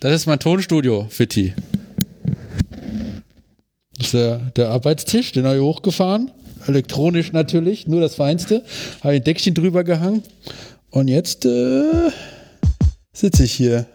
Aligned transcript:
Das 0.00 0.12
ist 0.12 0.26
mein 0.26 0.38
Tonstudio, 0.38 1.06
Fitti. 1.08 1.54
Das 3.96 4.08
ist 4.08 4.14
der, 4.14 4.38
der 4.54 4.68
Arbeitstisch, 4.68 5.32
den 5.32 5.46
habe 5.46 5.56
ich 5.56 5.62
hochgefahren. 5.62 6.30
Elektronisch 6.66 7.32
natürlich, 7.32 7.86
nur 7.86 8.02
das 8.02 8.16
Feinste. 8.16 8.62
Habe 9.00 9.14
ein 9.14 9.24
Deckchen 9.24 9.54
drüber 9.54 9.84
gehangen. 9.84 10.22
Und 10.90 11.08
jetzt 11.08 11.46
äh, 11.46 12.10
sitze 13.12 13.44
ich 13.44 13.52
hier. 13.52 13.86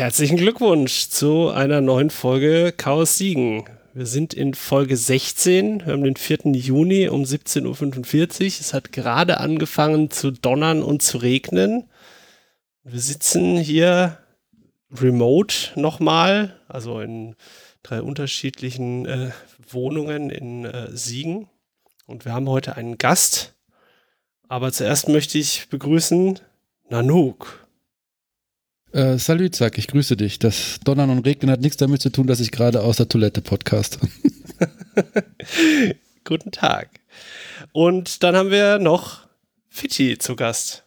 Herzlichen 0.00 0.38
Glückwunsch 0.38 1.10
zu 1.10 1.50
einer 1.50 1.82
neuen 1.82 2.08
Folge 2.08 2.72
Chaos 2.74 3.18
Siegen. 3.18 3.64
Wir 3.92 4.06
sind 4.06 4.32
in 4.32 4.54
Folge 4.54 4.96
16. 4.96 5.84
Wir 5.84 5.92
haben 5.92 6.04
den 6.04 6.16
4. 6.16 6.52
Juni 6.54 7.10
um 7.10 7.24
17.45 7.24 8.40
Uhr. 8.40 8.46
Es 8.46 8.72
hat 8.72 8.92
gerade 8.92 9.40
angefangen 9.40 10.10
zu 10.10 10.30
donnern 10.30 10.82
und 10.82 11.02
zu 11.02 11.18
regnen. 11.18 11.90
Wir 12.82 12.98
sitzen 12.98 13.58
hier 13.58 14.16
remote 14.90 15.78
nochmal, 15.78 16.58
also 16.66 17.00
in 17.00 17.36
drei 17.82 18.00
unterschiedlichen 18.00 19.04
äh, 19.04 19.32
Wohnungen 19.68 20.30
in 20.30 20.64
äh, 20.64 20.96
Siegen. 20.96 21.50
Und 22.06 22.24
wir 22.24 22.32
haben 22.32 22.48
heute 22.48 22.74
einen 22.74 22.96
Gast. 22.96 23.54
Aber 24.48 24.72
zuerst 24.72 25.10
möchte 25.10 25.36
ich 25.36 25.68
begrüßen 25.68 26.40
Nanook. 26.88 27.59
Äh, 28.92 29.18
Salut, 29.18 29.54
sag 29.54 29.78
ich 29.78 29.86
grüße 29.86 30.16
dich. 30.16 30.40
Das 30.40 30.80
Donnern 30.84 31.10
und 31.10 31.24
Regnen 31.24 31.50
hat 31.50 31.60
nichts 31.60 31.76
damit 31.76 32.02
zu 32.02 32.10
tun, 32.10 32.26
dass 32.26 32.40
ich 32.40 32.50
gerade 32.50 32.82
aus 32.82 32.96
der 32.96 33.08
Toilette 33.08 33.40
podcast. 33.40 33.98
Guten 36.24 36.50
Tag. 36.50 36.88
Und 37.72 38.22
dann 38.24 38.34
haben 38.34 38.50
wir 38.50 38.78
noch 38.78 39.28
Fitti 39.68 40.18
zu 40.18 40.34
Gast. 40.34 40.82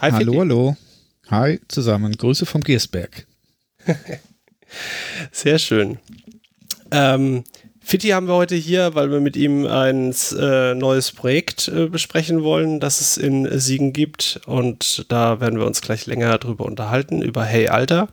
Hi, 0.00 0.10
hallo, 0.10 0.32
Fitti. 0.32 0.38
hallo. 0.38 0.76
Hi 1.30 1.60
zusammen. 1.68 2.16
Grüße 2.16 2.46
vom 2.46 2.62
Giersberg. 2.62 3.26
Sehr 5.32 5.58
schön. 5.58 5.98
Ähm, 6.90 7.44
Fitti 7.88 8.08
haben 8.08 8.28
wir 8.28 8.34
heute 8.34 8.54
hier, 8.54 8.94
weil 8.94 9.10
wir 9.10 9.18
mit 9.18 9.34
ihm 9.34 9.64
ein 9.64 10.14
äh, 10.38 10.74
neues 10.74 11.10
Projekt 11.10 11.68
äh, 11.68 11.86
besprechen 11.86 12.42
wollen, 12.42 12.80
das 12.80 13.00
es 13.00 13.16
in 13.16 13.48
Siegen 13.58 13.94
gibt. 13.94 14.42
Und 14.44 15.06
da 15.08 15.40
werden 15.40 15.58
wir 15.58 15.64
uns 15.64 15.80
gleich 15.80 16.04
länger 16.04 16.36
drüber 16.36 16.66
unterhalten, 16.66 17.22
über 17.22 17.44
Hey 17.44 17.68
Alter. 17.68 18.08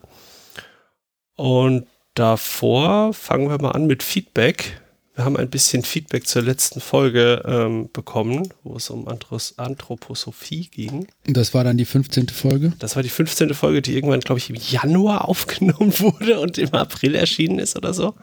Und 1.35 1.87
davor 2.13 3.13
fangen 3.13 3.49
wir 3.49 3.61
mal 3.61 3.71
an 3.71 3.85
mit 3.85 4.01
Feedback. 4.01 4.79
Wir 5.13 5.25
haben 5.25 5.35
ein 5.35 5.49
bisschen 5.49 5.83
Feedback 5.83 6.25
zur 6.25 6.43
letzten 6.43 6.79
Folge 6.79 7.43
ähm, 7.45 7.89
bekommen, 7.91 8.53
wo 8.63 8.77
es 8.77 8.89
um 8.89 9.09
Andros 9.09 9.55
Anthroposophie 9.57 10.69
ging. 10.69 11.07
Das 11.25 11.53
war 11.53 11.65
dann 11.65 11.75
die 11.75 11.83
15. 11.83 12.29
Folge? 12.29 12.71
Das 12.79 12.95
war 12.95 13.03
die 13.03 13.09
15. 13.09 13.53
Folge, 13.53 13.81
die 13.81 13.93
irgendwann, 13.93 14.21
glaube 14.21 14.39
ich, 14.39 14.49
im 14.49 14.55
Januar 14.55 15.25
aufgenommen 15.27 15.99
wurde 15.99 16.39
und 16.39 16.57
im 16.57 16.73
April 16.73 17.15
erschienen 17.15 17.59
ist 17.59 17.75
oder 17.75 17.93
so. 17.93 18.15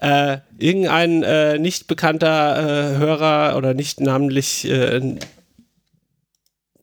Äh, 0.00 0.38
irgendein 0.58 1.22
äh, 1.22 1.58
nicht 1.58 1.86
bekannter 1.86 2.58
äh, 2.58 2.98
Hörer 2.98 3.56
oder 3.56 3.74
nicht 3.74 4.00
namentlich 4.00 4.68
äh, 4.68 5.16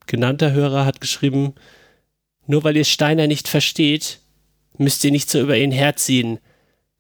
genannter 0.08 0.52
Hörer 0.52 0.86
hat 0.86 1.02
geschrieben, 1.02 1.54
nur 2.48 2.64
weil 2.64 2.78
ihr 2.78 2.86
Steiner 2.86 3.28
nicht 3.28 3.48
versteht, 3.48 4.20
müsst 4.78 5.04
ihr 5.04 5.12
nicht 5.12 5.30
so 5.30 5.40
über 5.40 5.58
ihn 5.58 5.72
herziehen. 5.72 6.40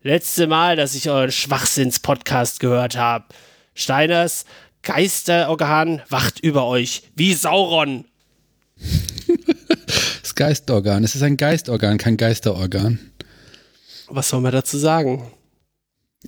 Letzte 0.01 0.47
Mal, 0.47 0.75
dass 0.75 0.95
ich 0.95 1.09
euren 1.09 1.31
Schwachsinns-Podcast 1.31 2.59
gehört 2.59 2.97
habe. 2.97 3.25
Steiners 3.73 4.45
Geisterorgan 4.83 6.01
wacht 6.09 6.39
über 6.39 6.66
euch, 6.66 7.03
wie 7.16 7.33
Sauron. 7.33 8.05
das 10.21 10.35
Geistorgan, 10.35 11.03
es 11.03 11.16
ist 11.16 11.21
ein 11.21 11.38
Geistorgan, 11.38 11.97
kein 11.97 12.17
Geisterorgan. 12.17 13.00
Was 14.07 14.29
soll 14.29 14.41
man 14.41 14.51
dazu 14.51 14.77
sagen? 14.77 15.31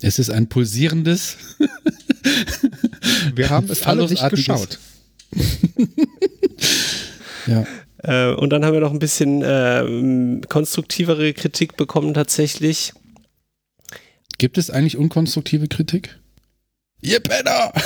Es 0.00 0.18
ist 0.18 0.30
ein 0.30 0.48
pulsierendes. 0.48 1.36
Wir 3.34 3.50
haben 3.50 3.68
es 3.70 3.82
alle 3.84 4.08
nicht 4.08 4.28
geschaut. 4.30 4.78
ja. 7.46 7.66
Äh, 7.98 8.34
und 8.34 8.50
dann 8.50 8.64
haben 8.64 8.74
wir 8.74 8.80
noch 8.80 8.92
ein 8.92 8.98
bisschen 8.98 9.42
äh, 9.42 10.40
konstruktivere 10.48 11.32
Kritik 11.32 11.76
bekommen 11.76 12.14
tatsächlich. 12.14 12.92
Gibt 14.38 14.58
es 14.58 14.70
eigentlich 14.70 14.96
unkonstruktive 14.96 15.68
Kritik? 15.68 16.18
Ihr 17.00 17.20
Penner! 17.20 17.72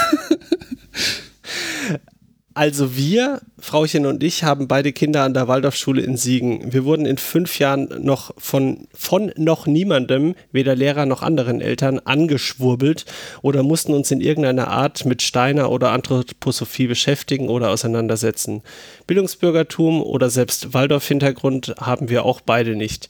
Also 2.58 2.96
wir, 2.96 3.40
Frauchen 3.60 4.04
und 4.04 4.20
ich, 4.24 4.42
haben 4.42 4.66
beide 4.66 4.92
Kinder 4.92 5.22
an 5.22 5.32
der 5.32 5.46
Waldorfschule 5.46 6.02
in 6.02 6.16
Siegen. 6.16 6.72
Wir 6.72 6.84
wurden 6.84 7.06
in 7.06 7.16
fünf 7.16 7.60
Jahren 7.60 7.88
noch 8.00 8.32
von, 8.36 8.88
von 8.92 9.30
noch 9.36 9.68
niemandem, 9.68 10.34
weder 10.50 10.74
Lehrer 10.74 11.06
noch 11.06 11.22
anderen 11.22 11.60
Eltern, 11.60 12.00
angeschwurbelt 12.00 13.04
oder 13.42 13.62
mussten 13.62 13.94
uns 13.94 14.10
in 14.10 14.20
irgendeiner 14.20 14.66
Art 14.66 15.04
mit 15.04 15.22
Steiner 15.22 15.70
oder 15.70 15.92
Anthroposophie 15.92 16.88
beschäftigen 16.88 17.48
oder 17.48 17.70
auseinandersetzen. 17.70 18.62
Bildungsbürgertum 19.06 20.02
oder 20.02 20.28
selbst 20.28 20.74
Waldorf-Hintergrund 20.74 21.76
haben 21.80 22.08
wir 22.08 22.24
auch 22.24 22.40
beide 22.40 22.74
nicht. 22.74 23.08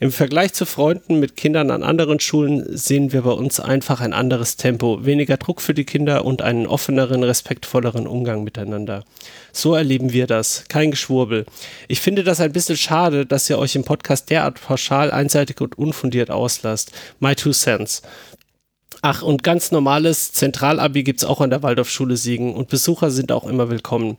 Im 0.00 0.12
Vergleich 0.12 0.52
zu 0.52 0.64
Freunden 0.64 1.18
mit 1.18 1.34
Kindern 1.34 1.72
an 1.72 1.82
anderen 1.82 2.20
Schulen 2.20 2.64
sehen 2.76 3.12
wir 3.12 3.22
bei 3.22 3.32
uns 3.32 3.58
einfach 3.58 4.00
ein 4.00 4.12
anderes 4.12 4.54
Tempo, 4.54 5.04
weniger 5.04 5.38
Druck 5.38 5.60
für 5.60 5.74
die 5.74 5.84
Kinder 5.84 6.24
und 6.24 6.40
einen 6.40 6.68
offeneren, 6.68 7.24
respektvolleren 7.24 8.06
Umgang 8.06 8.44
miteinander. 8.44 9.02
So 9.50 9.74
erleben 9.74 10.12
wir 10.12 10.28
das. 10.28 10.66
Kein 10.68 10.92
Geschwurbel. 10.92 11.46
Ich 11.88 12.00
finde 12.00 12.22
das 12.22 12.40
ein 12.40 12.52
bisschen 12.52 12.76
schade, 12.76 13.26
dass 13.26 13.50
ihr 13.50 13.58
euch 13.58 13.74
im 13.74 13.82
Podcast 13.82 14.30
derart 14.30 14.60
pauschal, 14.60 15.10
einseitig 15.10 15.60
und 15.60 15.76
unfundiert 15.76 16.30
auslasst. 16.30 16.92
My 17.18 17.34
two 17.34 17.50
cents. 17.50 18.02
Ach, 19.02 19.22
und 19.22 19.42
ganz 19.42 19.72
normales 19.72 20.32
Zentralabi 20.32 21.02
gibt's 21.02 21.24
auch 21.24 21.40
an 21.40 21.50
der 21.50 21.64
Waldorfschule 21.64 22.16
Siegen 22.16 22.54
und 22.54 22.68
Besucher 22.68 23.10
sind 23.10 23.32
auch 23.32 23.46
immer 23.48 23.68
willkommen. 23.68 24.16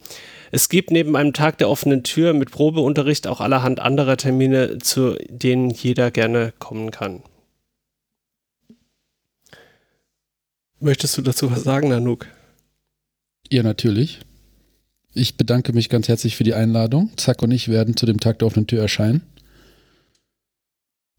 Es 0.52 0.70
gibt 0.70 0.92
neben 0.92 1.16
einem 1.16 1.34
Tag 1.34 1.58
der 1.60 1.70
offenen 1.70 2.04
Tür 2.04 2.34
mit 2.34 2.52
Probeunterricht 2.52 3.28
auch 3.28 3.42
allerhand 3.42 3.80
anderer 3.80 4.18
Termine, 4.18 4.80
zu 4.80 5.16
denen 5.30 5.70
jeder 5.70 6.12
gerne 6.12 6.54
kommen 6.60 6.92
kann. 6.92 7.22
Möchtest 10.80 11.18
du 11.18 11.22
dazu 11.22 11.52
was 11.52 11.64
sagen, 11.64 11.90
Nanook? 11.90 12.28
Ja, 13.52 13.64
natürlich. 13.64 14.20
Ich 15.14 15.38
bedanke 15.38 15.74
mich 15.74 15.90
ganz 15.90 16.08
herzlich 16.08 16.36
für 16.36 16.44
die 16.44 16.54
Einladung. 16.54 17.12
Zack 17.18 17.42
und 17.42 17.52
ich 17.52 17.68
werden 17.68 17.98
zu 17.98 18.06
dem 18.06 18.20
Tag 18.20 18.40
der 18.40 18.48
offenen 18.48 18.68
Tür 18.68 18.82
erscheinen. 18.82 19.22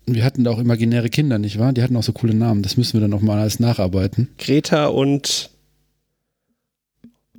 Wir 0.06 0.24
hatten 0.24 0.44
da 0.44 0.50
auch 0.50 0.58
imaginäre 0.58 1.10
Kinder, 1.10 1.38
nicht 1.38 1.58
wahr? 1.58 1.72
Die 1.72 1.82
hatten 1.82 1.96
auch 1.96 2.02
so 2.02 2.12
coole 2.12 2.34
Namen. 2.34 2.62
Das 2.62 2.76
müssen 2.76 2.94
wir 2.94 3.00
dann 3.02 3.10
nochmal 3.10 3.38
alles 3.38 3.60
nacharbeiten. 3.60 4.28
Greta 4.38 4.86
und 4.86 5.50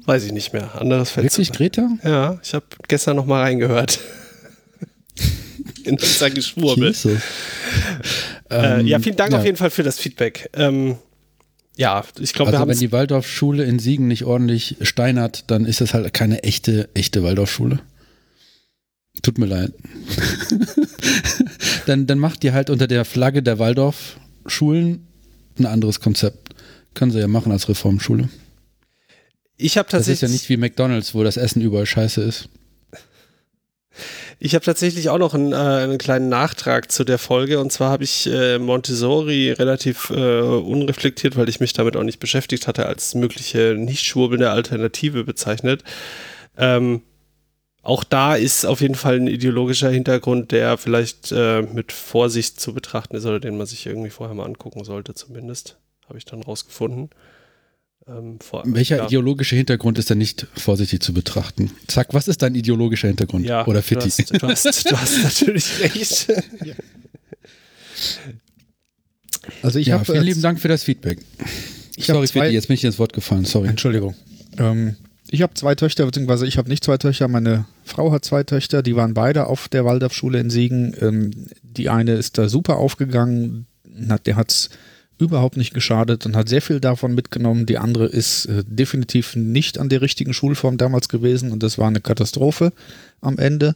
weiß 0.05 0.23
ich 0.25 0.31
nicht 0.31 0.53
mehr. 0.53 0.79
Anderes 0.79 1.11
Feld. 1.11 1.25
Wirklich 1.25 1.51
Greta? 1.51 1.89
Ja, 2.03 2.39
ich 2.43 2.53
habe 2.53 2.65
gestern 2.87 3.15
nochmal 3.15 3.43
reingehört. 3.43 3.99
In 5.83 5.97
unser 5.97 6.29
Geschwurbel. 6.29 6.93
Äh, 8.49 8.81
ja, 8.83 8.99
vielen 8.99 9.15
Dank 9.15 9.31
ja. 9.31 9.39
auf 9.39 9.45
jeden 9.45 9.57
Fall 9.57 9.69
für 9.69 9.83
das 9.83 9.97
Feedback. 9.97 10.49
Ähm, 10.53 10.97
ja, 11.77 12.03
ich 12.19 12.33
glaube, 12.33 12.51
also 12.51 12.67
wenn 12.67 12.77
die 12.77 12.91
Waldorfschule 12.91 13.63
in 13.63 13.79
Siegen 13.79 14.07
nicht 14.07 14.25
ordentlich 14.25 14.75
steinert, 14.81 15.45
dann 15.47 15.65
ist 15.65 15.81
das 15.81 15.93
halt 15.93 16.13
keine 16.13 16.43
echte, 16.43 16.89
echte 16.93 17.23
Waldorfschule. 17.23 17.79
Tut 19.21 19.37
mir 19.37 19.45
leid. 19.45 19.73
dann, 21.85 22.07
dann 22.07 22.19
macht 22.19 22.43
ihr 22.43 22.53
halt 22.53 22.69
unter 22.69 22.87
der 22.87 23.05
Flagge 23.05 23.41
der 23.41 23.59
Waldorfschulen 23.59 25.07
ein 25.57 25.65
anderes 25.65 25.99
Konzept. 25.99 26.49
Können 26.93 27.11
sie 27.11 27.19
ja 27.19 27.27
machen 27.27 27.51
als 27.51 27.69
Reformschule. 27.69 28.29
Ich 29.61 29.77
habe 29.77 29.87
tatsächlich. 29.89 30.21
Das 30.21 30.29
ist 30.31 30.47
ja 30.47 30.49
nicht 30.49 30.49
wie 30.49 30.57
McDonalds, 30.57 31.13
wo 31.13 31.23
das 31.23 31.37
Essen 31.37 31.61
überall 31.61 31.85
scheiße 31.85 32.21
ist. 32.21 32.49
Ich 34.39 34.55
habe 34.55 34.65
tatsächlich 34.65 35.09
auch 35.09 35.19
noch 35.19 35.35
einen, 35.35 35.53
äh, 35.53 35.55
einen, 35.55 35.99
kleinen 35.99 36.27
Nachtrag 36.27 36.91
zu 36.91 37.03
der 37.03 37.19
Folge. 37.19 37.59
Und 37.59 37.71
zwar 37.71 37.91
habe 37.91 38.03
ich 38.03 38.25
äh, 38.25 38.57
Montessori 38.57 39.51
relativ 39.51 40.09
äh, 40.09 40.41
unreflektiert, 40.41 41.35
weil 41.37 41.47
ich 41.47 41.59
mich 41.59 41.73
damit 41.73 41.95
auch 41.95 42.03
nicht 42.03 42.19
beschäftigt 42.19 42.67
hatte, 42.67 42.87
als 42.87 43.13
mögliche 43.13 43.75
nicht 43.77 44.03
schwurbelnde 44.03 44.49
Alternative 44.49 45.23
bezeichnet. 45.25 45.83
Ähm, 46.57 47.03
auch 47.83 48.03
da 48.03 48.35
ist 48.35 48.65
auf 48.65 48.81
jeden 48.81 48.95
Fall 48.95 49.17
ein 49.17 49.27
ideologischer 49.27 49.91
Hintergrund, 49.91 50.51
der 50.51 50.77
vielleicht 50.77 51.31
äh, 51.31 51.61
mit 51.61 51.91
Vorsicht 51.91 52.59
zu 52.59 52.73
betrachten 52.73 53.15
ist 53.15 53.25
oder 53.25 53.39
den 53.39 53.57
man 53.57 53.67
sich 53.67 53.85
irgendwie 53.85 54.09
vorher 54.09 54.35
mal 54.35 54.45
angucken 54.45 54.83
sollte, 54.83 55.13
zumindest. 55.13 55.77
Habe 56.07 56.17
ich 56.17 56.25
dann 56.25 56.41
rausgefunden. 56.41 57.11
Ähm, 58.07 58.39
vor, 58.39 58.63
Welcher 58.65 58.97
ja. 58.97 59.05
ideologische 59.05 59.55
Hintergrund 59.55 59.99
ist 59.99 60.09
da 60.09 60.15
nicht 60.15 60.47
vorsichtig 60.55 61.01
zu 61.03 61.13
betrachten? 61.13 61.71
Zack, 61.87 62.13
was 62.13 62.27
ist 62.27 62.41
dein 62.41 62.55
ideologischer 62.55 63.07
Hintergrund? 63.07 63.45
Ja, 63.45 63.65
Oder 63.67 63.79
du 63.79 63.83
Fitti? 63.83 64.09
hast, 64.09 64.31
du, 64.31 64.47
hast, 64.47 64.91
du 64.91 64.97
hast 64.97 65.23
natürlich 65.23 65.79
recht. 65.79 66.27
Also 69.63 69.79
ich 69.79 69.87
ja, 69.87 69.95
habe 69.95 70.05
vielen 70.05 70.23
lieben 70.23 70.41
Dank 70.41 70.59
für 70.59 70.67
das 70.67 70.83
Feedback. 70.83 71.19
Ich 71.95 72.05
sorry, 72.05 72.27
zwei- 72.27 72.41
Fitti, 72.43 72.53
jetzt 72.53 72.67
bin 72.67 72.75
ich 72.75 72.83
ins 72.83 72.99
Wort 72.99 73.13
gefallen. 73.13 73.45
Sorry. 73.45 73.67
Entschuldigung. 73.69 74.15
Ähm, 74.57 74.95
ich 75.29 75.41
habe 75.41 75.53
zwei 75.55 75.75
Töchter, 75.75 76.05
beziehungsweise 76.05 76.45
ich 76.45 76.57
habe 76.57 76.69
nicht 76.69 76.83
zwei 76.83 76.97
Töchter, 76.97 77.27
meine 77.27 77.65
Frau 77.83 78.11
hat 78.11 78.23
zwei 78.25 78.43
Töchter, 78.43 78.83
die 78.83 78.95
waren 78.95 79.13
beide 79.13 79.47
auf 79.47 79.67
der 79.69 79.85
Waldorfschule 79.85 80.39
in 80.39 80.49
Siegen. 80.49 80.95
Ähm, 81.01 81.31
die 81.63 81.89
eine 81.89 82.13
ist 82.13 82.37
da 82.37 82.49
super 82.49 82.77
aufgegangen, 82.77 83.65
hat, 84.09 84.27
der 84.27 84.35
hat 84.35 84.51
es 84.51 84.69
überhaupt 85.21 85.55
nicht 85.55 85.73
geschadet 85.73 86.25
und 86.25 86.35
hat 86.35 86.49
sehr 86.49 86.61
viel 86.61 86.79
davon 86.79 87.13
mitgenommen. 87.13 87.65
Die 87.65 87.77
andere 87.77 88.07
ist 88.07 88.45
äh, 88.45 88.63
definitiv 88.65 89.35
nicht 89.35 89.77
an 89.77 89.87
der 89.87 90.01
richtigen 90.01 90.33
Schulform 90.33 90.77
damals 90.77 91.09
gewesen 91.09 91.51
und 91.51 91.63
das 91.63 91.77
war 91.77 91.87
eine 91.87 92.01
Katastrophe 92.01 92.73
am 93.21 93.37
Ende. 93.37 93.75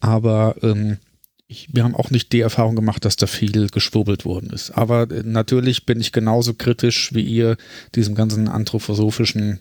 Aber 0.00 0.56
ähm, 0.62 0.98
ich, 1.48 1.68
wir 1.72 1.84
haben 1.84 1.94
auch 1.94 2.10
nicht 2.10 2.32
die 2.32 2.40
Erfahrung 2.40 2.76
gemacht, 2.76 3.04
dass 3.04 3.16
da 3.16 3.26
viel 3.26 3.68
geschwurbelt 3.68 4.24
worden 4.24 4.50
ist. 4.50 4.72
Aber 4.72 5.10
äh, 5.10 5.22
natürlich 5.24 5.86
bin 5.86 6.00
ich 6.00 6.12
genauso 6.12 6.54
kritisch 6.54 7.14
wie 7.14 7.22
ihr 7.22 7.56
diesem 7.94 8.14
ganzen 8.14 8.48
anthroposophischen 8.48 9.60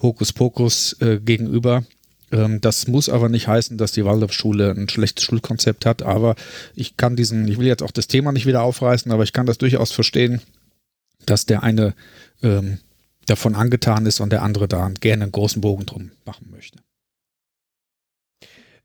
Hokuspokus 0.00 1.00
äh, 1.00 1.18
gegenüber. 1.20 1.84
Ähm, 2.32 2.60
das 2.60 2.88
muss 2.88 3.08
aber 3.08 3.28
nicht 3.28 3.48
heißen, 3.48 3.78
dass 3.78 3.92
die 3.92 4.04
Waldorfschule 4.04 4.70
ein 4.70 4.88
schlechtes 4.88 5.24
Schulkonzept 5.24 5.86
hat. 5.86 6.02
Aber 6.02 6.34
ich 6.74 6.96
kann 6.96 7.16
diesen, 7.16 7.46
ich 7.48 7.58
will 7.58 7.66
jetzt 7.66 7.82
auch 7.82 7.90
das 7.90 8.08
Thema 8.08 8.32
nicht 8.32 8.46
wieder 8.46 8.62
aufreißen, 8.62 9.12
aber 9.12 9.22
ich 9.22 9.32
kann 9.32 9.46
das 9.46 9.58
durchaus 9.58 9.92
verstehen, 9.92 10.40
dass 11.24 11.46
der 11.46 11.62
eine 11.62 11.94
ähm, 12.42 12.78
davon 13.26 13.54
angetan 13.54 14.06
ist 14.06 14.20
und 14.20 14.30
der 14.30 14.42
andere 14.42 14.68
da 14.68 14.88
gerne 15.00 15.24
einen 15.24 15.32
großen 15.32 15.60
Bogen 15.60 15.86
drum 15.86 16.10
machen 16.24 16.48
möchte. 16.50 16.78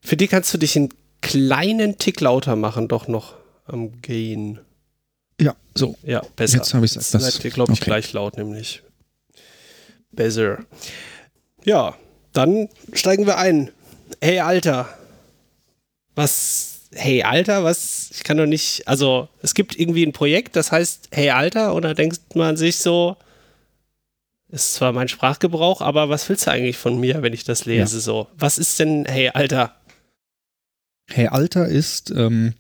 Für 0.02 0.18
die 0.18 0.28
kannst 0.28 0.54
du 0.54 0.58
dich 0.58 0.76
einen 0.76 0.90
kleinen 1.22 1.98
Tick 1.98 2.22
lauter 2.22 2.56
machen, 2.56 2.88
doch 2.88 3.08
noch 3.08 3.36
am 3.66 4.02
Gain. 4.02 4.60
Ja, 5.40 5.56
so. 5.76 5.96
Ja, 6.04 6.22
besser. 6.36 6.58
Jetzt 6.58 6.74
habe 6.74 6.86
ich 6.86 6.96
Jetzt 6.96 7.14
das. 7.14 7.40
glaube 7.40 7.74
ich, 7.74 7.80
okay. 7.80 7.86
gleich 7.86 8.14
laut, 8.14 8.38
nämlich. 8.38 8.82
Besser. 10.12 10.66
Ja, 11.64 11.96
dann 12.34 12.70
steigen 12.94 13.26
wir 13.26 13.38
ein. 13.38 13.72
Hey, 14.22 14.40
Alter. 14.40 14.90
Was? 16.16 16.82
Hey, 16.94 17.24
Alter, 17.24 17.64
was? 17.64 18.10
Ich 18.12 18.24
kann 18.24 18.38
doch 18.38 18.46
nicht. 18.46 18.88
Also, 18.88 19.30
es 19.42 19.54
gibt 19.54 19.80
irgendwie 19.80 20.06
ein 20.06 20.14
Projekt, 20.14 20.56
das 20.56 20.72
heißt 20.72 21.10
Hey, 21.12 21.30
Alter, 21.30 21.74
oder 21.76 21.94
denkt 21.94 22.36
man 22.36 22.58
sich 22.58 22.78
so, 22.78 23.18
ist 24.50 24.74
zwar 24.74 24.92
mein 24.92 25.08
Sprachgebrauch, 25.08 25.82
aber 25.82 26.10
was 26.10 26.28
willst 26.28 26.48
du 26.48 26.52
eigentlich 26.52 26.78
von 26.78 27.00
mir, 27.00 27.22
wenn 27.22 27.34
ich 27.34 27.46
das 27.46 27.66
lese? 27.66 28.02
So, 28.02 28.28
was 28.38 28.58
ist 28.58 28.80
denn 28.80 29.06
Hey, 29.06 29.30
Alter? 29.30 29.74
Hey 31.10 31.28
Alter 31.28 31.68
ist, 31.68 32.12
ähm, 32.12 32.54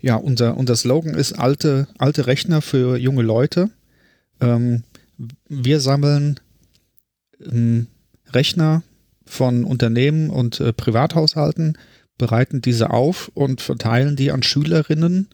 ja, 0.00 0.16
unser, 0.16 0.56
unser 0.56 0.76
Slogan 0.76 1.14
ist 1.14 1.32
alte, 1.32 1.88
alte 1.98 2.26
Rechner 2.26 2.62
für 2.62 2.96
junge 2.96 3.22
Leute. 3.22 3.70
Ähm, 4.40 4.84
wir 5.48 5.80
sammeln 5.80 6.40
ähm, 7.40 7.86
Rechner 8.32 8.82
von 9.30 9.64
Unternehmen 9.64 10.30
und 10.30 10.60
äh, 10.60 10.72
Privathaushalten, 10.72 11.78
bereiten 12.18 12.60
diese 12.60 12.90
auf 12.90 13.30
und 13.34 13.60
verteilen 13.60 14.16
die 14.16 14.30
an 14.30 14.42
Schülerinnen, 14.42 15.28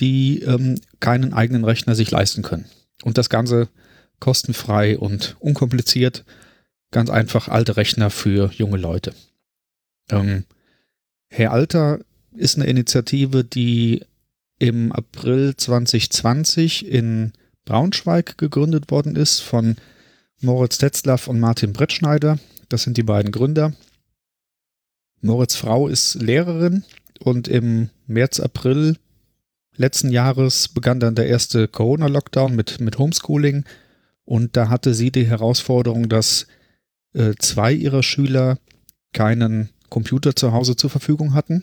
die 0.00 0.40
ähm, 0.42 0.80
keinen 1.00 1.32
eigenen 1.32 1.64
Rechner 1.64 1.94
sich 1.94 2.10
leisten 2.10 2.42
können. 2.42 2.66
Und 3.04 3.18
das 3.18 3.28
Ganze 3.28 3.68
kostenfrei 4.18 4.98
und 4.98 5.36
unkompliziert. 5.38 6.24
Ganz 6.90 7.10
einfach 7.10 7.48
alte 7.48 7.76
Rechner 7.76 8.10
für 8.10 8.50
junge 8.52 8.78
Leute. 8.78 9.14
Ähm, 10.10 10.44
Herr 11.28 11.52
Alter 11.52 12.00
ist 12.34 12.56
eine 12.56 12.66
Initiative, 12.66 13.44
die 13.44 14.04
im 14.58 14.92
April 14.92 15.54
2020 15.56 16.86
in 16.86 17.32
Braunschweig 17.64 18.38
gegründet 18.38 18.90
worden 18.90 19.16
ist 19.16 19.40
von 19.40 19.76
Moritz 20.40 20.78
Tetzlaff 20.78 21.28
und 21.28 21.40
Martin 21.40 21.72
Brettschneider. 21.72 22.38
Das 22.68 22.82
sind 22.82 22.96
die 22.96 23.02
beiden 23.02 23.32
Gründer. 23.32 23.72
Moritz 25.20 25.56
Frau 25.56 25.88
ist 25.88 26.14
Lehrerin 26.16 26.84
und 27.20 27.48
im 27.48 27.90
März, 28.06 28.40
April 28.40 28.96
letzten 29.76 30.10
Jahres 30.10 30.68
begann 30.68 31.00
dann 31.00 31.14
der 31.14 31.26
erste 31.26 31.68
Corona-Lockdown 31.68 32.54
mit, 32.54 32.80
mit 32.80 32.98
Homeschooling 32.98 33.64
und 34.24 34.56
da 34.56 34.68
hatte 34.68 34.94
sie 34.94 35.10
die 35.10 35.26
Herausforderung, 35.26 36.08
dass 36.08 36.46
äh, 37.14 37.34
zwei 37.38 37.72
ihrer 37.72 38.02
Schüler 38.02 38.58
keinen 39.12 39.70
Computer 39.88 40.34
zu 40.34 40.52
Hause 40.52 40.76
zur 40.76 40.90
Verfügung 40.90 41.34
hatten. 41.34 41.62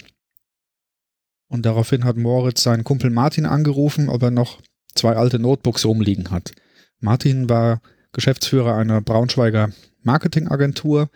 Und 1.49 1.65
daraufhin 1.65 2.03
hat 2.03 2.17
Moritz 2.17 2.63
seinen 2.63 2.83
Kumpel 2.83 3.09
Martin 3.09 3.45
angerufen, 3.45 4.09
ob 4.09 4.23
er 4.23 4.31
noch 4.31 4.61
zwei 4.95 5.15
alte 5.15 5.39
Notebooks 5.39 5.85
rumliegen 5.85 6.31
hat. 6.31 6.51
Martin 6.99 7.49
war 7.49 7.81
Geschäftsführer 8.13 8.75
einer 8.75 9.01
Braunschweiger 9.01 9.71
Marketingagentur 10.05 11.09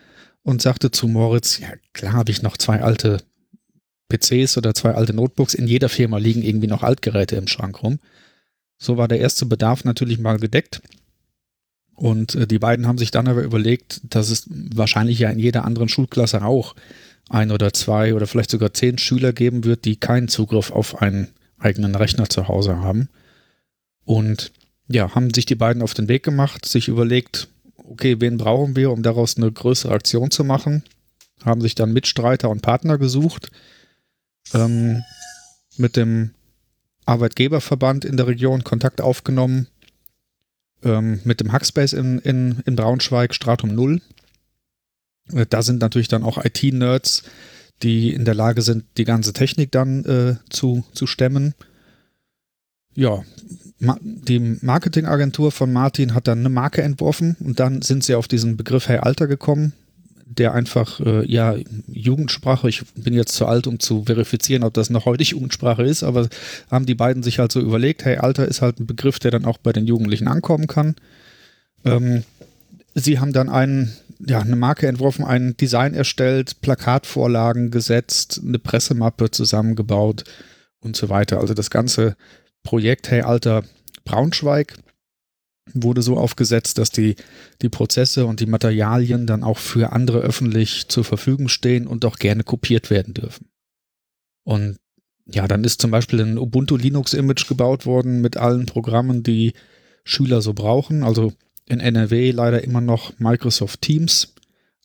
und 0.43 0.61
sagte 0.61 0.91
zu 0.91 1.07
Moritz, 1.07 1.59
ja 1.59 1.69
klar 1.93 2.13
habe 2.13 2.31
ich 2.31 2.41
noch 2.41 2.57
zwei 2.57 2.81
alte 2.81 3.21
PCs 4.09 4.57
oder 4.57 4.73
zwei 4.73 4.93
alte 4.93 5.13
Notebooks. 5.13 5.53
In 5.53 5.67
jeder 5.67 5.89
Firma 5.89 6.17
liegen 6.17 6.41
irgendwie 6.41 6.67
noch 6.67 6.83
Altgeräte 6.83 7.35
im 7.35 7.47
Schrank 7.47 7.83
rum. 7.83 7.99
So 8.77 8.97
war 8.97 9.07
der 9.07 9.19
erste 9.19 9.45
Bedarf 9.45 9.83
natürlich 9.83 10.19
mal 10.19 10.39
gedeckt. 10.39 10.81
Und 11.95 12.35
äh, 12.35 12.47
die 12.47 12.59
beiden 12.59 12.87
haben 12.87 12.97
sich 12.97 13.11
dann 13.11 13.27
aber 13.27 13.41
überlegt, 13.41 14.01
dass 14.03 14.29
es 14.29 14.47
wahrscheinlich 14.49 15.19
ja 15.19 15.29
in 15.29 15.39
jeder 15.39 15.65
anderen 15.65 15.89
Schulklasse 15.89 16.43
auch 16.43 16.75
ein 17.29 17.51
oder 17.51 17.73
zwei 17.73 18.13
oder 18.13 18.27
vielleicht 18.27 18.51
sogar 18.51 18.73
zehn 18.73 18.97
Schüler 18.97 19.33
geben 19.33 19.63
wird, 19.63 19.85
die 19.85 19.97
keinen 19.97 20.27
Zugriff 20.27 20.71
auf 20.71 21.01
einen 21.01 21.29
eigenen 21.57 21.95
Rechner 21.95 22.29
zu 22.29 22.47
Hause 22.47 22.77
haben. 22.77 23.09
Und 24.05 24.51
ja, 24.87 25.13
haben 25.15 25.33
sich 25.33 25.45
die 25.45 25.55
beiden 25.55 25.81
auf 25.81 25.93
den 25.93 26.07
Weg 26.07 26.23
gemacht, 26.23 26.65
sich 26.65 26.87
überlegt, 26.87 27.49
okay, 27.89 28.19
wen 28.19 28.37
brauchen 28.37 28.75
wir, 28.75 28.91
um 28.91 29.03
daraus 29.03 29.37
eine 29.37 29.51
größere 29.51 29.93
Aktion 29.93 30.31
zu 30.31 30.43
machen? 30.43 30.83
Haben 31.43 31.61
sich 31.61 31.75
dann 31.75 31.93
Mitstreiter 31.93 32.49
und 32.49 32.61
Partner 32.61 32.97
gesucht. 32.97 33.51
Ähm, 34.53 35.03
mit 35.77 35.95
dem 35.95 36.31
Arbeitgeberverband 37.05 38.05
in 38.05 38.17
der 38.17 38.27
Region 38.27 38.63
Kontakt 38.63 39.01
aufgenommen. 39.01 39.67
Ähm, 40.83 41.21
mit 41.23 41.39
dem 41.39 41.51
Hackspace 41.51 41.93
in, 41.93 42.19
in, 42.19 42.59
in 42.65 42.75
Braunschweig, 42.75 43.33
Stratum 43.33 43.73
0. 43.73 44.01
Äh, 45.31 45.45
Da 45.47 45.61
sind 45.61 45.81
natürlich 45.81 46.07
dann 46.07 46.23
auch 46.23 46.43
IT-Nerds, 46.43 47.23
die 47.83 48.13
in 48.13 48.25
der 48.25 48.35
Lage 48.35 48.61
sind, 48.61 48.85
die 48.97 49.05
ganze 49.05 49.33
Technik 49.33 49.71
dann 49.71 50.05
äh, 50.05 50.35
zu, 50.49 50.83
zu 50.93 51.07
stemmen. 51.07 51.53
Ja, 52.95 53.23
die 53.79 54.57
Marketingagentur 54.61 55.51
von 55.51 55.71
Martin 55.71 56.13
hat 56.13 56.27
dann 56.27 56.39
eine 56.39 56.49
Marke 56.49 56.81
entworfen 56.81 57.35
und 57.39 57.59
dann 57.59 57.81
sind 57.81 58.03
sie 58.03 58.15
auf 58.15 58.27
diesen 58.27 58.57
Begriff 58.57 58.87
Hey 58.87 58.97
Alter 58.97 59.27
gekommen, 59.27 59.73
der 60.25 60.53
einfach, 60.53 60.99
äh, 60.99 61.25
ja, 61.25 61.55
Jugendsprache, 61.87 62.67
ich 62.69 62.83
bin 62.95 63.13
jetzt 63.13 63.35
zu 63.35 63.45
alt, 63.45 63.67
um 63.67 63.79
zu 63.79 64.03
verifizieren, 64.05 64.63
ob 64.63 64.73
das 64.73 64.89
noch 64.89 65.05
heute 65.05 65.23
Jugendsprache 65.23 65.83
ist, 65.83 66.03
aber 66.03 66.27
haben 66.71 66.85
die 66.87 66.95
beiden 66.95 67.21
sich 67.21 67.37
halt 67.39 67.51
so 67.51 67.59
überlegt, 67.59 68.03
Hey 68.03 68.17
Alter 68.17 68.47
ist 68.47 68.61
halt 68.61 68.79
ein 68.79 68.87
Begriff, 68.87 69.19
der 69.19 69.31
dann 69.31 69.45
auch 69.45 69.59
bei 69.59 69.73
den 69.73 69.85
Jugendlichen 69.85 70.27
ankommen 70.27 70.67
kann. 70.67 70.95
Ähm, 71.85 72.23
sie 72.95 73.19
haben 73.19 73.31
dann 73.31 73.47
einen, 73.47 73.93
ja, 74.19 74.39
eine 74.39 74.55
Marke 74.55 74.87
entworfen, 74.87 75.23
ein 75.23 75.55
Design 75.55 75.93
erstellt, 75.93 76.61
Plakatvorlagen 76.61 77.69
gesetzt, 77.69 78.41
eine 78.43 78.57
Pressemappe 78.57 79.29
zusammengebaut 79.29 80.23
und 80.79 80.95
so 80.95 81.09
weiter. 81.09 81.39
Also 81.39 81.53
das 81.53 81.69
ganze 81.69 82.15
Projekt 82.67 83.09
Hey 83.09 83.21
Alter 83.21 83.63
Braunschweig 84.03 84.77
wurde 85.73 86.01
so 86.01 86.17
aufgesetzt, 86.17 86.77
dass 86.77 86.89
die, 86.89 87.15
die 87.61 87.69
Prozesse 87.69 88.25
und 88.25 88.41
die 88.41 88.45
Materialien 88.45 89.25
dann 89.25 89.45
auch 89.45 89.57
für 89.57 89.93
andere 89.93 90.19
öffentlich 90.19 90.89
zur 90.89 91.05
Verfügung 91.05 91.47
stehen 91.47 91.87
und 91.87 92.03
auch 92.03 92.17
gerne 92.17 92.43
kopiert 92.43 92.89
werden 92.89 93.13
dürfen. 93.13 93.47
Und 94.43 94.79
ja, 95.25 95.47
dann 95.47 95.63
ist 95.63 95.79
zum 95.79 95.91
Beispiel 95.91 96.19
ein 96.19 96.37
Ubuntu 96.37 96.75
Linux 96.75 97.13
Image 97.13 97.47
gebaut 97.47 97.85
worden 97.85 98.19
mit 98.19 98.35
allen 98.35 98.65
Programmen, 98.65 99.23
die 99.23 99.53
Schüler 100.03 100.41
so 100.41 100.53
brauchen. 100.53 101.03
Also 101.03 101.31
in 101.67 101.79
NRW 101.79 102.31
leider 102.31 102.65
immer 102.65 102.81
noch 102.81 103.17
Microsoft 103.17 103.81
Teams, 103.81 104.33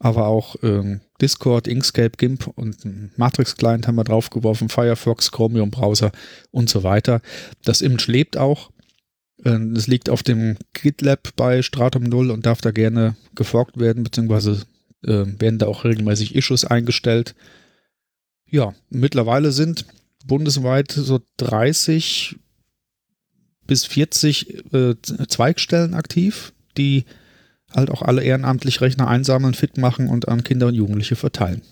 aber 0.02 0.26
auch 0.26 0.56
ähm, 0.64 1.00
Discord, 1.20 1.68
Inkscape, 1.68 2.16
GIMP 2.16 2.48
und 2.48 2.84
ein 2.84 3.12
Matrix 3.16 3.56
Client 3.56 3.86
haben 3.86 3.94
wir 3.94 4.02
draufgeworfen, 4.02 4.68
Firefox, 4.68 5.30
Chromium 5.30 5.70
Browser 5.70 6.10
und 6.50 6.68
so 6.68 6.82
weiter. 6.82 7.22
Das 7.64 7.80
Image 7.80 8.08
lebt 8.08 8.36
auch. 8.36 8.72
Ähm, 9.44 9.76
Es 9.76 9.86
liegt 9.86 10.10
auf 10.10 10.24
dem 10.24 10.56
GitLab 10.72 11.36
bei 11.36 11.62
Stratum 11.62 12.02
0 12.02 12.32
und 12.32 12.46
darf 12.46 12.60
da 12.60 12.72
gerne 12.72 13.14
geforkt 13.36 13.78
werden, 13.78 14.02
beziehungsweise 14.02 14.66
äh, 15.04 15.24
werden 15.38 15.60
da 15.60 15.66
auch 15.66 15.84
regelmäßig 15.84 16.34
Issues 16.34 16.64
eingestellt. 16.64 17.36
Ja, 18.50 18.74
mittlerweile 18.90 19.52
sind 19.52 19.86
bundesweit 20.26 20.90
so 20.90 21.20
30 21.36 22.40
bis 23.68 23.86
40 23.86 24.74
äh, 24.74 24.94
Zweigstellen 25.28 25.94
aktiv, 25.94 26.52
die 26.76 27.04
halt 27.74 27.90
auch 27.90 28.02
alle 28.02 28.22
ehrenamtlich 28.22 28.80
Rechner 28.80 29.08
einsammeln, 29.08 29.54
fit 29.54 29.76
machen 29.78 30.08
und 30.08 30.28
an 30.28 30.44
Kinder 30.44 30.68
und 30.68 30.74
Jugendliche 30.74 31.16
verteilen. 31.16 31.62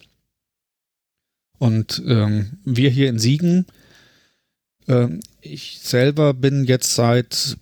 Und 1.59 2.03
ähm, 2.07 2.59
wir 2.65 2.91
hier 2.91 3.09
in 3.09 3.19
Siegen, 3.19 3.67
äh, 4.87 5.09
ich 5.43 5.81
selber 5.83 6.35
bin 6.35 6.65
jetzt 6.65 6.95
seit 6.95 7.59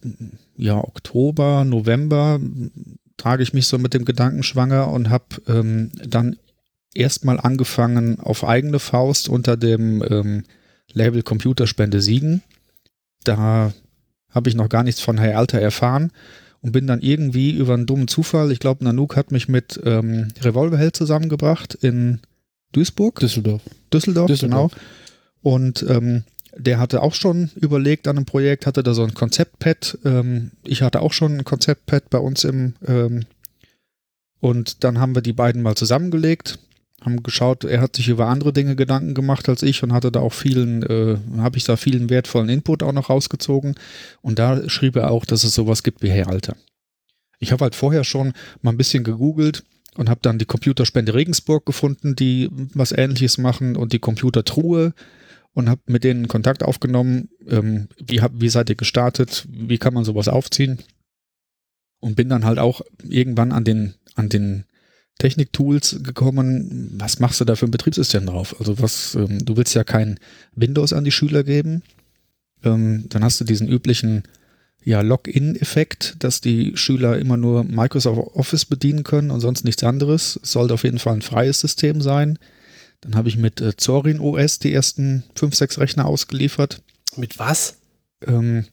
ja, 0.57 0.77
Oktober, 0.77 1.65
November, 1.65 2.41
trage 3.17 3.43
ich 3.43 3.53
mich 3.53 3.67
so 3.67 3.79
mit 3.79 3.95
dem 3.95 4.05
Gedanken 4.05 4.43
schwanger 4.43 4.89
und 4.89 5.11
habe 5.11 5.27
ähm, 5.49 5.91
dann 6.05 6.37
erstmal 6.95 7.41
angefangen 7.41 8.21
auf 8.21 8.45
eigene 8.45 8.79
Faust 8.79 9.29
unter 9.29 9.57
dem 9.57 10.03
ähm, 10.09 10.45
Label 10.93 11.23
Computerspende 11.23 12.01
Siegen. 12.01 12.43
Da 13.25 13.73
habe 14.31 14.49
ich 14.49 14.55
noch 14.55 14.69
gar 14.69 14.83
nichts 14.85 15.01
von 15.01 15.19
Herr 15.19 15.39
Alter 15.39 15.61
erfahren 15.61 16.13
und 16.61 16.73
bin 16.73 16.87
dann 16.87 17.01
irgendwie 17.01 17.51
über 17.51 17.75
einen 17.75 17.87
dummen 17.87 18.09
Zufall, 18.09 18.51
ich 18.51 18.59
glaube, 18.59 18.85
Nanook 18.85 19.17
hat 19.17 19.31
mich 19.31 19.49
mit 19.49 19.81
ähm, 19.85 20.29
Revolverheld 20.41 20.97
zusammengebracht 20.97 21.75
in 21.75 22.21
Duisburg. 22.73 23.21
Düsseldorf. 23.21 23.63
Düsseldorf, 23.93 24.27
Düsseldorf. 24.27 24.73
genau. 24.73 24.85
Und 25.43 25.85
ähm, 25.89 26.25
der 26.57 26.79
hatte 26.79 27.03
auch 27.03 27.15
schon 27.15 27.51
überlegt 27.55 28.09
an 28.09 28.17
einem 28.17 28.27
Projekt, 28.27 28.67
hatte 28.67 28.83
da 28.83 28.93
so 28.93 29.05
ein 29.05 29.15
Konzeptpad. 29.15 29.99
Ähm, 30.05 30.51
ich 30.65 30.83
hatte 30.83 31.01
auch 31.01 31.13
schon 31.13 31.39
ein 31.39 31.45
Konzeptpad 31.45 32.11
bei 32.11 32.19
uns 32.19 32.45
im 32.45 32.75
ähm, 32.87 33.25
und 34.41 34.85
dann 34.85 34.99
haben 34.99 35.15
wir 35.15 35.23
die 35.23 35.33
beiden 35.33 35.63
mal 35.63 35.75
zusammengelegt, 35.75 36.59
haben 37.01 37.23
geschaut, 37.23 37.65
er 37.65 37.81
hat 37.81 37.97
sich 37.97 38.09
über 38.09 38.27
andere 38.27 38.53
Dinge 38.53 38.75
Gedanken 38.75 39.15
gemacht 39.15 39.49
als 39.49 39.63
ich 39.63 39.83
und 39.83 39.93
hatte 39.93 40.11
da 40.11 40.21
auch 40.21 40.33
vielen, 40.33 40.83
äh, 40.83 41.17
habe 41.39 41.57
ich 41.57 41.65
da 41.65 41.77
vielen 41.77 42.11
wertvollen 42.11 42.49
Input 42.49 42.83
auch 42.83 42.93
noch 42.93 43.11
rausgezogen. 43.11 43.77
Und 44.21 44.39
da 44.39 44.69
schrieb 44.69 44.97
er 44.97 45.11
auch, 45.11 45.25
dass 45.25 45.45
es 45.45 45.55
sowas 45.55 45.83
gibt 45.83 46.03
wie 46.03 46.11
Alter. 46.11 46.57
Ich 47.39 47.53
habe 47.53 47.63
halt 47.63 47.75
vorher 47.75 48.03
schon 48.03 48.33
mal 48.63 48.73
ein 48.73 48.77
bisschen 48.77 49.05
gegoogelt 49.05 49.63
und 49.97 50.09
habe 50.09 50.21
dann 50.23 50.39
die 50.39 50.45
Computerspende 50.45 51.15
Regensburg 51.15 51.65
gefunden, 51.67 52.17
die 52.17 52.51
was 52.75 52.93
ähnliches 52.93 53.39
machen 53.39 53.77
und 53.77 53.93
die 53.93 54.01
Computertruhe 54.01 54.93
und 55.55 55.69
habe 55.69 55.81
mit 55.87 56.05
denen 56.05 56.29
Kontakt 56.29 56.63
aufgenommen. 56.63 57.29
Ähm, 57.47 57.89
wie, 58.05 58.21
hab, 58.21 58.33
wie 58.35 58.49
seid 58.49 58.71
ihr 58.71 58.77
gestartet? 58.77 59.47
Wie 59.51 59.79
kann 59.79 59.95
man 59.95 60.05
sowas 60.05 60.29
aufziehen? 60.29 60.79
Und 62.01 62.17
bin 62.17 62.29
dann 62.29 62.45
halt 62.45 62.59
auch 62.59 62.81
irgendwann 63.03 63.53
an 63.53 63.65
den, 63.65 63.95
an 64.15 64.29
den 64.29 64.65
Techniktools 65.19 66.01
gekommen. 66.03 66.95
Was 66.97 67.19
machst 67.19 67.41
du 67.41 67.45
da 67.45 67.57
für 67.57 67.67
ein 67.67 67.73
Betriebssystem 67.73 68.27
drauf? 68.27 68.57
Also 68.59 68.81
was, 68.81 69.15
ähm, 69.15 69.45
du 69.45 69.57
willst 69.57 69.75
ja 69.75 69.85
kein 69.85 70.19
Windows 70.55 70.93
an 70.93 71.05
die 71.05 71.13
Schüler 71.13 71.45
geben. 71.45 71.83
Ähm, 72.65 73.07
dann 73.09 73.25
hast 73.25 73.41
du 73.41 73.45
diesen 73.45 73.69
üblichen 73.69 74.23
ja, 74.85 75.01
Login-Effekt, 75.01 76.17
dass 76.21 76.41
die 76.41 76.77
Schüler 76.77 77.19
immer 77.19 77.37
nur 77.37 77.65
Microsoft 77.65 78.37
Office 78.37 78.65
bedienen 78.65 79.05
können 79.05 79.31
und 79.31 79.41
sonst 79.41 79.65
nichts 79.65 79.83
anderes. 79.83 80.39
Es 80.43 80.53
sollte 80.53 80.75
auf 80.75 80.85
jeden 80.85 80.99
Fall 80.99 81.15
ein 81.15 81.23
freies 81.23 81.61
System 81.61 82.01
sein. 82.01 82.39
Dann 83.01 83.15
habe 83.15 83.29
ich 83.29 83.37
mit 83.37 83.61
äh, 83.61 83.77
Zorin 83.77 84.21
OS 84.21 84.59
die 84.59 84.73
ersten 84.73 85.25
5, 85.35 85.55
6 85.55 85.79
Rechner 85.79 86.07
ausgeliefert. 86.07 86.81
Mit 87.17 87.39
was? 87.39 87.77
Ähm, 88.27 88.65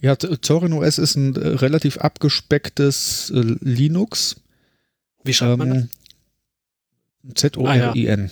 ja, 0.00 0.16
Zorin 0.18 0.72
OS 0.72 0.98
ist 0.98 1.16
ein 1.16 1.36
äh, 1.36 1.48
relativ 1.48 1.98
abgespecktes 1.98 3.32
äh, 3.34 3.56
Linux. 3.60 4.36
Wie 5.24 5.32
schreibt 5.32 5.58
man 5.58 5.72
Ähm, 7.24 7.34
Z-O-R-I-N. 7.34 8.30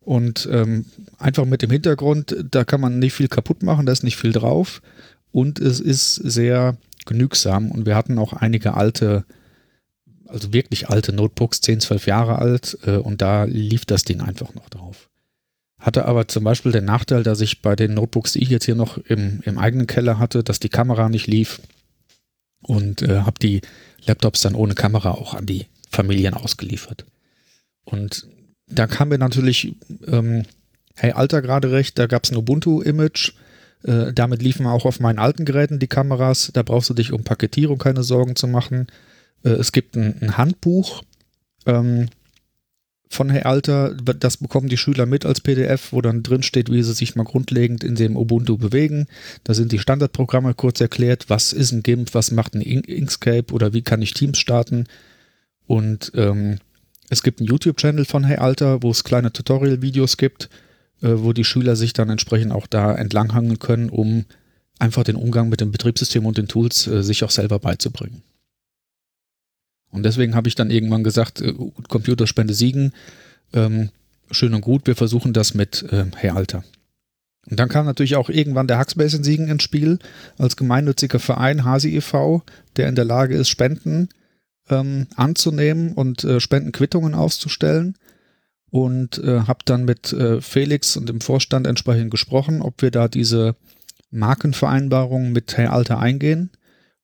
Und 0.00 0.48
ähm, 0.50 0.86
einfach 1.18 1.44
mit 1.44 1.62
dem 1.62 1.70
Hintergrund, 1.70 2.34
da 2.50 2.64
kann 2.64 2.80
man 2.80 2.98
nicht 2.98 3.12
viel 3.12 3.28
kaputt 3.28 3.62
machen, 3.62 3.86
da 3.86 3.92
ist 3.92 4.02
nicht 4.02 4.16
viel 4.16 4.32
drauf. 4.32 4.80
Und 5.30 5.58
es 5.60 5.78
ist 5.78 6.14
sehr 6.14 6.76
genügsam. 7.06 7.70
Und 7.70 7.86
wir 7.86 7.96
hatten 7.96 8.18
auch 8.18 8.32
einige 8.32 8.74
alte, 8.74 9.24
also 10.26 10.52
wirklich 10.52 10.88
alte 10.88 11.12
Notebooks, 11.12 11.60
10, 11.60 11.80
12 11.80 12.06
Jahre 12.06 12.38
alt. 12.38 12.78
Äh, 12.84 12.96
und 12.96 13.20
da 13.20 13.44
lief 13.44 13.84
das 13.84 14.04
Ding 14.04 14.20
einfach 14.20 14.54
noch 14.54 14.68
drauf. 14.70 15.08
Hatte 15.78 16.06
aber 16.06 16.28
zum 16.28 16.44
Beispiel 16.44 16.72
den 16.72 16.84
Nachteil, 16.84 17.22
dass 17.22 17.40
ich 17.40 17.62
bei 17.62 17.76
den 17.76 17.94
Notebooks, 17.94 18.32
die 18.32 18.42
ich 18.42 18.50
jetzt 18.50 18.64
hier 18.64 18.74
noch 18.74 18.98
im, 18.98 19.40
im 19.44 19.58
eigenen 19.58 19.86
Keller 19.86 20.18
hatte, 20.18 20.42
dass 20.42 20.60
die 20.60 20.68
Kamera 20.68 21.08
nicht 21.08 21.26
lief. 21.26 21.60
Und 22.62 23.02
äh, 23.02 23.20
habe 23.20 23.38
die 23.40 23.62
Laptops 24.06 24.40
dann 24.40 24.54
ohne 24.54 24.74
Kamera 24.74 25.12
auch 25.12 25.34
an 25.34 25.46
die 25.46 25.66
Familien 25.90 26.34
ausgeliefert. 26.34 27.04
Und 27.84 28.26
da 28.66 28.86
kam 28.86 29.08
mir 29.08 29.18
natürlich, 29.18 29.74
ähm, 30.06 30.44
hey, 30.94 31.12
Alter 31.12 31.42
gerade 31.42 31.72
recht, 31.72 31.98
da 31.98 32.06
gab 32.06 32.24
es 32.24 32.30
ein 32.30 32.36
Ubuntu-Image. 32.36 33.32
Äh, 33.82 34.12
damit 34.12 34.42
liefen 34.42 34.66
auch 34.66 34.84
auf 34.84 35.00
meinen 35.00 35.18
alten 35.18 35.44
Geräten 35.44 35.78
die 35.78 35.88
Kameras. 35.88 36.50
Da 36.52 36.62
brauchst 36.62 36.90
du 36.90 36.94
dich 36.94 37.12
um 37.12 37.24
Paketierung 37.24 37.78
keine 37.78 38.02
Sorgen 38.02 38.36
zu 38.36 38.46
machen. 38.46 38.86
Äh, 39.44 39.50
es 39.50 39.72
gibt 39.72 39.96
ein, 39.96 40.36
Handbuch 40.36 41.02
ähm, 41.66 42.08
von 43.10 43.28
Herr 43.28 43.46
Alter. 43.46 43.94
Das 43.94 44.36
bekommen 44.36 44.68
die 44.68 44.76
Schüler 44.76 45.04
mit 45.04 45.26
als 45.26 45.40
PDF, 45.40 45.92
wo 45.92 46.00
dann 46.00 46.22
drin 46.22 46.42
steht, 46.44 46.70
wie 46.70 46.82
sie 46.82 46.94
sich 46.94 47.16
mal 47.16 47.24
grundlegend 47.24 47.82
in 47.84 47.96
dem 47.96 48.16
Ubuntu 48.16 48.56
bewegen. 48.56 49.06
Da 49.44 49.52
sind 49.52 49.72
die 49.72 49.80
Standardprogramme 49.80 50.54
kurz 50.54 50.80
erklärt. 50.80 51.24
Was 51.28 51.52
ist 51.52 51.72
ein 51.72 51.82
GIMP? 51.82 52.14
Was 52.14 52.30
macht 52.30 52.54
ein 52.54 52.60
In- 52.62 52.84
Inkscape? 52.84 53.52
Oder 53.52 53.72
wie 53.72 53.82
kann 53.82 54.00
ich 54.00 54.14
Teams 54.14 54.38
starten? 54.38 54.84
Und 55.66 56.12
ähm, 56.14 56.58
es 57.08 57.22
gibt 57.24 57.40
einen 57.40 57.48
YouTube-Channel 57.48 58.04
von 58.04 58.22
Hey 58.24 58.36
Alter, 58.38 58.82
wo 58.82 58.90
es 58.90 59.02
kleine 59.02 59.32
Tutorial-Videos 59.32 60.16
gibt, 60.16 60.48
äh, 61.02 61.08
wo 61.16 61.32
die 61.32 61.44
Schüler 61.44 61.74
sich 61.74 61.92
dann 61.92 62.10
entsprechend 62.10 62.52
auch 62.52 62.68
da 62.68 62.94
entlanghangeln 62.94 63.58
können, 63.58 63.90
um 63.90 64.24
einfach 64.78 65.02
den 65.02 65.16
Umgang 65.16 65.48
mit 65.48 65.60
dem 65.60 65.72
Betriebssystem 65.72 66.24
und 66.24 66.38
den 66.38 66.46
Tools 66.48 66.86
äh, 66.86 67.02
sich 67.02 67.24
auch 67.24 67.30
selber 67.30 67.58
beizubringen. 67.58 68.22
Und 69.90 70.04
deswegen 70.04 70.34
habe 70.34 70.48
ich 70.48 70.54
dann 70.54 70.70
irgendwann 70.70 71.04
gesagt, 71.04 71.40
äh, 71.40 71.52
gut, 71.52 71.88
Computerspende 71.88 72.54
siegen, 72.54 72.92
ähm, 73.52 73.90
schön 74.30 74.54
und 74.54 74.60
gut, 74.60 74.86
wir 74.86 74.96
versuchen 74.96 75.32
das 75.32 75.54
mit 75.54 75.82
äh, 75.90 76.04
Hey 76.16 76.30
Alter. 76.30 76.64
Und 77.48 77.58
dann 77.58 77.68
kam 77.68 77.86
natürlich 77.86 78.16
auch 78.16 78.28
irgendwann 78.28 78.68
der 78.68 78.78
Hackspace 78.78 79.14
in 79.14 79.24
Siegen 79.24 79.48
ins 79.48 79.62
Spiel, 79.62 79.98
als 80.38 80.56
gemeinnütziger 80.56 81.18
Verein 81.18 81.64
Hasi 81.64 81.96
e.V., 81.96 82.42
der 82.76 82.88
in 82.88 82.94
der 82.94 83.04
Lage 83.04 83.34
ist, 83.34 83.48
Spenden 83.48 84.08
ähm, 84.68 85.08
anzunehmen 85.16 85.92
und 85.94 86.22
äh, 86.22 86.38
Spendenquittungen 86.38 87.14
auszustellen. 87.14 87.96
Und 88.70 89.18
äh, 89.18 89.40
habe 89.40 89.64
dann 89.64 89.84
mit 89.84 90.12
äh, 90.12 90.40
Felix 90.40 90.96
und 90.96 91.08
dem 91.08 91.20
Vorstand 91.20 91.66
entsprechend 91.66 92.12
gesprochen, 92.12 92.62
ob 92.62 92.82
wir 92.82 92.92
da 92.92 93.08
diese 93.08 93.56
Markenvereinbarung 94.12 95.32
mit 95.32 95.56
Hey 95.56 95.66
Alter 95.66 95.98
eingehen. 95.98 96.50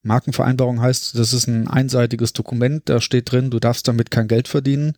Markenvereinbarung 0.07 0.81
heißt, 0.81 1.17
das 1.17 1.33
ist 1.33 1.47
ein 1.47 1.67
einseitiges 1.67 2.33
Dokument, 2.33 2.83
da 2.85 3.01
steht 3.01 3.31
drin, 3.31 3.51
du 3.51 3.59
darfst 3.59 3.87
damit 3.87 4.11
kein 4.11 4.27
Geld 4.27 4.47
verdienen 4.47 4.95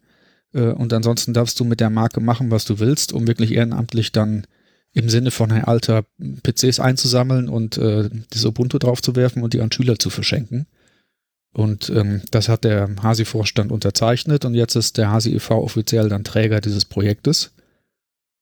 äh, 0.53 0.67
und 0.67 0.93
ansonsten 0.93 1.33
darfst 1.33 1.59
du 1.59 1.65
mit 1.65 1.79
der 1.79 1.89
Marke 1.89 2.21
machen, 2.21 2.51
was 2.51 2.65
du 2.65 2.79
willst, 2.79 3.13
um 3.13 3.27
wirklich 3.27 3.53
ehrenamtlich 3.53 4.11
dann 4.11 4.45
im 4.93 5.09
Sinne 5.09 5.31
von 5.31 5.51
Hey 5.51 5.63
Alter 5.63 6.05
PCs 6.43 6.79
einzusammeln 6.79 7.49
und 7.49 7.77
äh, 7.77 8.09
das 8.29 8.45
Ubuntu 8.45 8.79
draufzuwerfen 8.79 9.43
und 9.43 9.53
die 9.53 9.61
an 9.61 9.71
Schüler 9.71 9.99
zu 9.99 10.09
verschenken. 10.09 10.67
Und 11.51 11.89
ähm, 11.89 12.21
das 12.31 12.47
hat 12.47 12.63
der 12.63 12.89
Hasi-Vorstand 13.01 13.71
unterzeichnet 13.71 14.45
und 14.45 14.53
jetzt 14.53 14.75
ist 14.75 14.97
der 14.97 15.11
Hasi 15.11 15.33
e.V. 15.33 15.63
offiziell 15.63 16.09
dann 16.09 16.23
Träger 16.23 16.61
dieses 16.61 16.85
Projektes. 16.85 17.51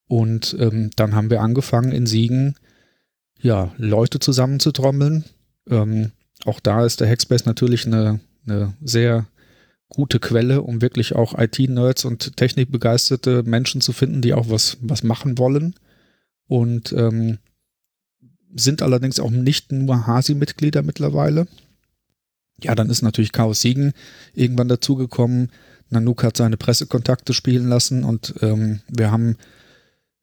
Und 0.08 0.56
ähm, 0.60 0.92
dann 0.96 1.16
haben 1.16 1.30
wir 1.30 1.42
angefangen 1.42 1.92
in 1.92 2.06
Siegen, 2.06 2.56
ja, 3.40 3.74
Leute 3.78 4.20
zusammenzutrommeln. 4.20 5.26
Ähm, 5.70 6.12
auch 6.48 6.60
da 6.60 6.86
ist 6.86 7.00
der 7.00 7.10
Hackspace 7.10 7.46
natürlich 7.46 7.86
eine, 7.86 8.20
eine 8.46 8.74
sehr 8.82 9.27
gute 9.89 10.20
Quelle, 10.20 10.62
um 10.62 10.82
wirklich 10.82 11.16
auch 11.16 11.38
IT-Nerds 11.38 12.06
und 12.06 12.36
technikbegeisterte 12.36 13.44
Menschen 13.44 13.82
zu 13.82 13.94
finden, 13.94 14.22
die 14.22 14.34
auch 14.34 14.50
was, 14.50 14.77
was 14.82 15.04
machen 15.04 15.38
wollen. 15.38 15.75
Und 16.48 16.94
ähm, 16.94 17.39
sind 18.56 18.82
allerdings 18.82 19.20
auch 19.20 19.30
nicht 19.30 19.72
nur 19.72 20.08
Hasi-Mitglieder 20.08 20.82
mittlerweile. 20.82 21.48
Ja, 22.63 22.74
dann 22.75 22.89
ist 22.89 23.01
natürlich 23.01 23.32
Chaos 23.32 23.62
Siegen 23.62 23.94
irgendwann 24.34 24.68
dazugekommen. 24.68 25.51
Nanook 25.89 26.24
hat 26.24 26.38
seine 26.38 26.58
Pressekontakte 26.58 27.34
spielen 27.34 27.68
lassen 27.68 28.04
und 28.04 28.36
ähm, 28.42 28.82
wir 28.89 29.12
haben 29.12 29.38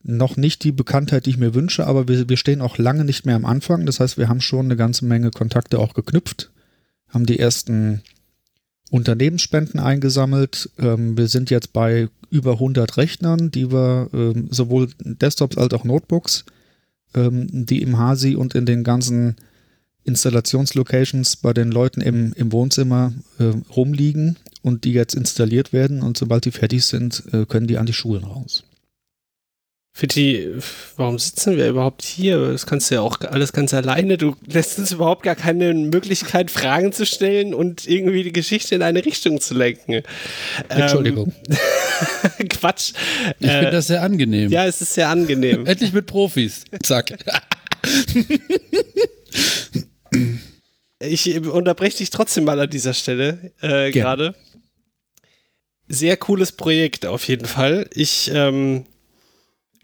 noch 0.04 0.36
nicht 0.36 0.62
die 0.64 0.72
Bekanntheit, 0.72 1.26
die 1.26 1.30
ich 1.30 1.38
mir 1.38 1.54
wünsche, 1.54 1.86
aber 1.86 2.06
wir, 2.08 2.28
wir 2.28 2.36
stehen 2.36 2.60
auch 2.60 2.78
lange 2.78 3.04
nicht 3.04 3.24
mehr 3.24 3.36
am 3.36 3.46
Anfang. 3.46 3.86
Das 3.86 4.00
heißt, 4.00 4.18
wir 4.18 4.28
haben 4.28 4.42
schon 4.42 4.66
eine 4.66 4.76
ganze 4.76 5.06
Menge 5.06 5.30
Kontakte 5.30 5.78
auch 5.78 5.94
geknüpft, 5.94 6.50
haben 7.08 7.26
die 7.26 7.38
ersten 7.38 8.02
Unternehmensspenden 8.90 9.80
eingesammelt. 9.80 10.70
Ähm, 10.78 11.16
wir 11.16 11.26
sind 11.26 11.50
jetzt 11.50 11.72
bei 11.72 12.08
über 12.30 12.52
100 12.52 12.96
Rechnern, 12.98 13.50
die 13.50 13.72
wir 13.72 14.10
ähm, 14.12 14.48
sowohl 14.50 14.88
Desktops 15.00 15.56
als 15.56 15.72
auch 15.72 15.84
Notebooks, 15.84 16.44
ähm, 17.14 17.48
die 17.50 17.80
im 17.80 17.98
Hasi 17.98 18.36
und 18.36 18.54
in 18.54 18.66
den 18.66 18.84
ganzen 18.84 19.36
Installationslocations 20.04 21.36
bei 21.36 21.54
den 21.54 21.72
Leuten 21.72 22.02
im, 22.02 22.34
im 22.34 22.52
Wohnzimmer 22.52 23.14
äh, 23.38 23.52
rumliegen 23.74 24.36
und 24.60 24.84
die 24.84 24.92
jetzt 24.92 25.14
installiert 25.14 25.72
werden 25.72 26.02
und 26.02 26.18
sobald 26.18 26.44
die 26.44 26.50
fertig 26.50 26.84
sind, 26.84 27.24
äh, 27.32 27.46
können 27.46 27.66
die 27.66 27.78
an 27.78 27.86
die 27.86 27.94
Schulen 27.94 28.24
raus. 28.24 28.64
Fitti, 29.96 30.48
warum 30.96 31.20
sitzen 31.20 31.56
wir 31.56 31.68
überhaupt 31.68 32.02
hier? 32.02 32.48
Das 32.48 32.66
kannst 32.66 32.90
du 32.90 32.96
ja 32.96 33.00
auch 33.00 33.20
alles 33.20 33.52
ganz 33.52 33.72
alleine. 33.72 34.18
Du 34.18 34.34
lässt 34.44 34.76
uns 34.80 34.90
überhaupt 34.90 35.22
gar 35.22 35.36
keine 35.36 35.72
Möglichkeit, 35.72 36.50
Fragen 36.50 36.92
zu 36.92 37.06
stellen 37.06 37.54
und 37.54 37.86
irgendwie 37.86 38.24
die 38.24 38.32
Geschichte 38.32 38.74
in 38.74 38.82
eine 38.82 39.04
Richtung 39.04 39.40
zu 39.40 39.54
lenken. 39.54 40.02
Entschuldigung. 40.68 41.32
Ähm, 42.40 42.48
Quatsch. 42.48 42.92
Ich 43.38 43.48
finde 43.48 43.70
das 43.70 43.86
sehr 43.86 44.02
angenehm. 44.02 44.50
Ja, 44.50 44.66
es 44.66 44.80
ist 44.80 44.94
sehr 44.94 45.08
angenehm. 45.10 45.64
Endlich 45.66 45.92
mit 45.92 46.06
Profis. 46.06 46.64
Zack. 46.82 47.16
ich 50.98 51.40
unterbreche 51.46 51.98
dich 51.98 52.10
trotzdem 52.10 52.42
mal 52.42 52.58
an 52.58 52.68
dieser 52.68 52.94
Stelle 52.94 53.52
äh, 53.60 53.92
gerade. 53.92 54.34
Sehr 55.86 56.16
cooles 56.16 56.50
Projekt 56.50 57.06
auf 57.06 57.28
jeden 57.28 57.46
Fall. 57.46 57.88
Ich 57.94 58.28
ähm, 58.34 58.86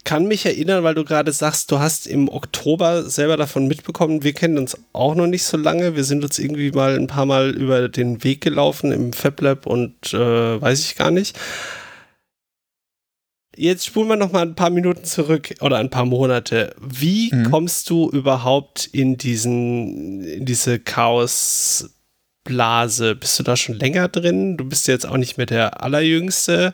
kann 0.05 0.27
mich 0.27 0.47
erinnern, 0.47 0.83
weil 0.83 0.95
du 0.95 1.05
gerade 1.05 1.31
sagst, 1.33 1.71
du 1.71 1.79
hast 1.79 2.07
im 2.07 2.29
Oktober 2.29 3.03
selber 3.03 3.37
davon 3.37 3.67
mitbekommen. 3.69 4.23
Wir 4.25 4.33
kennen 4.33 4.57
uns 4.57 4.79
auch 4.93 5.15
noch 5.15 5.27
nicht 5.27 5.45
so 5.45 5.57
lange. 5.57 5.95
Wir 5.95 6.05
sind 6.05 6.25
uns 6.25 6.39
irgendwie 6.39 6.71
mal 6.73 6.97
ein 6.97 7.07
paar 7.07 7.27
Mal 7.27 7.51
über 7.51 7.89
den 7.89 8.25
Weg 8.25 8.41
gelaufen 8.41 8.93
im 8.93 9.13
FabLab 9.13 9.67
und 9.67 10.15
äh, 10.15 10.61
weiß 10.61 10.81
ich 10.81 10.97
gar 10.97 11.11
nicht. 11.11 11.39
Jetzt 13.57 13.85
spulen 13.85 14.09
wir 14.09 14.17
noch 14.17 14.33
mal 14.33 14.43
ein 14.43 14.55
paar 14.55 14.71
Minuten 14.71 15.05
zurück 15.05 15.55
oder 15.61 15.77
ein 15.77 15.91
paar 15.91 16.07
Monate. 16.07 16.75
Wie 16.81 17.31
mhm. 17.31 17.51
kommst 17.51 17.91
du 17.91 18.09
überhaupt 18.09 18.87
in 18.87 19.19
diesen, 19.19 20.25
in 20.25 20.47
diese 20.47 20.79
Chaosblase? 20.79 21.91
Bist 23.17 23.39
du 23.39 23.43
da 23.43 23.57
schon 23.57 23.75
länger 23.75 24.09
drin? 24.09 24.57
Du 24.57 24.65
bist 24.65 24.89
jetzt 24.89 25.07
auch 25.07 25.19
nicht 25.19 25.37
mehr 25.37 25.45
der 25.47 25.83
Allerjüngste. 25.83 26.73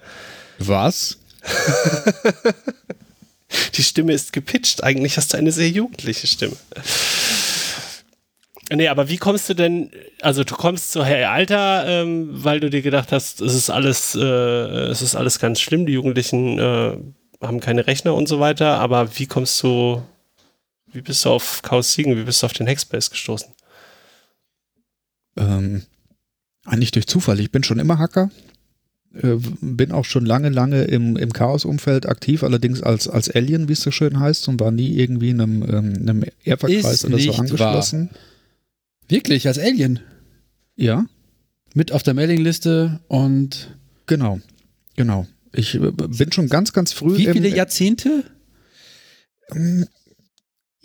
Was? 0.58 1.18
Die 3.74 3.82
Stimme 3.82 4.12
ist 4.12 4.32
gepitcht. 4.32 4.82
Eigentlich 4.82 5.16
hast 5.16 5.32
du 5.32 5.38
eine 5.38 5.52
sehr 5.52 5.68
jugendliche 5.68 6.26
Stimme. 6.26 6.56
Nee, 8.72 8.88
aber 8.88 9.08
wie 9.08 9.16
kommst 9.16 9.48
du 9.48 9.54
denn, 9.54 9.90
also 10.20 10.42
du 10.42 10.56
kommst 10.56 10.90
so, 10.90 11.04
hey, 11.04 11.24
Alter, 11.24 11.86
ähm, 11.86 12.28
weil 12.32 12.58
du 12.58 12.68
dir 12.68 12.82
gedacht 12.82 13.12
hast, 13.12 13.40
es 13.40 13.54
ist 13.54 13.70
alles, 13.70 14.16
äh, 14.16 14.20
es 14.20 15.02
ist 15.02 15.14
alles 15.14 15.38
ganz 15.38 15.60
schlimm, 15.60 15.86
die 15.86 15.92
Jugendlichen 15.92 16.58
äh, 16.58 16.96
haben 17.40 17.60
keine 17.60 17.86
Rechner 17.86 18.14
und 18.14 18.28
so 18.28 18.40
weiter, 18.40 18.78
aber 18.80 19.18
wie 19.18 19.26
kommst 19.26 19.62
du, 19.62 20.02
wie 20.90 21.00
bist 21.00 21.24
du 21.24 21.30
auf 21.30 21.62
Chaos 21.62 21.92
Siegen, 21.92 22.16
wie 22.16 22.24
bist 22.24 22.42
du 22.42 22.46
auf 22.46 22.54
den 22.54 22.66
Hackspace 22.66 23.10
gestoßen? 23.10 23.54
Ähm, 25.36 25.82
eigentlich 26.64 26.90
durch 26.90 27.06
Zufall. 27.06 27.38
Ich 27.38 27.52
bin 27.52 27.62
schon 27.62 27.78
immer 27.78 27.98
Hacker. 27.98 28.30
Äh, 29.22 29.38
bin 29.60 29.92
auch 29.92 30.04
schon 30.04 30.26
lange, 30.26 30.50
lange 30.50 30.84
im, 30.84 31.16
im 31.16 31.32
Chaos-Umfeld 31.32 32.06
aktiv, 32.06 32.42
allerdings 32.42 32.82
als, 32.82 33.08
als 33.08 33.30
Alien, 33.30 33.68
wie 33.68 33.72
es 33.72 33.80
so 33.80 33.90
schön 33.90 34.20
heißt, 34.20 34.48
und 34.48 34.60
war 34.60 34.70
nie 34.70 34.96
irgendwie 34.96 35.30
einem, 35.30 35.62
ähm, 35.62 35.94
einem 36.00 36.24
Erferkreis 36.44 37.04
oder 37.04 37.18
so 37.18 37.32
angeschlossen. 37.32 38.10
Wahr. 38.10 38.18
Wirklich, 39.08 39.46
als 39.46 39.58
Alien? 39.58 40.00
Ja. 40.74 41.06
Mit 41.74 41.92
auf 41.92 42.02
der 42.02 42.14
Mailingliste 42.14 43.00
und. 43.08 43.76
Genau, 44.06 44.40
genau. 44.96 45.26
Ich 45.52 45.74
äh, 45.74 45.90
bin 45.90 46.32
schon 46.32 46.48
ganz, 46.48 46.72
ganz 46.72 46.92
früh. 46.92 47.16
Wie 47.16 47.26
viele 47.26 47.48
Jahrzehnte? 47.48 48.24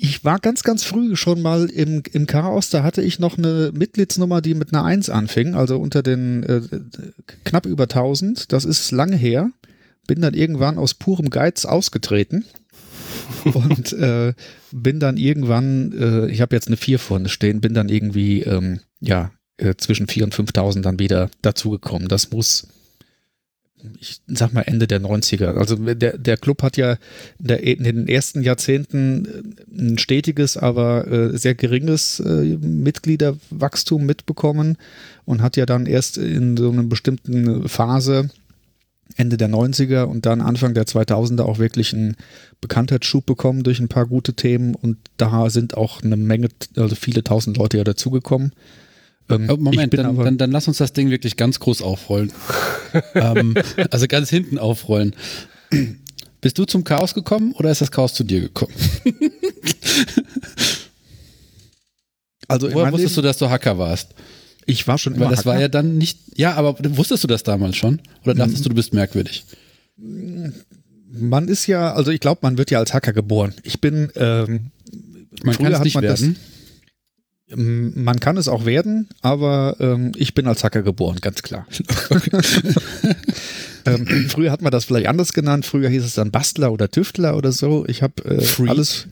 Ich 0.03 0.25
war 0.25 0.39
ganz, 0.39 0.63
ganz 0.63 0.84
früh 0.84 1.15
schon 1.15 1.43
mal 1.43 1.70
im, 1.70 2.01
im 2.12 2.25
Chaos. 2.25 2.72
Da 2.72 2.81
hatte 2.81 3.03
ich 3.03 3.20
noch 3.20 3.38
eine 3.38 3.72
Mitgliedsnummer, 3.72 4.41
die 4.41 4.55
mit 4.55 4.74
einer 4.74 4.84
1 4.84 5.12
anfing, 5.12 5.53
also 5.53 5.77
unter 5.77 6.01
den 6.01 6.41
äh, 6.41 6.62
knapp 7.43 7.67
über 7.67 7.84
1000. 7.84 8.51
Das 8.51 8.65
ist 8.65 8.89
lange 8.89 9.15
her. 9.15 9.51
Bin 10.08 10.20
dann 10.20 10.34
irgendwann 10.34 10.79
aus 10.79 10.96
purem 10.96 11.29
Geiz 11.29 11.65
ausgetreten 11.65 12.46
und 13.53 13.93
äh, 13.93 14.34
bin 14.72 15.00
dann 15.00 15.17
irgendwann, 15.17 15.91
äh, 15.91 16.31
ich 16.31 16.41
habe 16.41 16.55
jetzt 16.55 16.65
eine 16.65 16.77
4 16.77 16.98
vorne 16.98 17.29
stehen, 17.29 17.62
bin 17.62 17.75
dann 17.75 17.88
irgendwie, 17.88 18.41
ähm, 18.41 18.79
ja, 19.01 19.29
äh, 19.58 19.75
zwischen 19.77 20.08
4 20.08 20.24
und 20.24 20.34
5000 20.34 20.84
dann 20.84 20.98
wieder 20.98 21.29
dazugekommen. 21.43 22.08
Das 22.08 22.31
muss 22.31 22.67
ich 24.00 24.21
sag 24.27 24.53
mal 24.53 24.61
Ende 24.61 24.88
der 24.88 25.01
90er. 25.01 25.55
Also 25.57 25.75
der, 25.75 26.17
der 26.17 26.38
Club 26.38 26.63
hat 26.63 26.77
ja 26.77 26.97
in, 27.39 27.83
den 27.83 28.07
ersten 28.07 28.41
Jahrzehnten 28.41 29.25
äh, 29.25 29.81
ein 29.81 29.97
stetiges, 29.97 30.58
aber 30.58 31.08
äh, 31.08 31.38
sehr 31.38 31.56
geringes 31.56 32.19
äh, 32.19 32.58
Mitgliederwachstum 32.58 34.06
mitbekommen 34.06 34.77
und 35.25 35.41
hat 35.41 35.58
ja 35.58 35.65
dann 35.65 35.86
erst 35.86 36.17
in 36.17 36.58
so 36.58 36.71
einer 36.71 36.84
bestimmten 36.84 37.67
Phase 37.67 38.29
Ende 39.17 39.38
der 39.38 39.49
90er 39.49 40.03
und 40.03 40.25
dann 40.25 40.41
Anfang 40.41 40.73
der 40.73 40.86
2000er 40.86 41.43
auch 41.43 41.60
wirklich 41.60 41.93
einen 41.93 42.15
Bekanntheitsschub 42.62 43.25
bekommen 43.25 43.63
durch 43.63 43.79
ein 43.79 43.89
paar 43.89 44.06
gute 44.06 44.34
Themen 44.34 44.75
und 44.75 44.97
da 45.17 45.49
sind 45.49 45.75
auch 45.75 46.01
eine 46.01 46.17
Menge, 46.17 46.49
also 46.77 46.95
viele 46.95 47.23
tausend 47.23 47.58
Leute 47.58 47.77
ja 47.77 47.84
dazugekommen. 47.84 48.53
Ähm, 49.29 49.45
Moment, 49.60 49.93
dann, 49.93 50.17
dann, 50.17 50.38
dann, 50.38 50.51
lass 50.51 50.67
uns 50.67 50.77
das 50.77 50.93
Ding 50.93 51.10
wirklich 51.10 51.38
ganz 51.38 51.60
groß 51.60 51.81
aufrollen. 51.81 52.31
ähm, 53.15 53.55
also 53.89 54.07
ganz 54.07 54.29
hinten 54.29 54.57
aufrollen. 54.57 55.15
Bist 56.41 56.57
du 56.57 56.65
zum 56.65 56.84
Chaos 56.84 57.13
gekommen 57.13 57.53
oder 57.53 57.71
ist 57.71 57.81
das 57.81 57.91
Chaos 57.91 58.13
zu 58.13 58.23
dir 58.23 58.41
gekommen? 58.41 58.73
also 62.47 62.73
Woher 62.73 62.91
wusstest 62.91 63.15
Leben, 63.15 63.23
du, 63.23 63.29
dass 63.29 63.38
du 63.38 63.49
Hacker 63.49 63.77
warst? 63.77 64.15
Ich 64.65 64.88
war 64.88 64.97
schon 64.97 65.13
immer 65.15 65.25
Weil 65.25 65.31
das 65.31 65.39
Hacker. 65.41 65.49
war 65.49 65.62
ja 65.62 65.67
dann 65.67 65.97
nicht. 65.97 66.19
Ja, 66.36 66.55
aber 66.55 66.75
wusstest 66.97 67.23
du 67.23 67.27
das 67.27 67.43
damals 67.43 67.77
schon? 67.77 68.01
Oder 68.23 68.34
dachtest 68.36 68.60
mhm. 68.60 68.63
du, 68.63 68.69
du 68.69 68.75
bist 68.75 68.93
merkwürdig? 68.93 69.45
Man 71.13 71.47
ist 71.47 71.67
ja, 71.67 71.93
also 71.93 72.12
ich 72.12 72.19
glaube, 72.19 72.39
man 72.41 72.57
wird 72.57 72.71
ja 72.71 72.79
als 72.79 72.93
Hacker 72.93 73.13
geboren. 73.13 73.53
Ich 73.63 73.79
bin. 73.81 74.12
Ähm, 74.15 74.71
man 75.43 75.55
kann 75.55 75.73
es 75.73 75.79
nicht 75.81 76.01
werden. 76.01 76.36
Das, 76.36 76.50
man 77.55 78.19
kann 78.19 78.37
es 78.37 78.47
auch 78.47 78.65
werden, 78.65 79.09
aber 79.21 79.75
ähm, 79.79 80.11
ich 80.15 80.33
bin 80.33 80.47
als 80.47 80.63
Hacker 80.63 80.83
geboren, 80.83 81.17
ganz 81.21 81.41
klar. 81.41 81.67
ähm, 83.85 84.07
früher 84.29 84.51
hat 84.51 84.61
man 84.61 84.71
das 84.71 84.85
vielleicht 84.85 85.07
anders 85.07 85.33
genannt. 85.33 85.65
Früher 85.65 85.89
hieß 85.89 86.03
es 86.03 86.13
dann 86.13 86.31
Bastler 86.31 86.71
oder 86.71 86.89
Tüftler 86.89 87.35
oder 87.35 87.51
so. 87.51 87.85
Ich 87.87 88.03
habe 88.03 88.23
äh, 88.25 88.69
alles 88.69 89.07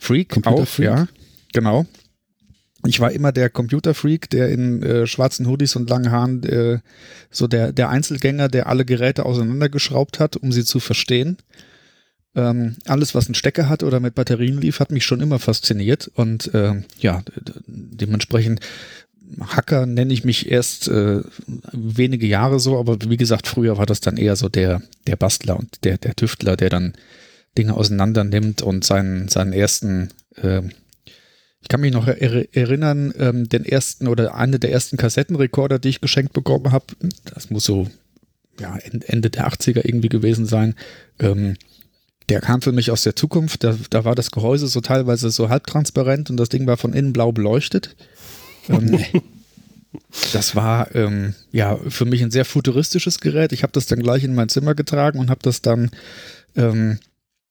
Freak, 0.00 0.30
Computer 0.30 0.62
auch, 0.62 0.68
Freak. 0.68 0.86
ja, 0.86 1.08
genau. 1.52 1.86
Ich 2.86 3.00
war 3.00 3.12
immer 3.12 3.32
der 3.32 3.48
Computerfreak, 3.48 4.28
der 4.28 4.50
in 4.50 4.82
äh, 4.82 5.06
schwarzen 5.06 5.46
Hoodies 5.46 5.74
und 5.76 5.88
langen 5.88 6.10
Haaren 6.10 6.42
äh, 6.42 6.80
so 7.30 7.46
der, 7.46 7.72
der 7.72 7.88
Einzelgänger, 7.88 8.48
der 8.48 8.66
alle 8.66 8.84
Geräte 8.84 9.24
auseinandergeschraubt 9.24 10.20
hat, 10.20 10.36
um 10.36 10.52
sie 10.52 10.64
zu 10.64 10.80
verstehen. 10.80 11.38
Ähm, 12.36 12.76
alles, 12.86 13.14
was 13.14 13.26
einen 13.26 13.34
Stecker 13.34 13.68
hat 13.68 13.82
oder 13.82 14.00
mit 14.00 14.14
Batterien 14.14 14.60
lief, 14.60 14.80
hat 14.80 14.90
mich 14.90 15.04
schon 15.04 15.20
immer 15.20 15.38
fasziniert. 15.38 16.10
Und 16.14 16.52
äh, 16.54 16.82
ja, 16.98 17.22
dementsprechend 17.66 18.60
Hacker 19.40 19.86
nenne 19.86 20.12
ich 20.12 20.24
mich 20.24 20.50
erst 20.50 20.88
äh, 20.88 21.22
wenige 21.72 22.26
Jahre 22.26 22.60
so, 22.60 22.78
aber 22.78 22.98
wie 23.08 23.16
gesagt, 23.16 23.46
früher 23.46 23.78
war 23.78 23.86
das 23.86 24.00
dann 24.00 24.16
eher 24.16 24.36
so 24.36 24.48
der, 24.48 24.82
der 25.06 25.16
Bastler 25.16 25.58
und 25.58 25.84
der, 25.84 25.98
der 25.98 26.14
Tüftler, 26.14 26.56
der 26.56 26.70
dann 26.70 26.94
Dinge 27.56 27.74
auseinander 27.74 28.24
nimmt 28.24 28.62
und 28.62 28.84
seinen, 28.84 29.28
seinen 29.28 29.52
ersten, 29.52 30.10
äh, 30.36 30.62
ich 31.60 31.68
kann 31.68 31.80
mich 31.80 31.92
noch 31.92 32.06
er 32.06 32.54
erinnern, 32.54 33.14
ähm, 33.18 33.48
den 33.48 33.64
ersten 33.64 34.08
oder 34.08 34.34
eine 34.34 34.58
der 34.58 34.72
ersten 34.72 34.96
Kassettenrekorder, 34.96 35.78
die 35.78 35.88
ich 35.88 36.00
geschenkt 36.00 36.32
bekommen 36.32 36.72
habe, 36.72 36.86
das 37.32 37.50
muss 37.50 37.64
so 37.64 37.88
ja, 38.60 38.76
Ende 38.76 39.30
der 39.30 39.48
80er 39.48 39.80
irgendwie 39.84 40.08
gewesen 40.08 40.46
sein, 40.46 40.74
ähm, 41.18 41.56
der 42.28 42.40
kam 42.40 42.62
für 42.62 42.72
mich 42.72 42.90
aus 42.90 43.02
der 43.02 43.16
Zukunft. 43.16 43.64
Da, 43.64 43.76
da 43.90 44.04
war 44.04 44.14
das 44.14 44.30
Gehäuse 44.30 44.66
so 44.66 44.80
teilweise 44.80 45.30
so 45.30 45.48
halbtransparent 45.48 46.30
und 46.30 46.36
das 46.36 46.48
Ding 46.48 46.66
war 46.66 46.76
von 46.76 46.92
innen 46.92 47.12
blau 47.12 47.32
beleuchtet. 47.32 47.96
Ähm, 48.68 48.98
das 50.32 50.56
war 50.56 50.94
ähm, 50.94 51.34
ja 51.52 51.78
für 51.88 52.06
mich 52.06 52.22
ein 52.22 52.30
sehr 52.30 52.44
futuristisches 52.44 53.20
Gerät. 53.20 53.52
Ich 53.52 53.62
habe 53.62 53.72
das 53.72 53.86
dann 53.86 54.02
gleich 54.02 54.24
in 54.24 54.34
mein 54.34 54.48
Zimmer 54.48 54.74
getragen 54.74 55.18
und 55.18 55.30
habe 55.30 55.40
das 55.42 55.60
dann 55.60 55.90
ähm, 56.56 56.98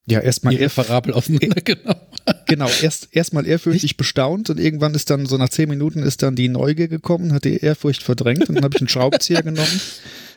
ja 0.06 0.20
erstmal 0.20 0.56
irreparabel 0.56 1.14
auseinandergenommen. 1.14 2.02
genau, 2.48 2.70
erst 2.82 3.10
erstmal 3.12 3.46
ehrfürchtig 3.46 3.96
bestaunt 3.96 4.50
und 4.50 4.60
irgendwann 4.60 4.96
ist 4.96 5.10
dann 5.10 5.28
so 5.28 5.38
nach 5.38 5.50
zehn 5.50 5.70
Minuten 5.70 6.02
ist 6.02 6.24
dann 6.24 6.36
die 6.36 6.50
Neugier 6.50 6.88
gekommen, 6.88 7.32
hat 7.32 7.46
die 7.46 7.58
Ehrfurcht 7.58 8.02
verdrängt 8.02 8.50
und 8.50 8.56
dann 8.56 8.64
habe 8.64 8.76
ich 8.76 8.82
einen 8.82 8.90
Schraubenzieher 8.90 9.44
genommen 9.44 9.82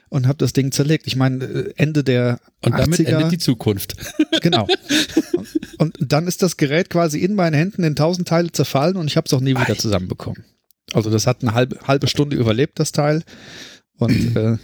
und 0.09 0.27
habe 0.27 0.39
das 0.39 0.53
Ding 0.53 0.73
zerlegt. 0.73 1.07
Ich 1.07 1.17
meine, 1.17 1.45
äh, 1.45 1.73
Ende 1.77 2.05
der 2.05 2.41
und 2.65 2.75
80er. 2.75 2.79
damit 2.79 3.01
endet 3.01 3.33
die 3.33 3.39
Zukunft. 3.39 3.97
Genau. 4.43 4.69
Und, 5.79 5.99
und, 5.99 6.13
dann 6.13 6.29
ist 6.29 6.43
das 6.43 6.57
Gerät 6.57 6.91
quasi 6.91 7.19
in 7.19 7.35
meinen 7.35 7.55
Händen 7.55 7.83
in 7.83 7.97
tausend 7.97 8.29
Teile 8.29 8.53
zerfallen 8.53 8.97
und 8.97 9.07
ich 9.07 9.17
habe 9.17 9.27
es 9.27 9.35
auch 9.35 9.41
nie 9.41 9.57
wieder 9.57 9.77
zusammenbekommen. 9.77 10.45
Also 10.93 11.11
das 11.11 11.27
hat 11.27 11.43
eine 11.43 11.55
halbe, 11.55 11.79
halbe 11.87 12.07
Stunde 12.07 12.37
überlebt, 12.37 12.79
das 12.79 12.93
Teil. 12.93 13.25
Und 13.99 14.37
äh, 14.37 14.57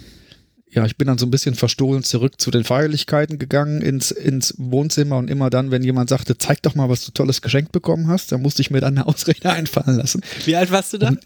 ja, 0.68 0.86
ich 0.86 0.96
bin 0.96 1.06
dann 1.06 1.18
so 1.18 1.26
ein 1.26 1.30
bisschen 1.30 1.54
verstohlen 1.54 2.02
zurück 2.02 2.40
zu 2.40 2.50
den 2.50 2.64
Feierlichkeiten 2.64 3.38
gegangen 3.38 3.82
ins, 3.82 4.10
ins 4.10 4.54
Wohnzimmer 4.56 5.18
und 5.18 5.28
immer 5.28 5.50
dann, 5.50 5.70
wenn 5.70 5.82
jemand 5.82 6.08
sagte, 6.08 6.38
zeig 6.38 6.62
doch 6.62 6.74
mal, 6.74 6.88
was 6.88 7.04
du 7.04 7.12
tolles 7.12 7.42
geschenkt 7.42 7.72
bekommen 7.72 8.08
hast, 8.08 8.32
dann 8.32 8.40
musste 8.40 8.62
ich 8.62 8.70
mir 8.70 8.80
dann 8.80 8.96
eine 8.96 9.06
Ausrede 9.06 9.50
einfallen 9.50 9.96
lassen. 9.96 10.22
Wie 10.44 10.56
alt 10.56 10.70
warst 10.70 10.92
du 10.92 10.98
da? 10.98 11.08
Und 11.08 11.20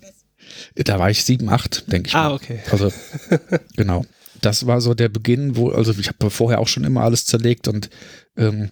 da 0.75 0.99
war 0.99 1.11
ich 1.11 1.25
sieben, 1.25 1.49
acht, 1.49 1.91
denke 1.91 2.09
ich. 2.09 2.15
Ah, 2.15 2.29
mal. 2.29 2.35
okay. 2.35 2.61
Also, 2.71 2.93
genau. 3.77 4.05
Das 4.41 4.67
war 4.67 4.81
so 4.81 4.95
der 4.95 5.09
Beginn, 5.09 5.57
wo, 5.57 5.71
also 5.71 5.93
ich 5.99 6.09
habe 6.09 6.31
vorher 6.31 6.61
auch 6.61 6.69
schon 6.69 6.85
immer 6.85 7.03
alles 7.03 7.25
zerlegt 7.25 7.69
und 7.69 7.89
ähm, 8.37 8.71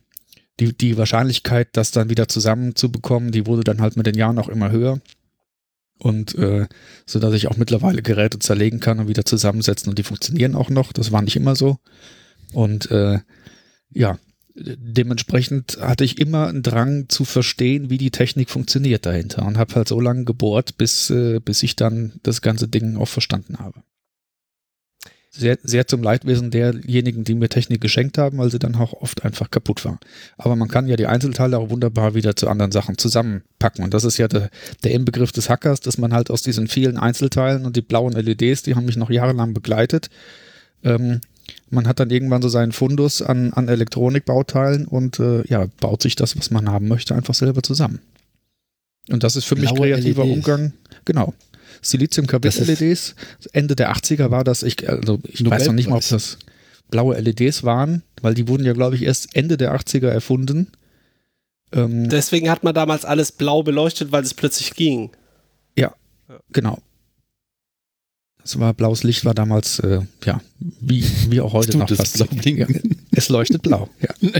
die, 0.60 0.76
die 0.76 0.96
Wahrscheinlichkeit, 0.96 1.68
das 1.72 1.90
dann 1.90 2.10
wieder 2.10 2.28
zusammenzubekommen, 2.28 3.32
die 3.32 3.46
wurde 3.46 3.64
dann 3.64 3.80
halt 3.80 3.96
mit 3.96 4.06
den 4.06 4.16
Jahren 4.16 4.38
auch 4.38 4.48
immer 4.48 4.70
höher. 4.70 5.00
Und 5.98 6.34
äh, 6.34 6.66
so 7.06 7.18
dass 7.18 7.34
ich 7.34 7.48
auch 7.48 7.56
mittlerweile 7.56 8.02
Geräte 8.02 8.38
zerlegen 8.38 8.80
kann 8.80 8.98
und 8.98 9.08
wieder 9.08 9.24
zusammensetzen 9.24 9.88
und 9.88 9.98
die 9.98 10.02
funktionieren 10.02 10.54
auch 10.54 10.68
noch. 10.68 10.92
Das 10.92 11.12
war 11.12 11.22
nicht 11.22 11.36
immer 11.36 11.56
so. 11.56 11.78
Und 12.52 12.90
äh, 12.90 13.20
ja, 13.90 14.18
dementsprechend 14.54 15.78
hatte 15.80 16.04
ich 16.04 16.18
immer 16.18 16.46
einen 16.46 16.62
Drang 16.62 17.08
zu 17.08 17.24
verstehen, 17.24 17.90
wie 17.90 17.98
die 17.98 18.10
Technik 18.10 18.50
funktioniert 18.50 19.04
dahinter 19.04 19.44
und 19.44 19.58
habe 19.58 19.74
halt 19.74 19.88
so 19.88 20.00
lange 20.00 20.24
gebohrt, 20.24 20.78
bis, 20.78 21.10
äh, 21.10 21.40
bis 21.40 21.62
ich 21.62 21.76
dann 21.76 22.20
das 22.22 22.40
ganze 22.40 22.68
Ding 22.68 22.96
auch 22.96 23.08
verstanden 23.08 23.58
habe. 23.58 23.82
Sehr, 25.36 25.58
sehr 25.64 25.88
zum 25.88 26.00
Leidwesen 26.00 26.52
derjenigen, 26.52 27.24
die 27.24 27.34
mir 27.34 27.48
Technik 27.48 27.80
geschenkt 27.80 28.18
haben, 28.18 28.38
weil 28.38 28.52
sie 28.52 28.60
dann 28.60 28.76
auch 28.76 28.92
oft 28.92 29.24
einfach 29.24 29.50
kaputt 29.50 29.84
war. 29.84 29.98
Aber 30.38 30.54
man 30.54 30.68
kann 30.68 30.86
ja 30.86 30.94
die 30.94 31.08
Einzelteile 31.08 31.58
auch 31.58 31.70
wunderbar 31.70 32.14
wieder 32.14 32.36
zu 32.36 32.48
anderen 32.48 32.70
Sachen 32.70 32.98
zusammenpacken. 32.98 33.82
Und 33.82 33.92
das 33.92 34.04
ist 34.04 34.16
ja 34.16 34.28
der, 34.28 34.48
der 34.84 34.92
Inbegriff 34.92 35.32
des 35.32 35.50
Hackers, 35.50 35.80
dass 35.80 35.98
man 35.98 36.14
halt 36.14 36.30
aus 36.30 36.42
diesen 36.42 36.68
vielen 36.68 36.98
Einzelteilen 36.98 37.66
und 37.66 37.74
die 37.74 37.82
blauen 37.82 38.12
LEDs, 38.12 38.62
die 38.62 38.76
haben 38.76 38.84
mich 38.86 38.96
noch 38.96 39.10
jahrelang 39.10 39.54
begleitet, 39.54 40.08
ähm, 40.84 41.20
man 41.74 41.86
hat 41.86 42.00
dann 42.00 42.10
irgendwann 42.10 42.42
so 42.42 42.48
seinen 42.48 42.72
Fundus 42.72 43.22
an, 43.22 43.52
an 43.52 43.68
Elektronikbauteilen 43.68 44.86
und 44.86 45.18
äh, 45.20 45.46
ja, 45.46 45.66
baut 45.80 46.02
sich 46.02 46.16
das, 46.16 46.36
was 46.38 46.50
man 46.50 46.70
haben 46.70 46.88
möchte, 46.88 47.14
einfach 47.14 47.34
selber 47.34 47.62
zusammen. 47.62 48.00
Und 49.10 49.22
das 49.22 49.36
ist 49.36 49.44
für 49.44 49.56
mich 49.56 49.74
kreativer 49.74 50.24
LEDs. 50.24 50.36
Umgang. 50.36 50.72
Genau. 51.04 51.34
Silizium-Carbid-LEDs. 51.82 53.14
Ende 53.52 53.76
der 53.76 53.92
80er 53.92 54.30
war 54.30 54.44
das, 54.44 54.62
ich, 54.62 54.88
also 54.88 55.18
ich 55.24 55.44
weiß 55.44 55.66
noch 55.66 55.74
nicht 55.74 55.88
mal, 55.88 55.96
ob 55.96 56.08
das 56.08 56.38
blaue 56.90 57.18
LEDs 57.18 57.64
waren, 57.64 58.02
weil 58.22 58.34
die 58.34 58.48
wurden 58.48 58.64
ja, 58.64 58.72
glaube 58.72 58.96
ich, 58.96 59.02
erst 59.02 59.34
Ende 59.36 59.56
der 59.56 59.74
80er 59.74 60.08
erfunden. 60.08 60.68
Ähm, 61.72 62.08
Deswegen 62.08 62.48
hat 62.48 62.62
man 62.62 62.74
damals 62.74 63.04
alles 63.04 63.32
blau 63.32 63.62
beleuchtet, 63.62 64.12
weil 64.12 64.22
es 64.22 64.32
plötzlich 64.32 64.74
ging. 64.74 65.10
Ja, 65.76 65.94
genau. 66.50 66.78
Es 68.44 68.58
war 68.58 68.74
blaues 68.74 69.02
Licht, 69.04 69.24
war 69.24 69.32
damals, 69.32 69.78
äh, 69.78 70.02
ja, 70.24 70.40
wie, 70.58 71.02
wie 71.30 71.40
auch 71.40 71.54
heute 71.54 71.78
noch 71.78 71.88
fast. 71.88 72.18
Blau 72.18 72.26
ja. 72.44 72.66
Es 73.12 73.30
leuchtet 73.30 73.62
blau, 73.62 73.88
ja. 74.00 74.14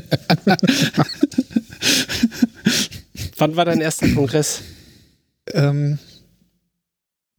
Wann 3.39 3.57
war 3.57 3.65
dein 3.65 3.81
erster 3.81 4.09
Kongress? 4.11 4.61
Ähm, 5.53 5.99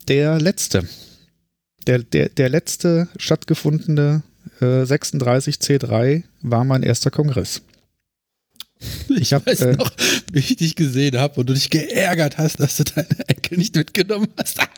der 0.07 0.41
letzte. 0.41 0.87
Der, 1.85 1.99
der, 1.99 2.29
der 2.29 2.49
letzte 2.49 3.09
stattgefundene 3.17 4.23
äh, 4.59 4.83
36C3 4.83 6.23
war 6.41 6.63
mein 6.63 6.81
erster 6.81 7.11
Kongress. 7.11 7.61
Ich, 9.09 9.31
ich 9.31 9.31
weiß 9.31 9.61
äh, 9.61 9.73
noch, 9.73 9.91
wie 10.31 10.39
ich 10.39 10.55
dich 10.55 10.75
gesehen 10.75 11.17
habe 11.17 11.39
und 11.39 11.47
du 11.47 11.53
dich 11.53 11.69
geärgert 11.69 12.39
hast, 12.39 12.59
dass 12.59 12.77
du 12.77 12.83
deine 12.83 13.27
Enkel 13.27 13.59
nicht 13.59 13.75
mitgenommen 13.75 14.29
hast. 14.37 14.59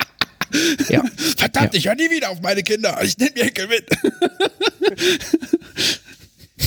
Ja. 0.89 1.03
Verdammt, 1.37 1.73
ja. 1.73 1.77
ich 1.77 1.87
höre 1.87 1.95
nie 1.95 2.09
wieder 2.09 2.29
auf 2.29 2.41
meine 2.41 2.63
Kinder. 2.63 2.97
Ich 3.03 3.17
nehme 3.17 3.31
die 3.31 3.41
Enkel 3.41 3.67
mit. 3.67 3.85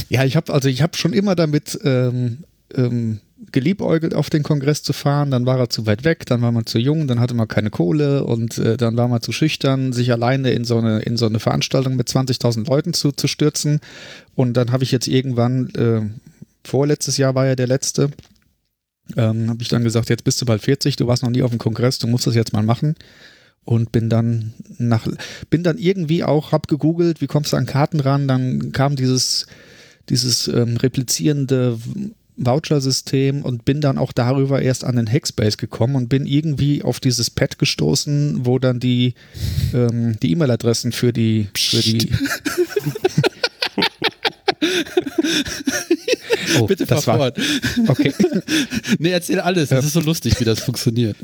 ja, 0.08 0.24
ich 0.24 0.36
habe 0.36 0.52
also 0.52 0.68
ich 0.68 0.82
habe 0.82 0.96
schon 0.96 1.12
immer 1.12 1.34
damit 1.34 1.78
ähm, 1.84 2.44
ähm, 2.74 3.20
geliebäugelt, 3.52 4.14
auf 4.14 4.30
den 4.30 4.42
Kongress 4.42 4.82
zu 4.82 4.92
fahren. 4.92 5.30
Dann 5.30 5.46
war 5.46 5.58
er 5.58 5.70
zu 5.70 5.86
weit 5.86 6.04
weg, 6.04 6.26
dann 6.26 6.42
war 6.42 6.52
man 6.52 6.66
zu 6.66 6.78
jung, 6.78 7.08
dann 7.08 7.20
hatte 7.20 7.34
man 7.34 7.48
keine 7.48 7.70
Kohle 7.70 8.24
und 8.24 8.58
äh, 8.58 8.76
dann 8.76 8.96
war 8.96 9.08
man 9.08 9.22
zu 9.22 9.32
schüchtern, 9.32 9.92
sich 9.92 10.12
alleine 10.12 10.50
in 10.50 10.64
so 10.64 10.78
eine, 10.78 11.00
in 11.00 11.16
so 11.16 11.26
eine 11.26 11.40
Veranstaltung 11.40 11.96
mit 11.96 12.08
20.000 12.08 12.68
Leuten 12.68 12.92
zu, 12.92 13.12
zu 13.12 13.28
stürzen. 13.28 13.80
Und 14.34 14.54
dann 14.54 14.72
habe 14.72 14.84
ich 14.84 14.92
jetzt 14.92 15.08
irgendwann, 15.08 15.70
äh, 15.70 16.02
vorletztes 16.64 17.16
Jahr 17.16 17.34
war 17.34 17.46
ja 17.46 17.56
der 17.56 17.66
letzte, 17.66 18.10
ähm, 19.16 19.48
habe 19.48 19.62
ich 19.62 19.68
dann 19.68 19.82
gesagt, 19.82 20.10
jetzt 20.10 20.24
bist 20.24 20.40
du 20.40 20.46
bald 20.46 20.62
40, 20.62 20.96
du 20.96 21.06
warst 21.06 21.22
noch 21.22 21.30
nie 21.30 21.42
auf 21.42 21.50
dem 21.50 21.58
Kongress, 21.58 21.98
du 21.98 22.06
musst 22.06 22.26
das 22.26 22.34
jetzt 22.34 22.52
mal 22.52 22.62
machen 22.62 22.94
und 23.64 23.92
bin 23.92 24.08
dann 24.08 24.54
nach, 24.78 25.06
bin 25.50 25.62
dann 25.62 25.78
irgendwie 25.78 26.24
auch, 26.24 26.52
hab 26.52 26.68
gegoogelt, 26.68 27.20
wie 27.20 27.26
kommst 27.26 27.52
du 27.52 27.56
an 27.56 27.66
Karten 27.66 28.00
ran, 28.00 28.26
dann 28.26 28.72
kam 28.72 28.96
dieses, 28.96 29.46
dieses 30.08 30.48
ähm, 30.48 30.76
replizierende 30.76 31.78
Voucher-System 32.40 33.42
und 33.42 33.64
bin 33.64 33.80
dann 33.80 33.98
auch 33.98 34.12
darüber 34.12 34.62
erst 34.62 34.84
an 34.84 34.96
den 34.96 35.10
Hackspace 35.10 35.58
gekommen 35.58 35.94
und 35.94 36.08
bin 36.08 36.26
irgendwie 36.26 36.82
auf 36.82 36.98
dieses 36.98 37.30
Pad 37.30 37.58
gestoßen, 37.58 38.46
wo 38.46 38.58
dann 38.58 38.80
die 38.80 39.14
ähm, 39.74 40.18
die 40.20 40.32
E-Mail-Adressen 40.32 40.92
für 40.92 41.12
die 41.12 41.48
für 41.54 41.82
die 41.82 42.10
Oh, 46.58 46.66
Bitte 46.66 46.86
fahr 46.86 47.02
fort. 47.02 47.38
Okay. 47.86 48.12
nee, 48.98 49.10
erzähl 49.10 49.40
alles. 49.40 49.68
Das 49.68 49.84
ist 49.84 49.92
so 49.92 50.00
lustig, 50.00 50.40
wie 50.40 50.44
das 50.44 50.60
funktioniert. 50.64 51.16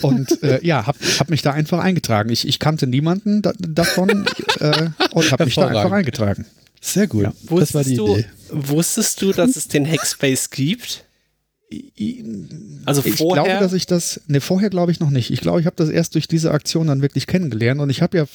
Und 0.00 0.42
äh, 0.42 0.60
ja, 0.62 0.86
hab, 0.86 0.96
hab 1.18 1.30
mich 1.30 1.42
da 1.42 1.52
einfach 1.52 1.78
eingetragen. 1.80 2.30
Ich, 2.30 2.46
ich 2.46 2.58
kannte 2.58 2.86
niemanden 2.86 3.42
da, 3.42 3.52
davon 3.58 4.26
äh, 4.60 4.88
und 5.12 5.32
hab 5.32 5.44
mich 5.44 5.54
da 5.54 5.66
einfach 5.66 5.92
eingetragen. 5.92 6.46
Sehr 6.80 7.06
gut. 7.06 7.24
Ja. 7.24 7.32
Das 7.50 7.74
war 7.74 7.84
die 7.84 7.96
du, 7.96 8.14
Idee. 8.14 8.26
Wusstest 8.50 9.22
du, 9.22 9.32
dass 9.32 9.56
es 9.56 9.68
den 9.68 9.86
Hackspace 9.90 10.50
gibt? 10.50 11.04
Also 12.84 13.02
vorher? 13.02 13.42
Ich 13.42 13.48
glaube, 13.48 13.60
dass 13.60 13.72
ich 13.72 13.86
das, 13.86 14.20
ne, 14.28 14.40
vorher 14.40 14.70
glaube 14.70 14.92
ich 14.92 15.00
noch 15.00 15.10
nicht. 15.10 15.30
Ich 15.30 15.40
glaube, 15.40 15.60
ich 15.60 15.66
habe 15.66 15.76
das 15.76 15.88
erst 15.88 16.14
durch 16.14 16.28
diese 16.28 16.52
Aktion 16.52 16.86
dann 16.86 17.02
wirklich 17.02 17.26
kennengelernt 17.26 17.80
und 17.80 17.90
ich 17.90 18.02
habe 18.02 18.16
ja 18.18 18.26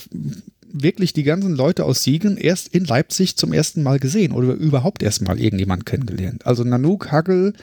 wirklich 0.72 1.14
die 1.14 1.24
ganzen 1.24 1.56
Leute 1.56 1.86
aus 1.86 2.04
Siegen 2.04 2.38
erst 2.38 2.70
in 2.70 2.86
Leipzig 2.86 3.36
zum 3.36 3.54
ersten 3.54 3.84
Mal 3.84 4.00
gesehen 4.00 4.32
oder 4.32 4.54
überhaupt 4.54 5.04
erst 5.04 5.22
mal 5.22 5.40
irgendjemand 5.40 5.86
kennengelernt. 5.86 6.46
Also 6.46 6.64
Nanook, 6.64 7.12
Hagel, 7.12 7.54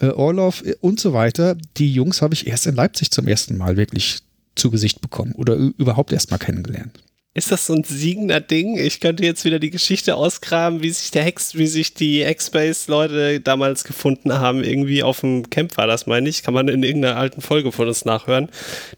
äh, 0.00 0.08
Orlov 0.08 0.64
äh, 0.64 0.74
und 0.80 1.00
so 1.00 1.12
weiter, 1.12 1.56
die 1.76 1.92
Jungs 1.92 2.22
habe 2.22 2.34
ich 2.34 2.46
erst 2.46 2.66
in 2.66 2.74
Leipzig 2.74 3.10
zum 3.10 3.28
ersten 3.28 3.56
Mal 3.56 3.76
wirklich 3.76 4.20
zu 4.54 4.70
Gesicht 4.70 5.00
bekommen 5.00 5.32
oder 5.32 5.54
überhaupt 5.54 6.12
erst 6.12 6.30
mal 6.30 6.38
kennengelernt. 6.38 6.98
Ist 7.38 7.52
das 7.52 7.66
so 7.66 7.72
ein 7.72 7.84
siegender 7.84 8.40
Ding? 8.40 8.76
Ich 8.76 8.98
könnte 8.98 9.24
jetzt 9.24 9.44
wieder 9.44 9.60
die 9.60 9.70
Geschichte 9.70 10.16
ausgraben, 10.16 10.82
wie 10.82 10.90
sich 10.90 11.12
der 11.12 11.22
Hex, 11.22 11.54
wie 11.54 11.68
sich 11.68 11.94
die 11.94 12.22
X-Base-Leute 12.22 13.38
damals 13.38 13.84
gefunden 13.84 14.32
haben. 14.32 14.64
Irgendwie 14.64 15.04
auf 15.04 15.20
dem 15.20 15.48
Camp 15.48 15.76
war 15.76 15.86
das, 15.86 16.08
meine 16.08 16.28
ich. 16.28 16.42
Kann 16.42 16.52
man 16.52 16.66
in 16.66 16.82
irgendeiner 16.82 17.16
alten 17.16 17.40
Folge 17.40 17.70
von 17.70 17.86
uns 17.86 18.04
nachhören. 18.04 18.48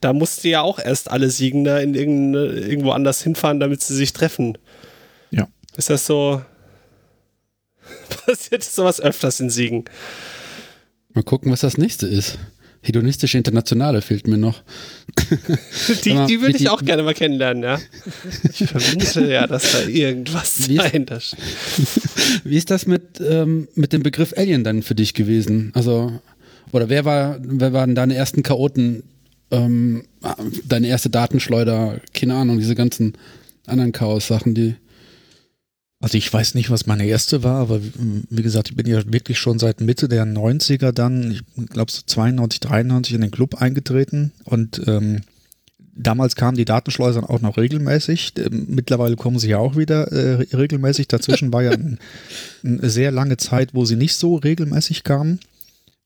Da 0.01 0.15
musste 0.15 0.49
ja 0.49 0.63
auch 0.63 0.79
erst 0.79 1.11
alle 1.11 1.29
Siegender 1.29 1.83
in 1.83 1.95
irgendwo 1.95 2.93
anders 2.93 3.23
hinfahren, 3.23 3.61
damit 3.61 3.83
sie 3.83 3.95
sich 3.95 4.15
treffen. 4.15 4.57
Ja. 5.31 5.47
Ist 5.77 5.91
das 5.91 6.07
so? 6.07 6.41
Passiert 8.25 8.65
sowas 8.65 9.03
öfters 9.03 9.39
in 9.41 9.51
Siegen? 9.51 9.85
Mal 11.13 11.25
gucken, 11.25 11.53
was 11.53 11.61
das 11.61 11.77
nächste 11.77 12.07
ist. 12.07 12.39
Hedonistische 12.83 13.37
Internationale 13.37 14.01
fehlt 14.01 14.27
mir 14.27 14.39
noch. 14.39 14.63
Die, 16.05 16.17
die 16.27 16.41
würde 16.41 16.57
ich 16.57 16.71
auch 16.71 16.83
gerne 16.83 17.03
mal 17.03 17.13
kennenlernen, 17.13 17.63
ja. 17.63 17.79
Ich 18.51 18.65
vermute 18.69 19.31
ja, 19.31 19.47
dass 19.47 19.73
da 19.73 19.87
irgendwas 19.87 20.69
wie 20.69 20.77
dahinter 20.77 21.19
ist, 21.19 21.37
Wie 22.45 22.57
ist 22.57 22.71
das 22.71 22.87
mit, 22.87 23.21
ähm, 23.21 23.69
mit 23.75 23.93
dem 23.93 24.03
Begriff 24.03 24.33
Alien 24.37 24.65
dann 24.65 24.83
für 24.83 24.95
dich 24.95 25.13
gewesen? 25.13 25.73
Also, 25.75 26.21
oder 26.73 26.89
wer 26.89 27.05
war, 27.05 27.39
wer 27.43 27.73
waren 27.75 27.95
deine 27.95 28.15
ersten 28.15 28.43
Chaoten, 28.43 29.03
ähm, 29.51 30.05
deine 30.65 30.87
erste 30.87 31.11
Datenschleuder, 31.11 32.01
keine 32.15 32.35
Ahnung, 32.35 32.59
diese 32.59 32.75
ganzen 32.75 33.15
anderen 33.67 33.93
Chaos-Sachen, 33.93 34.55
die 34.55 34.77
also 36.01 36.17
ich 36.17 36.33
weiß 36.33 36.55
nicht, 36.55 36.71
was 36.71 36.87
meine 36.87 37.07
erste 37.07 37.43
war, 37.43 37.61
aber 37.61 37.81
wie 38.31 38.43
gesagt, 38.43 38.71
ich 38.71 38.77
bin 38.77 38.87
ja 38.87 39.01
wirklich 39.13 39.39
schon 39.39 39.59
seit 39.59 39.83
Mitte 39.83 40.09
der 40.09 40.25
90er 40.25 40.93
dann, 40.93 41.31
ich 41.31 41.43
glaube 41.69 41.93
so 41.93 42.01
92, 42.07 42.61
93 42.61 43.15
in 43.15 43.21
den 43.21 43.31
Club 43.31 43.61
eingetreten 43.61 44.33
und 44.45 44.81
ähm, 44.87 45.21
damals 45.95 46.37
kamen 46.37 46.57
die 46.57 46.65
Datenschleusern 46.65 47.25
auch 47.25 47.41
noch 47.41 47.59
regelmäßig. 47.59 48.33
Ähm, 48.39 48.67
mittlerweile 48.69 49.17
kommen 49.17 49.39
sie 49.39 49.51
ja 49.51 49.59
auch 49.59 49.77
wieder 49.77 50.11
äh, 50.13 50.47
regelmäßig. 50.57 51.09
Dazwischen 51.09 51.53
war 51.53 51.63
ja 51.63 51.71
ein, 51.73 51.99
eine 52.65 52.89
sehr 52.89 53.11
lange 53.11 53.37
Zeit, 53.37 53.75
wo 53.75 53.85
sie 53.85 53.97
nicht 53.97 54.15
so 54.15 54.37
regelmäßig 54.37 55.05
kamen. 55.05 55.41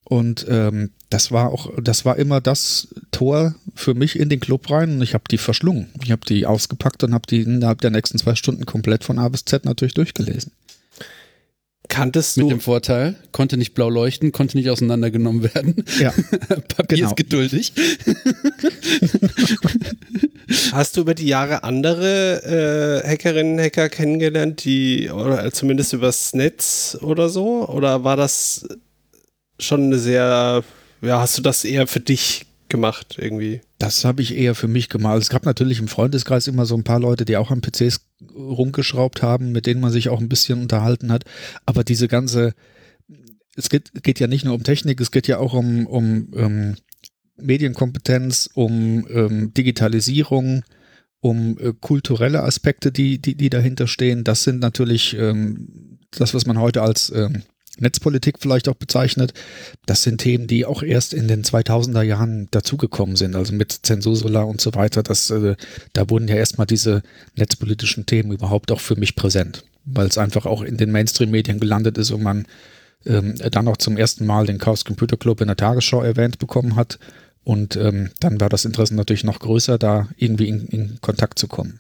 Und 0.05 0.47
ähm, 0.49 0.91
das 1.09 1.33
war 1.33 1.51
auch, 1.51 1.73
das 1.81 2.05
war 2.05 2.17
immer 2.17 2.41
das 2.41 2.89
Tor 3.11 3.55
für 3.75 3.95
mich 3.95 4.19
in 4.19 4.29
den 4.29 4.41
Club 4.41 4.71
rein 4.71 4.97
und 4.97 5.03
ich 5.03 5.15
habe 5.15 5.25
die 5.31 5.39
verschlungen. 5.39 5.89
Ich 6.03 6.11
habe 6.11 6.27
die 6.27 6.47
ausgepackt 6.47 7.03
und 7.05 7.15
habe 7.15 7.27
die 7.29 7.41
innerhalb 7.41 7.81
der 7.81 7.91
nächsten 7.91 8.19
zwei 8.19 8.35
Stunden 8.35 8.67
komplett 8.67 9.05
von 9.05 9.19
A 9.19 9.29
bis 9.29 9.45
Z 9.45 9.65
natürlich 9.65 9.95
durchgelesen. 9.95 10.53
Kanntest 11.89 12.37
du. 12.37 12.43
Mit 12.43 12.51
dem 12.51 12.61
Vorteil, 12.61 13.15
konnte 13.31 13.57
nicht 13.57 13.75
blau 13.75 13.91
leuchten, 13.91 14.33
konnte 14.33 14.57
nicht 14.57 14.71
auseinandergenommen 14.71 15.43
werden. 15.55 15.85
Ja. 16.01 16.13
Papier 16.77 16.99
genau. 16.99 17.11
ist 17.11 17.17
geduldig. 17.17 17.73
Hast 20.73 20.97
du 20.97 21.03
über 21.03 21.15
die 21.15 21.27
Jahre 21.27 21.63
andere 21.63 23.03
äh, 23.05 23.09
Hackerinnen, 23.09 23.61
Hacker 23.61 23.91
kennengelernt, 23.91 24.65
die, 24.65 25.11
oder 25.11 25.53
zumindest 25.53 25.93
übers 25.93 26.33
Netz 26.35 26.97
oder 27.03 27.29
so? 27.29 27.69
Oder 27.69 28.03
war 28.03 28.17
das 28.17 28.67
schon 29.59 29.85
eine 29.85 29.99
sehr, 29.99 30.65
ja, 31.03 31.21
hast 31.21 31.39
du 31.39 31.43
das 31.43 31.65
eher 31.65 31.87
für 31.87 32.01
dich 32.01 32.47
gemacht 32.69 33.17
irgendwie? 33.19 33.61
Das 33.79 34.05
habe 34.05 34.23
ich 34.23 34.37
eher 34.37 34.55
für 34.55 34.69
mich 34.69 34.89
gemacht. 34.89 35.21
Es 35.21 35.29
gab 35.29 35.45
natürlich 35.45 35.79
im 35.79 35.89
Freundeskreis 35.89 36.47
immer 36.47 36.67
so 36.67 36.77
ein 36.77 36.85
paar 36.85 37.01
Leute, 37.01 37.25
die 37.25 37.37
auch 37.37 37.51
an 37.51 37.61
PCs 37.61 38.01
rumgeschraubt 38.35 39.23
haben, 39.23 39.53
mit 39.53 39.67
denen 39.67 39.81
man 39.81 39.93
sich 39.93 40.09
auch 40.09 40.21
ein 40.21 40.29
bisschen 40.29 40.61
unterhalten 40.61 41.13
hat. 41.13 41.25
Aber 41.67 41.85
diese 41.85 42.09
ganze 42.09 42.55
es 43.57 43.69
geht, 43.69 44.03
geht 44.03 44.21
ja 44.21 44.27
nicht 44.27 44.45
nur 44.45 44.55
um 44.55 44.63
Technik, 44.63 45.01
es 45.01 45.11
geht 45.11 45.29
ja 45.29 45.39
auch 45.39 45.55
um, 45.55 45.87
um 45.87 46.29
ähm, 46.35 46.77
Medienkompetenz, 47.37 48.51
um 48.55 49.07
ähm, 49.09 49.55
Digitalisierung, 49.55 50.65
um 51.21 51.59
äh, 51.59 51.73
kulturelle 51.81 52.43
Aspekte, 52.43 52.93
die, 52.93 53.19
die, 53.19 53.35
die 53.37 53.51
dahinter 53.51 53.87
stehen. 53.87 54.25
Das 54.25 54.45
sind 54.45 54.61
natürlich 54.61 55.17
ähm, 55.17 55.99
das, 56.11 56.35
was 56.35 56.47
man 56.47 56.59
heute 56.59 56.83
als 56.83 57.11
ähm, 57.15 57.43
Netzpolitik 57.79 58.37
vielleicht 58.41 58.69
auch 58.69 58.75
bezeichnet. 58.75 59.35
Das 59.87 60.03
sind 60.03 60.19
Themen, 60.19 60.47
die 60.47 60.65
auch 60.65 60.83
erst 60.83 61.15
in 61.15 61.29
den 61.29 61.43
2000er 61.43 62.03
Jahren 62.03 62.49
dazugekommen 62.51 63.17
sind, 63.17 63.35
also 63.35 63.53
mit 63.53 63.73
Zensursula 63.73 64.43
und 64.43 64.61
so 64.61 64.75
weiter. 64.75 65.03
Das, 65.03 65.31
äh, 65.31 65.57
da 65.93 66.11
wurden 66.11 66.29
ja 66.29 66.37
erstmal 66.37 66.67
diese 66.67 67.03
netzpolitischen 67.37 68.07
Themen 68.07 68.33
überhaupt 68.33 68.71
auch 68.71 68.81
für 68.81 68.97
mich 68.97 69.17
präsent, 69.17 69.65
weil 69.85 70.07
es 70.07 70.19
einfach 70.19 70.47
auch 70.47 70.63
in 70.63 70.77
den 70.77 70.93
Mainstream-Medien 70.93 71.61
gelandet 71.61 71.99
ist 71.99 72.11
und 72.11 72.23
man 72.23 72.47
ähm, 73.07 73.35
dann 73.51 73.69
auch 73.69 73.77
zum 73.77 73.97
ersten 73.97 74.27
Mal 74.27 74.47
den 74.47 74.59
Chaos 74.59 74.85
Computer 74.85 75.17
Club 75.17 75.41
in 75.41 75.49
der 75.49 75.57
Tagesschau 75.57 76.03
erwähnt 76.03 76.39
bekommen 76.39 76.77
hat. 76.77 76.99
Und 77.43 77.77
ähm, 77.77 78.11
dann 78.21 78.41
war 78.41 78.49
das 78.49 78.65
Interesse 78.65 78.95
natürlich 78.95 79.25
noch 79.25 79.39
größer, 79.39 79.77
da 79.79 80.09
irgendwie 80.17 80.49
in, 80.49 80.67
in 80.69 80.99
Kontakt 81.03 81.39
zu 81.39 81.47
kommen. 81.47 81.79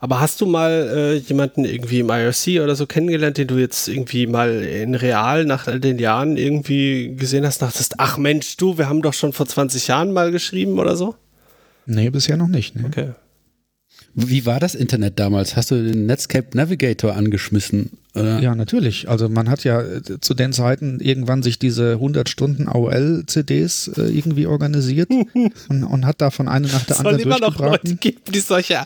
Aber 0.00 0.20
hast 0.20 0.40
du 0.40 0.46
mal 0.46 0.90
äh, 0.94 1.14
jemanden 1.16 1.64
irgendwie 1.64 2.00
im 2.00 2.10
IRC 2.10 2.62
oder 2.62 2.74
so 2.74 2.86
kennengelernt, 2.86 3.38
den 3.38 3.46
du 3.46 3.58
jetzt 3.58 3.88
irgendwie 3.88 4.26
mal 4.26 4.62
in 4.62 4.94
real 4.94 5.44
nach 5.44 5.66
all 5.66 5.80
den 5.80 5.98
Jahren 5.98 6.36
irgendwie 6.36 7.14
gesehen 7.16 7.46
hast, 7.46 7.62
dachtest, 7.62 7.94
ach 7.98 8.18
Mensch, 8.18 8.56
du, 8.56 8.78
wir 8.78 8.88
haben 8.88 9.02
doch 9.02 9.14
schon 9.14 9.32
vor 9.32 9.46
20 9.46 9.86
Jahren 9.86 10.12
mal 10.12 10.30
geschrieben 10.32 10.78
oder 10.78 10.96
so? 10.96 11.14
Nee, 11.86 12.10
bisher 12.10 12.36
noch 12.36 12.48
nicht. 12.48 12.76
Ne? 12.76 12.84
Okay. 12.86 13.10
Wie 14.14 14.44
war 14.44 14.58
das 14.58 14.74
Internet 14.74 15.18
damals? 15.20 15.54
Hast 15.54 15.70
du 15.70 15.76
den 15.76 16.06
Netscape 16.06 16.56
Navigator 16.56 17.14
angeschmissen? 17.14 17.90
Oder? 18.14 18.40
Ja, 18.40 18.54
natürlich. 18.56 19.08
Also 19.08 19.28
man 19.28 19.48
hat 19.48 19.62
ja 19.62 19.80
äh, 19.80 20.02
zu 20.20 20.34
den 20.34 20.52
Zeiten 20.52 20.98
irgendwann 20.98 21.44
sich 21.44 21.60
diese 21.60 21.92
100 21.92 22.28
Stunden 22.28 22.66
AOL-CDs 22.66 23.88
äh, 23.96 24.02
irgendwie 24.02 24.46
organisiert 24.46 25.10
und, 25.68 25.84
und, 25.84 26.06
hat 26.06 26.20
davon 26.20 26.48
eine 26.48 26.66
nach 26.66 26.84
der 26.84 26.98
anderen 26.98 27.20
immer 27.20 27.38
noch 27.38 27.56
Leute 27.58 27.94
geben, 27.94 28.20
die 28.28 28.40
solche. 28.40 28.82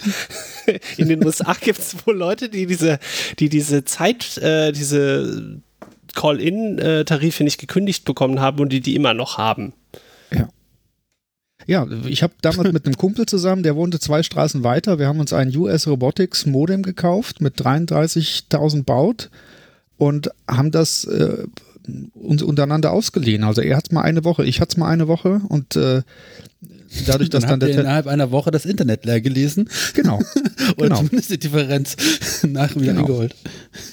In 0.99 1.09
den 1.09 1.25
USA 1.25 1.55
gibt 1.59 1.79
es 1.79 1.97
wohl 2.07 2.17
Leute, 2.17 2.51
die 2.51 2.67
diese, 2.67 2.99
die 3.39 3.49
diese 3.49 3.85
Zeit, 3.85 4.37
äh, 4.39 4.73
diese 4.73 5.63
Call-in-Tarife 6.15 7.45
nicht 7.45 7.59
gekündigt 7.59 8.05
bekommen 8.05 8.41
haben 8.41 8.61
und 8.61 8.73
die 8.73 8.81
die 8.81 8.95
immer 8.95 9.15
noch 9.15 9.39
haben. 9.39 9.73
Ja. 10.31 10.49
Ja, 11.67 11.87
ich 12.07 12.23
habe 12.23 12.35
damals 12.43 12.73
mit 12.73 12.85
einem 12.85 12.97
Kumpel 12.97 13.27
zusammen, 13.27 13.63
der 13.63 13.75
wohnte 13.77 13.99
zwei 13.99 14.23
Straßen 14.23 14.65
weiter. 14.65 14.99
Wir 14.99 15.07
haben 15.07 15.21
uns 15.21 15.33
ein 15.33 15.55
US 15.57 15.87
Robotics 15.87 16.47
Modem 16.47 16.83
gekauft 16.83 17.41
mit 17.41 17.57
33.000 17.61 18.85
Baut 18.85 19.31
und 19.97 20.31
haben 20.49 20.71
das 20.73 21.05
äh, 21.05 21.45
uns 22.15 22.43
untereinander 22.43 22.93
ausgeliehen. 22.93 23.45
Also 23.45 23.63
er 23.63 23.77
hat 23.77 23.87
es 23.87 23.93
mal 23.93 24.03
eine 24.03 24.25
Woche, 24.25 24.45
ich 24.45 24.61
hatte 24.61 24.73
es 24.73 24.77
mal 24.77 24.91
eine 24.91 25.09
Woche 25.09 25.41
und 25.49 25.77
äh, 25.77 26.03
dadurch, 27.07 27.31
dass 27.31 27.43
dann, 27.47 27.61
dann 27.61 27.71
der 27.71 27.81
innerhalb 27.81 28.09
einer 28.09 28.31
Woche 28.31 28.51
das 28.51 28.67
Internet 28.67 29.07
leer 29.07 29.21
gelesen. 29.23 29.69
Genau. 29.95 30.19
Oder 30.19 30.75
genau. 30.89 30.97
zumindest 30.97 31.31
die 31.31 31.39
Differenz 31.39 31.97
nach 32.47 32.75
wieder 32.75 32.87
Genau. 32.93 33.01
eingeholt. 33.03 33.35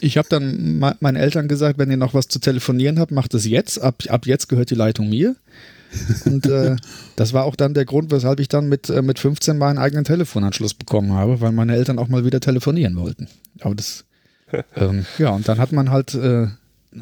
Ich 0.02 0.18
habe 0.18 0.28
dann 0.30 0.80
me- 0.80 0.98
meinen 1.00 1.16
Eltern 1.16 1.48
gesagt, 1.48 1.78
wenn 1.78 1.90
ihr 1.92 1.98
noch 1.98 2.14
was 2.14 2.28
zu 2.28 2.40
telefonieren 2.40 3.00
habt, 3.00 3.12
macht 3.12 3.34
es 3.34 3.46
jetzt. 3.46 3.80
Ab, 3.82 4.04
ab 4.10 4.26
jetzt 4.26 4.50
gehört 4.50 4.72
die 4.72 4.76
Leitung 4.76 5.10
mir. 5.10 5.36
Und 6.26 6.46
äh, 6.46 6.76
das 7.16 7.34
war 7.34 7.46
auch 7.46 7.56
dann 7.56 7.74
der 7.74 7.86
Grund, 7.86 8.12
weshalb 8.12 8.40
ich 8.40 8.48
dann 8.48 8.70
mit, 8.70 8.90
äh, 8.90 9.02
mit 9.02 9.20
15 9.20 9.58
meinen 9.58 9.78
eigenen 9.78 10.04
Telefonanschluss 10.04 10.74
bekommen 10.74 11.14
habe, 11.14 11.42
weil 11.42 11.52
meine 11.52 11.76
Eltern 11.76 12.00
auch 12.00 12.08
mal 12.08 12.26
wieder 12.26 12.40
telefonieren 12.40 12.96
wollten. 12.96 13.28
Aber 13.62 13.76
das, 13.76 14.06
ähm, 14.76 15.06
ja, 15.18 15.30
und 15.32 15.48
dann 15.48 15.60
hat 15.60 15.72
man 15.72 15.90
halt 15.90 16.14
äh, 16.16 16.48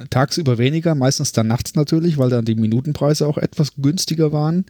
tagsüber 0.10 0.58
weniger, 0.58 0.96
meistens 0.96 1.32
dann 1.32 1.48
nachts 1.48 1.76
natürlich, 1.76 2.18
weil 2.18 2.30
dann 2.30 2.46
die 2.46 2.56
Minutenpreise 2.56 3.28
auch 3.28 3.38
etwas 3.38 3.74
günstiger 3.78 4.32
waren, 4.32 4.66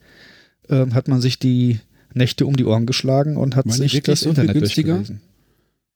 ähm, 0.69 0.93
hat 0.93 1.08
man 1.08 1.21
sich 1.21 1.39
die 1.39 1.79
Nächte 2.13 2.45
um 2.45 2.55
die 2.55 2.65
Ohren 2.65 2.86
geschlagen 2.86 3.38
und 3.38 3.55
hat 3.55 3.65
die 3.65 3.71
sich 3.71 3.93
wirklich 3.93 4.19
das 4.19 4.23
Internet 4.23 4.53
günstiger? 4.53 5.03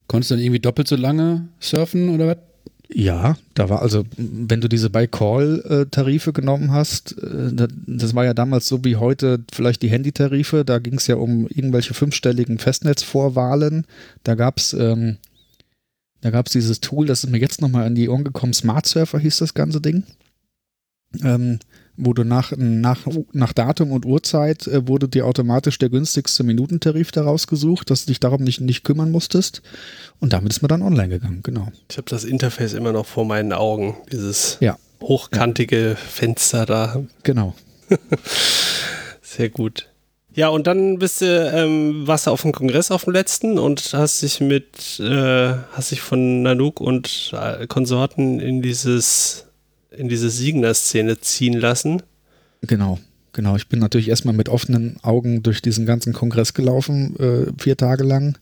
Konntest 0.06 0.30
du 0.30 0.34
dann 0.34 0.44
irgendwie 0.44 0.60
doppelt 0.60 0.86
so 0.86 0.96
lange 0.96 1.48
surfen 1.60 2.10
oder 2.10 2.28
was? 2.28 2.36
Ja, 2.96 3.36
da 3.54 3.68
war 3.68 3.82
also, 3.82 4.04
wenn 4.16 4.60
du 4.60 4.68
diese 4.68 4.88
By-Call-Tarife 4.88 6.32
genommen 6.32 6.70
hast, 6.70 7.18
äh, 7.20 7.52
da- 7.52 7.66
das 7.88 8.14
war 8.14 8.24
ja 8.24 8.34
damals 8.34 8.68
so 8.68 8.84
wie 8.84 8.94
heute 8.94 9.40
vielleicht 9.52 9.82
die 9.82 9.90
Handytarife, 9.90 10.64
da 10.64 10.78
ging 10.78 10.94
es 10.94 11.08
ja 11.08 11.16
um 11.16 11.48
irgendwelche 11.48 11.92
fünfstelligen 11.92 12.58
Festnetzvorwahlen. 12.58 13.84
Da 14.22 14.36
gab 14.36 14.58
es 14.58 14.74
ähm, 14.74 15.16
dieses 16.54 16.80
Tool, 16.80 17.06
das 17.06 17.24
ist 17.24 17.30
mir 17.30 17.38
jetzt 17.38 17.60
nochmal 17.60 17.84
an 17.84 17.96
die 17.96 18.08
Ohren 18.08 18.22
gekommen, 18.22 18.52
Smart 18.52 18.86
Surfer 18.86 19.18
hieß 19.18 19.38
das 19.38 19.54
ganze 19.54 19.80
Ding. 19.80 20.04
Ähm, 21.22 21.58
wo 21.96 22.12
du 22.12 22.24
nach, 22.24 22.52
nach, 22.56 23.06
nach 23.32 23.52
Datum 23.52 23.92
und 23.92 24.04
Uhrzeit 24.04 24.66
äh, 24.66 24.88
wurde 24.88 25.08
dir 25.08 25.26
automatisch 25.26 25.78
der 25.78 25.90
günstigste 25.90 26.42
Minutentarif 26.42 27.12
daraus 27.12 27.46
gesucht, 27.46 27.90
dass 27.90 28.04
du 28.04 28.08
dich 28.08 28.20
darum 28.20 28.42
nicht, 28.42 28.60
nicht 28.60 28.82
kümmern 28.84 29.10
musstest. 29.10 29.62
Und 30.20 30.32
damit 30.32 30.52
ist 30.52 30.62
man 30.62 30.68
dann 30.68 30.82
online 30.82 31.08
gegangen, 31.08 31.40
genau. 31.42 31.68
Ich 31.90 31.96
habe 31.96 32.08
das 32.10 32.24
Interface 32.24 32.72
immer 32.74 32.92
noch 32.92 33.06
vor 33.06 33.24
meinen 33.24 33.52
Augen, 33.52 33.96
dieses 34.10 34.58
Ja. 34.60 34.76
hochkantige 35.02 35.96
Fenster 35.96 36.66
da. 36.66 37.02
Genau. 37.22 37.54
Sehr 39.22 39.48
gut. 39.50 39.88
Ja, 40.36 40.48
und 40.48 40.66
dann 40.66 40.98
bist 40.98 41.20
du, 41.20 41.26
ähm, 41.26 42.08
warst 42.08 42.26
du 42.26 42.32
auf 42.32 42.42
dem 42.42 42.50
Kongress 42.50 42.90
auf 42.90 43.04
dem 43.04 43.12
letzten 43.12 43.56
und 43.58 43.92
hast 43.92 44.20
dich 44.22 44.40
mit, 44.40 44.98
äh, 44.98 45.54
hast 45.72 45.92
dich 45.92 46.00
von 46.00 46.42
Nanook 46.42 46.80
und 46.80 47.32
äh, 47.40 47.68
Konsorten 47.68 48.40
in 48.40 48.60
dieses, 48.60 49.46
in 49.96 50.08
diese 50.08 50.30
Siegner-Szene 50.30 51.20
ziehen 51.20 51.54
lassen. 51.54 52.02
Genau, 52.62 52.98
genau. 53.32 53.56
Ich 53.56 53.68
bin 53.68 53.78
natürlich 53.78 54.08
erstmal 54.08 54.34
mit 54.34 54.48
offenen 54.48 54.96
Augen 55.02 55.42
durch 55.42 55.62
diesen 55.62 55.86
ganzen 55.86 56.12
Kongress 56.12 56.54
gelaufen, 56.54 57.16
äh, 57.18 57.52
vier 57.58 57.76
Tage 57.76 58.04
lang 58.04 58.38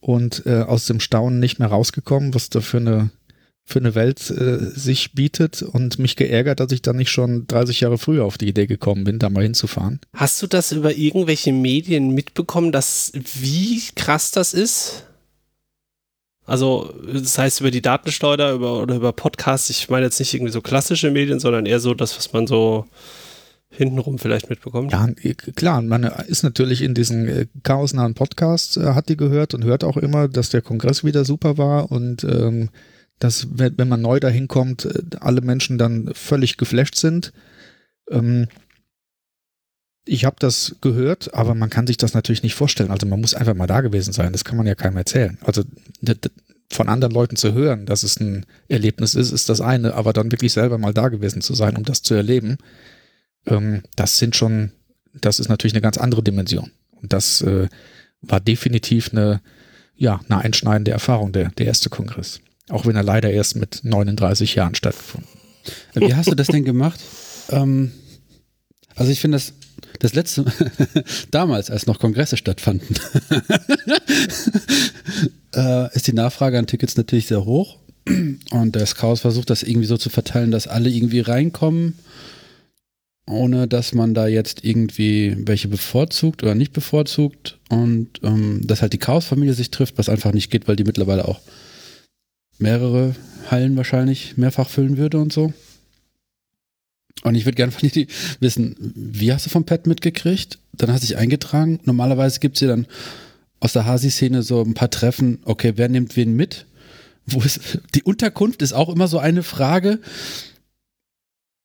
und 0.00 0.44
äh, 0.46 0.62
aus 0.62 0.86
dem 0.86 1.00
Staunen 1.00 1.38
nicht 1.38 1.58
mehr 1.58 1.68
rausgekommen, 1.68 2.34
was 2.34 2.50
da 2.50 2.60
für 2.60 2.78
eine, 2.78 3.10
für 3.64 3.78
eine 3.78 3.94
Welt 3.94 4.30
äh, 4.30 4.58
sich 4.58 5.12
bietet 5.12 5.62
und 5.62 5.98
mich 5.98 6.16
geärgert, 6.16 6.60
dass 6.60 6.72
ich 6.72 6.82
da 6.82 6.92
nicht 6.92 7.10
schon 7.10 7.46
30 7.46 7.80
Jahre 7.80 7.98
früher 7.98 8.24
auf 8.24 8.36
die 8.36 8.48
Idee 8.48 8.66
gekommen 8.66 9.04
bin, 9.04 9.20
da 9.20 9.30
mal 9.30 9.44
hinzufahren. 9.44 10.00
Hast 10.14 10.42
du 10.42 10.48
das 10.48 10.72
über 10.72 10.94
irgendwelche 10.94 11.52
Medien 11.52 12.10
mitbekommen, 12.10 12.72
dass 12.72 13.12
wie 13.14 13.80
krass 13.94 14.32
das 14.32 14.54
ist? 14.54 15.04
Also, 16.44 16.92
das 17.12 17.38
heißt 17.38 17.60
über 17.60 17.70
die 17.70 17.82
Datenschleuder 17.82 18.52
über, 18.52 18.82
oder 18.82 18.96
über 18.96 19.12
Podcasts, 19.12 19.70
ich 19.70 19.88
meine 19.88 20.06
jetzt 20.06 20.18
nicht 20.18 20.34
irgendwie 20.34 20.52
so 20.52 20.60
klassische 20.60 21.10
Medien, 21.10 21.38
sondern 21.38 21.66
eher 21.66 21.78
so 21.78 21.94
das, 21.94 22.16
was 22.16 22.32
man 22.32 22.46
so 22.46 22.84
hintenrum 23.70 24.18
vielleicht 24.18 24.50
mitbekommt. 24.50 24.92
Ja, 24.92 25.08
klar, 25.56 25.80
man 25.82 26.04
ist 26.04 26.42
natürlich 26.42 26.82
in 26.82 26.94
diesen 26.94 27.28
äh, 27.28 27.46
chaosnahen 27.62 28.14
Podcasts, 28.14 28.76
äh, 28.76 28.94
hat 28.94 29.08
die 29.08 29.16
gehört 29.16 29.54
und 29.54 29.64
hört 29.64 29.82
auch 29.82 29.96
immer, 29.96 30.28
dass 30.28 30.50
der 30.50 30.62
Kongress 30.62 31.04
wieder 31.04 31.24
super 31.24 31.58
war 31.58 31.90
und 31.90 32.22
ähm, 32.24 32.68
dass, 33.18 33.46
wenn, 33.52 33.78
wenn 33.78 33.88
man 33.88 34.02
neu 34.02 34.20
dahin 34.20 34.48
kommt, 34.48 34.84
äh, 34.84 35.00
alle 35.20 35.40
Menschen 35.40 35.78
dann 35.78 36.10
völlig 36.12 36.58
geflasht 36.58 36.96
sind. 36.96 37.32
Ähm, 38.10 38.48
ich 40.04 40.24
habe 40.24 40.36
das 40.38 40.76
gehört, 40.80 41.34
aber 41.34 41.54
man 41.54 41.70
kann 41.70 41.86
sich 41.86 41.96
das 41.96 42.14
natürlich 42.14 42.42
nicht 42.42 42.54
vorstellen. 42.54 42.90
Also 42.90 43.06
man 43.06 43.20
muss 43.20 43.34
einfach 43.34 43.54
mal 43.54 43.66
da 43.66 43.80
gewesen 43.80 44.12
sein. 44.12 44.32
Das 44.32 44.44
kann 44.44 44.56
man 44.56 44.66
ja 44.66 44.74
keinem 44.74 44.96
erzählen. 44.96 45.38
Also 45.42 45.62
von 46.70 46.88
anderen 46.88 47.12
Leuten 47.12 47.36
zu 47.36 47.52
hören, 47.52 47.86
dass 47.86 48.02
es 48.02 48.18
ein 48.18 48.46
Erlebnis 48.68 49.14
ist, 49.14 49.30
ist 49.30 49.48
das 49.48 49.60
eine, 49.60 49.94
aber 49.94 50.12
dann 50.12 50.32
wirklich 50.32 50.52
selber 50.52 50.78
mal 50.78 50.94
da 50.94 51.08
gewesen 51.08 51.42
zu 51.42 51.54
sein, 51.54 51.76
um 51.76 51.84
das 51.84 52.02
zu 52.02 52.14
erleben, 52.14 52.58
ähm, 53.46 53.82
das 53.94 54.18
sind 54.18 54.34
schon, 54.34 54.72
das 55.14 55.38
ist 55.38 55.48
natürlich 55.48 55.74
eine 55.74 55.82
ganz 55.82 55.98
andere 55.98 56.22
Dimension. 56.22 56.70
Und 57.00 57.12
das 57.12 57.42
äh, 57.42 57.68
war 58.22 58.40
definitiv 58.40 59.10
eine, 59.12 59.40
ja, 59.94 60.20
eine 60.28 60.40
einschneidende 60.40 60.90
Erfahrung, 60.90 61.32
der, 61.32 61.50
der 61.50 61.66
erste 61.66 61.90
Kongress. 61.90 62.40
Auch 62.68 62.86
wenn 62.86 62.96
er 62.96 63.02
leider 63.02 63.30
erst 63.30 63.56
mit 63.56 63.80
39 63.82 64.54
Jahren 64.54 64.74
stattgefunden 64.74 65.28
Wie 65.94 66.14
hast 66.14 66.30
du 66.30 66.34
das 66.34 66.46
denn 66.46 66.64
gemacht? 66.64 67.00
Ähm, 67.50 67.92
also 68.94 69.10
ich 69.10 69.20
finde 69.20 69.36
das, 69.36 69.52
das 69.98 70.14
letzte, 70.14 70.44
damals, 71.30 71.70
als 71.70 71.86
noch 71.86 71.98
Kongresse 71.98 72.36
stattfanden, 72.36 72.94
äh, 75.54 75.94
ist 75.94 76.06
die 76.06 76.12
Nachfrage 76.12 76.58
an 76.58 76.66
Tickets 76.66 76.96
natürlich 76.96 77.26
sehr 77.26 77.44
hoch. 77.44 77.78
Und 78.50 78.74
das 78.74 78.96
Chaos 78.96 79.20
versucht 79.20 79.50
das 79.50 79.62
irgendwie 79.62 79.86
so 79.86 79.96
zu 79.96 80.10
verteilen, 80.10 80.50
dass 80.50 80.66
alle 80.66 80.90
irgendwie 80.90 81.20
reinkommen, 81.20 81.98
ohne 83.28 83.68
dass 83.68 83.94
man 83.94 84.12
da 84.12 84.26
jetzt 84.26 84.64
irgendwie 84.64 85.36
welche 85.38 85.68
bevorzugt 85.68 86.42
oder 86.42 86.56
nicht 86.56 86.72
bevorzugt. 86.72 87.60
Und 87.68 88.08
ähm, 88.24 88.66
dass 88.66 88.82
halt 88.82 88.92
die 88.92 88.98
Chaos-Familie 88.98 89.54
sich 89.54 89.70
trifft, 89.70 89.98
was 89.98 90.08
einfach 90.08 90.32
nicht 90.32 90.50
geht, 90.50 90.66
weil 90.66 90.76
die 90.76 90.84
mittlerweile 90.84 91.28
auch 91.28 91.40
mehrere 92.58 93.14
Hallen 93.50 93.76
wahrscheinlich 93.76 94.36
mehrfach 94.36 94.68
füllen 94.68 94.96
würde 94.96 95.18
und 95.18 95.32
so. 95.32 95.52
Und 97.22 97.34
ich 97.34 97.44
würde 97.44 97.56
gerne 97.56 97.72
von 97.72 97.88
dir 97.88 98.06
wissen, 98.40 98.76
wie 98.94 99.32
hast 99.32 99.46
du 99.46 99.50
vom 99.50 99.64
Pet 99.64 99.86
mitgekriegt? 99.86 100.58
Dann 100.72 100.90
hast 100.90 101.02
du 101.02 101.06
dich 101.08 101.16
eingetragen. 101.16 101.78
Normalerweise 101.84 102.40
gibt 102.40 102.56
es 102.56 102.62
ja 102.62 102.68
dann 102.68 102.86
aus 103.60 103.74
der 103.74 103.86
Hasi-Szene 103.86 104.42
so 104.42 104.60
ein 104.62 104.74
paar 104.74 104.90
Treffen, 104.90 105.38
okay, 105.44 105.74
wer 105.76 105.88
nimmt 105.88 106.16
wen 106.16 106.34
mit? 106.34 106.66
Wo 107.26 107.40
ist, 107.40 107.78
die 107.94 108.02
Unterkunft 108.02 108.60
ist 108.62 108.72
auch 108.72 108.88
immer 108.88 109.06
so 109.06 109.18
eine 109.18 109.44
Frage. 109.44 110.00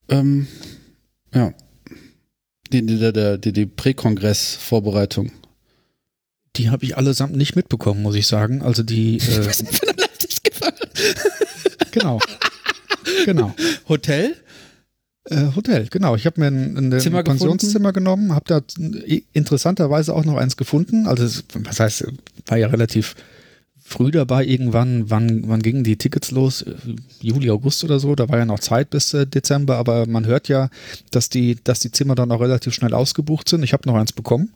ähm, 0.08 0.46
ja, 1.34 1.52
die, 2.72 2.86
die, 2.86 2.98
die, 2.98 3.38
die, 3.40 3.52
die 3.52 3.66
Präkongress-Vorbereitung. 3.66 5.32
Die 6.56 6.70
habe 6.70 6.84
ich 6.84 6.96
allesamt 6.96 7.36
nicht 7.36 7.56
mitbekommen, 7.56 8.02
muss 8.02 8.14
ich 8.14 8.26
sagen. 8.26 8.62
Also 8.62 8.82
die. 8.82 9.20
Äh, 10.60 10.72
genau. 11.92 12.18
Genau. 13.24 13.54
Hotel? 13.88 14.34
Äh, 15.30 15.54
Hotel, 15.54 15.86
genau. 15.90 16.16
Ich 16.16 16.24
habe 16.26 16.40
mir 16.40 16.46
ein, 16.46 16.76
ein, 16.76 16.92
ein 16.92 17.24
Pensionszimmer 17.24 17.92
genommen, 17.92 18.34
habe 18.34 18.44
da 18.46 18.60
interessanterweise 19.32 20.14
auch 20.14 20.24
noch 20.24 20.36
eins 20.36 20.56
gefunden. 20.56 21.06
Also, 21.06 21.42
was 21.54 21.80
heißt, 21.80 22.06
war 22.46 22.56
ja 22.56 22.68
relativ 22.68 23.14
früh 23.78 24.10
dabei. 24.10 24.44
Irgendwann, 24.44 25.10
wann, 25.10 25.46
wann 25.46 25.60
gingen 25.60 25.84
die 25.84 25.96
Tickets 25.96 26.30
los? 26.30 26.64
Juli, 27.20 27.50
August 27.50 27.84
oder 27.84 28.00
so. 28.00 28.14
Da 28.14 28.28
war 28.28 28.38
ja 28.38 28.46
noch 28.46 28.60
Zeit 28.60 28.90
bis 28.90 29.12
äh, 29.12 29.26
Dezember, 29.26 29.76
aber 29.76 30.06
man 30.06 30.26
hört 30.26 30.48
ja, 30.48 30.70
dass 31.10 31.28
die, 31.28 31.58
dass 31.62 31.80
die 31.80 31.90
Zimmer 31.90 32.14
dann 32.14 32.32
auch 32.32 32.40
relativ 32.40 32.72
schnell 32.72 32.94
ausgebucht 32.94 33.48
sind. 33.48 33.62
Ich 33.62 33.72
habe 33.74 33.86
noch 33.86 33.96
eins 33.96 34.12
bekommen 34.12 34.54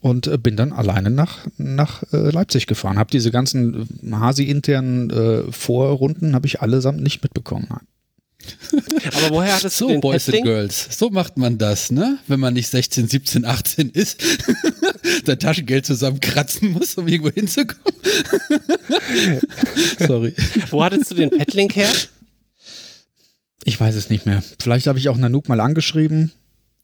und 0.00 0.26
äh, 0.26 0.36
bin 0.36 0.56
dann 0.56 0.72
alleine 0.72 1.10
nach, 1.10 1.46
nach 1.56 2.02
äh, 2.12 2.30
Leipzig 2.30 2.66
gefahren. 2.66 2.98
Habe 2.98 3.10
diese 3.10 3.30
ganzen 3.30 3.88
Hasi-internen 4.10 5.10
äh, 5.10 5.52
Vorrunden, 5.52 6.34
habe 6.34 6.46
ich 6.46 6.60
allesamt 6.60 7.00
nicht 7.00 7.22
mitbekommen. 7.22 7.68
Aber 8.72 9.30
woher 9.30 9.54
hat 9.54 9.64
es 9.64 9.78
so, 9.78 9.88
den 9.88 10.00
Boys 10.00 10.28
and 10.28 10.42
Girls? 10.42 10.88
So 10.96 11.10
macht 11.10 11.36
man 11.36 11.58
das, 11.58 11.90
ne? 11.90 12.18
Wenn 12.26 12.40
man 12.40 12.54
nicht 12.54 12.68
16, 12.68 13.08
17, 13.08 13.44
18 13.44 13.90
ist, 13.90 14.20
sein 15.26 15.38
Taschengeld 15.38 15.86
zusammenkratzen 15.86 16.72
muss, 16.72 16.94
um 16.94 17.08
irgendwo 17.08 17.30
hinzukommen. 17.30 18.00
Sorry. 19.98 20.34
Wo 20.70 20.84
hattest 20.84 21.10
du 21.10 21.14
den 21.16 21.30
Petlink 21.30 21.76
her? 21.76 21.90
Ich 23.64 23.78
weiß 23.78 23.94
es 23.94 24.08
nicht 24.08 24.24
mehr. 24.24 24.42
Vielleicht 24.60 24.86
habe 24.86 24.98
ich 24.98 25.08
auch 25.08 25.16
Nanook 25.16 25.48
mal 25.48 25.60
angeschrieben, 25.60 26.32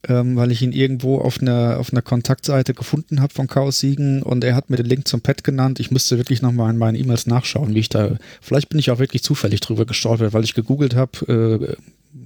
ähm, 0.08 0.36
weil 0.36 0.52
ich 0.52 0.62
ihn 0.62 0.72
irgendwo 0.72 1.18
auf 1.18 1.40
einer, 1.40 1.78
auf 1.78 1.92
einer 1.92 2.02
Kontaktseite 2.02 2.74
gefunden 2.74 3.20
habe 3.20 3.32
von 3.34 3.46
Chaos 3.46 3.78
Siegen 3.80 4.22
und 4.22 4.44
er 4.44 4.54
hat 4.54 4.70
mir 4.70 4.76
den 4.76 4.86
Link 4.86 5.08
zum 5.08 5.20
Pad 5.20 5.44
genannt. 5.44 5.80
Ich 5.80 5.90
müsste 5.90 6.16
wirklich 6.18 6.42
nochmal 6.42 6.70
in 6.70 6.78
meinen 6.78 6.94
E-Mails 6.96 7.26
nachschauen, 7.26 7.74
wie 7.74 7.80
ich 7.80 7.88
da, 7.88 8.16
vielleicht 8.40 8.68
bin 8.68 8.78
ich 8.78 8.90
auch 8.90 8.98
wirklich 8.98 9.22
zufällig 9.22 9.60
drüber 9.60 9.86
gestolpert, 9.86 10.32
weil 10.32 10.44
ich 10.44 10.54
gegoogelt 10.54 10.94
habe, 10.94 11.76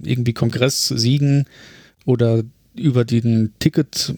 äh, 0.03 0.07
irgendwie 0.07 0.33
Kongress 0.33 0.87
Siegen 0.87 1.45
oder 2.05 2.43
über 2.75 3.05
den 3.05 3.53
Ticket. 3.59 4.13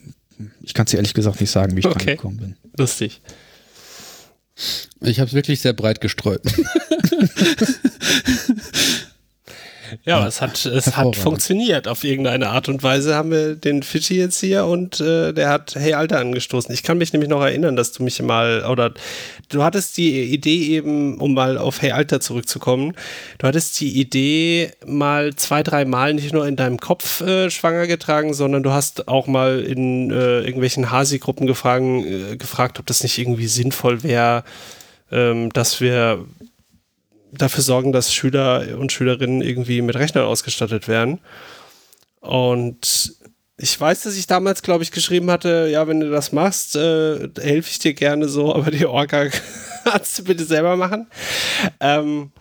Ich 0.62 0.74
kann 0.74 0.86
es 0.86 0.91
dir 0.91 0.97
ehrlich 0.97 1.13
gesagt 1.13 1.39
nicht 1.41 1.52
sagen, 1.52 1.76
wie 1.76 1.80
ich 1.80 1.86
Okay. 1.86 1.97
dran 1.97 2.15
gekommen 2.15 2.38
bin. 2.38 2.56
Lustig. 2.78 3.21
Ich 5.00 5.19
habe 5.19 5.28
es 5.28 5.34
wirklich 5.34 5.60
sehr 5.62 5.74
breit 5.74 6.02
gestreut. 6.02 6.41
Ja, 10.06 10.17
aber 10.17 10.27
es 10.27 10.41
hat, 10.41 10.65
es 10.65 10.95
hat 10.95 11.15
funktioniert. 11.15 11.88
Auf 11.88 12.04
irgendeine 12.04 12.49
Art 12.49 12.69
und 12.69 12.84
Weise 12.84 13.15
haben 13.15 13.32
wir 13.32 13.56
den 13.56 13.84
Fischi 13.84 14.15
jetzt 14.15 14.39
hier 14.39 14.65
und 14.65 14.99
äh, 14.99 15.34
der 15.34 15.49
hat 15.49 15.75
Hey 15.75 15.93
Alter 15.93 16.19
angestoßen. 16.19 16.73
Ich 16.73 16.84
kann 16.84 16.97
mich 16.97 17.13
nämlich 17.13 17.30
noch 17.30 17.41
erinnern, 17.41 17.75
dass 17.75 17.91
du 17.91 18.04
mich 18.04 18.21
mal, 18.21 18.65
oder 18.65 18.93
du 19.49 19.63
hattest 19.63 19.97
die 19.97 20.23
Idee 20.34 20.67
eben, 20.67 21.19
um 21.19 21.34
mal 21.34 21.58
auf 21.58 21.82
Hey 21.82 21.91
Alter 21.91 22.19
zurückzukommen, 22.19 22.93
du 23.38 23.47
hattest 23.47 23.80
die 23.80 23.99
Idee 23.99 24.71
mal 24.86 25.36
zwei, 25.36 25.63
drei 25.63 25.86
Mal 25.86 26.13
nicht 26.13 26.34
nur 26.34 26.47
in 26.47 26.56
deinem 26.56 26.80
Kopf 26.80 27.21
äh, 27.21 27.49
schwanger 27.49 27.88
getragen, 27.88 28.34
sondern 28.34 28.63
du 28.63 28.71
hast 28.71 29.08
auch 29.08 29.27
mal 29.27 29.60
in 29.60 30.12
äh, 30.12 30.41
irgendwelchen 30.41 30.91
Hasi-Gruppen 30.91 31.47
gefragt, 31.47 31.84
äh, 31.84 32.38
gefragt, 32.38 32.80
ob 32.80 32.86
das 32.86 33.04
nicht 33.04 33.17
irgendwie 33.17 33.47
sinnvoll 33.47 34.04
wäre, 34.04 34.43
ähm, 35.12 35.51
dass 35.54 35.82
wir 35.82 36.25
dafür 37.32 37.63
sorgen, 37.63 37.91
dass 37.91 38.13
Schüler 38.13 38.78
und 38.78 38.91
Schülerinnen 38.91 39.41
irgendwie 39.41 39.82
mit 39.82 39.96
Rechnern 39.96 40.26
ausgestattet 40.26 40.88
werden. 40.88 41.20
Und 42.20 43.15
ich 43.58 43.80
weiß, 43.80 44.04
dass 44.04 44.17
ich 44.17 44.28
damals, 44.28 44.63
glaube 44.63 44.84
ich, 44.84 44.91
geschrieben 44.91 45.30
hatte, 45.30 45.70
ja, 45.72 45.88
wenn 45.88 46.00
du 46.00 46.10
das 46.10 46.32
machst, 46.32 46.76
äh, 46.76 47.30
helfe 47.39 47.70
ich 47.70 47.80
dir 47.80 47.94
gerne 47.94 48.28
so, 48.28 48.54
aber 48.56 48.72
die 48.72 48.86
Orga 48.86 49.30
kannst 49.84 50.20
du 50.20 50.24
bitte 50.24 50.46
selber 50.46 50.76
machen. 50.76 51.08
Ähm, 51.80 52.32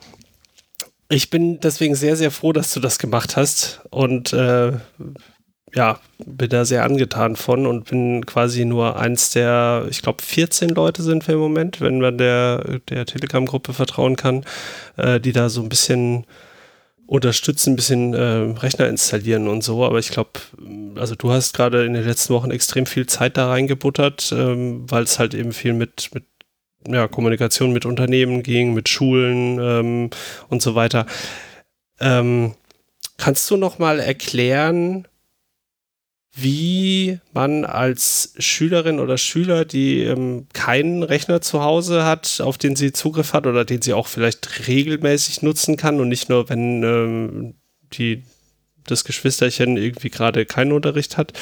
ich 1.08 1.28
bin 1.28 1.60
deswegen 1.60 1.94
sehr, 1.94 2.16
sehr 2.16 2.30
froh, 2.30 2.52
dass 2.52 2.72
du 2.72 2.80
das 2.80 2.98
gemacht 2.98 3.36
hast 3.36 3.80
und 3.90 4.32
äh, 4.32 4.72
ja, 5.74 6.00
bin 6.18 6.48
da 6.50 6.64
sehr 6.64 6.84
angetan 6.84 7.36
von 7.36 7.66
und 7.66 7.90
bin 7.90 8.26
quasi 8.26 8.64
nur 8.64 8.98
eins 8.98 9.30
der, 9.30 9.86
ich 9.90 10.02
glaube, 10.02 10.22
14 10.22 10.70
Leute 10.70 11.02
sind 11.02 11.26
wir 11.28 11.34
im 11.34 11.40
Moment, 11.40 11.80
wenn 11.80 12.00
man 12.00 12.18
der, 12.18 12.80
der 12.88 13.06
Telegram-Gruppe 13.06 13.72
vertrauen 13.72 14.16
kann, 14.16 14.44
äh, 14.96 15.20
die 15.20 15.32
da 15.32 15.48
so 15.48 15.62
ein 15.62 15.68
bisschen 15.68 16.26
unterstützen, 17.06 17.72
ein 17.72 17.76
bisschen 17.76 18.14
äh, 18.14 18.58
Rechner 18.60 18.88
installieren 18.88 19.48
und 19.48 19.62
so. 19.62 19.84
Aber 19.84 19.98
ich 19.98 20.10
glaube, 20.10 20.30
also 20.96 21.14
du 21.14 21.32
hast 21.32 21.54
gerade 21.54 21.84
in 21.84 21.94
den 21.94 22.04
letzten 22.04 22.34
Wochen 22.34 22.50
extrem 22.50 22.86
viel 22.86 23.06
Zeit 23.06 23.36
da 23.36 23.48
reingebuttert, 23.48 24.32
ähm, 24.32 24.88
weil 24.88 25.02
es 25.02 25.18
halt 25.18 25.34
eben 25.34 25.52
viel 25.52 25.72
mit, 25.72 26.10
mit 26.14 26.24
ja, 26.86 27.08
Kommunikation 27.08 27.72
mit 27.72 27.84
Unternehmen 27.84 28.42
ging, 28.42 28.74
mit 28.74 28.88
Schulen 28.88 29.58
ähm, 29.60 30.10
und 30.48 30.62
so 30.62 30.74
weiter. 30.74 31.06
Ähm, 32.00 32.54
kannst 33.18 33.50
du 33.50 33.56
noch 33.56 33.78
mal 33.78 34.00
erklären, 34.00 35.06
wie 36.32 37.18
man 37.32 37.64
als 37.64 38.34
Schülerin 38.38 39.00
oder 39.00 39.18
Schüler, 39.18 39.64
die 39.64 40.02
ähm, 40.04 40.46
keinen 40.52 41.02
Rechner 41.02 41.40
zu 41.40 41.62
Hause 41.62 42.04
hat, 42.04 42.40
auf 42.40 42.56
den 42.56 42.76
sie 42.76 42.92
Zugriff 42.92 43.32
hat 43.32 43.46
oder 43.46 43.64
den 43.64 43.82
sie 43.82 43.94
auch 43.94 44.06
vielleicht 44.06 44.68
regelmäßig 44.68 45.42
nutzen 45.42 45.76
kann 45.76 46.00
und 46.00 46.08
nicht 46.08 46.28
nur, 46.28 46.48
wenn 46.48 46.82
ähm, 46.82 47.54
die, 47.92 48.22
das 48.86 49.04
Geschwisterchen 49.04 49.76
irgendwie 49.76 50.10
gerade 50.10 50.46
keinen 50.46 50.72
Unterricht 50.72 51.16
hat. 51.16 51.32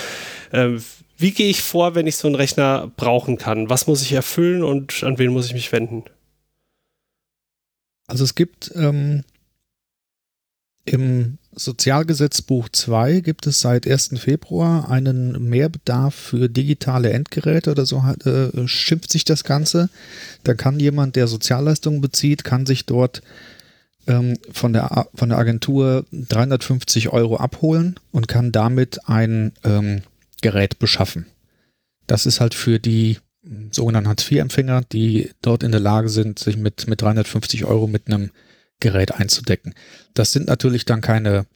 Ähm, 0.52 0.82
wie 1.18 1.32
gehe 1.32 1.50
ich 1.50 1.62
vor, 1.62 1.94
wenn 1.94 2.06
ich 2.06 2.16
so 2.16 2.28
einen 2.28 2.36
Rechner 2.36 2.90
brauchen 2.96 3.36
kann? 3.36 3.68
Was 3.68 3.86
muss 3.86 4.02
ich 4.02 4.12
erfüllen 4.12 4.62
und 4.62 5.02
an 5.02 5.18
wen 5.18 5.32
muss 5.32 5.46
ich 5.46 5.52
mich 5.52 5.70
wenden? 5.72 6.04
Also 8.06 8.24
es 8.24 8.34
gibt 8.34 8.72
ähm, 8.74 9.24
im 10.92 11.38
Sozialgesetzbuch 11.54 12.68
2 12.68 13.20
gibt 13.20 13.46
es 13.46 13.60
seit 13.60 13.86
1. 13.86 14.18
Februar 14.18 14.90
einen 14.90 15.48
Mehrbedarf 15.48 16.14
für 16.14 16.48
digitale 16.48 17.10
Endgeräte 17.10 17.70
oder 17.70 17.84
so 17.84 18.02
äh, 18.24 18.66
schimpft 18.66 19.10
sich 19.10 19.24
das 19.24 19.44
Ganze. 19.44 19.90
Da 20.44 20.54
kann 20.54 20.78
jemand, 20.78 21.16
der 21.16 21.26
Sozialleistungen 21.26 22.00
bezieht, 22.00 22.44
kann 22.44 22.64
sich 22.64 22.86
dort 22.86 23.22
ähm, 24.06 24.38
von, 24.52 24.72
der, 24.72 25.08
von 25.14 25.28
der 25.28 25.38
Agentur 25.38 26.04
350 26.12 27.10
Euro 27.10 27.36
abholen 27.36 27.96
und 28.12 28.28
kann 28.28 28.52
damit 28.52 29.08
ein 29.08 29.52
ähm, 29.64 30.02
Gerät 30.40 30.78
beschaffen. 30.78 31.26
Das 32.06 32.24
ist 32.24 32.40
halt 32.40 32.54
für 32.54 32.78
die 32.78 33.18
sogenannten 33.70 34.08
Hartz-IV-Empfänger, 34.08 34.82
die 34.92 35.30
dort 35.42 35.62
in 35.62 35.72
der 35.72 35.80
Lage 35.80 36.08
sind, 36.08 36.38
sich 36.38 36.56
mit, 36.56 36.86
mit 36.86 37.02
350 37.02 37.64
Euro 37.64 37.86
mit 37.86 38.06
einem 38.06 38.30
Gerät 38.80 39.14
einzudecken. 39.14 39.74
Das 40.14 40.32
sind 40.32 40.46
natürlich 40.46 40.84
dann 40.84 41.00
keine 41.00 41.46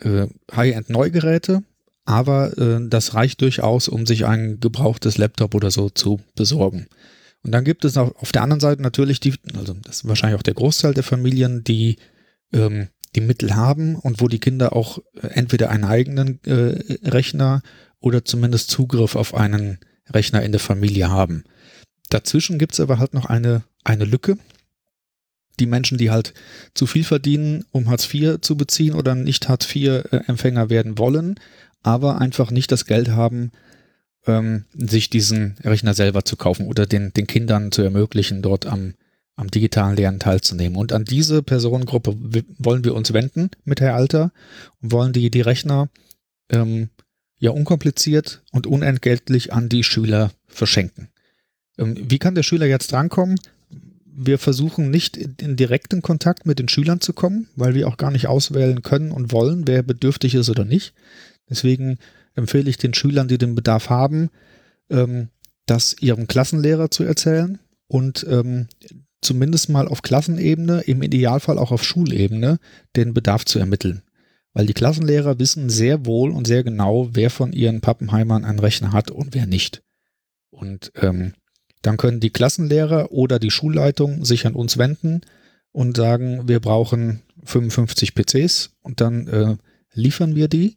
äh, 0.00 0.26
High-End-Neugeräte, 0.54 1.62
aber 2.04 2.56
äh, 2.58 2.80
das 2.88 3.14
reicht 3.14 3.40
durchaus, 3.40 3.88
um 3.88 4.06
sich 4.06 4.26
ein 4.26 4.60
gebrauchtes 4.60 5.18
Laptop 5.18 5.54
oder 5.54 5.70
so 5.70 5.90
zu 5.90 6.20
besorgen. 6.34 6.86
Und 7.42 7.52
dann 7.52 7.64
gibt 7.64 7.84
es 7.84 7.96
auch 7.96 8.14
auf 8.16 8.32
der 8.32 8.42
anderen 8.42 8.60
Seite 8.60 8.82
natürlich 8.82 9.20
die, 9.20 9.34
also 9.56 9.74
das 9.74 9.96
ist 9.96 10.08
wahrscheinlich 10.08 10.38
auch 10.38 10.42
der 10.42 10.54
Großteil 10.54 10.94
der 10.94 11.04
Familien, 11.04 11.62
die 11.62 11.96
ähm, 12.52 12.88
die 13.14 13.20
Mittel 13.20 13.54
haben 13.54 13.96
und 13.96 14.20
wo 14.20 14.28
die 14.28 14.40
Kinder 14.40 14.74
auch 14.74 14.98
äh, 15.20 15.28
entweder 15.28 15.70
einen 15.70 15.84
eigenen 15.84 16.42
äh, 16.44 16.82
Rechner 17.08 17.62
oder 18.00 18.24
zumindest 18.24 18.70
Zugriff 18.70 19.16
auf 19.16 19.34
einen 19.34 19.78
Rechner 20.10 20.42
in 20.42 20.52
der 20.52 20.60
Familie 20.60 21.10
haben. 21.10 21.44
Dazwischen 22.10 22.58
gibt 22.58 22.74
es 22.74 22.80
aber 22.80 22.98
halt 22.98 23.14
noch 23.14 23.26
eine, 23.26 23.64
eine 23.82 24.04
Lücke. 24.04 24.36
Die 25.60 25.66
Menschen, 25.66 25.98
die 25.98 26.10
halt 26.10 26.34
zu 26.74 26.86
viel 26.86 27.04
verdienen, 27.04 27.64
um 27.70 27.88
Hartz 27.88 28.12
IV 28.12 28.40
zu 28.40 28.56
beziehen 28.56 28.94
oder 28.94 29.14
nicht 29.14 29.48
Hartz 29.48 29.72
IV-Empfänger 29.74 30.70
werden 30.70 30.98
wollen, 30.98 31.36
aber 31.82 32.20
einfach 32.20 32.50
nicht 32.50 32.72
das 32.72 32.86
Geld 32.86 33.10
haben, 33.10 33.52
ähm, 34.26 34.64
sich 34.74 35.10
diesen 35.10 35.56
Rechner 35.62 35.94
selber 35.94 36.24
zu 36.24 36.36
kaufen 36.36 36.66
oder 36.66 36.86
den, 36.86 37.12
den 37.12 37.26
Kindern 37.26 37.72
zu 37.72 37.82
ermöglichen, 37.82 38.42
dort 38.42 38.66
am, 38.66 38.94
am 39.36 39.50
digitalen 39.50 39.96
Lernen 39.96 40.20
teilzunehmen. 40.20 40.76
Und 40.78 40.92
an 40.92 41.04
diese 41.04 41.42
Personengruppe 41.42 42.16
wollen 42.58 42.84
wir 42.84 42.94
uns 42.94 43.12
wenden 43.12 43.50
mit 43.64 43.80
Herr 43.80 43.94
Alter 43.94 44.32
und 44.80 44.92
wollen 44.92 45.12
die, 45.12 45.30
die 45.30 45.42
Rechner 45.42 45.88
ähm, 46.50 46.88
ja 47.38 47.50
unkompliziert 47.50 48.42
und 48.52 48.66
unentgeltlich 48.66 49.52
an 49.52 49.68
die 49.68 49.84
Schüler 49.84 50.32
verschenken. 50.46 51.08
Ähm, 51.78 51.96
wie 51.98 52.18
kann 52.18 52.34
der 52.34 52.42
Schüler 52.42 52.66
jetzt 52.66 52.92
drankommen? 52.92 53.38
Wir 54.16 54.38
versuchen 54.38 54.90
nicht 54.90 55.16
in 55.16 55.56
direkten 55.56 56.00
Kontakt 56.00 56.46
mit 56.46 56.58
den 56.58 56.68
Schülern 56.68 57.00
zu 57.00 57.12
kommen, 57.12 57.48
weil 57.56 57.74
wir 57.74 57.88
auch 57.88 57.96
gar 57.96 58.10
nicht 58.10 58.28
auswählen 58.28 58.82
können 58.82 59.10
und 59.10 59.32
wollen, 59.32 59.66
wer 59.66 59.82
bedürftig 59.82 60.34
ist 60.34 60.48
oder 60.48 60.64
nicht. 60.64 60.94
Deswegen 61.50 61.98
empfehle 62.34 62.70
ich 62.70 62.78
den 62.78 62.94
Schülern, 62.94 63.28
die 63.28 63.38
den 63.38 63.54
Bedarf 63.54 63.90
haben, 63.90 64.30
ähm, 64.90 65.28
das 65.66 65.96
ihrem 66.00 66.26
Klassenlehrer 66.26 66.90
zu 66.90 67.02
erzählen 67.04 67.58
und 67.88 68.24
ähm, 68.28 68.68
zumindest 69.20 69.68
mal 69.68 69.88
auf 69.88 70.02
Klassenebene, 70.02 70.82
im 70.82 71.02
Idealfall 71.02 71.58
auch 71.58 71.72
auf 71.72 71.82
Schulebene, 71.82 72.58
den 72.96 73.14
Bedarf 73.14 73.44
zu 73.44 73.58
ermitteln. 73.58 74.02
Weil 74.52 74.66
die 74.66 74.74
Klassenlehrer 74.74 75.38
wissen 75.38 75.68
sehr 75.70 76.06
wohl 76.06 76.30
und 76.30 76.46
sehr 76.46 76.62
genau, 76.62 77.08
wer 77.12 77.30
von 77.30 77.52
ihren 77.52 77.80
Pappenheimern 77.80 78.44
einen 78.44 78.60
Rechner 78.60 78.92
hat 78.92 79.10
und 79.10 79.34
wer 79.34 79.46
nicht. 79.46 79.82
Und 80.50 80.92
ähm, 80.94 81.34
dann 81.84 81.98
können 81.98 82.18
die 82.18 82.30
Klassenlehrer 82.30 83.12
oder 83.12 83.38
die 83.38 83.50
Schulleitung 83.50 84.24
sich 84.24 84.46
an 84.46 84.54
uns 84.54 84.78
wenden 84.78 85.20
und 85.70 85.96
sagen, 85.98 86.48
wir 86.48 86.60
brauchen 86.60 87.22
55 87.44 88.14
PCs 88.14 88.70
und 88.82 89.02
dann 89.02 89.26
äh, 89.28 89.56
liefern 89.92 90.34
wir 90.34 90.48
die 90.48 90.76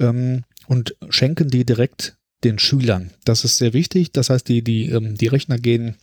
ähm, 0.00 0.42
und 0.66 0.96
schenken 1.10 1.48
die 1.48 1.64
direkt 1.64 2.16
den 2.42 2.58
Schülern. 2.58 3.12
Das 3.24 3.44
ist 3.44 3.58
sehr 3.58 3.72
wichtig. 3.72 4.10
Das 4.10 4.30
heißt, 4.30 4.48
die, 4.48 4.64
die, 4.64 4.90
ähm, 4.90 5.16
die 5.16 5.28
Rechner 5.28 5.58
gehen 5.58 5.94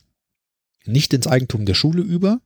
nicht 0.85 1.13
ins 1.13 1.27
Eigentum 1.27 1.65
der 1.65 1.73
Schule 1.73 2.01
über. 2.01 2.39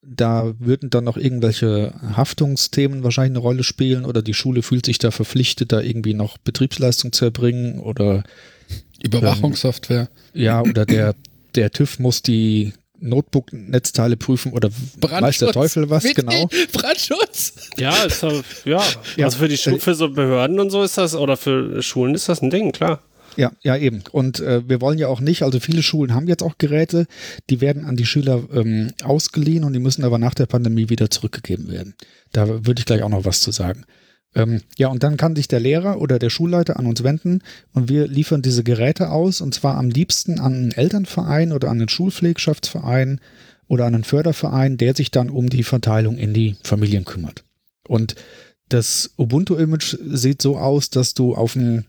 Da 0.00 0.54
würden 0.60 0.90
dann 0.90 1.04
noch 1.04 1.16
irgendwelche 1.16 1.92
Haftungsthemen 2.16 3.02
wahrscheinlich 3.02 3.32
eine 3.32 3.38
Rolle 3.40 3.64
spielen 3.64 4.04
oder 4.04 4.22
die 4.22 4.34
Schule 4.34 4.62
fühlt 4.62 4.86
sich 4.86 4.98
da 4.98 5.10
verpflichtet, 5.10 5.72
da 5.72 5.80
irgendwie 5.80 6.14
noch 6.14 6.38
Betriebsleistung 6.38 7.12
zu 7.12 7.24
erbringen 7.24 7.80
oder 7.80 8.22
Überwachungssoftware. 9.02 10.08
Ähm, 10.34 10.42
ja, 10.42 10.60
oder 10.60 10.86
der, 10.86 11.14
der 11.54 11.70
TÜV 11.70 11.98
muss 11.98 12.22
die 12.22 12.72
Notebook-Netzteile 13.02 14.16
prüfen 14.16 14.52
oder 14.52 14.70
weiß 15.00 15.38
der 15.38 15.52
Teufel 15.52 15.90
was, 15.90 16.04
Mit 16.04 16.16
genau. 16.16 16.48
Brandschutz. 16.72 17.54
Ja, 17.76 18.04
ist, 18.04 18.22
ja, 18.64 18.82
ja, 19.16 19.24
also 19.24 19.38
für 19.38 19.48
die 19.48 19.56
Schu 19.56 19.78
für 19.78 19.94
so 19.94 20.08
Behörden 20.08 20.60
und 20.60 20.70
so 20.70 20.82
ist 20.82 20.96
das, 20.98 21.14
oder 21.14 21.36
für 21.36 21.82
Schulen 21.82 22.14
ist 22.14 22.28
das 22.28 22.42
ein 22.42 22.50
Ding, 22.50 22.72
klar. 22.72 23.02
Ja, 23.36 23.50
ja, 23.62 23.76
eben. 23.76 24.02
Und 24.12 24.40
äh, 24.40 24.68
wir 24.68 24.80
wollen 24.80 24.98
ja 24.98 25.08
auch 25.08 25.20
nicht, 25.20 25.42
also 25.42 25.58
viele 25.58 25.82
Schulen 25.82 26.14
haben 26.14 26.28
jetzt 26.28 26.42
auch 26.42 26.58
Geräte, 26.58 27.06
die 27.50 27.60
werden 27.60 27.84
an 27.84 27.96
die 27.96 28.04
Schüler 28.04 28.44
ähm, 28.52 28.92
ausgeliehen 29.02 29.64
und 29.64 29.72
die 29.72 29.78
müssen 29.78 30.04
aber 30.04 30.18
nach 30.18 30.34
der 30.34 30.46
Pandemie 30.46 30.90
wieder 30.90 31.10
zurückgegeben 31.10 31.70
werden. 31.70 31.94
Da 32.32 32.46
würde 32.66 32.80
ich 32.80 32.86
gleich 32.86 33.02
auch 33.02 33.08
noch 33.08 33.24
was 33.24 33.40
zu 33.40 33.50
sagen. 33.50 33.84
Ähm, 34.34 34.62
ja, 34.78 34.88
und 34.88 35.02
dann 35.02 35.16
kann 35.16 35.36
sich 35.36 35.48
der 35.48 35.60
Lehrer 35.60 36.00
oder 36.00 36.18
der 36.18 36.30
Schulleiter 36.30 36.78
an 36.78 36.86
uns 36.86 37.02
wenden 37.02 37.42
und 37.74 37.88
wir 37.88 38.06
liefern 38.08 38.40
diese 38.40 38.64
Geräte 38.64 39.10
aus 39.10 39.40
und 39.40 39.54
zwar 39.54 39.76
am 39.76 39.90
liebsten 39.90 40.40
an 40.40 40.54
einen 40.54 40.72
Elternverein 40.72 41.52
oder 41.52 41.68
an 41.68 41.78
einen 41.78 41.88
Schulpflegschaftsverein 41.88 43.20
oder 43.68 43.84
an 43.84 43.94
einen 43.94 44.04
Förderverein, 44.04 44.78
der 44.78 44.94
sich 44.94 45.10
dann 45.10 45.28
um 45.28 45.50
die 45.50 45.64
Verteilung 45.64 46.16
in 46.16 46.32
die 46.32 46.56
Familien 46.62 47.04
kümmert. 47.04 47.44
Und 47.86 48.14
das 48.68 49.10
Ubuntu-Image 49.18 49.98
sieht 50.02 50.40
so 50.40 50.56
aus, 50.56 50.88
dass 50.88 51.12
du 51.12 51.34
auf 51.34 51.52
dem 51.52 51.84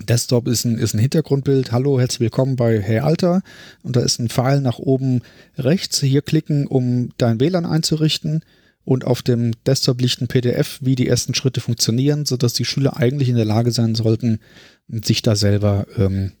Desktop 0.00 0.48
ist 0.48 0.64
ein, 0.64 0.78
ist 0.78 0.94
ein 0.94 1.00
Hintergrundbild. 1.00 1.72
Hallo, 1.72 1.98
herzlich 1.98 2.20
willkommen 2.20 2.56
bei 2.56 2.80
Hey 2.80 2.98
Alter. 2.98 3.42
Und 3.82 3.96
da 3.96 4.00
ist 4.00 4.18
ein 4.18 4.28
Pfeil 4.28 4.60
nach 4.60 4.78
oben 4.78 5.22
rechts. 5.56 6.00
Hier 6.00 6.22
klicken, 6.22 6.66
um 6.66 7.10
dein 7.16 7.40
WLAN 7.40 7.66
einzurichten 7.66 8.42
und 8.84 9.04
auf 9.04 9.22
dem 9.22 9.52
Desktop 9.66 10.00
liegt 10.00 10.20
ein 10.20 10.28
PDF, 10.28 10.78
wie 10.80 10.94
die 10.94 11.08
ersten 11.08 11.34
Schritte 11.34 11.60
funktionieren, 11.60 12.26
sodass 12.26 12.52
die 12.52 12.64
Schüler 12.64 12.96
eigentlich 12.96 13.28
in 13.28 13.36
der 13.36 13.44
Lage 13.44 13.70
sein 13.70 13.94
sollten, 13.94 14.40
sich 14.88 15.22
da 15.22 15.36
selber 15.36 15.86
ähm, 15.96 16.32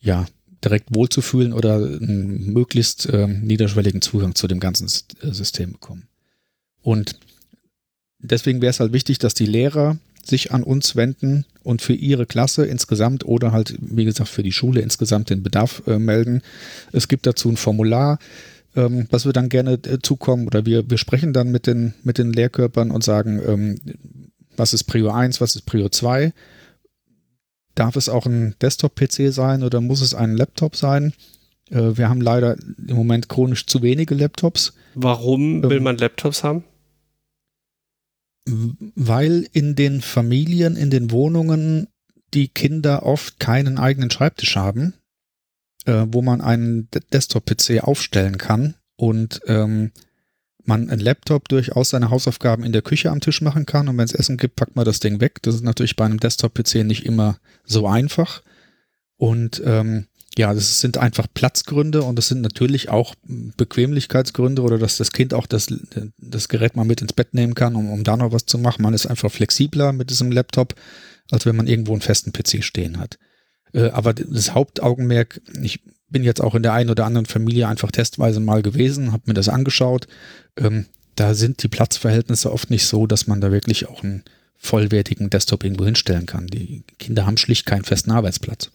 ja 0.00 0.26
direkt 0.64 0.94
wohlzufühlen 0.94 1.52
oder 1.52 1.76
einen 1.76 2.52
möglichst 2.52 3.08
ähm, 3.10 3.40
niederschwelligen 3.42 4.02
Zugang 4.02 4.34
zu 4.34 4.46
dem 4.46 4.60
ganzen 4.60 4.86
äh, 5.22 5.32
System 5.32 5.72
bekommen. 5.72 6.08
Und 6.82 7.18
deswegen 8.18 8.60
wäre 8.60 8.70
es 8.70 8.80
halt 8.80 8.92
wichtig, 8.92 9.18
dass 9.18 9.34
die 9.34 9.46
Lehrer 9.46 9.98
sich 10.22 10.52
an 10.52 10.62
uns 10.62 10.96
wenden 10.96 11.46
und 11.62 11.80
für 11.80 11.94
ihre 11.94 12.26
Klasse 12.26 12.66
insgesamt 12.66 13.24
oder 13.24 13.52
halt, 13.52 13.74
wie 13.80 14.04
gesagt, 14.04 14.28
für 14.28 14.42
die 14.42 14.52
Schule 14.52 14.80
insgesamt 14.80 15.30
den 15.30 15.42
Bedarf 15.42 15.82
äh, 15.86 15.98
melden. 15.98 16.42
Es 16.92 17.08
gibt 17.08 17.26
dazu 17.26 17.48
ein 17.48 17.56
Formular, 17.56 18.18
ähm, 18.76 19.06
was 19.10 19.24
wir 19.24 19.32
dann 19.32 19.48
gerne 19.48 19.72
äh, 19.72 19.98
zukommen 20.02 20.46
oder 20.46 20.66
wir, 20.66 20.88
wir 20.88 20.98
sprechen 20.98 21.32
dann 21.32 21.50
mit 21.50 21.66
den, 21.66 21.94
mit 22.02 22.18
den 22.18 22.32
Lehrkörpern 22.32 22.90
und 22.90 23.02
sagen, 23.02 23.40
ähm, 23.44 23.80
was 24.56 24.72
ist 24.72 24.84
Prio 24.84 25.10
1, 25.10 25.40
was 25.40 25.56
ist 25.56 25.66
Prio 25.66 25.88
2. 25.88 26.32
Darf 27.74 27.96
es 27.96 28.08
auch 28.08 28.26
ein 28.26 28.54
Desktop-PC 28.60 29.32
sein 29.32 29.62
oder 29.62 29.80
muss 29.80 30.00
es 30.00 30.14
ein 30.14 30.36
Laptop 30.36 30.76
sein? 30.76 31.14
Äh, 31.70 31.96
wir 31.96 32.08
haben 32.08 32.20
leider 32.20 32.56
im 32.86 32.96
Moment 32.96 33.28
chronisch 33.28 33.66
zu 33.66 33.82
wenige 33.82 34.14
Laptops. 34.14 34.74
Warum 34.94 35.62
will 35.62 35.78
ähm, 35.78 35.84
man 35.84 35.98
Laptops 35.98 36.44
haben? 36.44 36.64
Weil 38.46 39.46
in 39.52 39.74
den 39.74 40.00
Familien, 40.00 40.76
in 40.76 40.90
den 40.90 41.10
Wohnungen 41.10 41.88
die 42.34 42.48
Kinder 42.48 43.04
oft 43.04 43.40
keinen 43.40 43.78
eigenen 43.78 44.10
Schreibtisch 44.10 44.56
haben 44.56 44.94
äh, 45.90 46.06
wo 46.08 46.22
man 46.22 46.40
einen 46.40 46.88
Desktop-PC 47.12 47.82
aufstellen 47.82 48.38
kann 48.38 48.74
und 48.96 49.40
ähm, 49.46 49.90
man 50.64 50.88
einen 50.88 51.00
Laptop 51.00 51.48
durchaus 51.48 51.90
seine 51.90 52.10
Hausaufgaben 52.10 52.64
in 52.64 52.72
der 52.72 52.82
Küche 52.82 53.10
am 53.10 53.20
Tisch 53.20 53.40
machen 53.40 53.66
kann 53.66 53.88
und 53.88 53.98
wenn 53.98 54.04
es 54.04 54.14
Essen 54.14 54.36
gibt, 54.36 54.56
packt 54.56 54.76
man 54.76 54.84
das 54.84 55.00
Ding 55.00 55.20
weg. 55.20 55.42
Das 55.42 55.56
ist 55.56 55.64
natürlich 55.64 55.96
bei 55.96 56.04
einem 56.04 56.20
Desktop-PC 56.20 56.84
nicht 56.84 57.04
immer 57.04 57.38
so 57.64 57.88
einfach. 57.88 58.42
Und 59.16 59.60
ähm, 59.64 60.06
ja, 60.38 60.54
das 60.54 60.80
sind 60.80 60.96
einfach 60.96 61.26
Platzgründe 61.34 62.02
und 62.02 62.16
das 62.16 62.28
sind 62.28 62.40
natürlich 62.40 62.88
auch 62.88 63.16
Bequemlichkeitsgründe 63.24 64.62
oder 64.62 64.78
dass 64.78 64.96
das 64.96 65.10
Kind 65.10 65.34
auch 65.34 65.46
das, 65.46 65.66
das 66.18 66.48
Gerät 66.48 66.76
mal 66.76 66.84
mit 66.84 67.02
ins 67.02 67.14
Bett 67.14 67.34
nehmen 67.34 67.54
kann, 67.54 67.74
um, 67.74 67.90
um 67.90 68.04
da 68.04 68.16
noch 68.16 68.30
was 68.30 68.46
zu 68.46 68.58
machen. 68.58 68.82
Man 68.82 68.94
ist 68.94 69.06
einfach 69.06 69.32
flexibler 69.32 69.92
mit 69.92 70.10
diesem 70.10 70.30
Laptop, 70.30 70.74
als 71.32 71.46
wenn 71.46 71.56
man 71.56 71.66
irgendwo 71.66 71.92
einen 71.92 72.00
festen 72.00 72.32
PC 72.32 72.62
stehen 72.62 73.00
hat. 73.00 73.18
Äh, 73.72 73.90
aber 73.90 74.14
das 74.14 74.54
Hauptaugenmerk, 74.54 75.40
ich 75.62 75.80
bin 76.08 76.24
jetzt 76.24 76.40
auch 76.40 76.54
in 76.54 76.62
der 76.62 76.72
einen 76.72 76.90
oder 76.90 77.06
anderen 77.06 77.26
Familie 77.26 77.68
einfach 77.68 77.90
testweise 77.90 78.40
mal 78.40 78.62
gewesen, 78.62 79.12
habe 79.12 79.24
mir 79.26 79.34
das 79.34 79.48
angeschaut. 79.48 80.06
Ähm, 80.56 80.86
da 81.14 81.34
sind 81.34 81.62
die 81.62 81.68
Platzverhältnisse 81.68 82.52
oft 82.52 82.70
nicht 82.70 82.86
so, 82.86 83.06
dass 83.06 83.26
man 83.26 83.40
da 83.40 83.52
wirklich 83.52 83.88
auch 83.88 84.02
einen 84.02 84.24
vollwertigen 84.56 85.30
Desktop 85.30 85.64
irgendwo 85.64 85.84
hinstellen 85.84 86.26
kann. 86.26 86.46
Die 86.46 86.84
Kinder 86.98 87.26
haben 87.26 87.36
schlicht 87.36 87.66
keinen 87.66 87.84
festen 87.84 88.10
Arbeitsplatz. 88.10 88.70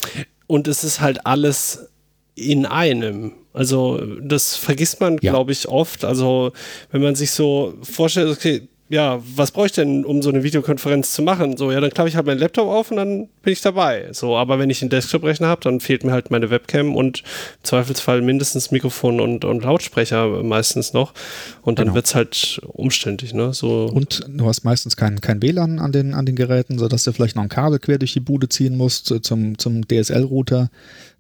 Und 0.48 0.68
es 0.68 0.84
ist 0.84 1.02
halt 1.02 1.26
alles 1.26 1.88
in 2.36 2.66
einem. 2.66 3.34
Also 3.54 4.04
das 4.22 4.56
vergisst 4.56 5.00
man, 5.00 5.18
ja. 5.22 5.32
glaube 5.32 5.52
ich, 5.52 5.68
oft. 5.68 6.04
Also 6.04 6.52
wenn 6.92 7.02
man 7.02 7.16
sich 7.16 7.32
so 7.32 7.76
vorstellt, 7.82 8.30
okay, 8.30 8.68
ja, 8.88 9.20
was 9.36 9.50
brauche 9.50 9.66
ich 9.66 9.72
denn, 9.72 10.06
um 10.06 10.22
so 10.22 10.30
eine 10.30 10.44
Videokonferenz 10.44 11.12
zu 11.12 11.24
machen? 11.24 11.58
So, 11.58 11.72
ja, 11.72 11.80
dann 11.80 11.90
klappe 11.90 12.08
ich 12.08 12.16
halt 12.16 12.28
meinen 12.28 12.38
Laptop 12.38 12.70
auf 12.70 12.92
und 12.92 12.98
dann 12.98 13.28
bin 13.42 13.54
ich 13.54 13.62
dabei. 13.62 14.10
So, 14.12 14.38
aber 14.38 14.60
wenn 14.60 14.70
ich 14.70 14.82
einen 14.84 14.92
Desktop-Rechner 14.92 15.48
habe, 15.48 15.62
dann 15.62 15.80
fehlt 15.80 16.04
mir 16.04 16.12
halt 16.12 16.30
meine 16.30 16.52
Webcam 16.52 16.96
und 16.96 17.20
im 17.20 17.64
Zweifelsfall 17.64 18.22
mindestens 18.22 18.70
Mikrofon 18.70 19.20
und, 19.20 19.44
und 19.44 19.64
Lautsprecher 19.64 20.44
meistens 20.44 20.94
noch. 20.94 21.16
Und 21.64 21.80
dann 21.80 21.88
genau. 21.88 21.96
wird 21.96 22.06
es 22.06 22.14
halt 22.14 22.62
umständlich, 22.68 23.34
ne? 23.34 23.54
So. 23.54 23.86
Und 23.86 24.24
du 24.28 24.46
hast 24.46 24.64
meistens 24.64 24.96
kein, 24.96 25.20
kein 25.20 25.42
WLAN 25.42 25.80
an 25.80 25.92
den, 25.92 26.14
an 26.14 26.28
den 26.28 26.36
Geräten, 26.36 26.78
sodass 26.78 27.06
du 27.06 27.12
vielleicht 27.12 27.36
noch 27.36 27.44
ein 27.44 27.50
Kabel 27.50 27.80
quer 27.80 27.98
durch 27.98 28.14
die 28.14 28.20
Bude 28.20 28.50
ziehen 28.50 28.78
musst 28.78 29.12
zum, 29.24 29.58
zum 29.58 29.88
DSL-Router. 29.88 30.70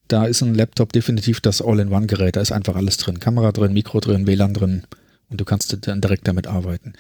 Da 0.07 0.26
ist 0.26 0.43
ein 0.43 0.53
Laptop 0.53 0.93
definitiv 0.93 1.41
das 1.41 1.63
All-in-One-Gerät. 1.63 2.36
Da 2.36 2.41
ist 2.41 2.51
einfach 2.51 2.76
alles 2.76 2.97
drin. 2.97 3.20
Kamera 3.20 3.51
drin, 3.51 3.74
Mikro 3.74 4.01
drin, 4.01 4.28
WLAN 4.28 4.53
drin. 4.53 4.84
Und 5.32 5.41
du 5.41 5.45
kannst 5.45 5.76
dann 5.88 6.01
direkt 6.01 6.28
damit 6.28 6.45
arbeiten. 6.45 6.93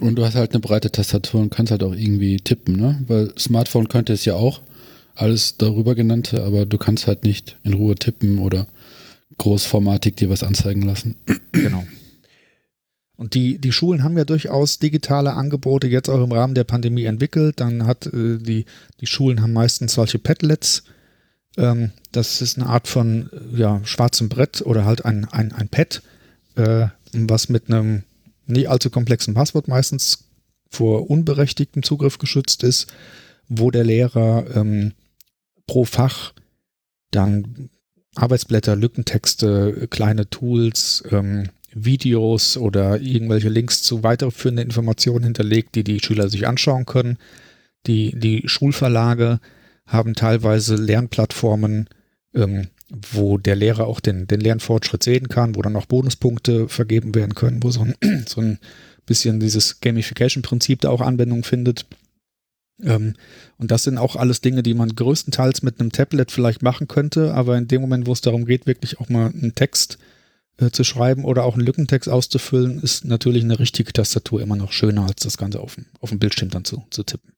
Und 0.00 0.16
du 0.16 0.24
hast 0.24 0.34
halt 0.34 0.52
eine 0.52 0.60
breite 0.60 0.90
Tastatur 0.90 1.40
und 1.40 1.50
kannst 1.50 1.70
halt 1.70 1.82
auch 1.82 1.94
irgendwie 1.94 2.36
tippen, 2.36 2.76
ne? 2.76 3.02
Weil 3.06 3.32
Smartphone 3.38 3.88
könnte 3.88 4.12
es 4.12 4.24
ja 4.24 4.34
auch, 4.34 4.60
alles 5.14 5.56
darüber 5.56 5.94
genannte, 5.94 6.44
aber 6.44 6.66
du 6.66 6.76
kannst 6.76 7.06
halt 7.06 7.24
nicht 7.24 7.56
in 7.64 7.72
Ruhe 7.72 7.94
tippen 7.94 8.38
oder 8.38 8.66
großformatig 9.38 10.16
dir 10.16 10.28
was 10.28 10.42
anzeigen 10.42 10.82
lassen. 10.82 11.16
Genau. 11.52 11.84
Und 13.16 13.32
die, 13.32 13.58
die 13.58 13.72
Schulen 13.72 14.02
haben 14.02 14.18
ja 14.18 14.24
durchaus 14.24 14.78
digitale 14.78 15.32
Angebote 15.32 15.86
jetzt 15.86 16.10
auch 16.10 16.22
im 16.22 16.32
Rahmen 16.32 16.54
der 16.54 16.64
Pandemie 16.64 17.04
entwickelt. 17.04 17.60
Dann 17.60 17.86
hat 17.86 18.06
äh, 18.06 18.36
die, 18.38 18.66
die 19.00 19.06
Schulen 19.06 19.40
haben 19.40 19.54
meistens 19.54 19.94
solche 19.94 20.18
Padlets. 20.18 20.84
Ähm, 21.56 21.92
das 22.12 22.42
ist 22.42 22.58
eine 22.58 22.66
Art 22.66 22.88
von 22.88 23.30
ja, 23.54 23.80
schwarzem 23.84 24.28
Brett 24.28 24.60
oder 24.60 24.84
halt 24.84 25.06
ein, 25.06 25.24
ein, 25.30 25.52
ein 25.52 25.68
Pad, 25.68 26.02
äh, 26.56 26.88
was 27.14 27.48
mit 27.48 27.70
einem 27.70 28.02
nie 28.46 28.68
allzu 28.68 28.90
komplexen 28.90 29.34
Passwort 29.34 29.68
meistens 29.68 30.24
vor 30.70 31.10
unberechtigtem 31.10 31.82
Zugriff 31.82 32.18
geschützt 32.18 32.62
ist, 32.62 32.92
wo 33.48 33.70
der 33.70 33.84
Lehrer 33.84 34.44
ähm, 34.54 34.92
pro 35.66 35.84
Fach 35.84 36.32
dann 37.10 37.70
Arbeitsblätter, 38.14 38.76
Lückentexte, 38.76 39.88
kleine 39.90 40.28
Tools, 40.28 41.04
ähm, 41.10 41.50
Videos 41.72 42.56
oder 42.56 43.00
irgendwelche 43.00 43.50
Links 43.50 43.82
zu 43.82 44.02
weiterführenden 44.02 44.64
Informationen 44.64 45.24
hinterlegt, 45.24 45.74
die 45.74 45.84
die 45.84 46.00
Schüler 46.00 46.28
sich 46.30 46.46
anschauen 46.46 46.86
können. 46.86 47.18
Die, 47.86 48.18
die 48.18 48.42
Schulverlage 48.46 49.40
haben 49.86 50.14
teilweise 50.14 50.76
Lernplattformen, 50.76 51.88
ähm, 52.34 52.68
wo 52.90 53.38
der 53.38 53.56
Lehrer 53.56 53.86
auch 53.86 54.00
den, 54.00 54.26
den 54.26 54.40
Lernfortschritt 54.40 55.02
sehen 55.02 55.28
kann, 55.28 55.56
wo 55.56 55.62
dann 55.62 55.76
auch 55.76 55.86
Bonuspunkte 55.86 56.68
vergeben 56.68 57.14
werden 57.14 57.34
können, 57.34 57.62
wo 57.62 57.70
so 57.70 57.80
ein, 57.80 57.94
so 58.26 58.40
ein 58.40 58.58
bisschen 59.06 59.40
dieses 59.40 59.80
Gamification-Prinzip 59.80 60.80
da 60.80 60.90
auch 60.90 61.00
Anwendung 61.00 61.42
findet. 61.44 61.86
Ähm, 62.82 63.14
und 63.58 63.70
das 63.70 63.84
sind 63.84 63.98
auch 63.98 64.16
alles 64.16 64.40
Dinge, 64.40 64.62
die 64.62 64.74
man 64.74 64.94
größtenteils 64.94 65.62
mit 65.62 65.80
einem 65.80 65.92
Tablet 65.92 66.30
vielleicht 66.30 66.62
machen 66.62 66.88
könnte, 66.88 67.34
aber 67.34 67.56
in 67.56 67.68
dem 67.68 67.80
Moment, 67.80 68.06
wo 68.06 68.12
es 68.12 68.20
darum 68.20 68.44
geht, 68.44 68.66
wirklich 68.66 69.00
auch 69.00 69.08
mal 69.08 69.30
einen 69.30 69.54
Text 69.54 69.98
äh, 70.58 70.70
zu 70.70 70.84
schreiben 70.84 71.24
oder 71.24 71.44
auch 71.44 71.54
einen 71.54 71.66
Lückentext 71.66 72.08
auszufüllen, 72.08 72.80
ist 72.80 73.04
natürlich 73.04 73.44
eine 73.44 73.58
richtige 73.58 73.92
Tastatur 73.92 74.42
immer 74.42 74.56
noch 74.56 74.72
schöner, 74.72 75.06
als 75.06 75.22
das 75.22 75.38
Ganze 75.38 75.60
auf 75.60 75.74
dem, 75.74 75.86
auf 76.00 76.10
dem 76.10 76.18
Bildschirm 76.18 76.50
dann 76.50 76.64
zu, 76.64 76.84
zu 76.90 77.02
tippen. 77.02 77.32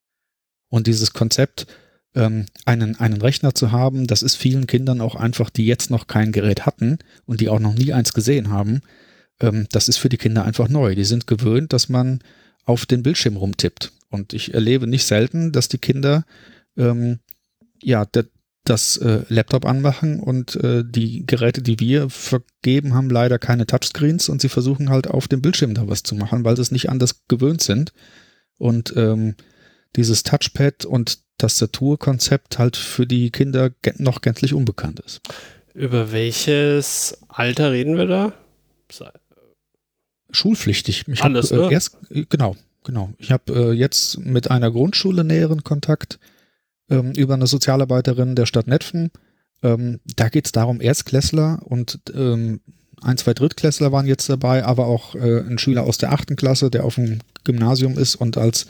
Und 0.68 0.86
dieses 0.86 1.12
Konzept, 1.12 1.66
ähm, 2.14 2.46
einen, 2.64 2.96
einen 2.96 3.20
Rechner 3.20 3.54
zu 3.54 3.72
haben, 3.72 4.06
das 4.06 4.22
ist 4.22 4.36
vielen 4.36 4.66
Kindern 4.66 5.00
auch 5.00 5.14
einfach, 5.14 5.50
die 5.50 5.66
jetzt 5.66 5.90
noch 5.90 6.06
kein 6.06 6.32
Gerät 6.32 6.66
hatten 6.66 6.98
und 7.26 7.40
die 7.40 7.48
auch 7.48 7.60
noch 7.60 7.74
nie 7.74 7.92
eins 7.92 8.12
gesehen 8.12 8.50
haben, 8.50 8.80
ähm, 9.40 9.66
das 9.70 9.88
ist 9.88 9.98
für 9.98 10.08
die 10.08 10.16
Kinder 10.16 10.44
einfach 10.44 10.68
neu. 10.68 10.94
Die 10.94 11.04
sind 11.04 11.26
gewöhnt, 11.26 11.72
dass 11.72 11.88
man 11.88 12.20
auf 12.64 12.86
den 12.86 13.02
Bildschirm 13.02 13.36
rumtippt. 13.36 13.92
Und 14.10 14.32
ich 14.32 14.54
erlebe 14.54 14.86
nicht 14.86 15.04
selten, 15.04 15.52
dass 15.52 15.68
die 15.68 15.78
Kinder 15.78 16.24
ähm, 16.76 17.18
ja, 17.82 18.06
das 18.64 18.96
äh, 18.98 19.22
Laptop 19.28 19.64
anmachen 19.64 20.20
und 20.20 20.56
äh, 20.56 20.84
die 20.84 21.24
Geräte, 21.26 21.62
die 21.62 21.80
wir 21.80 22.10
vergeben, 22.10 22.94
haben 22.94 23.08
leider 23.08 23.38
keine 23.38 23.66
Touchscreens 23.66 24.28
und 24.28 24.40
sie 24.40 24.48
versuchen 24.48 24.90
halt 24.90 25.08
auf 25.08 25.28
dem 25.28 25.40
Bildschirm 25.40 25.74
da 25.74 25.88
was 25.88 26.02
zu 26.02 26.14
machen, 26.14 26.44
weil 26.44 26.56
sie 26.56 26.62
es 26.62 26.70
nicht 26.70 26.90
anders 26.90 27.22
gewöhnt 27.28 27.62
sind. 27.62 27.92
Und 28.58 28.92
ähm, 28.96 29.36
dieses 29.96 30.22
Touchpad 30.22 30.84
und 30.84 31.20
Tastaturkonzept 31.38 32.58
halt 32.58 32.76
für 32.76 33.06
die 33.06 33.30
Kinder 33.30 33.70
noch 33.96 34.20
gänzlich 34.20 34.54
unbekannt 34.54 35.00
ist. 35.00 35.20
Über 35.74 36.12
welches 36.12 37.18
Alter 37.28 37.72
reden 37.72 37.96
wir 37.96 38.06
da? 38.06 38.32
Schulpflichtig. 40.30 41.04
Ich 41.08 41.22
Alles, 41.22 41.52
hab, 41.52 41.70
äh, 41.70 41.72
erst, 41.72 41.96
genau, 42.28 42.56
genau. 42.84 43.12
Ich 43.18 43.30
habe 43.30 43.52
äh, 43.52 43.72
jetzt 43.72 44.18
mit 44.18 44.50
einer 44.50 44.70
Grundschule 44.70 45.24
näheren 45.24 45.64
Kontakt 45.64 46.18
ähm, 46.90 47.12
über 47.12 47.34
eine 47.34 47.46
Sozialarbeiterin 47.46 48.34
der 48.34 48.46
Stadt 48.46 48.66
Netfen. 48.66 49.10
Ähm, 49.62 50.00
da 50.16 50.28
geht 50.28 50.46
es 50.46 50.52
darum, 50.52 50.80
Erstklässler 50.80 51.60
und 51.64 52.00
ähm, 52.14 52.60
ein, 53.00 53.16
zwei 53.16 53.34
Drittklässler 53.34 53.92
waren 53.92 54.06
jetzt 54.06 54.28
dabei, 54.28 54.64
aber 54.64 54.86
auch 54.86 55.14
äh, 55.14 55.40
ein 55.40 55.58
Schüler 55.58 55.84
aus 55.84 55.98
der 55.98 56.12
achten 56.12 56.36
Klasse, 56.36 56.70
der 56.70 56.84
auf 56.84 56.96
dem 56.96 57.20
Gymnasium 57.44 57.96
ist 57.96 58.16
und 58.16 58.36
als, 58.36 58.66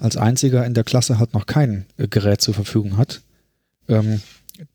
als 0.00 0.16
einziger 0.16 0.64
in 0.66 0.74
der 0.74 0.84
Klasse 0.84 1.18
halt 1.18 1.34
noch 1.34 1.46
kein 1.46 1.86
äh, 1.96 2.08
Gerät 2.08 2.40
zur 2.40 2.54
Verfügung 2.54 2.96
hat. 2.96 3.20
Ähm, 3.88 4.20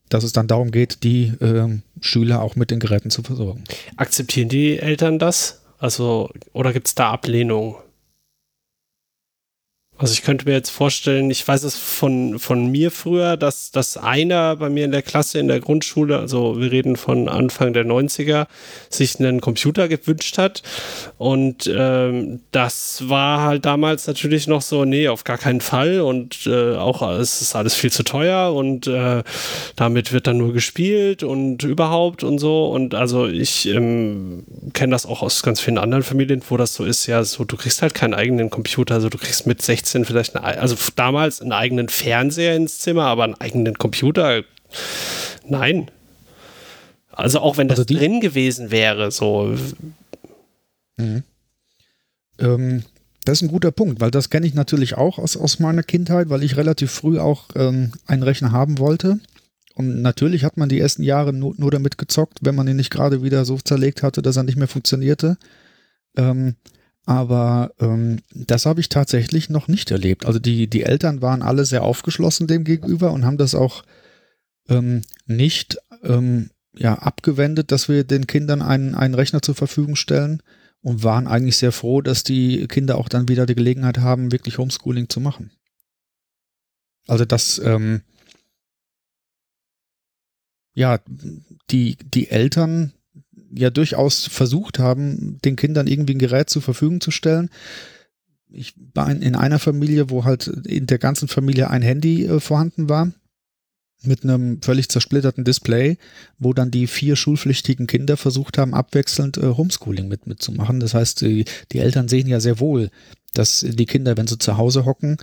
dass 0.08 0.24
es 0.24 0.32
dann 0.32 0.46
darum 0.48 0.70
geht, 0.70 1.02
die 1.02 1.26
äh, 1.40 1.78
Schüler 2.00 2.42
auch 2.42 2.56
mit 2.56 2.70
den 2.70 2.80
Geräten 2.80 3.10
zu 3.10 3.22
versorgen. 3.22 3.64
Akzeptieren 3.96 4.48
die 4.48 4.78
Eltern 4.78 5.18
das? 5.18 5.62
Also, 5.78 6.30
oder 6.52 6.72
gibt 6.72 6.86
es 6.86 6.94
da 6.94 7.10
Ablehnung? 7.10 7.76
Also 9.98 10.12
ich 10.12 10.22
könnte 10.22 10.44
mir 10.44 10.52
jetzt 10.52 10.68
vorstellen, 10.68 11.30
ich 11.30 11.46
weiß 11.46 11.62
es 11.62 11.76
von, 11.76 12.38
von 12.38 12.70
mir 12.70 12.90
früher, 12.90 13.38
dass, 13.38 13.70
dass 13.70 13.96
einer 13.96 14.56
bei 14.56 14.68
mir 14.68 14.84
in 14.84 14.90
der 14.90 15.00
Klasse 15.00 15.38
in 15.38 15.48
der 15.48 15.60
Grundschule, 15.60 16.18
also 16.18 16.60
wir 16.60 16.70
reden 16.70 16.96
von 16.96 17.30
Anfang 17.30 17.72
der 17.72 17.86
90er, 17.86 18.46
sich 18.90 19.18
einen 19.18 19.40
Computer 19.40 19.88
gewünscht 19.88 20.36
hat. 20.36 20.62
Und 21.16 21.72
ähm, 21.74 22.40
das 22.52 23.08
war 23.08 23.40
halt 23.40 23.64
damals 23.64 24.06
natürlich 24.06 24.46
noch 24.46 24.60
so, 24.60 24.84
nee, 24.84 25.08
auf 25.08 25.24
gar 25.24 25.38
keinen 25.38 25.62
Fall. 25.62 26.02
Und 26.02 26.46
äh, 26.46 26.76
auch 26.76 27.00
es 27.18 27.40
ist 27.40 27.56
alles 27.56 27.74
viel 27.74 27.90
zu 27.90 28.02
teuer 28.02 28.52
und 28.54 28.86
äh, 28.86 29.22
damit 29.76 30.12
wird 30.12 30.26
dann 30.26 30.36
nur 30.36 30.52
gespielt 30.52 31.22
und 31.22 31.62
überhaupt 31.62 32.22
und 32.22 32.38
so. 32.38 32.66
Und 32.66 32.94
also 32.94 33.26
ich 33.26 33.66
ähm, 33.66 34.44
kenne 34.74 34.90
das 34.90 35.06
auch 35.06 35.22
aus 35.22 35.42
ganz 35.42 35.60
vielen 35.60 35.78
anderen 35.78 36.02
Familien, 36.02 36.42
wo 36.50 36.58
das 36.58 36.74
so 36.74 36.84
ist, 36.84 37.06
ja, 37.06 37.24
so 37.24 37.44
du 37.44 37.56
kriegst 37.56 37.80
halt 37.80 37.94
keinen 37.94 38.12
eigenen 38.12 38.50
Computer, 38.50 38.94
also 38.94 39.08
du 39.08 39.16
kriegst 39.16 39.46
mit 39.46 39.62
16 39.62 39.85
16 39.86 40.04
vielleicht, 40.04 40.36
eine, 40.36 40.60
also 40.60 40.76
damals 40.96 41.40
einen 41.40 41.52
eigenen 41.52 41.88
Fernseher 41.88 42.56
ins 42.56 42.80
Zimmer, 42.80 43.04
aber 43.04 43.24
einen 43.24 43.34
eigenen 43.34 43.78
Computer, 43.78 44.42
nein. 45.46 45.90
Also 47.12 47.40
auch 47.40 47.56
wenn 47.56 47.68
das 47.68 47.78
also 47.78 47.94
drin 47.94 48.20
gewesen 48.20 48.70
wäre, 48.70 49.10
so. 49.10 49.56
Mhm. 50.96 51.22
Ähm, 52.38 52.82
das 53.24 53.38
ist 53.38 53.42
ein 53.42 53.48
guter 53.48 53.72
Punkt, 53.72 54.00
weil 54.00 54.10
das 54.10 54.30
kenne 54.30 54.46
ich 54.46 54.54
natürlich 54.54 54.96
auch 54.96 55.18
aus, 55.18 55.36
aus 55.36 55.58
meiner 55.58 55.82
Kindheit, 55.82 56.28
weil 56.28 56.42
ich 56.42 56.56
relativ 56.56 56.92
früh 56.92 57.18
auch 57.18 57.48
ähm, 57.56 57.92
einen 58.06 58.22
Rechner 58.22 58.52
haben 58.52 58.78
wollte. 58.78 59.18
Und 59.74 60.00
natürlich 60.02 60.44
hat 60.44 60.56
man 60.56 60.68
die 60.68 60.78
ersten 60.78 61.02
Jahre 61.02 61.32
nur, 61.32 61.54
nur 61.56 61.70
damit 61.70 61.98
gezockt, 61.98 62.38
wenn 62.42 62.54
man 62.54 62.68
ihn 62.68 62.76
nicht 62.76 62.90
gerade 62.90 63.22
wieder 63.22 63.44
so 63.44 63.58
zerlegt 63.58 64.02
hatte, 64.02 64.22
dass 64.22 64.36
er 64.36 64.42
nicht 64.42 64.56
mehr 64.56 64.68
funktionierte. 64.68 65.38
Ähm, 66.16 66.54
aber 67.06 67.72
ähm, 67.78 68.18
das 68.34 68.66
habe 68.66 68.80
ich 68.80 68.88
tatsächlich 68.88 69.48
noch 69.48 69.68
nicht 69.68 69.92
erlebt. 69.92 70.26
Also 70.26 70.40
die, 70.40 70.66
die 70.66 70.82
Eltern 70.82 71.22
waren 71.22 71.40
alle 71.40 71.64
sehr 71.64 71.84
aufgeschlossen 71.84 72.48
dem 72.48 72.64
gegenüber 72.64 73.12
und 73.12 73.24
haben 73.24 73.38
das 73.38 73.54
auch 73.54 73.84
ähm, 74.68 75.02
nicht 75.24 75.78
ähm, 76.02 76.50
ja, 76.74 76.94
abgewendet, 76.94 77.70
dass 77.70 77.88
wir 77.88 78.02
den 78.02 78.26
Kindern 78.26 78.60
einen, 78.60 78.96
einen 78.96 79.14
Rechner 79.14 79.40
zur 79.40 79.54
Verfügung 79.54 79.94
stellen 79.94 80.42
und 80.82 81.04
waren 81.04 81.28
eigentlich 81.28 81.56
sehr 81.56 81.70
froh, 81.70 82.02
dass 82.02 82.24
die 82.24 82.66
Kinder 82.66 82.98
auch 82.98 83.08
dann 83.08 83.28
wieder 83.28 83.46
die 83.46 83.54
Gelegenheit 83.54 83.98
haben, 83.98 84.32
wirklich 84.32 84.58
Homeschooling 84.58 85.08
zu 85.08 85.20
machen. 85.20 85.52
Also 87.06 87.24
das, 87.24 87.60
ähm, 87.64 88.02
ja, 90.74 90.98
die, 91.70 91.96
die 92.02 92.30
Eltern 92.30 92.92
ja 93.54 93.70
durchaus 93.70 94.26
versucht 94.26 94.78
haben, 94.78 95.38
den 95.44 95.56
Kindern 95.56 95.86
irgendwie 95.86 96.14
ein 96.14 96.18
Gerät 96.18 96.50
zur 96.50 96.62
Verfügung 96.62 97.00
zu 97.00 97.10
stellen. 97.10 97.50
Ich 98.48 98.74
war 98.94 99.10
in, 99.10 99.34
einer 99.34 99.58
Familie, 99.58 100.10
wo 100.10 100.24
halt 100.24 100.46
in 100.46 100.86
der 100.86 100.98
ganzen 100.98 101.28
Familie 101.28 101.70
ein 101.70 101.82
Handy 101.82 102.24
äh, 102.26 102.40
vorhanden 102.40 102.88
war 102.88 103.12
mit 104.02 104.24
einem 104.24 104.60
völlig 104.62 104.88
zersplitterten 104.88 105.44
Display, 105.44 105.98
wo 106.38 106.52
dann 106.52 106.70
die 106.70 106.86
vier 106.86 107.16
schulpflichtigen 107.16 107.86
Kinder 107.86 108.16
versucht 108.16 108.58
haben, 108.58 108.74
abwechselnd 108.74 109.38
äh, 109.38 109.54
Homeschooling 109.56 110.08
mit 110.08 110.26
mitzumachen. 110.26 110.80
Das 110.80 110.94
heißt, 110.94 111.22
die, 111.22 111.44
die, 111.72 111.78
Eltern 111.78 112.08
sehen 112.08 112.28
ja 112.28 112.40
sehr 112.40 112.60
wohl, 112.60 112.90
dass 113.34 113.60
die 113.60 113.86
Kinder, 113.86 114.16
wenn 114.16 114.26
sie 114.26 114.38
zu 114.38 114.56
Hause 114.56 114.84
hocken, 114.84 115.16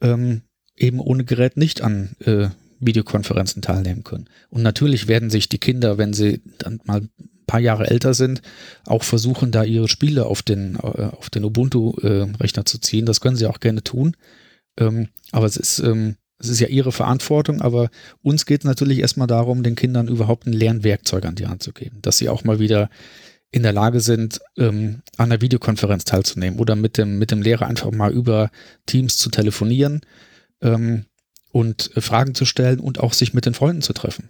ähm, 0.00 0.42
eben 0.76 1.00
ohne 1.00 1.24
Gerät 1.24 1.56
nicht 1.56 1.82
an 1.82 2.16
äh, 2.20 2.48
Videokonferenzen 2.80 3.62
teilnehmen 3.62 4.04
können. 4.04 4.28
Und 4.48 4.62
natürlich 4.62 5.06
werden 5.06 5.30
sich 5.30 5.48
die 5.48 5.58
Kinder, 5.58 5.98
wenn 5.98 6.12
sie 6.12 6.40
dann 6.58 6.80
mal 6.84 7.08
paar 7.50 7.60
Jahre 7.60 7.90
älter 7.90 8.14
sind, 8.14 8.42
auch 8.86 9.02
versuchen, 9.02 9.50
da 9.50 9.64
ihre 9.64 9.88
Spiele 9.88 10.26
auf 10.26 10.42
den, 10.42 10.76
äh, 10.76 11.08
auf 11.18 11.30
den 11.30 11.44
Ubuntu-Rechner 11.44 12.64
zu 12.64 12.78
ziehen. 12.78 13.06
Das 13.06 13.20
können 13.20 13.34
sie 13.34 13.46
auch 13.46 13.58
gerne 13.58 13.82
tun. 13.82 14.16
Ähm, 14.78 15.08
aber 15.32 15.46
es 15.46 15.56
ist, 15.56 15.80
ähm, 15.80 16.14
es 16.38 16.48
ist 16.48 16.60
ja 16.60 16.68
ihre 16.68 16.92
Verantwortung, 16.92 17.60
aber 17.60 17.90
uns 18.22 18.46
geht 18.46 18.60
es 18.60 18.64
natürlich 18.64 19.00
erstmal 19.00 19.26
darum, 19.26 19.64
den 19.64 19.74
Kindern 19.74 20.06
überhaupt 20.06 20.46
ein 20.46 20.52
Lernwerkzeug 20.52 21.24
an 21.24 21.34
die 21.34 21.48
Hand 21.48 21.64
zu 21.64 21.72
geben, 21.72 21.98
dass 22.02 22.18
sie 22.18 22.28
auch 22.28 22.44
mal 22.44 22.60
wieder 22.60 22.88
in 23.50 23.64
der 23.64 23.72
Lage 23.72 23.98
sind, 23.98 24.40
ähm, 24.56 25.02
an 25.16 25.32
einer 25.32 25.40
Videokonferenz 25.40 26.04
teilzunehmen 26.04 26.60
oder 26.60 26.76
mit 26.76 26.98
dem, 26.98 27.18
mit 27.18 27.32
dem 27.32 27.42
Lehrer 27.42 27.66
einfach 27.66 27.90
mal 27.90 28.12
über 28.12 28.50
Teams 28.86 29.16
zu 29.16 29.28
telefonieren 29.28 30.02
und 31.52 31.96
äh, 31.96 32.00
Fragen 32.02 32.34
zu 32.34 32.44
stellen 32.44 32.80
und 32.80 33.00
auch 33.00 33.14
sich 33.14 33.32
mit 33.32 33.46
den 33.46 33.54
Freunden 33.54 33.82
zu 33.82 33.94
treffen. 33.94 34.28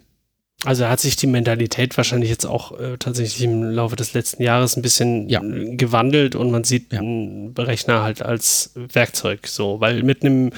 Also 0.63 0.87
hat 0.87 0.99
sich 0.99 1.15
die 1.15 1.27
Mentalität 1.27 1.97
wahrscheinlich 1.97 2.29
jetzt 2.29 2.45
auch 2.45 2.79
äh, 2.79 2.97
tatsächlich 2.97 3.43
im 3.43 3.63
Laufe 3.63 3.95
des 3.95 4.13
letzten 4.13 4.43
Jahres 4.43 4.77
ein 4.77 4.83
bisschen 4.83 5.27
ja. 5.27 5.41
gewandelt 5.43 6.35
und 6.35 6.51
man 6.51 6.63
sieht 6.63 6.93
ja. 6.93 6.99
einen 6.99 7.55
Rechner 7.57 8.03
halt 8.03 8.21
als 8.21 8.71
Werkzeug 8.75 9.47
so, 9.47 9.81
weil 9.81 10.03
mit 10.03 10.23
einem 10.23 10.51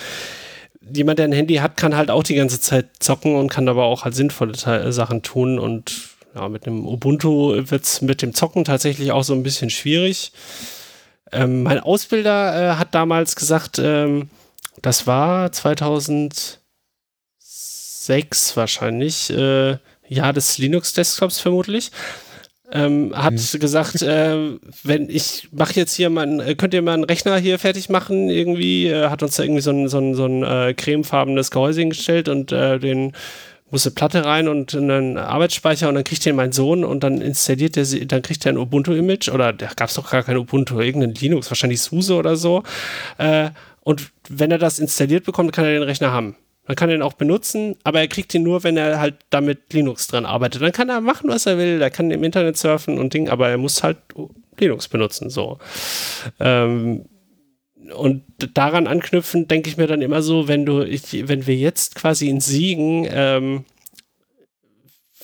jemand, 0.94 1.20
der 1.20 1.28
ein 1.28 1.34
Handy 1.34 1.56
hat, 1.56 1.78
kann 1.78 1.96
halt 1.96 2.12
auch 2.12 2.24
die 2.24 2.36
ganze 2.36 2.60
Zeit 2.60 2.88
zocken 3.00 3.36
und 3.36 3.50
kann 3.50 3.70
aber 3.70 3.86
auch 3.86 4.04
halt 4.04 4.16
sinnvolle 4.16 4.52
Te 4.54 4.92
Sachen 4.92 5.22
tun 5.22 5.58
und 5.58 6.10
ja, 6.36 6.50
mit 6.50 6.68
einem 6.68 6.86
Ubuntu 6.86 7.54
wird 7.56 7.84
es 7.84 8.02
mit 8.02 8.22
dem 8.22 8.34
Zocken 8.34 8.66
tatsächlich 8.66 9.12
auch 9.12 9.24
so 9.24 9.34
ein 9.34 9.44
bisschen 9.44 9.70
schwierig. 9.70 10.32
Ähm, 11.32 11.64
mein 11.64 11.80
Ausbilder 11.80 12.74
äh, 12.74 12.76
hat 12.76 12.94
damals 12.96 13.36
gesagt, 13.36 13.80
ähm, 13.80 14.30
das 14.82 15.08
war 15.08 15.52
2006 15.52 16.60
wahrscheinlich, 18.56 19.30
äh, 19.30 19.78
Jahr 20.14 20.34
des 20.34 20.58
Linux-Desktops 20.58 21.40
vermutlich. 21.40 21.92
Ähm, 22.72 23.14
hat 23.16 23.34
mhm. 23.34 23.60
gesagt, 23.60 24.02
äh, 24.02 24.58
wenn 24.84 25.08
ich 25.10 25.50
mache 25.52 25.76
jetzt 25.76 25.94
hier 25.94 26.10
mal, 26.10 26.40
äh, 26.40 26.56
könnt 26.56 26.74
ihr 26.74 26.82
mal 26.82 26.94
einen 26.94 27.04
Rechner 27.04 27.38
hier 27.38 27.60
fertig 27.60 27.90
machen, 27.90 28.30
irgendwie, 28.30 28.88
äh, 28.88 29.10
hat 29.10 29.22
uns 29.22 29.36
da 29.36 29.44
irgendwie 29.44 29.62
so 29.62 29.70
ein, 29.70 29.88
so 29.90 30.00
ein, 30.00 30.16
so 30.16 30.26
ein 30.26 30.44
äh, 30.44 30.74
cremefarbenes 30.74 31.52
Gehäuse 31.52 31.82
hingestellt 31.82 32.30
und 32.30 32.52
äh, 32.52 32.80
den 32.80 33.14
muss 33.74 33.86
eine 33.86 33.96
Platte 33.96 34.24
rein 34.24 34.48
und 34.48 34.76
einen 34.76 35.18
Arbeitsspeicher 35.18 35.90
und 35.90 35.96
dann 35.96 36.04
kriegt 36.04 36.26
den 36.26 36.36
mein 36.36 36.52
Sohn 36.52 36.84
und 36.84 37.04
dann 37.04 37.22
installiert 37.22 37.76
er, 37.76 37.86
dann 38.06 38.22
kriegt 38.22 38.46
er 38.46 38.54
ein 38.54 38.58
Ubuntu-Image 38.58 39.30
oder 39.30 39.52
da 39.52 39.68
gab 39.76 39.90
es 39.90 39.96
doch 39.96 40.10
gar 40.10 40.24
kein 40.24 40.38
Ubuntu, 40.38 40.80
irgendein 40.80 41.16
Linux, 41.16 41.50
wahrscheinlich 41.50 41.82
SUSE 41.82 42.16
oder 42.16 42.36
so. 42.36 42.64
Äh, 43.18 43.50
und 43.82 44.12
wenn 44.30 44.52
er 44.52 44.60
das 44.60 44.80
installiert 44.80 45.26
bekommt, 45.26 45.54
kann 45.54 45.66
er 45.66 45.74
den 45.74 45.84
Rechner 45.84 46.12
haben. 46.12 46.36
Man 46.66 46.76
kann 46.76 46.90
ihn 46.90 47.02
auch 47.02 47.14
benutzen, 47.14 47.76
aber 47.84 48.00
er 48.00 48.08
kriegt 48.08 48.34
ihn 48.34 48.44
nur, 48.44 48.64
wenn 48.64 48.78
er 48.78 49.00
halt 49.00 49.16
damit 49.30 49.74
Linux 49.74 50.08
dran 50.08 50.26
arbeitet. 50.26 50.62
Dann 50.62 50.72
kann 50.72 50.90
er 50.90 51.02
machen, 51.02 51.30
was 51.30 51.46
er 51.46 51.58
will. 51.58 51.82
Er 51.82 51.90
kann 51.90 52.10
im 52.10 52.24
Internet 52.24 52.58
surfen 52.58 52.98
und 52.98 53.14
Ding, 53.14 53.28
aber 53.30 53.50
er 53.50 53.58
muss 53.58 53.84
halt 53.84 53.98
Linux 54.58 54.88
benutzen. 54.88 55.30
So. 55.30 55.60
Ähm, 56.40 57.06
und 57.96 58.24
daran 58.54 58.88
anknüpfen, 58.88 59.48
denke 59.48 59.70
ich 59.70 59.78
mir 59.78 59.88
dann 59.88 60.02
immer 60.02 60.22
so, 60.22 60.48
wenn 60.48 60.66
du, 60.66 60.84
ich, 60.84 61.28
wenn 61.28 61.48
wir 61.48 61.56
jetzt 61.56 61.96
quasi 61.96 62.30
in 62.30 62.40
Siegen 62.40 63.08
ähm, 63.12 63.66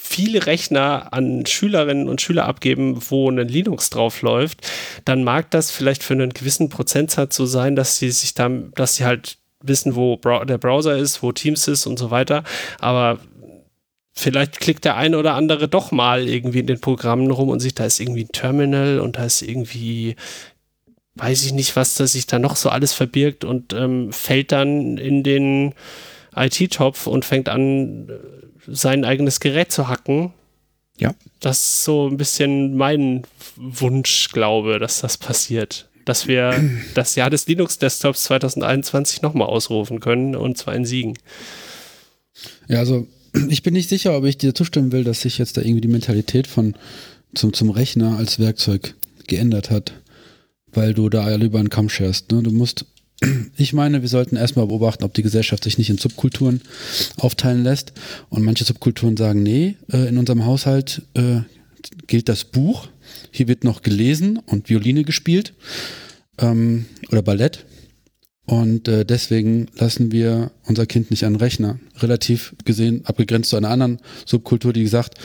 viele 0.09 0.45
Rechner 0.45 1.13
an 1.13 1.45
Schülerinnen 1.45 2.09
und 2.09 2.19
Schüler 2.19 2.45
abgeben, 2.45 2.99
wo 3.09 3.29
ein 3.29 3.37
Linux 3.47 3.89
drauf 3.89 4.21
läuft, 4.21 4.69
dann 5.05 5.23
mag 5.23 5.51
das 5.51 5.71
vielleicht 5.71 6.03
für 6.03 6.13
einen 6.13 6.33
gewissen 6.33 6.69
Prozentsatz 6.69 7.35
so 7.35 7.45
sein, 7.45 7.75
dass 7.75 7.97
sie 7.97 8.11
sich 8.11 8.33
dann, 8.33 8.71
dass 8.75 8.95
sie 8.95 9.05
halt 9.05 9.37
wissen, 9.61 9.95
wo 9.95 10.15
der 10.17 10.57
Browser 10.57 10.97
ist, 10.97 11.21
wo 11.23 11.31
Teams 11.31 11.67
ist 11.67 11.85
und 11.85 11.99
so 11.99 12.11
weiter. 12.11 12.43
Aber 12.79 13.19
vielleicht 14.13 14.59
klickt 14.59 14.85
der 14.85 14.97
eine 14.97 15.17
oder 15.17 15.33
andere 15.35 15.67
doch 15.67 15.91
mal 15.91 16.27
irgendwie 16.27 16.59
in 16.59 16.67
den 16.67 16.81
Programmen 16.81 17.31
rum 17.31 17.49
und 17.49 17.59
sieht, 17.59 17.79
da 17.79 17.85
ist 17.85 17.99
irgendwie 17.99 18.25
ein 18.25 18.31
Terminal 18.31 18.99
und 18.99 19.17
da 19.17 19.25
ist 19.25 19.41
irgendwie, 19.41 20.15
weiß 21.15 21.45
ich 21.45 21.53
nicht, 21.53 21.75
was 21.75 21.95
da 21.95 22.07
sich 22.07 22.27
da 22.27 22.39
noch 22.39 22.55
so 22.55 22.69
alles 22.69 22.93
verbirgt 22.93 23.43
und 23.43 23.73
ähm, 23.73 24.11
fällt 24.11 24.51
dann 24.51 24.97
in 24.97 25.23
den 25.23 25.73
IT-Topf 26.35 27.07
und 27.07 27.25
fängt 27.25 27.49
an, 27.49 28.09
sein 28.67 29.03
eigenes 29.05 29.39
Gerät 29.39 29.71
zu 29.71 29.87
hacken. 29.87 30.33
Ja. 30.97 31.15
Das 31.39 31.59
ist 31.59 31.83
so 31.85 32.07
ein 32.07 32.17
bisschen 32.17 32.75
mein 32.75 33.23
Wunsch, 33.55 34.29
glaube, 34.31 34.79
dass 34.79 35.01
das 35.01 35.17
passiert. 35.17 35.88
Dass 36.05 36.27
wir 36.27 36.53
das 36.93 37.15
Jahr 37.15 37.29
des 37.29 37.47
Linux-Desktops 37.47 38.23
2021 38.23 39.21
nochmal 39.21 39.47
ausrufen 39.47 39.99
können 39.99 40.35
und 40.35 40.57
zwar 40.57 40.75
in 40.75 40.85
Siegen. 40.85 41.17
Ja, 42.67 42.79
also 42.79 43.07
ich 43.49 43.63
bin 43.63 43.73
nicht 43.73 43.89
sicher, 43.89 44.15
ob 44.17 44.25
ich 44.25 44.37
dir 44.37 44.55
zustimmen 44.55 44.91
will, 44.91 45.03
dass 45.03 45.21
sich 45.21 45.37
jetzt 45.37 45.57
da 45.57 45.61
irgendwie 45.61 45.81
die 45.81 45.87
Mentalität 45.87 46.47
von 46.47 46.75
zum, 47.35 47.53
zum 47.53 47.69
Rechner 47.69 48.17
als 48.17 48.39
Werkzeug 48.39 48.95
geändert 49.27 49.69
hat, 49.69 49.93
weil 50.73 50.93
du 50.93 51.09
da 51.09 51.29
ja 51.29 51.35
lieber 51.35 51.59
einen 51.59 51.69
Kamm 51.69 51.89
scherst. 51.89 52.31
Ne? 52.31 52.43
Du 52.43 52.51
musst, 52.51 52.85
ich 53.57 53.73
meine, 53.73 54.01
wir 54.01 54.09
sollten 54.09 54.35
erstmal 54.35 54.67
beobachten, 54.67 55.03
ob 55.03 55.13
die 55.13 55.23
Gesellschaft 55.23 55.63
sich 55.63 55.77
nicht 55.77 55.89
in 55.89 55.97
Subkulturen 55.97 56.61
aufteilen 57.17 57.63
lässt. 57.63 57.93
Und 58.29 58.43
manche 58.43 58.63
Subkulturen 58.63 59.17
sagen, 59.17 59.43
nee, 59.43 59.75
äh, 59.91 60.07
in 60.07 60.17
unserem 60.17 60.45
Haushalt 60.45 61.03
äh, 61.13 61.41
gilt 62.07 62.29
das 62.29 62.43
Buch. 62.43 62.87
Hier 63.31 63.47
wird 63.47 63.63
noch 63.63 63.81
gelesen 63.81 64.37
und 64.45 64.69
Violine 64.69 65.03
gespielt 65.03 65.53
ähm, 66.37 66.85
oder 67.11 67.21
Ballett. 67.21 67.65
Und 68.45 68.87
äh, 68.87 69.05
deswegen 69.05 69.67
lassen 69.75 70.11
wir 70.11 70.51
unser 70.63 70.87
Kind 70.87 71.11
nicht 71.11 71.23
an 71.23 71.33
den 71.33 71.39
Rechner. 71.39 71.79
Relativ 71.99 72.55
gesehen, 72.65 73.05
abgegrenzt 73.05 73.51
zu 73.51 73.57
einer 73.57 73.69
anderen 73.69 73.99
Subkultur, 74.25 74.73
die 74.73 74.81
gesagt, 74.81 75.19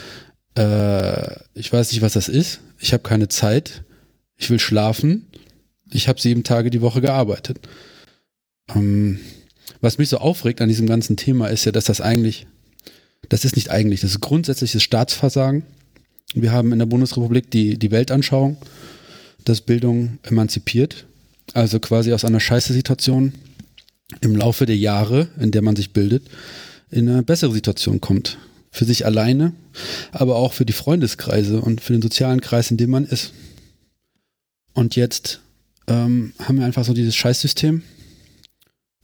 äh, 0.57 1.37
ich 1.55 1.73
weiß 1.73 1.93
nicht, 1.93 2.03
was 2.03 2.13
das 2.13 2.29
ist, 2.29 2.61
ich 2.79 2.93
habe 2.93 3.03
keine 3.03 3.29
Zeit, 3.29 3.85
ich 4.37 4.51
will 4.51 4.59
schlafen, 4.59 5.27
ich 5.91 6.09
habe 6.09 6.21
sieben 6.21 6.45
Tage 6.45 6.71
die 6.71 6.83
Woche 6.83 7.01
gearbeitet. 7.01 7.61
Ähm, 8.75 9.21
was 9.81 9.99
mich 9.99 10.09
so 10.09 10.19
aufregt 10.19 10.61
an 10.61 10.69
diesem 10.69 10.87
ganzen 10.87 11.17
Thema 11.17 11.49
ist 11.49 11.65
ja, 11.65 11.73
dass 11.73 11.85
das 11.85 12.01
eigentlich, 12.01 12.47
das 13.29 13.45
ist 13.45 13.57
nicht 13.57 13.71
eigentlich, 13.71 14.01
das 14.01 14.11
ist 14.11 14.21
grundsätzliches 14.21 14.83
Staatsversagen. 14.83 15.65
Wir 16.35 16.53
haben 16.53 16.73
in 16.73 16.79
der 16.79 16.87
Bundesrepublik 16.87 17.51
die, 17.51 17.79
die 17.79 17.91
Weltanschauung, 17.91 18.57
dass 19.45 19.61
Bildung 19.61 20.19
emanzipiert 20.23 21.07
also 21.53 21.79
quasi 21.79 22.13
aus 22.13 22.25
einer 22.25 22.41
Scheiße-Situation 22.41 23.35
im 24.21 24.37
Laufe 24.37 24.67
der 24.67 24.77
Jahre, 24.77 25.29
in 25.39 25.51
der 25.51 25.63
man 25.63 25.77
sich 25.77 25.93
bildet, 25.93 26.25
in 26.91 27.09
eine 27.09 27.23
bessere 27.23 27.53
Situation 27.53 28.01
kommt. 28.01 28.39
Für 28.71 28.85
sich 28.85 29.07
alleine, 29.07 29.53
aber 30.11 30.35
auch 30.35 30.53
für 30.53 30.65
die 30.65 30.73
Freundeskreise 30.73 31.61
und 31.61 31.81
für 31.81 31.93
den 31.93 32.03
sozialen 32.03 32.41
Kreis, 32.41 32.73
in 32.73 32.77
dem 32.77 32.91
man 32.91 33.05
ist. 33.05 33.33
Und 34.73 34.97
jetzt 34.97 35.41
ähm, 35.87 36.33
haben 36.41 36.59
wir 36.59 36.65
einfach 36.65 36.85
so 36.85 36.93
dieses 36.93 37.15
Scheißsystem 37.15 37.83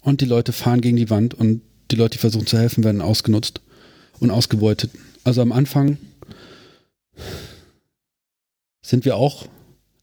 und 0.00 0.20
die 0.22 0.26
Leute 0.26 0.52
fahren 0.52 0.80
gegen 0.80 0.96
die 0.96 1.08
Wand 1.08 1.34
und 1.34 1.62
die 1.92 1.96
Leute, 1.96 2.12
die 2.12 2.18
versuchen 2.18 2.48
zu 2.48 2.58
helfen, 2.58 2.82
werden 2.82 3.00
ausgenutzt 3.00 3.60
und 4.18 4.32
ausgebeutet. 4.32 4.90
Also 5.22 5.40
am 5.40 5.52
Anfang 5.52 5.98
sind 8.82 9.04
wir 9.04 9.16
auch 9.16 9.46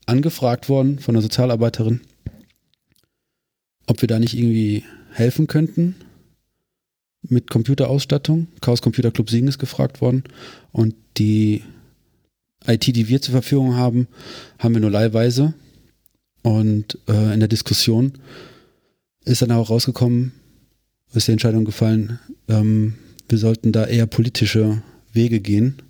angefragt 0.06 0.70
worden 0.70 1.00
von 1.00 1.16
einer 1.16 1.22
Sozialarbeiterin, 1.22 2.02
ob 3.86 4.02
wir 4.02 4.08
da 4.08 4.20
nicht 4.20 4.38
irgendwie 4.38 4.84
helfen 5.12 5.48
könnten 5.48 5.96
mit 7.22 7.50
Computerausstattung. 7.50 8.48
Chaos 8.62 8.82
Computer 8.82 9.12
Club 9.12 9.30
Siegen 9.30 9.48
ist 9.48 9.60
gefragt 9.60 10.02
worden 10.02 10.24
und 10.72 10.96
die 11.18 11.64
IT, 12.66 12.88
die 12.88 13.08
wir 13.08 13.22
zur 13.22 13.34
Verfügung 13.34 13.76
haben, 13.76 14.08
haben 14.60 14.74
wir 14.74 14.82
nur 14.82 14.92
leihweise. 14.92 15.54
Und 16.44 16.98
äh, 17.08 17.34
in 17.34 17.40
der 17.40 17.50
Diskussion 17.50 18.14
ist 19.26 19.42
dann 19.42 19.52
auch 19.52 19.70
rausgekommen, 19.70 20.32
ist 21.14 21.28
die 21.28 21.34
Entscheidung 21.34 21.66
gefallen, 21.66 22.20
ähm, 22.48 22.96
wir 23.30 23.38
sollten 23.38 23.74
da 23.74 23.86
eher 23.86 24.06
politische 24.06 24.82
Wege 25.12 25.42
gehen, 25.42 25.82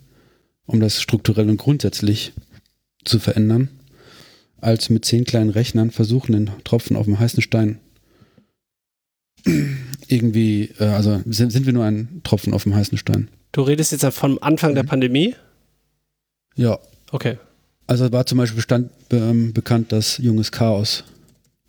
um 0.68 0.80
das 0.80 1.02
strukturell 1.02 1.48
und 1.48 1.56
grundsätzlich 1.56 2.32
zu 3.04 3.18
verändern, 3.18 3.70
als 4.60 4.90
mit 4.90 5.04
zehn 5.04 5.24
kleinen 5.24 5.50
Rechnern 5.50 5.90
versuchen, 5.90 6.32
den 6.32 6.50
Tropfen 6.62 6.96
auf 6.96 7.06
dem 7.06 7.18
heißen 7.18 7.42
Stein 7.42 7.80
irgendwie, 10.08 10.70
äh, 10.78 10.84
also 10.84 11.20
sind, 11.26 11.50
sind 11.50 11.66
wir 11.66 11.72
nur 11.72 11.84
ein 11.84 12.20
Tropfen 12.22 12.52
auf 12.52 12.64
dem 12.64 12.74
heißen 12.74 12.98
Stein. 12.98 13.28
Du 13.52 13.62
redest 13.62 13.92
jetzt 13.92 14.04
vom 14.14 14.38
Anfang 14.40 14.72
mhm. 14.72 14.74
der 14.76 14.82
Pandemie? 14.82 15.34
Ja. 16.54 16.78
Okay. 17.10 17.38
Also 17.86 18.12
war 18.12 18.26
zum 18.26 18.38
Beispiel 18.38 18.56
bestand, 18.56 18.90
ähm, 19.10 19.54
bekannt, 19.54 19.92
dass 19.92 20.18
junges 20.18 20.52
Chaos 20.52 21.04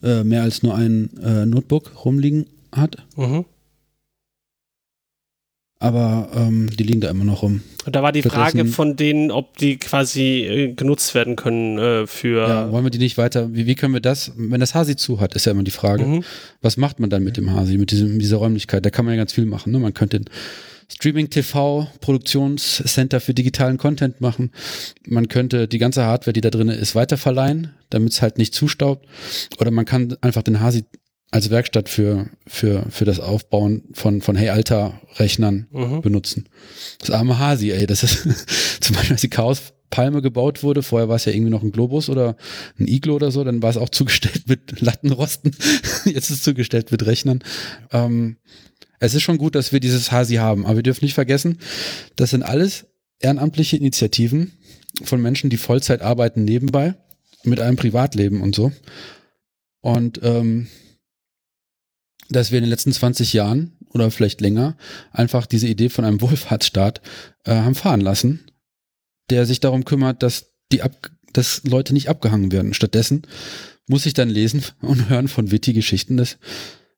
äh, 0.04 0.24
mehr 0.24 0.43
als 0.43 0.62
nur 0.62 0.76
ein 0.76 1.16
äh, 1.24 1.45
Notebook 1.45 2.04
rumliegen 2.04 2.47
hat. 2.72 2.97
Mhm 3.16 3.45
aber 5.80 6.30
ähm, 6.36 6.69
die 6.77 6.84
liegen 6.84 6.99
da 6.99 7.09
immer 7.09 7.23
noch 7.23 7.41
rum. 7.41 7.61
Und 7.86 7.95
da 7.95 8.03
war 8.03 8.11
die 8.11 8.21
Frage 8.21 8.65
von 8.65 8.97
denen, 8.97 9.32
ob 9.32 9.57
die 9.57 9.77
quasi 9.77 10.43
äh, 10.43 10.73
genutzt 10.73 11.15
werden 11.15 11.38
können 11.38 11.77
äh, 11.80 12.05
für. 12.05 12.47
Ja, 12.47 12.71
wollen 12.71 12.84
wir 12.84 12.91
die 12.91 12.97
nicht 12.97 13.17
weiter? 13.17 13.53
Wie, 13.53 13.65
wie 13.65 13.75
können 13.75 13.93
wir 13.93 14.01
das, 14.01 14.34
wenn 14.36 14.59
das 14.59 14.75
Hasi 14.75 14.97
zu 14.97 15.21
hat, 15.21 15.36
ist 15.36 15.45
ja 15.45 15.53
immer 15.53 15.63
die 15.63 15.71
Frage. 15.71 16.05
Mhm. 16.05 16.23
Was 16.61 16.75
macht 16.75 16.99
man 16.99 17.09
dann 17.09 17.23
mit 17.23 17.38
dem 17.38 17.53
Hasi, 17.53 17.77
mit 17.77 17.91
diesem, 17.91 18.19
dieser 18.19 18.38
Räumlichkeit? 18.38 18.86
Da 18.86 18.89
kann 18.89 19.05
man 19.05 19.13
ja 19.13 19.21
ganz 19.21 19.32
viel 19.32 19.45
machen. 19.45 19.71
Ne? 19.71 19.80
Man 19.80 19.93
könnte 19.93 20.21
Streaming 20.91 21.30
TV 21.30 21.88
Produktionscenter 22.01 23.21
für 23.21 23.34
digitalen 23.34 23.77
Content 23.77 24.19
machen. 24.19 24.51
Man 25.07 25.30
könnte 25.30 25.69
die 25.69 25.77
ganze 25.77 26.03
Hardware, 26.03 26.34
die 26.34 26.41
da 26.41 26.49
drin 26.49 26.67
ist, 26.67 26.95
weiterverleihen, 26.95 27.73
damit 27.89 28.11
es 28.11 28.21
halt 28.21 28.38
nicht 28.38 28.53
zustaubt. 28.53 29.07
Oder 29.59 29.71
man 29.71 29.86
kann 29.86 30.17
einfach 30.19 30.43
den 30.43 30.59
Hasi 30.59 30.84
als 31.32 31.49
Werkstatt 31.49 31.89
für, 31.89 32.30
für, 32.47 32.86
für 32.89 33.05
das 33.05 33.19
Aufbauen 33.19 33.84
von, 33.93 34.21
von 34.21 34.36
Hey 34.36 34.49
Alter 34.49 34.99
Rechnern 35.17 35.67
mhm. 35.71 36.01
benutzen. 36.01 36.49
Das 36.99 37.11
arme 37.11 37.38
Hasi, 37.38 37.71
ey, 37.71 37.86
das 37.86 38.03
ist 38.03 38.27
zum 38.82 38.95
Beispiel, 38.95 39.13
als 39.13 39.21
die 39.21 39.30
Chaos 39.30 39.73
Palme 39.89 40.21
gebaut 40.21 40.61
wurde, 40.61 40.84
vorher 40.84 41.09
war 41.09 41.15
es 41.15 41.25
ja 41.25 41.32
irgendwie 41.32 41.51
noch 41.51 41.63
ein 41.63 41.71
Globus 41.71 42.09
oder 42.09 42.36
ein 42.80 42.88
Iglo 42.88 43.15
oder 43.15 43.32
so, 43.32 43.43
dann 43.43 43.61
war 43.61 43.71
es 43.71 43.77
auch 43.77 43.89
zugestellt 43.89 44.43
mit 44.47 44.82
Lattenrosten, 44.82 45.51
jetzt 46.05 46.30
ist 46.30 46.38
es 46.38 46.43
zugestellt 46.43 46.91
mit 46.91 47.05
Rechnern. 47.05 47.43
Ähm, 47.91 48.38
es 48.99 49.13
ist 49.13 49.23
schon 49.23 49.38
gut, 49.38 49.55
dass 49.55 49.71
wir 49.71 49.80
dieses 49.80 50.11
Hasi 50.11 50.36
haben, 50.36 50.65
aber 50.65 50.77
wir 50.77 50.84
dürfen 50.84 51.05
nicht 51.05 51.13
vergessen, 51.13 51.59
das 52.15 52.32
sind 52.32 52.43
alles 52.43 52.86
ehrenamtliche 53.19 53.77
Initiativen 53.77 54.51
von 55.03 55.21
Menschen, 55.21 55.49
die 55.49 55.57
Vollzeit 55.57 56.01
arbeiten 56.01 56.43
nebenbei, 56.43 56.95
mit 57.43 57.59
einem 57.59 57.77
Privatleben 57.77 58.41
und 58.41 58.53
so. 58.53 58.71
Und 59.82 60.19
ähm, 60.23 60.67
dass 62.30 62.51
wir 62.51 62.57
in 62.59 62.63
den 62.63 62.69
letzten 62.69 62.91
20 62.91 63.34
Jahren 63.34 63.73
oder 63.91 64.11
vielleicht 64.11 64.41
länger 64.41 64.77
einfach 65.11 65.45
diese 65.45 65.67
Idee 65.67 65.89
von 65.89 66.05
einem 66.05 66.21
Wohlfahrtsstaat 66.21 67.01
äh, 67.45 67.55
haben 67.55 67.75
fahren 67.75 68.01
lassen, 68.01 68.41
der 69.30 69.45
sich 69.45 69.59
darum 69.59 69.86
kümmert, 69.86 70.23
dass 70.23 70.53
die 70.71 70.82
ab, 70.82 71.11
dass 71.34 71.63
Leute 71.63 71.93
nicht 71.93 72.09
abgehangen 72.09 72.51
werden. 72.51 72.73
Stattdessen 72.73 73.23
muss 73.88 74.05
ich 74.05 74.13
dann 74.13 74.30
lesen 74.30 74.63
und 74.82 75.09
hören 75.09 75.27
von 75.27 75.51
witty 75.51 75.73
Geschichten, 75.73 76.17
dass 76.17 76.38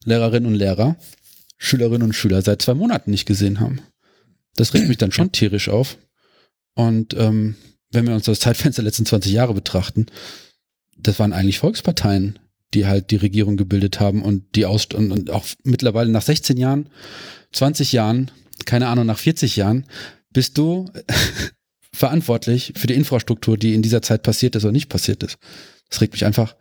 Lehrerinnen 0.03 0.51
und 0.51 0.55
Lehrer 0.55 0.97
Schülerinnen 1.63 2.01
und 2.01 2.13
Schüler 2.13 2.41
seit 2.41 2.63
zwei 2.63 2.73
Monaten 2.73 3.11
nicht 3.11 3.27
gesehen 3.27 3.59
haben. 3.59 3.81
Das 4.55 4.73
regt 4.73 4.87
mich 4.87 4.97
dann 4.97 5.11
schon 5.11 5.31
tierisch 5.31 5.69
auf. 5.69 5.99
Und 6.73 7.13
ähm, 7.13 7.55
wenn 7.91 8.07
wir 8.07 8.15
uns 8.15 8.25
das 8.25 8.39
Zeitfenster 8.39 8.81
der 8.81 8.89
letzten 8.89 9.05
20 9.05 9.31
Jahre 9.31 9.53
betrachten, 9.53 10.07
das 10.97 11.19
waren 11.19 11.33
eigentlich 11.33 11.59
Volksparteien, 11.59 12.39
die 12.73 12.85
halt 12.85 13.11
die 13.11 13.17
Regierung 13.17 13.57
gebildet 13.57 13.99
haben 13.99 14.21
und 14.21 14.55
die 14.55 14.65
aus 14.65 14.87
und, 14.93 15.29
auch 15.29 15.45
mittlerweile 15.63 16.09
nach 16.09 16.21
16 16.21 16.57
Jahren, 16.57 16.89
20 17.51 17.91
Jahren, 17.91 18.31
keine 18.65 18.87
Ahnung, 18.87 19.05
nach 19.05 19.19
40 19.19 19.55
Jahren, 19.55 19.85
bist 20.31 20.57
du 20.57 20.89
verantwortlich 21.93 22.73
für 22.75 22.87
die 22.87 22.93
Infrastruktur, 22.93 23.57
die 23.57 23.73
in 23.73 23.81
dieser 23.81 24.01
Zeit 24.01 24.23
passiert 24.23 24.55
ist 24.55 24.63
oder 24.63 24.71
nicht 24.71 24.89
passiert 24.89 25.23
ist. 25.23 25.37
Das 25.89 26.01
regt 26.01 26.13
mich 26.13 26.25
einfach 26.25 26.55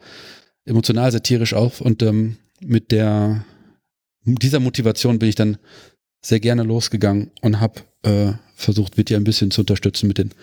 emotional, 0.65 1.11
satirisch 1.13 1.55
auf 1.55 1.81
und 1.81 2.03
ähm, 2.03 2.37
mit 2.61 2.93
der 2.93 3.45
dieser 4.25 4.61
Motivation 4.61 5.19
bin 5.19 5.29
ich 5.29 5.35
dann 5.35 5.57
sehr 6.23 6.41
gerne 6.41 6.63
losgegangen 6.63 7.31
und 7.41 7.61
habe 7.61 7.81
äh, 8.03 8.33
versucht, 8.55 8.97
dir 9.09 9.17
ein 9.17 9.25
bisschen 9.25 9.51
zu 9.51 9.63
unterstützen 9.63 10.07
mit 10.07 10.19
den 10.19 10.35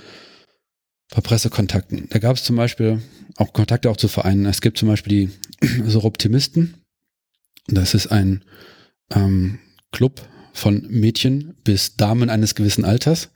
Pressekontakten. 1.09 2.07
Da 2.09 2.19
gab 2.19 2.35
es 2.35 2.43
zum 2.43 2.55
Beispiel 2.55 3.01
auch 3.37 3.53
Kontakte 3.53 3.89
auch 3.89 3.97
zu 3.97 4.07
Vereinen. 4.07 4.45
Es 4.45 4.61
gibt 4.61 4.77
zum 4.77 4.87
Beispiel 4.87 5.27
die 5.27 5.33
Soroptimisten. 5.85 6.75
Das 7.67 7.93
ist 7.93 8.07
ein 8.07 8.43
ähm, 9.13 9.59
Club 9.91 10.21
von 10.53 10.87
Mädchen 10.89 11.55
bis 11.63 11.95
Damen 11.95 12.29
eines 12.29 12.55
gewissen 12.55 12.85
Alters, 12.85 13.29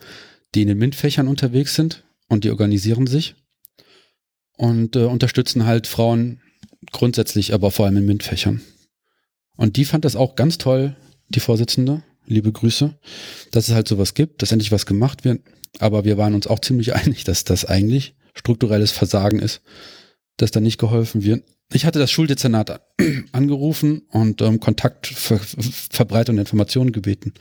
die 0.56 0.64
in 0.64 0.68
den 0.68 0.78
MINT-Fächern 0.78 1.28
unterwegs 1.28 1.76
sind 1.76 2.04
und 2.28 2.44
die 2.44 2.50
organisieren 2.50 3.08
sich 3.08 3.36
und 4.58 4.96
äh, 4.96 5.06
unterstützen 5.06 5.66
halt 5.66 5.88
Frauen 5.88 6.42
grundsätzlich, 6.92 7.54
aber 7.54 7.72
vor 7.72 7.86
allem 7.86 7.98
in 7.98 8.06
MINT-Fächern. 8.06 8.62
Und 9.58 9.78
die 9.78 9.86
fand 9.86 10.06
das 10.06 10.16
auch 10.16 10.36
ganz 10.36 10.58
toll, 10.58 10.96
die 11.30 11.40
Vorsitzende, 11.40 12.04
liebe 12.26 12.52
Grüße, 12.52 12.98
dass 13.52 13.68
es 13.68 13.76
halt 13.76 13.88
sowas 13.88 14.14
gibt, 14.14 14.42
dass 14.42 14.52
endlich 14.52 14.72
was 14.72 14.86
gemacht 14.86 15.24
wird. 15.24 15.42
Aber 15.80 16.04
wir 16.04 16.18
waren 16.18 16.34
uns 16.34 16.48
auch 16.48 16.60
ziemlich 16.60 16.96
einig, 16.96 17.24
dass 17.24 17.44
das 17.44 17.66
eigentlich 17.66 18.16
strukturelles 18.34 18.92
Versagen 18.92 19.40
ist, 19.40 19.62
dass 20.42 20.52
da 20.52 20.60
nicht 20.60 20.80
geholfen 20.80 21.24
wird. 21.24 21.44
Ich 21.74 21.86
hatte 21.86 22.00
das 22.00 22.12
Schuldezernat 22.12 22.82
angerufen 23.32 24.02
und 24.10 24.42
ähm, 24.42 24.60
Kontakt, 24.60 25.08
Ver 25.08 25.40
Verbreitung 25.40 26.36
der 26.36 26.44
Informationen 26.44 26.92
gebeten. 26.92 27.34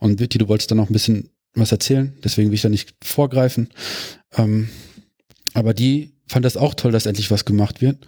Und 0.00 0.18
Vitti, 0.18 0.38
du 0.38 0.48
wolltest 0.48 0.70
da 0.70 0.74
noch 0.74 0.90
ein 0.90 0.92
bisschen 0.92 1.30
was 1.54 1.72
erzählen, 1.72 2.14
deswegen 2.24 2.50
will 2.50 2.54
ich 2.54 2.62
da 2.62 2.68
nicht 2.68 2.94
vorgreifen. 3.02 3.68
Ähm, 4.36 4.68
aber 5.54 5.74
die 5.74 6.14
fand 6.26 6.44
das 6.44 6.56
auch 6.56 6.74
toll, 6.74 6.92
dass 6.92 7.06
endlich 7.06 7.30
was 7.30 7.44
gemacht 7.44 7.80
wird, 7.80 8.06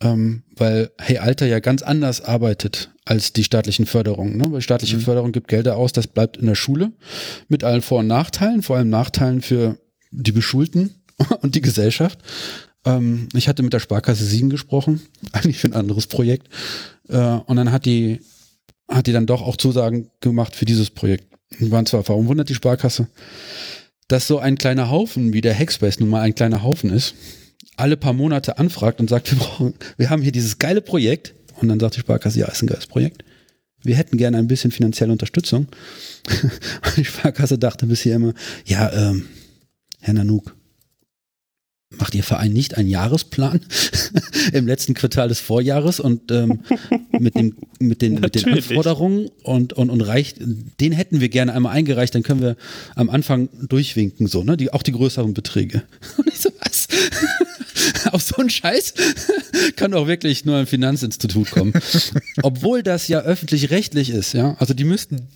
ähm, 0.00 0.42
weil 0.56 0.90
Hey 0.98 1.18
Alter 1.18 1.46
ja 1.46 1.60
ganz 1.60 1.82
anders 1.82 2.20
arbeitet 2.20 2.90
als 3.04 3.32
die 3.32 3.44
staatlichen 3.44 3.86
Förderungen. 3.86 4.36
Ne? 4.36 4.50
Weil 4.50 4.62
staatliche 4.62 4.96
mhm. 4.96 5.02
Förderung 5.02 5.32
gibt 5.32 5.48
Gelder 5.48 5.76
aus, 5.76 5.92
das 5.92 6.06
bleibt 6.06 6.36
in 6.36 6.46
der 6.46 6.54
Schule 6.54 6.92
mit 7.48 7.64
allen 7.64 7.82
Vor- 7.82 8.00
und 8.00 8.06
Nachteilen, 8.06 8.62
vor 8.62 8.76
allem 8.76 8.90
Nachteilen 8.90 9.42
für 9.42 9.78
die 10.10 10.32
Beschulten 10.32 11.02
und 11.40 11.54
die 11.54 11.62
Gesellschaft. 11.62 12.18
Ähm, 12.84 13.28
ich 13.34 13.48
hatte 13.48 13.62
mit 13.62 13.72
der 13.72 13.80
Sparkasse 13.80 14.24
Siegen 14.24 14.50
gesprochen, 14.50 15.00
eigentlich 15.32 15.58
für 15.58 15.68
ein 15.68 15.74
anderes 15.74 16.06
Projekt. 16.06 16.48
Äh, 17.08 17.18
und 17.18 17.56
dann 17.56 17.72
hat 17.72 17.86
die, 17.86 18.20
hat 18.88 19.06
die 19.06 19.12
dann 19.12 19.26
doch 19.26 19.42
auch 19.42 19.56
Zusagen 19.56 20.10
gemacht 20.20 20.54
für 20.56 20.64
dieses 20.64 20.90
Projekt. 20.90 21.26
Die 21.60 21.70
waren 21.70 21.86
zwar 21.86 22.02
verwundert, 22.02 22.48
die 22.48 22.54
Sparkasse, 22.54 23.08
dass 24.08 24.26
so 24.26 24.38
ein 24.38 24.56
kleiner 24.58 24.90
Haufen, 24.90 25.32
wie 25.32 25.40
der 25.40 25.58
Hackspace 25.58 26.00
nun 26.00 26.08
mal 26.08 26.22
ein 26.22 26.34
kleiner 26.34 26.62
Haufen 26.62 26.90
ist, 26.90 27.14
alle 27.76 27.96
paar 27.96 28.12
Monate 28.12 28.58
anfragt 28.58 29.00
und 29.00 29.08
sagt, 29.08 29.30
wir 29.32 29.38
brauchen, 29.38 29.74
wir 29.96 30.10
haben 30.10 30.22
hier 30.22 30.32
dieses 30.32 30.58
geile 30.58 30.80
Projekt. 30.80 31.34
Und 31.60 31.68
dann 31.68 31.78
sagt 31.78 31.96
die 31.96 32.00
Sparkasse, 32.00 32.40
ja, 32.40 32.46
ist 32.46 32.62
ein 32.62 32.66
geiles 32.66 32.86
Projekt. 32.86 33.24
Wir 33.84 33.96
hätten 33.96 34.16
gerne 34.16 34.38
ein 34.38 34.48
bisschen 34.48 34.70
finanzielle 34.70 35.12
Unterstützung. 35.12 35.68
Und 36.86 36.96
die 36.96 37.04
Sparkasse 37.04 37.58
dachte 37.58 37.86
bisher 37.86 38.16
immer, 38.16 38.32
ja, 38.64 38.92
ähm, 38.92 39.26
Herr 40.00 40.14
Nanook, 40.14 40.54
macht 41.98 42.14
Ihr 42.14 42.22
Verein 42.22 42.52
nicht 42.52 42.76
einen 42.76 42.88
Jahresplan 42.88 43.60
im 44.52 44.66
letzten 44.66 44.94
Quartal 44.94 45.28
des 45.28 45.40
Vorjahres 45.40 46.00
und 46.00 46.30
ähm, 46.30 46.60
mit, 47.18 47.34
dem, 47.34 47.56
mit, 47.78 48.02
den, 48.02 48.20
mit 48.20 48.34
den 48.34 48.52
Anforderungen 48.52 49.30
und, 49.42 49.72
und, 49.72 49.90
und 49.90 50.00
reicht, 50.00 50.38
den 50.80 50.92
hätten 50.92 51.20
wir 51.20 51.28
gerne 51.28 51.52
einmal 51.52 51.72
eingereicht, 51.72 52.14
dann 52.14 52.22
können 52.22 52.40
wir 52.40 52.56
am 52.94 53.10
Anfang 53.10 53.48
durchwinken, 53.60 54.26
so, 54.26 54.44
ne? 54.44 54.56
Die, 54.56 54.72
auch 54.72 54.82
die 54.82 54.92
größeren 54.92 55.34
Beträge. 55.34 55.82
Und 56.16 56.28
ich 56.28 56.40
so, 56.40 56.50
was? 56.60 56.88
Auf 58.12 58.22
so 58.22 58.36
einen 58.36 58.50
Scheiß 58.50 58.94
kann 59.76 59.92
doch 59.92 60.06
wirklich 60.06 60.44
nur 60.44 60.58
ein 60.58 60.66
Finanzinstitut 60.66 61.50
kommen. 61.50 61.72
Obwohl 62.42 62.82
das 62.82 63.08
ja 63.08 63.20
öffentlich-rechtlich 63.20 64.10
ist, 64.10 64.34
ja. 64.34 64.56
Also 64.58 64.74
die 64.74 64.84
müssten 64.84 65.28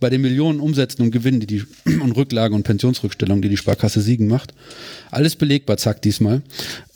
bei 0.00 0.10
den 0.10 0.20
Millionen 0.20 0.60
Umsätzen 0.60 1.02
und 1.02 1.10
Gewinnen, 1.10 1.40
die 1.40 1.46
die 1.46 1.64
und 2.00 2.12
Rücklagen 2.12 2.54
und 2.54 2.64
Pensionsrückstellungen, 2.64 3.42
die 3.42 3.48
die 3.48 3.56
Sparkasse 3.56 4.00
Siegen 4.00 4.28
macht, 4.28 4.54
alles 5.10 5.36
belegbar, 5.36 5.76
zack, 5.76 6.02
diesmal, 6.02 6.42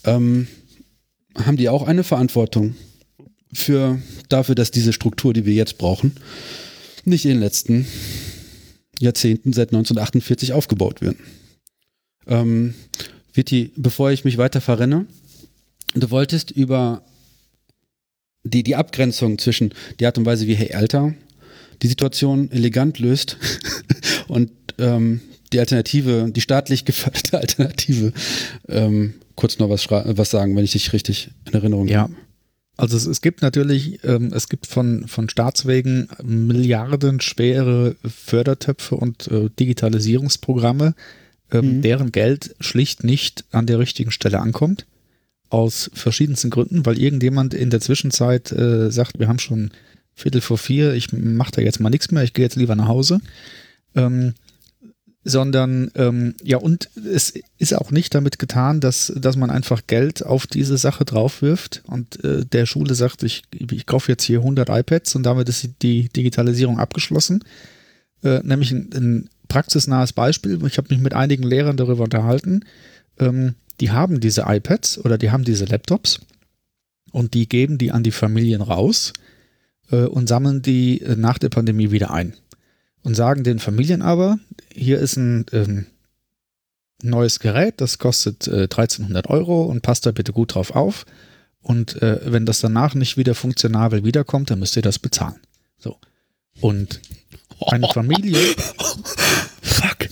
ähm, 0.05 0.47
haben 1.35 1.57
die 1.57 1.69
auch 1.69 1.87
eine 1.87 2.03
Verantwortung 2.03 2.75
für 3.53 4.01
dafür, 4.29 4.55
dass 4.55 4.71
diese 4.71 4.93
Struktur, 4.93 5.33
die 5.33 5.45
wir 5.45 5.53
jetzt 5.53 5.77
brauchen, 5.77 6.13
nicht 7.05 7.25
in 7.25 7.31
den 7.31 7.39
letzten 7.39 7.87
Jahrzehnten 8.99 9.53
seit 9.53 9.69
1948 9.69 10.53
aufgebaut 10.53 11.01
wird. 11.01 11.17
Ähm, 12.27 12.73
Vitti, 13.33 13.71
bevor 13.75 14.11
ich 14.11 14.25
mich 14.25 14.37
weiter 14.37 14.61
verrenne, 14.61 15.05
du 15.95 16.11
wolltest 16.11 16.51
über 16.51 17.03
die, 18.43 18.63
die 18.63 18.75
Abgrenzung 18.75 19.37
zwischen 19.37 19.73
die 19.99 20.05
Art 20.05 20.17
und 20.17 20.25
Weise, 20.25 20.47
wie 20.47 20.55
Hey 20.55 20.73
Alter 20.73 21.13
die 21.81 21.87
Situation 21.87 22.51
elegant 22.51 22.99
löst 22.99 23.37
und 24.27 24.51
ähm, 24.77 25.21
die 25.51 25.59
Alternative, 25.59 26.29
die 26.31 26.41
staatlich 26.41 26.85
geförderte 26.85 27.39
Alternative, 27.39 28.13
ähm, 28.67 29.15
kurz 29.35 29.57
noch 29.59 29.69
was, 29.69 29.89
was 29.89 30.29
sagen, 30.29 30.55
wenn 30.55 30.63
ich 30.63 30.73
dich 30.73 30.93
richtig 30.93 31.31
in 31.45 31.53
Erinnerung 31.53 31.89
habe. 31.89 32.11
Ja. 32.13 32.19
Also 32.77 32.95
es, 32.95 33.07
es, 33.07 33.21
gibt 33.21 33.41
natürlich, 33.41 34.03
ähm, 34.05 34.31
es 34.33 34.47
gibt 34.47 34.65
von, 34.65 35.07
von 35.07 35.27
Staatswegen 35.27 36.07
milliardenschwere 36.23 37.97
Fördertöpfe 38.05 38.95
und 38.95 39.27
äh, 39.27 39.49
Digitalisierungsprogramme, 39.59 40.95
ähm, 41.51 41.77
mhm. 41.77 41.81
deren 41.81 42.11
Geld 42.13 42.55
schlicht 42.61 43.03
nicht 43.03 43.43
an 43.51 43.65
der 43.65 43.79
richtigen 43.79 44.11
Stelle 44.11 44.39
ankommt. 44.39 44.85
Aus 45.49 45.89
verschiedensten 45.93 46.51
Gründen, 46.51 46.85
weil 46.85 46.99
irgendjemand 46.99 47.53
in 47.53 47.69
der 47.69 47.81
Zwischenzeit 47.81 48.51
äh, 48.51 48.91
sagt, 48.91 49.19
wir 49.19 49.27
haben 49.27 49.39
schon 49.39 49.71
Viertel 50.19 50.41
vor 50.41 50.57
vier, 50.57 50.93
ich 50.93 51.11
mache 51.13 51.51
da 51.51 51.61
jetzt 51.61 51.79
mal 51.79 51.89
nichts 51.89 52.11
mehr, 52.11 52.23
ich 52.23 52.33
gehe 52.33 52.45
jetzt 52.45 52.55
lieber 52.55 52.75
nach 52.75 52.87
Hause. 52.87 53.19
Ähm, 53.95 54.33
sondern 55.23 55.91
ähm, 55.95 56.35
ja, 56.43 56.57
und 56.57 56.89
es 56.95 57.33
ist 57.57 57.73
auch 57.75 57.91
nicht 57.91 58.15
damit 58.15 58.39
getan, 58.39 58.79
dass, 58.79 59.11
dass 59.15 59.35
man 59.35 59.49
einfach 59.49 59.81
Geld 59.85 60.25
auf 60.25 60.47
diese 60.47 60.77
Sache 60.77 61.03
draufwirft 61.03 61.83
und 61.87 62.23
äh, 62.23 62.45
der 62.45 62.65
Schule 62.65 62.95
sagt, 62.95 63.23
ich, 63.23 63.43
ich 63.51 63.85
kaufe 63.85 64.11
jetzt 64.11 64.23
hier 64.23 64.39
100 64.39 64.69
iPads 64.69 65.15
und 65.15 65.23
damit 65.23 65.49
ist 65.49 65.67
die 65.81 66.09
Digitalisierung 66.09 66.79
abgeschlossen. 66.79 67.43
Äh, 68.23 68.39
nämlich 68.43 68.71
ein, 68.71 68.89
ein, 68.93 69.29
praxisnahes 69.49 70.13
Beispiel, 70.13 70.59
ich 70.67 70.77
habe 70.77 70.89
mich 70.91 70.99
mit 70.99 71.15
einigen 71.15 71.41
Lehrern 71.41 71.75
darüber 71.75 72.03
unterhalten, 72.03 72.65
ähm, 73.17 73.55
die 73.79 73.89
haben 73.89 74.19
diese 74.19 74.43
iPads 74.47 75.03
oder 75.03 75.17
die 75.17 75.31
haben 75.31 75.43
diese 75.43 75.65
Laptops 75.65 76.19
und 77.11 77.33
die 77.33 77.49
geben 77.49 77.79
die 77.79 77.91
an 77.91 78.03
die 78.03 78.11
Familien 78.11 78.61
raus 78.61 79.11
äh, 79.91 80.05
und 80.05 80.27
sammeln 80.27 80.61
die 80.61 81.01
äh, 81.01 81.15
nach 81.15 81.37
der 81.37 81.49
Pandemie 81.49 81.91
wieder 81.91 82.11
ein. 82.11 82.33
Und 83.01 83.15
sagen 83.15 83.43
den 83.43 83.59
Familien 83.59 84.01
aber, 84.01 84.39
hier 84.73 84.99
ist 84.99 85.15
ein 85.15 85.45
ähm, 85.53 85.85
neues 87.01 87.39
Gerät, 87.39 87.75
das 87.77 87.97
kostet 87.97 88.47
äh, 88.47 88.63
1300 88.63 89.29
Euro 89.29 89.63
und 89.63 89.81
passt 89.81 90.05
da 90.05 90.11
bitte 90.11 90.33
gut 90.33 90.55
drauf 90.55 90.71
auf. 90.71 91.05
Und 91.61 92.01
äh, 92.01 92.19
wenn 92.25 92.45
das 92.45 92.59
danach 92.59 92.95
nicht 92.95 93.17
wieder 93.17 93.35
funktionabel 93.35 94.03
wiederkommt, 94.03 94.49
dann 94.49 94.59
müsst 94.59 94.75
ihr 94.75 94.81
das 94.81 94.99
bezahlen. 94.99 95.39
So. 95.77 95.97
Und 96.61 97.01
eine 97.67 97.87
Familie. 97.87 98.37
Fuck 99.61 100.09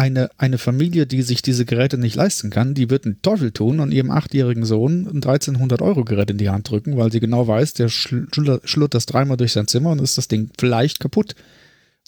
eine, 0.00 0.30
eine 0.38 0.56
Familie, 0.56 1.06
die 1.06 1.20
sich 1.20 1.42
diese 1.42 1.66
Geräte 1.66 1.98
nicht 1.98 2.16
leisten 2.16 2.48
kann, 2.48 2.72
die 2.72 2.88
wird 2.88 3.04
einen 3.04 3.20
Teufel 3.20 3.50
tun 3.50 3.80
und 3.80 3.92
ihrem 3.92 4.10
achtjährigen 4.10 4.64
Sohn 4.64 5.06
ein 5.06 5.16
1300 5.16 5.82
Euro 5.82 6.04
Gerät 6.04 6.30
in 6.30 6.38
die 6.38 6.48
Hand 6.48 6.70
drücken, 6.70 6.96
weil 6.96 7.12
sie 7.12 7.20
genau 7.20 7.46
weiß, 7.46 7.74
der 7.74 7.90
schlurrt 7.90 8.94
das 8.94 9.04
dreimal 9.04 9.36
durch 9.36 9.52
sein 9.52 9.66
Zimmer 9.66 9.90
und 9.90 10.00
ist 10.00 10.16
das 10.16 10.26
Ding 10.26 10.48
vielleicht 10.58 11.00
kaputt. 11.00 11.34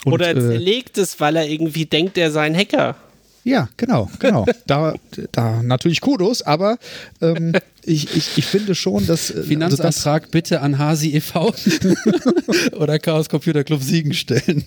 Und, 0.07 0.15
Oder 0.15 0.31
äh, 0.31 0.57
legt 0.57 0.97
es, 0.97 1.21
weil 1.21 1.37
er 1.37 1.47
irgendwie 1.47 1.85
denkt, 1.85 2.17
er 2.17 2.31
sei 2.31 2.47
ein 2.47 2.57
Hacker. 2.57 2.97
Ja, 3.45 3.69
genau, 3.77 4.11
genau. 4.19 4.47
Da, 4.67 4.95
da 5.33 5.63
natürlich 5.63 6.01
Kudos, 6.01 6.41
aber 6.41 6.79
ähm, 7.21 7.53
ich, 7.85 8.17
ich, 8.17 8.39
ich 8.39 8.47
finde 8.47 8.75
schon, 8.75 9.07
dass. 9.07 9.31
Äh, 9.31 9.43
Finanzantrag 9.43 10.23
also 10.23 10.23
das, 10.23 10.31
bitte 10.31 10.61
an 10.63 10.79
Hasi 10.79 11.15
e.V. 11.15 11.53
oder 12.79 12.99
Chaos 12.99 13.29
Computer 13.29 13.65
Club 13.65 13.83
Siegen 13.83 14.15
stellen. 14.15 14.65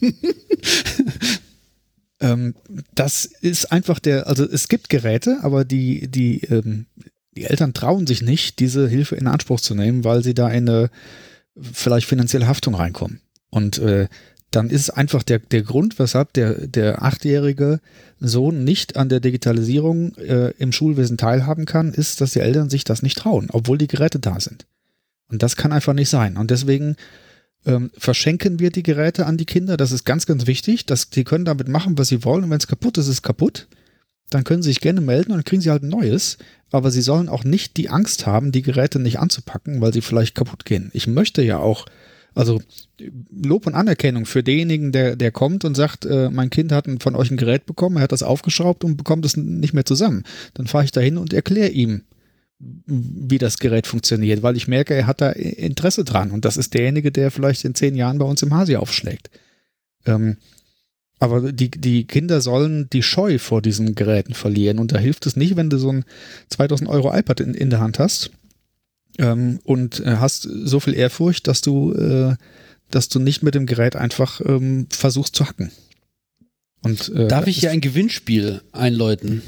Ähm, 2.20 2.56
das 2.94 3.26
ist 3.26 3.72
einfach 3.72 4.00
der, 4.00 4.28
also 4.28 4.46
es 4.50 4.68
gibt 4.68 4.90
Geräte, 4.90 5.40
aber 5.42 5.66
die, 5.66 6.08
die, 6.10 6.42
ähm, 6.46 6.86
die 7.36 7.46
Eltern 7.46 7.74
trauen 7.74 8.08
sich 8.08 8.22
nicht, 8.22 8.60
diese 8.60 8.88
Hilfe 8.88 9.16
in 9.16 9.28
Anspruch 9.28 9.60
zu 9.60 9.76
nehmen, 9.76 10.04
weil 10.04 10.24
sie 10.24 10.34
da 10.34 10.50
in 10.50 10.70
eine 10.70 10.90
vielleicht 11.60 12.08
finanzielle 12.08 12.48
Haftung 12.48 12.76
reinkommen. 12.76 13.22
Und 13.50 13.78
äh, 13.80 14.08
dann 14.52 14.70
ist 14.70 14.90
einfach 14.90 15.24
der, 15.24 15.40
der 15.40 15.64
Grund, 15.64 16.00
weshalb 16.00 16.34
der, 16.34 16.68
der 16.68 17.02
achtjährige 17.02 17.82
Sohn 18.20 18.64
nicht 18.64 18.96
an 18.96 19.10
der 19.10 19.20
Digitalisierung 19.20 20.16
äh, 20.16 20.52
im 20.58 20.72
Schulwesen 20.72 21.18
teilhaben 21.18 21.66
kann, 21.66 21.94
ist, 21.94 22.22
dass 22.22 22.32
die 22.32 22.40
Eltern 22.40 22.70
sich 22.70 22.86
das 22.86 23.02
nicht 23.02 23.18
trauen, 23.18 23.50
obwohl 23.52 23.78
die 23.78 23.88
Geräte 23.88 24.20
da 24.20 24.40
sind. 24.40 24.66
Und 25.30 25.44
das 25.44 25.58
kann 25.58 25.74
einfach 25.74 25.94
nicht 25.94 26.10
sein. 26.10 26.38
Und 26.38 26.52
deswegen 26.52 26.96
ähm, 27.66 27.92
verschenken 27.98 28.60
wir 28.60 28.70
die 28.70 28.84
Geräte 28.84 29.26
an 29.26 29.38
die 29.38 29.46
Kinder. 29.46 29.78
Das 29.78 29.92
ist 29.92 30.06
ganz, 30.06 30.26
ganz 30.26 30.48
wichtig. 30.48 30.86
Dass 30.86 31.10
die 31.10 31.24
können 31.24 31.46
damit 31.46 31.68
machen, 31.68 31.98
was 31.98 32.08
sie 32.08 32.24
wollen. 32.24 32.44
Und 32.44 32.50
wenn 32.50 32.60
es 32.60 32.68
kaputt 32.68 32.98
ist, 32.98 33.06
ist 33.06 33.14
es 33.14 33.22
kaputt. 33.22 33.68
Dann 34.30 34.44
können 34.44 34.64
sie 34.64 34.70
sich 34.70 34.82
gerne 34.82 35.02
melden 35.02 35.32
und 35.32 35.38
dann 35.38 35.44
kriegen 35.44 35.62
sie 35.62 35.70
halt 35.70 35.84
ein 35.84 35.90
neues. 35.90 36.38
Aber 36.72 36.92
sie 36.92 37.02
sollen 37.02 37.30
auch 37.30 37.44
nicht 37.44 37.78
die 37.78 37.90
Angst 37.90 38.26
haben, 38.26 38.52
die 38.52 38.64
Geräte 38.64 39.00
nicht 39.00 39.20
anzupacken, 39.20 39.82
weil 39.82 39.94
sie 39.94 40.02
vielleicht 40.02 40.36
kaputt 40.36 40.66
gehen. 40.66 40.90
Ich 40.94 41.08
möchte 41.08 41.42
ja 41.44 41.60
auch, 41.60 41.86
also 42.34 42.62
Lob 43.32 43.68
und 43.68 43.76
Anerkennung 43.76 44.26
für 44.26 44.44
denjenigen, 44.44 44.92
der, 44.92 45.16
der 45.16 45.32
kommt 45.32 45.64
und 45.64 45.76
sagt, 45.76 46.06
äh, 46.06 46.30
mein 46.30 46.50
Kind 46.50 46.72
hat 46.72 46.88
von 47.02 47.16
euch 47.16 47.32
ein 47.32 47.38
Gerät 47.38 47.66
bekommen, 47.66 47.98
er 47.98 48.04
hat 48.04 48.12
das 48.12 48.24
aufgeschraubt 48.24 48.84
und 48.84 48.98
bekommt 48.98 49.26
es 49.26 49.38
nicht 49.38 49.74
mehr 49.74 49.86
zusammen. 49.86 50.24
Dann 50.56 50.68
fahre 50.68 50.86
ich 50.86 50.92
da 50.92 51.02
hin 51.02 51.18
und 51.18 51.34
erkläre 51.34 51.70
ihm, 51.70 52.02
wie 52.60 53.38
das 53.38 53.58
Gerät 53.58 53.86
funktioniert, 53.88 54.44
weil 54.44 54.56
ich 54.56 54.68
merke, 54.68 54.94
er 54.94 55.08
hat 55.08 55.22
da 55.22 55.32
Interesse 55.32 56.04
dran 56.04 56.32
und 56.32 56.46
das 56.46 56.58
ist 56.58 56.74
derjenige, 56.74 57.12
der 57.12 57.32
vielleicht 57.32 57.66
in 57.66 57.76
zehn 57.76 57.96
Jahren 57.96 58.18
bei 58.18 58.26
uns 58.26 58.42
im 58.44 58.54
Hasi 58.54 58.76
aufschlägt. 58.78 59.30
Ähm, 60.06 60.38
Aber 61.20 61.52
die, 61.52 61.72
die 61.72 62.06
Kinder 62.06 62.42
sollen 62.42 62.90
die 62.92 63.04
Scheu 63.04 63.40
vor 63.40 63.62
diesen 63.62 63.96
Geräten 63.96 64.34
verlieren. 64.34 64.80
Und 64.80 64.92
da 64.92 64.98
hilft 65.00 65.26
es 65.26 65.36
nicht, 65.36 65.56
wenn 65.56 65.70
du 65.70 65.78
so 65.78 65.92
ein 65.92 66.06
2000 66.50 66.90
Euro 66.90 67.16
iPad 67.16 67.40
in, 67.40 67.54
in 67.54 67.70
der 67.70 67.80
Hand 67.80 68.00
hast 68.00 68.32
ähm, 69.18 69.60
und 69.64 70.02
äh, 70.02 70.18
hast 70.18 70.44
so 70.44 70.80
viel 70.80 70.94
Ehrfurcht, 70.94 71.48
dass 71.48 71.62
du, 71.62 71.94
äh, 71.94 72.36
dass 72.92 73.10
du 73.10 73.20
nicht 73.20 73.44
mit 73.44 73.56
dem 73.56 73.66
Gerät 73.66 73.96
einfach 73.96 74.42
ähm, 74.46 74.88
versuchst 74.90 75.36
zu 75.36 75.46
hacken. 75.46 75.72
Und, 76.82 77.10
äh, 77.10 77.28
Darf 77.28 77.48
ich 77.48 77.60
hier 77.60 77.72
ein 77.72 77.82
Gewinnspiel 77.82 78.62
einläuten? 78.72 79.42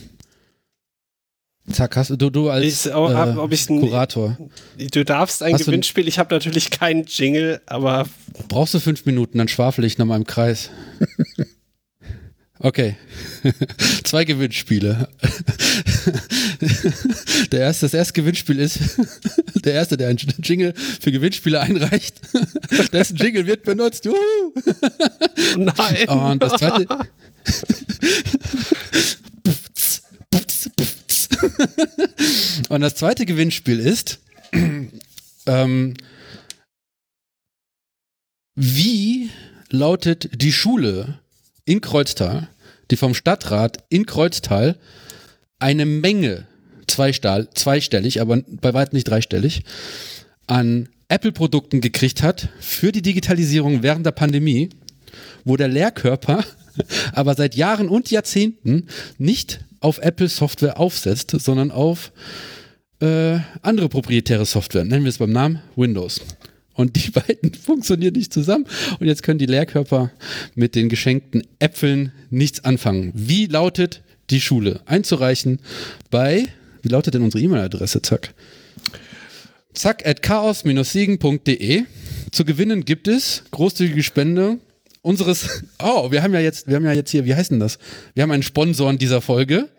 Zack, 1.71 1.97
hast 1.97 2.11
du, 2.11 2.29
du 2.29 2.49
als 2.49 2.65
Ist, 2.65 2.87
ob, 2.87 3.11
äh, 3.11 3.37
ob 3.37 3.51
ich, 3.51 3.67
Kurator. 3.67 4.37
Du 4.77 5.03
darfst 5.03 5.43
ein 5.43 5.53
Hast 5.53 5.65
Gewinnspiel. 5.65 6.07
Ich 6.07 6.17
habe 6.17 6.33
natürlich 6.33 6.71
keinen 6.71 7.05
Jingle, 7.05 7.61
aber 7.65 8.05
Brauchst 8.47 8.73
du 8.73 8.79
fünf 8.79 9.05
Minuten, 9.05 9.37
dann 9.37 9.49
schwafel 9.49 9.83
ich 9.83 9.97
nochmal 9.97 10.17
im 10.17 10.25
Kreis. 10.25 10.69
Okay. 12.59 12.95
Zwei 14.03 14.23
Gewinnspiele. 14.23 15.09
Der 17.51 17.59
erste, 17.59 17.85
das 17.85 17.93
erste 17.93 18.13
Gewinnspiel 18.13 18.59
ist 18.59 18.79
der 19.65 19.73
erste, 19.73 19.95
der 19.95 20.07
einen 20.07 20.17
Jingle 20.41 20.73
für 20.75 21.11
Gewinnspiele 21.11 21.59
einreicht. 21.59 22.19
Dessen 22.91 23.15
Jingle 23.15 23.45
wird 23.45 23.63
benutzt. 23.63 24.05
Juhu. 24.05 24.15
nein. 25.55 26.09
Und 26.09 26.41
das 26.41 26.53
zweite. 26.53 26.87
Und 32.69 32.81
das 32.81 32.95
zweite 32.95 33.25
Gewinnspiel 33.25 33.79
ist, 33.79 34.19
ähm, 35.45 35.93
wie 38.55 39.29
lautet 39.69 40.41
die 40.41 40.51
Schule 40.51 41.19
in 41.65 41.81
Kreuztal, 41.81 42.49
die 42.89 42.97
vom 42.97 43.13
Stadtrat 43.13 43.83
in 43.89 44.05
Kreuztal 44.05 44.77
eine 45.59 45.85
Menge, 45.85 46.47
zweistahl, 46.87 47.49
zweistellig, 47.53 48.21
aber 48.21 48.41
bei 48.47 48.73
weitem 48.73 48.95
nicht 48.95 49.07
dreistellig, 49.07 49.63
an 50.47 50.89
Apple-Produkten 51.09 51.81
gekriegt 51.81 52.23
hat 52.23 52.49
für 52.59 52.91
die 52.91 53.01
Digitalisierung 53.01 53.83
während 53.83 54.05
der 54.05 54.11
Pandemie, 54.11 54.69
wo 55.45 55.57
der 55.57 55.67
Lehrkörper 55.67 56.43
aber 57.13 57.35
seit 57.35 57.55
Jahren 57.55 57.89
und 57.89 58.11
Jahrzehnten 58.11 58.87
nicht 59.17 59.61
auf 59.79 59.99
Apple-Software 59.99 60.79
aufsetzt, 60.79 61.31
sondern 61.31 61.71
auf 61.71 62.11
äh, 62.99 63.39
andere 63.61 63.89
proprietäre 63.89 64.45
Software. 64.45 64.83
Nennen 64.83 65.03
wir 65.03 65.09
es 65.09 65.19
beim 65.19 65.31
Namen 65.31 65.61
Windows. 65.75 66.21
Und 66.73 66.95
die 66.95 67.11
beiden 67.11 67.53
funktionieren 67.53 68.13
nicht 68.13 68.33
zusammen. 68.33 68.65
Und 68.99 69.07
jetzt 69.07 69.23
können 69.23 69.39
die 69.39 69.45
Lehrkörper 69.45 70.11
mit 70.55 70.75
den 70.75 70.89
geschenkten 70.89 71.43
Äpfeln 71.59 72.11
nichts 72.29 72.63
anfangen. 72.63 73.11
Wie 73.13 73.47
lautet 73.47 74.01
die 74.29 74.41
Schule? 74.41 74.81
Einzureichen 74.85 75.59
bei, 76.09 76.47
wie 76.81 76.89
lautet 76.89 77.13
denn 77.13 77.23
unsere 77.23 77.43
E-Mail-Adresse? 77.43 78.01
Zack. 78.01 78.33
Zack 79.73 80.07
at 80.07 80.23
chaos-siegen.de. 80.23 81.83
Zu 82.31 82.45
gewinnen 82.45 82.83
gibt 82.83 83.07
es 83.07 83.43
großzügige 83.51 84.03
Spende 84.03 84.59
unseres. 85.07 85.63
Oh, 85.81 86.11
wir 86.11 86.21
haben 86.21 86.33
ja 86.33 86.41
jetzt, 86.41 86.67
wir 86.67 86.75
haben 86.75 86.85
ja 86.85 86.91
jetzt 86.91 87.09
hier, 87.09 87.25
wie 87.25 87.33
heißt 87.33 87.51
denn 87.51 87.59
das? 87.59 87.79
Wir 88.13 88.23
haben 88.23 88.31
einen 88.31 88.43
Sponsor 88.43 88.89
in 88.89 88.97
dieser 88.97 89.21
Folge. 89.21 89.69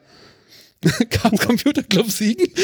Chaos 1.11 1.41
Computer 1.41 1.83
Club 1.83 2.11
Siegen. 2.11 2.49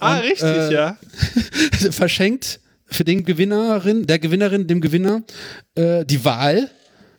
ah, 0.00 0.18
richtig, 0.18 0.42
äh, 0.42 0.72
ja. 0.72 0.98
verschenkt 1.90 2.60
für 2.86 3.04
den 3.04 3.24
Gewinnerin, 3.24 4.06
der 4.06 4.18
Gewinnerin, 4.18 4.66
dem 4.66 4.80
Gewinner 4.80 5.22
äh, 5.74 6.04
die 6.04 6.24
Wahl 6.24 6.70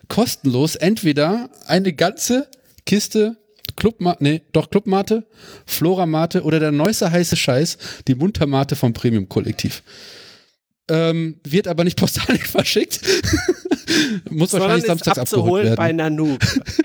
kostenlos 0.08 0.76
entweder 0.76 1.50
eine 1.66 1.92
ganze 1.92 2.48
Kiste 2.86 3.36
Clubmate, 3.76 4.22
nee, 4.22 4.42
doch 4.52 4.70
Clubmate, 4.70 5.26
Floramate 5.66 6.42
oder 6.42 6.58
der 6.58 6.72
neueste 6.72 7.10
heiße 7.10 7.36
Scheiß, 7.36 7.78
die 8.08 8.14
Muntermate 8.14 8.76
vom 8.76 8.92
Premium 8.92 9.28
Kollektiv. 9.28 9.82
Ähm, 10.92 11.36
wird 11.44 11.68
aber 11.68 11.84
nicht 11.84 11.96
postalisch 11.96 12.48
verschickt. 12.48 13.00
Muss 14.28 14.50
Sondern 14.50 14.70
wahrscheinlich 14.70 14.86
samstags 14.86 15.18
abgeholt 15.18 15.64
werden. 15.64 15.76
bei 15.76 15.92
Nanook. 15.92 16.38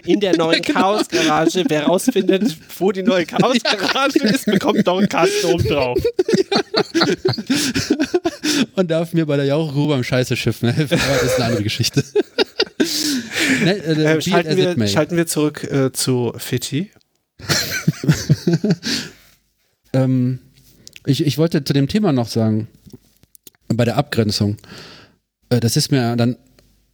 In 0.06 0.20
der 0.20 0.38
neuen 0.38 0.62
Genau. 0.62 0.80
Chaos-Garage. 0.80 1.66
Wer 1.68 1.86
rausfindet, 1.86 2.56
wo 2.78 2.92
die 2.92 3.02
neue 3.02 3.26
Chaos-Garage 3.28 4.20
ist, 4.20 4.46
bekommt 4.46 4.86
noch 4.86 5.00
einen 5.00 5.10
Kasten 5.10 5.48
oben 5.48 5.64
drauf. 5.68 5.98
und 8.76 8.92
darf 8.92 9.14
mir 9.14 9.26
bei 9.26 9.38
der 9.38 9.46
Jauchgrube 9.46 9.94
beim 9.94 10.04
Scheiße-Schiffen 10.04 10.72
helfen. 10.72 11.00
Aber 11.00 11.14
das 11.16 11.24
ist 11.24 11.36
eine 11.38 11.46
andere 11.46 11.64
Geschichte. 11.64 12.04
ne, 13.64 13.72
äh, 13.86 14.16
it 14.18 14.24
schalten, 14.24 14.56
wir, 14.78 14.88
schalten 14.88 15.18
wir 15.18 15.26
zurück 15.28 15.64
äh, 15.64 15.92
zu 15.92 16.32
Fitti. 16.38 16.92
Ähm, 19.94 20.40
ich, 21.06 21.26
ich 21.26 21.38
wollte 21.38 21.64
zu 21.64 21.74
dem 21.74 21.88
Thema 21.88 22.12
noch 22.12 22.28
sagen, 22.28 22.68
bei 23.68 23.86
der 23.86 23.98
Abgrenzung. 23.98 24.58
Äh, 25.50 25.60
das 25.60 25.78
ist 25.78 25.92
mir 25.92 26.16
dann 26.16 26.38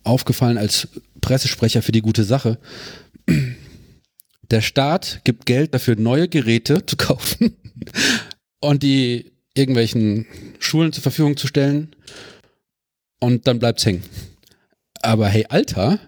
aufgefallen 0.03 0.57
als 0.57 0.88
Pressesprecher 1.22 1.82
für 1.82 1.91
die 1.91 2.01
gute 2.01 2.24
Sache. 2.24 2.57
Der 4.49 4.61
Staat 4.61 5.22
gibt 5.24 5.45
Geld 5.45 5.74
dafür, 5.74 5.95
neue 5.95 6.28
Geräte 6.28 6.86
zu 6.86 6.97
kaufen 6.97 7.55
und 8.59 8.84
die 8.84 9.32
irgendwelchen 9.53 10.26
Schulen 10.59 10.93
zur 10.93 11.03
Verfügung 11.03 11.38
zu 11.38 11.47
stellen 11.47 11.95
und 13.19 13.47
dann 13.47 13.59
bleibt's 13.59 13.86
hängen. 13.86 14.03
Aber 15.01 15.28
hey, 15.28 15.45
Alter, 15.49 15.99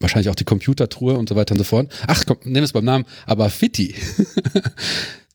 wahrscheinlich 0.00 0.28
auch 0.30 0.34
die 0.34 0.44
Computertruhe 0.44 1.16
und 1.16 1.28
so 1.28 1.36
weiter 1.36 1.52
und 1.52 1.58
so 1.58 1.64
fort. 1.64 1.92
Ach, 2.06 2.24
komm, 2.26 2.38
nehmen 2.44 2.64
es 2.64 2.72
beim 2.72 2.84
Namen, 2.84 3.04
aber 3.26 3.50
Fitti. 3.50 3.94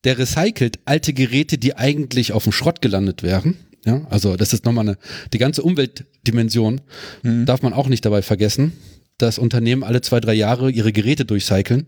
der 0.05 0.17
recycelt 0.17 0.79
alte 0.85 1.13
Geräte, 1.13 1.57
die 1.57 1.75
eigentlich 1.75 2.31
auf 2.31 2.43
dem 2.43 2.53
Schrott 2.53 2.81
gelandet 2.81 3.23
wären. 3.23 3.57
Ja, 3.85 4.05
also 4.09 4.35
das 4.35 4.53
ist 4.53 4.65
nochmal 4.65 4.87
eine, 4.87 4.97
die 5.33 5.37
ganze 5.37 5.61
Umweltdimension 5.61 6.81
darf 7.23 7.61
man 7.61 7.73
auch 7.73 7.87
nicht 7.87 8.03
dabei 8.05 8.23
vergessen, 8.23 8.73
dass 9.19 9.37
Unternehmen 9.37 9.83
alle 9.83 10.01
zwei, 10.01 10.19
drei 10.19 10.33
Jahre 10.33 10.71
ihre 10.71 10.91
Geräte 10.91 11.25
durchcyclen 11.25 11.85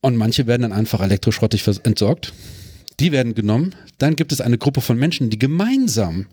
und 0.00 0.16
manche 0.16 0.46
werden 0.46 0.62
dann 0.62 0.72
einfach 0.72 1.00
elektroschrottig 1.00 1.66
entsorgt. 1.82 2.32
Die 3.00 3.12
werden 3.12 3.34
genommen. 3.34 3.74
Dann 3.98 4.16
gibt 4.16 4.32
es 4.32 4.40
eine 4.40 4.56
Gruppe 4.56 4.80
von 4.80 4.96
Menschen, 4.96 5.28
die 5.28 5.38
gemeinsam, 5.38 6.26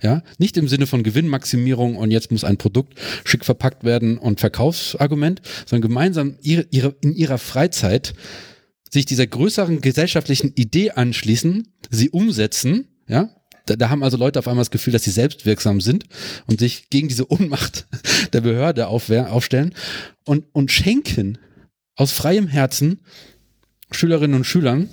ja, 0.00 0.22
nicht 0.38 0.56
im 0.56 0.68
Sinne 0.68 0.86
von 0.86 1.02
Gewinnmaximierung 1.02 1.96
und 1.96 2.10
jetzt 2.10 2.30
muss 2.30 2.44
ein 2.44 2.56
Produkt 2.56 2.94
schick 3.24 3.44
verpackt 3.44 3.84
werden 3.84 4.16
und 4.16 4.40
Verkaufsargument, 4.40 5.42
sondern 5.66 5.88
gemeinsam 5.88 6.36
ihre, 6.40 6.66
ihre, 6.70 6.94
in 7.02 7.14
ihrer 7.14 7.38
Freizeit 7.38 8.14
sich 8.90 9.06
dieser 9.06 9.26
größeren 9.26 9.80
gesellschaftlichen 9.80 10.52
Idee 10.54 10.92
anschließen, 10.92 11.68
sie 11.90 12.10
umsetzen, 12.10 12.88
ja. 13.08 13.30
Da, 13.66 13.74
da 13.74 13.90
haben 13.90 14.04
also 14.04 14.16
Leute 14.16 14.38
auf 14.38 14.46
einmal 14.46 14.62
das 14.62 14.70
Gefühl, 14.70 14.92
dass 14.92 15.02
sie 15.02 15.10
selbstwirksam 15.10 15.80
sind 15.80 16.04
und 16.46 16.60
sich 16.60 16.88
gegen 16.88 17.08
diese 17.08 17.26
Unmacht 17.26 17.86
der 18.32 18.40
Behörde 18.40 18.86
aufwehr, 18.86 19.32
aufstellen 19.32 19.74
und, 20.24 20.44
und 20.52 20.70
schenken 20.70 21.38
aus 21.96 22.12
freiem 22.12 22.46
Herzen 22.46 23.00
Schülerinnen 23.90 24.36
und 24.36 24.44
Schülern, 24.44 24.88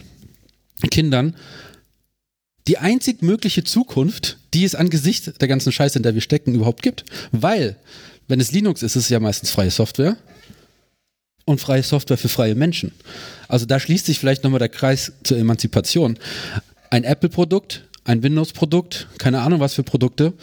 Kindern, 0.90 1.36
die 2.68 2.78
einzig 2.78 3.22
mögliche 3.22 3.64
Zukunft, 3.64 4.38
die 4.54 4.64
es 4.64 4.76
angesichts 4.76 5.34
der 5.34 5.48
ganzen 5.48 5.72
Scheiße, 5.72 6.00
in 6.00 6.04
der 6.04 6.14
wir 6.14 6.22
stecken, 6.22 6.56
überhaupt 6.56 6.82
gibt. 6.82 7.06
Weil, 7.32 7.78
wenn 8.28 8.40
es 8.40 8.52
Linux 8.52 8.84
ist, 8.84 8.96
ist 8.96 9.04
es 9.04 9.10
ja 9.10 9.20
meistens 9.20 9.52
freie 9.52 9.72
Software 9.72 10.18
und 11.46 11.60
freie 11.60 11.84
Software 11.84 12.18
für 12.18 12.30
freie 12.30 12.56
Menschen. 12.56 12.92
Also 13.48 13.66
da 13.66 13.80
schließt 13.80 14.06
sich 14.06 14.20
vielleicht 14.20 14.44
nochmal 14.44 14.60
der 14.60 14.70
Kreis 14.70 15.14
zur 15.24 15.38
Emanzipation. 15.38 16.18
Ein 16.90 17.04
Apple-Produkt, 17.04 17.88
ein 18.06 18.24
Windows-Produkt, 18.24 19.08
keine 19.18 19.42
Ahnung 19.42 19.60
was 19.60 19.74
für 19.74 19.84
Produkte, 19.84 20.34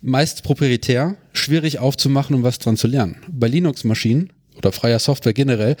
meist 0.00 0.42
proprietär, 0.42 1.16
schwierig 1.32 1.78
aufzumachen 1.78 2.36
und 2.36 2.42
was 2.42 2.58
dran 2.58 2.76
zu 2.76 2.86
lernen. 2.86 3.16
Bei 3.28 3.48
Linux-Maschinen 3.48 4.32
oder 4.56 4.72
freier 4.72 4.98
Software 4.98 5.32
generell 5.32 5.76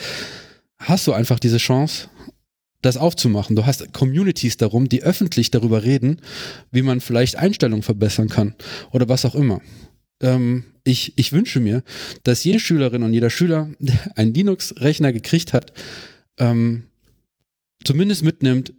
hast 0.78 1.06
du 1.06 1.12
einfach 1.12 1.38
diese 1.38 1.58
Chance, 1.58 2.08
das 2.82 2.96
aufzumachen. 2.96 3.56
Du 3.56 3.66
hast 3.66 3.92
Communities 3.92 4.56
darum, 4.56 4.88
die 4.88 5.02
öffentlich 5.02 5.50
darüber 5.50 5.82
reden, 5.82 6.20
wie 6.70 6.82
man 6.82 7.00
vielleicht 7.00 7.36
Einstellungen 7.36 7.82
verbessern 7.82 8.28
kann 8.28 8.54
oder 8.92 9.08
was 9.08 9.24
auch 9.24 9.34
immer. 9.34 9.60
Ähm, 10.20 10.64
ich, 10.84 11.12
ich 11.16 11.32
wünsche 11.32 11.60
mir, 11.60 11.82
dass 12.22 12.44
jede 12.44 12.60
Schülerin 12.60 13.02
und 13.02 13.12
jeder 13.12 13.30
Schüler, 13.30 13.70
der 13.78 13.98
einen 14.16 14.34
Linux-Rechner 14.34 15.12
gekriegt 15.12 15.52
hat, 15.52 15.72
ähm, 16.38 16.84
zumindest 17.84 18.22
mitnimmt, 18.22 18.72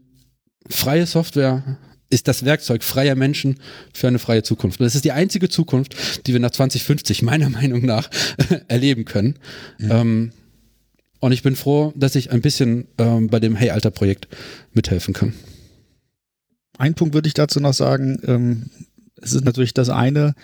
freie 0.70 1.06
Software 1.06 1.78
ist 2.10 2.28
das 2.28 2.46
Werkzeug 2.46 2.84
freier 2.84 3.16
Menschen 3.16 3.60
für 3.94 4.08
eine 4.08 4.20
freie 4.20 4.44
Zukunft. 4.44 4.80
Und 4.80 4.86
das 4.86 4.96
ist 4.96 5.06
die 5.06 5.12
einzige 5.12 5.50
Zukunft, 5.50 6.26
die 6.26 6.34
wir 6.34 6.40
nach 6.40 6.52
2050 6.52 7.22
meiner 7.22 7.50
Meinung 7.52 7.86
nach 7.86 8.10
erleben 8.68 9.06
können. 9.06 9.36
Ähm, 9.80 10.32
und 11.20 11.32
ich 11.32 11.44
bin 11.44 11.56
froh, 11.56 11.94
dass 11.96 12.16
ich 12.16 12.32
ein 12.32 12.42
bisschen 12.42 12.88
ähm, 12.98 13.28
bei 13.28 13.40
dem 13.40 13.56
Hey 13.56 13.72
Alter 13.72 13.92
Projekt 13.92 14.28
mithelfen 14.74 15.14
kann. 15.14 15.34
Ein 16.78 16.94
Punkt 16.94 17.16
würde 17.16 17.28
ich 17.28 17.34
dazu 17.34 17.60
noch 17.60 17.74
sagen, 17.74 18.20
ähm, 18.26 18.70
es 19.22 19.34
ist 19.34 19.46
natürlich 19.46 19.74
das 19.74 19.90
eine, 19.90 20.36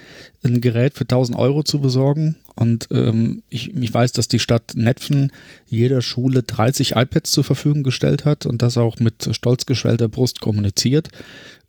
ein 0.44 0.62
Gerät 0.62 0.94
für 0.96 1.04
1000 1.04 1.38
Euro 1.38 1.64
zu 1.64 1.80
besorgen. 1.80 2.36
Und 2.56 2.88
ähm, 2.92 3.44
ich, 3.50 3.76
ich 3.76 3.94
weiß, 3.94 4.12
dass 4.12 4.28
die 4.28 4.40
Stadt 4.40 4.74
Netphen 4.76 5.32
jeder 5.68 6.02
Schule 6.02 6.44
30 6.44 6.96
iPads 6.96 7.32
zur 7.32 7.44
Verfügung 7.44 7.84
gestellt 7.84 8.26
hat 8.26 8.46
und 8.46 8.62
das 8.62 8.78
auch 8.78 9.00
mit 9.00 9.30
stolz 9.32 9.66
geschwellter 9.66 10.08
Brust 10.08 10.40
kommuniziert. 10.40 11.10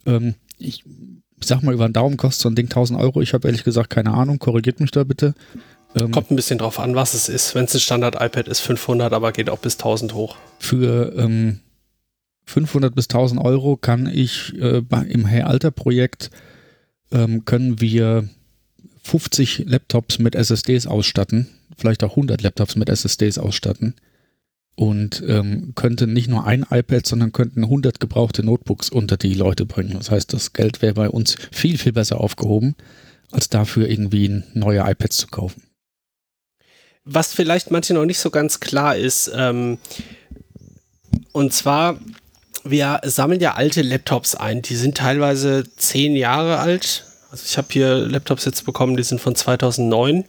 Ähm, 0.07 0.35
ich, 0.59 0.85
ich 1.41 1.47
sag 1.47 1.63
mal, 1.63 1.75
über 1.75 1.89
den 1.89 1.93
Daumen 1.93 2.17
kostet 2.17 2.43
so 2.43 2.49
ein 2.49 2.55
Ding 2.55 2.67
1000 2.67 2.99
Euro. 3.01 3.21
Ich 3.23 3.35
habe 3.35 3.49
ehrlich 3.49 3.65
gesagt 3.65 3.91
keine 3.91 4.13
Ahnung. 4.13 4.39
Korrigiert 4.39 4.81
mich 4.81 4.91
da 4.91 5.05
bitte. 5.05 5.35
Ähm, 5.95 6.11
Kommt 6.11 6.31
ein 6.31 6.37
bisschen 6.37 6.59
drauf 6.59 6.79
an, 6.79 6.95
was 6.95 7.15
es 7.15 7.29
ist. 7.29 7.55
Wenn 7.55 7.65
es 7.65 7.75
ein 7.75 7.81
Standard-iPad 7.81 8.49
ist, 8.49 8.61
500, 8.61 9.13
aber 9.13 9.33
geht 9.33 9.49
auch 9.49 9.59
bis 9.59 9.75
1000 9.75 10.15
hoch. 10.15 10.37
Für 10.59 11.15
ähm, 11.17 11.61
500 12.47 12.95
bis 12.95 13.07
1000 13.07 13.41
Euro 13.41 13.77
kann 13.77 14.07
ich 14.07 14.55
äh, 14.59 14.83
im 15.09 15.27
Hey 15.27 15.43
Alter 15.43 15.71
Projekt 15.71 16.31
ähm, 17.15 17.45
können 17.45 17.81
wir 17.81 18.29
50 19.05 19.65
Laptops 19.67 20.19
mit 20.19 20.35
SSDs 20.35 20.87
ausstatten, 20.87 21.49
vielleicht 21.77 22.03
auch 22.05 22.11
100 22.11 22.43
Laptops 22.43 22.77
mit 22.77 22.89
SSDs 22.89 23.39
ausstatten 23.39 23.95
und 24.77 25.23
ähm, 25.27 25.73
könnten 25.75 26.13
nicht 26.13 26.29
nur 26.29 26.47
ein 26.47 26.67
iPad, 26.69 27.07
sondern 27.07 27.33
könnten 27.33 27.65
100 27.65 28.01
gebrauchte 28.01 28.43
Notebooks 28.43 28.91
unter 28.91 29.17
die 29.17 29.35
Leute 29.35 29.67
bringen. 29.67 29.95
Das 29.95 30.11
heißt, 30.11 30.33
das 30.33 30.53
Geld 30.53 30.83
wäre 30.83 30.95
bei 30.95 31.09
uns 31.09 31.37
viel, 31.53 31.79
viel 31.79 31.93
besser 31.93 32.21
aufgehoben, 32.21 32.75
als 33.31 33.49
dafür 33.49 33.89
irgendwie 33.89 34.43
neue 34.53 34.81
iPads 34.81 35.17
zu 35.19 35.27
kaufen. 35.29 35.63
Was 37.05 37.35
vielleicht 37.35 37.71
manche 37.71 37.95
noch 37.95 38.07
nicht 38.07 38.19
so 38.19 38.31
ganz 38.31 38.61
klar 38.61 38.97
ist, 38.97 39.31
ähm, 39.35 39.79
und 41.33 41.53
zwar 41.53 42.01
wir 42.65 43.01
sammeln 43.05 43.41
ja 43.41 43.55
alte 43.55 43.83
Laptops 43.83 44.35
ein. 44.35 44.63
Die 44.63 44.77
sind 44.77 44.97
teilweise 44.97 45.65
zehn 45.77 46.17
Jahre 46.17 46.59
alt. 46.59 47.05
Also 47.31 47.45
ich 47.47 47.59
habe 47.59 47.69
hier 47.71 47.97
Laptops 47.97 48.45
jetzt 48.45 48.65
bekommen, 48.65 48.97
die 48.97 49.03
sind 49.03 49.21
von 49.21 49.35
2009 49.35 50.25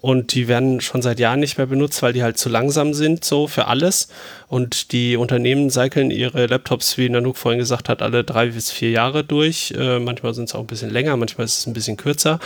und 0.00 0.34
die 0.34 0.46
werden 0.46 0.80
schon 0.80 1.02
seit 1.02 1.18
Jahren 1.18 1.40
nicht 1.40 1.58
mehr 1.58 1.66
benutzt, 1.66 2.02
weil 2.02 2.12
die 2.12 2.22
halt 2.22 2.38
zu 2.38 2.48
langsam 2.48 2.94
sind, 2.94 3.24
so 3.24 3.48
für 3.48 3.66
alles. 3.66 4.08
Und 4.46 4.92
die 4.92 5.16
Unternehmen 5.16 5.70
cyclen 5.70 6.10
ihre 6.10 6.46
Laptops, 6.46 6.98
wie 6.98 7.08
Nanook 7.08 7.36
vorhin 7.36 7.58
gesagt 7.58 7.88
hat, 7.88 8.00
alle 8.00 8.22
drei 8.22 8.46
bis 8.46 8.70
vier 8.70 8.90
Jahre 8.90 9.24
durch. 9.24 9.74
Äh, 9.76 9.98
manchmal 9.98 10.34
sind 10.34 10.48
es 10.48 10.54
auch 10.54 10.60
ein 10.60 10.66
bisschen 10.66 10.90
länger, 10.90 11.16
manchmal 11.16 11.46
ist 11.46 11.58
es 11.58 11.66
ein 11.66 11.72
bisschen 11.72 11.96
kürzer. 11.96 12.38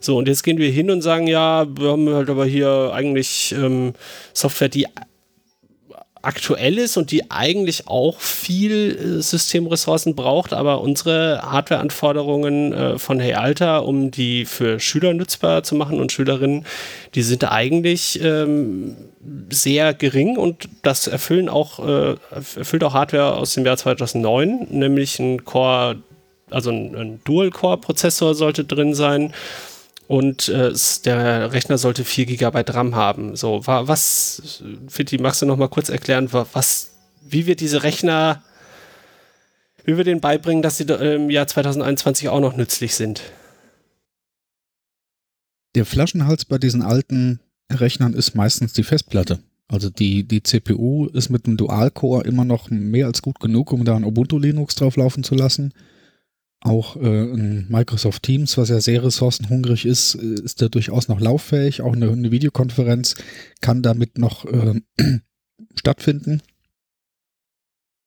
So, 0.00 0.16
und 0.16 0.28
jetzt 0.28 0.44
gehen 0.44 0.58
wir 0.58 0.70
hin 0.70 0.90
und 0.90 1.02
sagen, 1.02 1.26
ja, 1.26 1.66
wir 1.78 1.90
haben 1.90 2.12
halt 2.12 2.30
aber 2.30 2.46
hier 2.46 2.90
eigentlich 2.94 3.54
ähm, 3.56 3.94
Software, 4.32 4.68
die 4.68 4.86
aktuell 6.26 6.78
ist 6.78 6.96
und 6.96 7.10
die 7.10 7.30
eigentlich 7.30 7.88
auch 7.88 8.20
viel 8.20 9.18
äh, 9.18 9.22
Systemressourcen 9.22 10.14
braucht, 10.14 10.52
aber 10.52 10.80
unsere 10.80 11.40
Hardwareanforderungen 11.42 12.72
äh, 12.72 12.98
von 12.98 13.20
Hey 13.20 13.34
Alter, 13.34 13.86
um 13.86 14.10
die 14.10 14.44
für 14.44 14.80
Schüler 14.80 15.14
nutzbar 15.14 15.62
zu 15.62 15.74
machen 15.74 16.00
und 16.00 16.12
Schülerinnen, 16.12 16.64
die 17.14 17.22
sind 17.22 17.50
eigentlich 17.50 18.20
ähm, 18.22 18.96
sehr 19.50 19.94
gering 19.94 20.36
und 20.36 20.68
das 20.82 21.06
erfüllen 21.06 21.48
auch, 21.48 21.78
äh, 21.86 22.16
erfüllt 22.30 22.84
auch 22.84 22.94
Hardware 22.94 23.34
aus 23.34 23.54
dem 23.54 23.64
Jahr 23.64 23.76
2009, 23.76 24.68
nämlich 24.70 25.18
ein 25.18 25.44
Core, 25.44 25.96
also 26.50 26.70
ein, 26.70 26.94
ein 26.94 27.20
Dual-Core-Prozessor 27.24 28.34
sollte 28.34 28.64
drin 28.64 28.94
sein 28.94 29.32
und 30.06 30.48
äh, 30.48 30.72
der 31.04 31.52
Rechner 31.52 31.78
sollte 31.78 32.04
4 32.04 32.26
GB 32.26 32.64
RAM 32.68 32.94
haben. 32.94 33.36
So, 33.36 33.66
was, 33.66 34.62
Fitti, 34.88 35.18
magst 35.18 35.42
du 35.42 35.46
noch 35.46 35.56
mal 35.56 35.68
kurz 35.68 35.88
erklären, 35.88 36.28
was, 36.30 36.94
wie 37.22 37.46
wir 37.46 37.56
diese 37.56 37.82
Rechner, 37.82 38.42
wie 39.84 39.96
wir 39.96 40.04
denen 40.04 40.20
beibringen, 40.20 40.62
dass 40.62 40.76
sie 40.76 40.84
im 40.84 41.30
Jahr 41.30 41.46
2021 41.46 42.28
auch 42.28 42.40
noch 42.40 42.56
nützlich 42.56 42.94
sind? 42.94 43.22
Der 45.74 45.86
Flaschenhals 45.86 46.44
bei 46.44 46.58
diesen 46.58 46.82
alten 46.82 47.40
Rechnern 47.72 48.12
ist 48.12 48.34
meistens 48.34 48.74
die 48.74 48.84
Festplatte. 48.84 49.40
Also 49.68 49.88
die, 49.88 50.28
die 50.28 50.42
CPU 50.42 51.06
ist 51.06 51.30
mit 51.30 51.46
einem 51.46 51.56
Dual-Core 51.56 52.24
immer 52.24 52.44
noch 52.44 52.70
mehr 52.70 53.06
als 53.06 53.22
gut 53.22 53.40
genug, 53.40 53.72
um 53.72 53.84
da 53.84 53.96
ein 53.96 54.04
Ubuntu 54.04 54.38
Linux 54.38 54.74
drauf 54.74 54.96
laufen 54.96 55.24
zu 55.24 55.34
lassen. 55.34 55.72
Auch 56.64 56.96
äh, 56.96 57.26
Microsoft 57.68 58.22
Teams, 58.22 58.56
was 58.56 58.70
ja 58.70 58.80
sehr 58.80 59.04
ressourcenhungrig 59.04 59.84
ist, 59.84 60.14
äh, 60.14 60.42
ist 60.42 60.62
da 60.62 60.68
durchaus 60.68 61.08
noch 61.08 61.20
lauffähig. 61.20 61.82
Auch 61.82 61.92
eine, 61.92 62.10
eine 62.10 62.30
Videokonferenz 62.30 63.16
kann 63.60 63.82
damit 63.82 64.16
noch 64.16 64.46
äh, 64.46 64.80
stattfinden. 65.74 66.40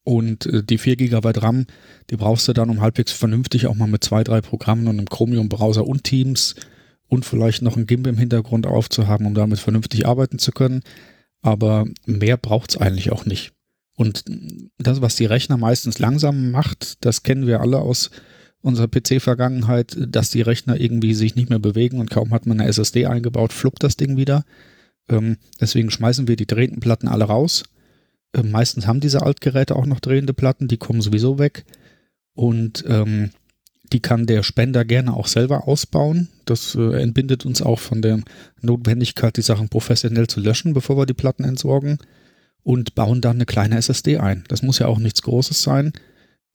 Und 0.04 0.48
äh, 0.48 0.64
die 0.64 0.80
4 0.80 0.96
GB 0.96 1.34
RAM, 1.36 1.68
die 2.10 2.16
brauchst 2.16 2.48
du 2.48 2.54
dann, 2.54 2.72
um 2.72 2.82
halbwegs 2.82 3.12
vernünftig 3.12 3.68
auch 3.68 3.76
mal 3.76 3.88
mit 3.88 4.04
zwei, 4.04 4.24
drei 4.24 4.42
Programmen 4.42 4.88
und 4.88 4.98
einem 4.98 5.10
Chromium-Browser 5.10 5.86
und 5.86 6.04
Teams 6.04 6.56
und 7.08 7.26
vielleicht 7.26 7.62
noch 7.62 7.78
ein 7.78 7.86
GIMP 7.86 8.08
im 8.08 8.18
Hintergrund 8.18 8.66
aufzuhaben, 8.66 9.28
um 9.28 9.36
damit 9.36 9.60
vernünftig 9.60 10.08
arbeiten 10.08 10.40
zu 10.40 10.52
können. 10.52 10.82
Aber 11.44 11.86
mehr 12.08 12.38
braucht 12.38 12.72
es 12.72 12.78
eigentlich 12.78 13.12
auch 13.12 13.26
nicht. 13.26 13.52
Und 13.96 14.26
das, 14.80 15.02
was 15.02 15.16
die 15.16 15.26
Rechner 15.26 15.58
meistens 15.58 16.00
langsam 16.00 16.50
macht, 16.50 17.06
das 17.06 17.22
kennen 17.22 17.46
wir 17.46 17.62
alle 17.62 17.80
aus 17.80 18.10
unserer 18.68 18.88
PC-Vergangenheit, 18.88 19.98
dass 20.00 20.30
die 20.30 20.42
Rechner 20.42 20.80
irgendwie 20.80 21.14
sich 21.14 21.36
nicht 21.36 21.50
mehr 21.50 21.60
bewegen 21.60 22.00
und 22.00 22.12
kaum 22.12 22.32
hat 22.32 22.46
man 22.46 22.60
eine 22.60 22.70
SSD 22.70 23.08
eingebaut, 23.08 23.54
fluppt 23.54 23.84
das 23.84 23.98
Ding 23.98 24.18
wieder. 24.18 24.46
Ähm, 25.10 25.38
deswegen 25.60 25.90
schmeißen 25.90 26.28
wir 26.28 26.36
die 26.36 26.46
drehenden 26.46 26.80
Platten 26.80 27.08
alle 27.08 27.26
raus. 27.26 27.64
Ähm, 28.36 28.52
meistens 28.52 28.86
haben 28.86 29.00
diese 29.00 29.24
Altgeräte 29.24 29.76
auch 29.76 29.86
noch 29.86 30.00
drehende 30.00 30.34
Platten, 30.34 30.68
die 30.68 30.78
kommen 30.78 31.02
sowieso 31.02 31.40
weg. 31.40 31.66
Und 32.34 32.84
ähm, 32.88 33.32
die 33.94 34.02
kann 34.02 34.26
der 34.26 34.44
Spender 34.44 34.84
gerne 34.84 35.16
auch 35.16 35.28
selber 35.28 35.68
ausbauen. 35.68 36.28
Das 36.46 36.76
äh, 36.76 37.02
entbindet 37.02 37.46
uns 37.46 37.62
auch 37.62 37.80
von 37.80 38.02
der 38.02 38.22
Notwendigkeit, 38.62 39.38
die 39.38 39.42
Sachen 39.42 39.70
professionell 39.70 40.28
zu 40.28 40.42
löschen, 40.42 40.74
bevor 40.74 40.98
wir 40.98 41.06
die 41.06 41.14
Platten 41.14 41.46
entsorgen. 41.46 41.98
Und 42.64 42.96
bauen 42.96 43.22
dann 43.22 43.38
eine 43.38 43.46
kleine 43.46 43.78
SSD 43.78 44.18
ein. 44.18 44.44
Das 44.50 44.62
muss 44.62 44.80
ja 44.80 44.88
auch 44.88 45.00
nichts 45.00 45.22
Großes 45.22 45.64
sein 45.64 45.94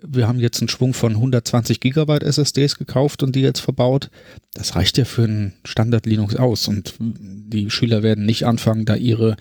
wir 0.06 0.28
haben 0.28 0.38
jetzt 0.38 0.60
einen 0.60 0.68
Schwung 0.68 0.94
von 0.94 1.12
120 1.12 1.80
Gigabyte 1.80 2.22
SSDs 2.22 2.76
gekauft 2.76 3.22
und 3.22 3.34
die 3.34 3.40
jetzt 3.40 3.60
verbaut. 3.60 4.10
Das 4.54 4.74
reicht 4.74 4.98
ja 4.98 5.04
für 5.04 5.24
einen 5.24 5.54
Standard 5.64 6.06
Linux 6.06 6.36
aus 6.36 6.68
und 6.68 6.94
die 7.00 7.70
Schüler 7.70 8.02
werden 8.02 8.26
nicht 8.26 8.46
anfangen, 8.46 8.84
da 8.84 8.94
ihre 8.94 9.36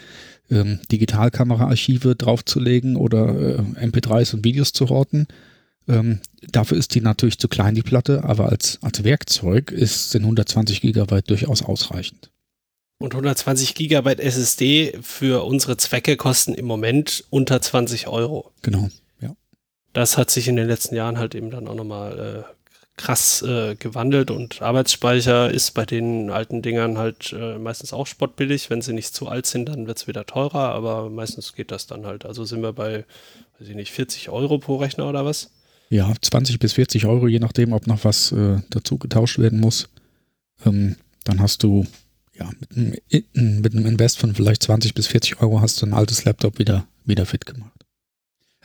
ähm, 0.50 0.80
Digitalkamera-Archive 0.92 2.16
draufzulegen 2.16 2.96
oder 2.96 3.30
äh, 3.30 3.86
MP3s 3.86 4.36
und 4.36 4.46
Videos 4.46 4.74
zu 4.74 4.90
horten. 4.90 5.28
Ähm, 5.88 6.20
dafür 6.52 6.78
ist 6.78 6.94
die 6.96 7.02
natürlich 7.02 7.40
zu 7.40 7.48
klein, 7.48 7.76
die 7.76 7.82
Platte, 7.82 8.24
aber 8.24 8.50
als, 8.50 8.80
als 8.82 9.04
Werkzeug 9.04 9.72
ist, 9.72 10.12
sind 10.12 10.24
120 10.24 10.82
Gigabyte 10.82 11.30
durchaus 11.30 11.64
ausreichend. 11.64 12.32
Und 13.00 13.14
120 13.14 13.74
Gigabyte 13.74 14.20
SSD 14.20 15.00
für 15.02 15.44
unsere 15.44 15.76
Zwecke 15.78 16.18
kosten 16.18 16.54
im 16.54 16.66
Moment 16.66 17.24
unter 17.32 17.60
20 17.60 18.08
Euro. 18.08 18.52
Genau 18.62 18.90
das 19.94 20.18
hat 20.18 20.30
sich 20.30 20.48
in 20.48 20.56
den 20.56 20.68
letzten 20.68 20.96
Jahren 20.96 21.18
halt 21.18 21.36
eben 21.36 21.52
dann 21.52 21.68
auch 21.68 21.76
nochmal 21.76 22.46
äh, 22.48 22.54
krass 22.98 23.42
äh, 23.42 23.76
gewandelt 23.76 24.32
und 24.32 24.62
Arbeitsspeicher 24.62 25.50
ist 25.50 25.72
bei 25.72 25.86
den 25.86 26.30
alten 26.30 26.62
Dingern 26.62 26.98
halt 26.98 27.34
äh, 27.34 27.58
meistens 27.58 27.94
auch 27.94 28.06
spottbillig. 28.06 28.70
Wenn 28.70 28.82
sie 28.82 28.94
nicht 28.94 29.16
zu 29.16 29.28
alt 29.28 29.46
sind, 29.46 29.70
dann 29.70 29.88
wird 29.88 29.98
es 29.98 30.08
wieder 30.08 30.26
teurer, 30.26 30.70
aber 30.74 31.10
meistens 31.10 31.54
geht 31.54 31.72
das 31.72 31.88
dann 31.88 32.06
halt. 32.06 32.26
Also 32.26 32.46
sind 32.46 32.62
wir 32.62 32.74
bei, 32.74 33.06
weiß 33.60 33.70
ich 33.70 33.76
nicht, 33.76 33.92
40 33.92 34.30
Euro 34.30 34.60
pro 34.60 34.76
Rechner 34.76 35.10
oder 35.10 35.26
was? 35.26 35.52
Ja, 35.90 36.14
20 36.22 36.60
bis 36.60 36.74
40 36.74 37.06
Euro, 37.06 37.28
je 37.28 37.40
nachdem, 37.40 37.74
ob 37.74 37.88
noch 37.88 38.06
was 38.06 38.32
äh, 38.32 38.60
dazu 38.70 38.98
getauscht 38.98 39.40
werden 39.40 39.60
muss. 39.60 39.90
Ähm, 40.66 40.96
dann 41.24 41.42
hast 41.42 41.64
du 41.64 41.86
ja 42.38 42.50
mit 42.70 42.96
einem, 43.36 43.62
mit 43.62 43.76
einem 43.76 43.86
Invest 43.86 44.20
von 44.20 44.36
vielleicht 44.36 44.64
20 44.64 44.94
bis 44.94 45.08
40 45.08 45.42
Euro 45.42 45.62
hast 45.62 45.82
du 45.82 45.86
ein 45.86 45.94
altes 45.94 46.24
Laptop 46.24 46.60
wieder, 46.60 46.88
wieder 47.06 47.26
fit 47.26 47.46
gemacht. 47.46 47.72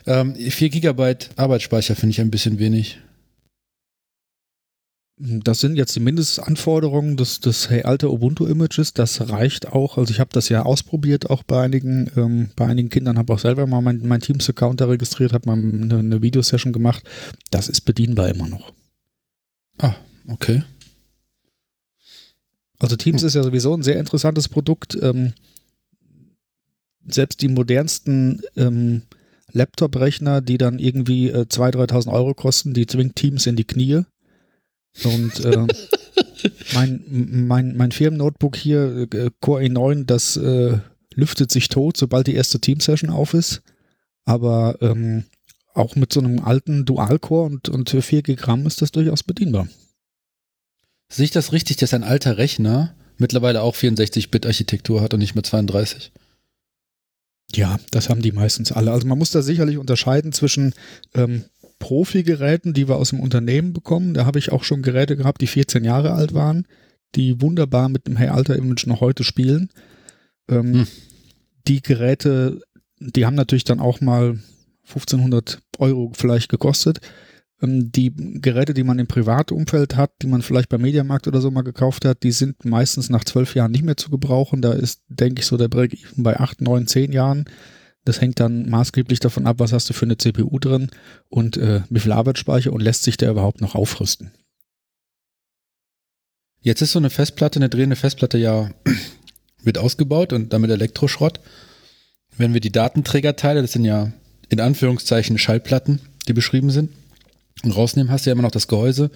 Ähm, 0.07 0.35
4 0.35 0.69
Gigabyte 0.69 1.31
Arbeitsspeicher 1.35 1.95
finde 1.95 2.11
ich 2.11 2.21
ein 2.21 2.31
bisschen 2.31 2.59
wenig. 2.59 2.99
Das 5.19 5.59
sind 5.59 5.75
jetzt 5.75 5.95
die 5.95 5.99
Mindestanforderungen 5.99 7.17
des, 7.17 7.39
des 7.39 7.69
Hey 7.69 7.83
Alter 7.83 8.11
Ubuntu-Images. 8.11 8.93
Das 8.93 9.29
reicht 9.29 9.67
auch. 9.67 9.97
Also 9.97 10.13
ich 10.13 10.19
habe 10.19 10.29
das 10.31 10.47
ja 10.47 10.61
ausprobiert, 10.63 11.29
auch 11.29 11.43
bei 11.43 11.61
einigen, 11.61 12.09
ähm, 12.15 12.51
bei 12.55 12.67
einigen 12.67 12.89
Kindern, 12.89 13.17
habe 13.17 13.33
auch 13.33 13.39
selber 13.39 13.65
mal 13.67 13.81
mein, 13.81 14.07
mein 14.07 14.21
Teams-Account 14.21 14.79
da 14.79 14.85
registriert, 14.85 15.33
habe 15.33 15.49
mal 15.49 15.57
eine, 15.57 15.97
eine 15.97 16.21
Videosession 16.21 16.71
gemacht. 16.71 17.03
Das 17.49 17.67
ist 17.67 17.81
bedienbar 17.81 18.29
immer 18.29 18.47
noch. 18.47 18.71
Ah, 19.79 19.95
okay. 20.27 20.63
Also 22.79 22.95
Teams 22.95 23.21
hm. 23.21 23.27
ist 23.27 23.33
ja 23.33 23.43
sowieso 23.43 23.73
ein 23.73 23.83
sehr 23.83 23.99
interessantes 23.99 24.47
Produkt. 24.47 24.97
Ähm, 25.01 25.33
selbst 27.07 27.41
die 27.41 27.47
modernsten 27.47 28.41
ähm, 28.55 29.01
Laptop-Rechner, 29.53 30.41
die 30.41 30.57
dann 30.57 30.79
irgendwie 30.79 31.29
äh, 31.29 31.45
2.000, 31.49 31.89
3.000 31.89 32.11
Euro 32.11 32.33
kosten, 32.33 32.73
die 32.73 32.85
zwingt 32.85 33.15
Teams 33.15 33.45
in 33.47 33.55
die 33.55 33.65
Knie. 33.65 34.03
Und 35.03 35.45
äh, 35.45 35.67
mein, 36.73 37.03
mein, 37.07 37.77
mein 37.77 37.91
Firmen-Notebook 37.91 38.55
hier, 38.55 39.07
äh, 39.13 39.29
Core 39.39 39.63
i9, 39.63 40.05
das 40.05 40.37
äh, 40.37 40.79
lüftet 41.13 41.51
sich 41.51 41.69
tot, 41.69 41.97
sobald 41.97 42.27
die 42.27 42.35
erste 42.35 42.59
Team-Session 42.59 43.09
auf 43.09 43.33
ist. 43.33 43.61
Aber 44.25 44.77
ähm, 44.81 45.23
auch 45.73 45.95
mit 45.95 46.11
so 46.11 46.19
einem 46.19 46.39
alten 46.39 46.85
Dual-Core 46.85 47.45
und, 47.45 47.69
und 47.69 47.89
4 47.89 48.23
GB 48.23 48.67
ist 48.67 48.81
das 48.81 48.91
durchaus 48.91 49.23
bedienbar. 49.23 49.67
Sehe 51.09 51.25
ich 51.25 51.31
das 51.31 51.53
richtig, 51.53 51.77
dass 51.77 51.93
ein 51.93 52.03
alter 52.03 52.37
Rechner 52.37 52.95
mittlerweile 53.17 53.61
auch 53.61 53.75
64-Bit-Architektur 53.75 55.01
hat 55.01 55.13
und 55.13 55.19
nicht 55.19 55.35
mehr 55.35 55.43
32? 55.43 56.11
Ja, 57.55 57.77
das 57.91 58.09
haben 58.09 58.21
die 58.21 58.31
meistens 58.31 58.71
alle. 58.71 58.91
Also 58.91 59.07
man 59.07 59.17
muss 59.17 59.31
da 59.31 59.41
sicherlich 59.41 59.77
unterscheiden 59.77 60.31
zwischen 60.33 60.73
ähm, 61.13 61.45
Profi-Geräten, 61.79 62.73
die 62.73 62.87
wir 62.87 62.97
aus 62.97 63.11
dem 63.11 63.19
Unternehmen 63.19 63.73
bekommen. 63.73 64.13
Da 64.13 64.25
habe 64.25 64.39
ich 64.39 64.51
auch 64.51 64.63
schon 64.63 64.81
Geräte 64.81 65.15
gehabt, 65.15 65.41
die 65.41 65.47
14 65.47 65.83
Jahre 65.83 66.13
alt 66.13 66.33
waren, 66.33 66.67
die 67.15 67.41
wunderbar 67.41 67.89
mit 67.89 68.07
dem 68.07 68.17
Hey 68.17 68.29
Alter-Image 68.29 68.87
noch 68.87 69.01
heute 69.01 69.23
spielen. 69.23 69.69
Ähm, 70.49 70.73
hm. 70.73 70.87
Die 71.67 71.81
Geräte, 71.81 72.61
die 72.99 73.25
haben 73.25 73.35
natürlich 73.35 73.63
dann 73.63 73.79
auch 73.79 74.01
mal 74.01 74.39
1500 74.87 75.59
Euro 75.79 76.11
vielleicht 76.15 76.49
gekostet. 76.49 76.99
Ähm, 77.61 77.91
die 77.91 78.13
Geräte, 78.15 78.73
die 78.73 78.83
man 78.83 78.99
im 78.99 79.07
Privatumfeld 79.07 79.95
hat, 79.95 80.11
die 80.21 80.27
man 80.27 80.41
vielleicht 80.41 80.69
beim 80.69 80.81
Mediamarkt 80.81 81.27
oder 81.27 81.41
so 81.41 81.51
mal 81.51 81.63
gekauft 81.63 82.05
hat, 82.05 82.23
die 82.23 82.31
sind 82.31 82.65
meistens 82.65 83.09
nach 83.09 83.23
zwölf 83.23 83.55
Jahren 83.55 83.71
nicht 83.71 83.83
mehr 83.83 83.97
zu 83.97 84.09
gebrauchen. 84.09 84.61
Da 84.61 84.73
ist, 84.73 85.01
denke 85.07 85.41
ich, 85.41 85.45
so 85.45 85.57
der 85.57 85.67
Break-Even 85.67 86.23
bei 86.23 86.39
acht, 86.39 86.61
neun, 86.61 86.87
zehn 86.87 87.11
Jahren. 87.11 87.45
Das 88.05 88.21
hängt 88.21 88.39
dann 88.39 88.69
maßgeblich 88.69 89.19
davon 89.19 89.47
ab, 89.47 89.59
was 89.59 89.73
hast 89.73 89.89
du 89.89 89.93
für 89.93 90.05
eine 90.05 90.17
CPU 90.17 90.59
drin 90.59 90.89
und 91.29 91.57
äh, 91.57 91.81
wie 91.89 91.99
viel 91.99 92.13
Arbeitsspeicher 92.13 92.71
und 92.71 92.81
lässt 92.81 93.03
sich 93.03 93.17
der 93.17 93.31
überhaupt 93.31 93.59
noch 93.59 93.75
aufrüsten. 93.75 94.31
Jetzt 96.61 96.81
ist 96.81 96.93
so 96.93 96.99
eine 96.99 97.09
Festplatte, 97.09 97.59
eine 97.59 97.69
drehende 97.69 97.95
Festplatte 97.95 98.37
ja 98.37 98.69
wird 99.63 99.77
ausgebaut 99.77 100.31
und 100.31 100.53
damit 100.53 100.71
Elektroschrott. 100.71 101.39
Wenn 102.37 102.53
wir 102.53 102.61
die 102.61 102.71
Datenträgerteile, 102.71 103.61
das 103.61 103.73
sind 103.73 103.83
ja 103.83 104.13
in 104.49 104.61
Anführungszeichen 104.61 105.37
Schallplatten, 105.37 105.99
die 106.27 106.33
beschrieben 106.33 106.69
sind, 106.69 106.91
rausnehmen, 107.65 108.11
hast 108.11 108.25
du 108.25 108.29
ja 108.29 108.33
immer 108.33 108.43
noch 108.43 108.51
das 108.51 108.67
Gehäuse, 108.67 109.11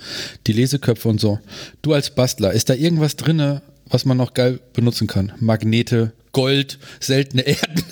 die 0.47 0.53
Leseköpfe 0.53 1.09
und 1.09 1.19
so. 1.19 1.39
Du 1.81 1.93
als 1.93 2.09
Bastler, 2.15 2.53
ist 2.53 2.69
da 2.69 2.73
irgendwas 2.73 3.15
drinne, 3.15 3.61
was 3.89 4.05
man 4.05 4.17
noch 4.17 4.33
geil 4.33 4.59
benutzen 4.73 5.07
kann? 5.07 5.33
Magnete, 5.39 6.13
Gold, 6.31 6.79
seltene 6.99 7.41
Erden. 7.43 7.83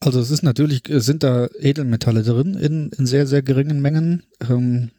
also 0.00 0.20
es 0.20 0.30
ist 0.30 0.42
natürlich, 0.42 0.82
sind 0.88 1.22
da 1.22 1.48
Edelmetalle 1.58 2.22
drin 2.22 2.54
in, 2.54 2.90
in 2.96 3.06
sehr, 3.06 3.26
sehr 3.26 3.42
geringen 3.42 3.80
Mengen. 3.80 4.22
Ähm, 4.48 4.90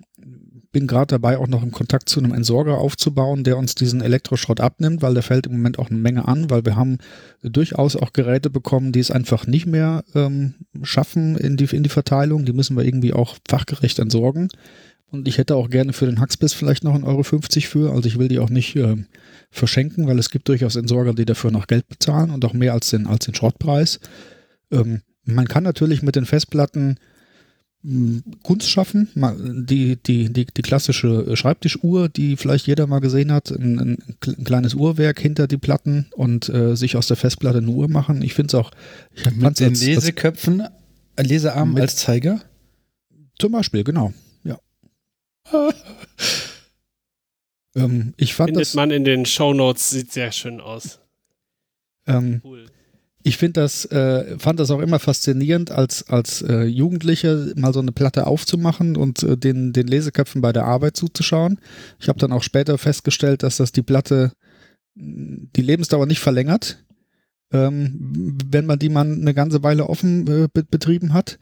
bin 0.72 0.88
gerade 0.88 1.08
dabei, 1.08 1.38
auch 1.38 1.48
noch 1.48 1.62
einen 1.62 1.72
Kontakt 1.72 2.08
zu 2.08 2.20
einem 2.20 2.34
Entsorger 2.34 2.78
aufzubauen, 2.78 3.44
der 3.44 3.58
uns 3.58 3.76
diesen 3.76 4.02
Elektroschrott 4.02 4.60
abnimmt, 4.60 5.02
weil 5.02 5.14
der 5.14 5.24
fällt 5.24 5.48
im 5.48 5.54
Moment 5.54 5.80
auch 5.80 5.90
eine 5.90 6.00
Menge 6.00 6.28
an, 6.28 6.50
weil 6.50 6.66
wir 6.66 6.76
haben 6.76 6.98
durchaus 7.44 7.96
auch 7.96 8.14
Geräte 8.14 8.50
bekommen, 8.50 8.92
die 8.92 9.00
es 9.00 9.12
einfach 9.12 9.48
nicht 9.48 9.66
mehr 9.66 10.04
ähm, 10.16 10.56
schaffen 10.82 11.38
in 11.38 11.58
die, 11.58 11.66
in 11.76 11.84
die 11.84 11.90
Verteilung. 11.90 12.46
Die 12.46 12.54
müssen 12.54 12.78
wir 12.78 12.86
irgendwie 12.86 13.14
auch 13.14 13.36
fachgerecht 13.48 14.00
entsorgen. 14.00 14.50
Und 15.12 15.28
ich 15.28 15.38
hätte 15.38 15.58
auch 15.58 15.70
gerne 15.70 15.92
für 15.92 16.06
den 16.06 16.22
Huxbiss 16.22 16.54
vielleicht 16.54 16.86
noch 16.86 16.96
1,50 16.96 17.06
Euro 17.06 17.24
für. 17.24 17.92
Also 17.92 18.08
ich 18.08 18.18
will 18.18 18.30
die 18.30 18.40
auch 18.40 18.50
nicht 18.50 18.78
äh, 18.78 18.96
verschenken, 19.50 20.08
weil 20.08 20.18
es 20.18 20.30
gibt 20.30 20.48
durchaus 20.48 20.78
Entsorger, 20.78 21.14
die 21.14 21.26
dafür 21.26 21.52
noch 21.52 21.68
Geld 21.68 21.88
bezahlen 21.90 22.32
und 22.32 22.46
auch 22.46 22.54
mehr 22.54 22.72
als 22.74 22.92
den, 22.92 23.08
als 23.08 23.26
den 23.26 23.36
Schrottpreis. 23.36 24.00
Ähm, 24.72 25.02
man 25.26 25.48
kann 25.48 25.64
natürlich 25.64 26.02
mit 26.02 26.16
den 26.16 26.26
Festplatten 26.26 26.98
Kunst 28.44 28.70
schaffen, 28.70 29.10
die, 29.68 29.96
die, 29.96 30.32
die, 30.32 30.46
die 30.46 30.62
klassische 30.62 31.36
Schreibtischuhr, 31.36 32.10
die 32.10 32.38
vielleicht 32.38 32.68
jeder 32.68 32.86
mal 32.86 33.00
gesehen 33.00 33.32
hat, 33.32 33.50
ein, 33.50 33.80
ein, 33.80 33.98
ein 34.28 34.44
kleines 34.44 34.76
Uhrwerk 34.76 35.20
hinter 35.20 35.48
die 35.48 35.58
Platten 35.58 36.06
und 36.12 36.48
äh, 36.50 36.76
sich 36.76 36.96
aus 36.96 37.08
der 37.08 37.18
Festplatte 37.18 37.58
eine 37.58 37.70
Uhr 37.70 37.90
machen. 37.90 38.22
Ich 38.22 38.36
finde 38.36 38.50
es 38.50 38.56
auch. 38.56 38.72
Ich 39.16 39.26
mit 39.36 39.60
den 39.60 39.70
als, 39.70 39.84
Leseköpfen, 39.84 40.62
als, 41.16 41.28
Lesearm 41.28 41.76
als 41.76 41.96
Zeiger? 41.96 42.42
Zum 43.40 43.52
Beispiel, 43.52 43.84
genau, 43.84 44.14
ja. 44.44 44.60
ähm, 47.76 48.14
ich 48.18 48.36
fand 48.36 48.50
Findet 48.50 48.68
das, 48.68 48.74
man 48.76 48.92
in 48.92 49.06
den 49.06 49.26
Shownotes, 49.26 49.90
sieht 49.90 50.12
sehr 50.12 50.32
schön 50.32 50.62
aus. 50.62 51.00
Ähm, 52.06 52.42
cool 52.44 52.68
ich 53.24 53.38
finde 53.38 53.62
das, 53.62 53.86
äh, 53.86 54.38
fand 54.40 54.60
das 54.60 54.72
auch 54.72 54.80
immer 54.80 55.00
faszinierend, 55.00 55.72
als, 55.72 56.08
als 56.10 56.42
äh, 56.42 56.64
Jugendliche 56.64 57.54
mal 57.56 57.74
so 57.74 57.80
eine 57.80 57.92
Platte 57.92 58.28
aufzumachen 58.28 58.96
und 58.98 59.24
äh, 59.24 59.38
den, 59.38 59.74
den 59.74 59.88
Leseköpfen 59.88 60.42
bei 60.42 60.52
der 60.52 60.66
Arbeit 60.66 60.98
zuzuschauen. 60.98 61.60
Ich 62.00 62.10
habe 62.10 62.20
dann 62.20 62.32
auch 62.32 62.44
später 62.44 62.78
festgestellt, 62.78 63.44
dass 63.44 63.58
das 63.58 63.72
die 63.72 63.84
Platte 63.84 64.32
die 64.96 65.62
Lebensdauer 65.62 66.06
nicht 66.06 66.20
verlängert, 66.20 66.84
ähm, 67.52 68.38
wenn 68.46 68.66
man 68.66 68.80
die 68.80 68.90
mal 68.90 69.06
eine 69.06 69.34
ganze 69.34 69.64
Weile 69.64 69.88
offen 69.88 70.28
äh, 70.28 70.48
be 70.52 70.64
betrieben 70.64 71.14
hat. 71.14 71.40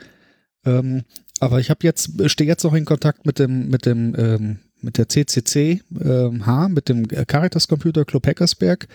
Ähm, 0.65 1.03
aber 1.39 1.59
ich 1.59 1.69
habe 1.69 1.80
jetzt, 1.84 2.11
stehe 2.30 2.47
jetzt 2.47 2.63
noch 2.63 2.73
in 2.73 2.86
Kontakt 2.86 3.25
mit 3.25 3.39
dem, 3.39 3.69
mit 3.69 3.86
dem 3.86 4.15
ähm, 4.17 4.59
mit 4.82 4.97
der 4.97 5.09
CCC 5.09 5.82
äh, 5.99 6.39
H, 6.41 6.69
mit 6.69 6.89
dem 6.89 7.07
Caritas 7.07 7.67
Computer 7.67 8.05
Club 8.05 8.25
Hackersberg. 8.27 8.88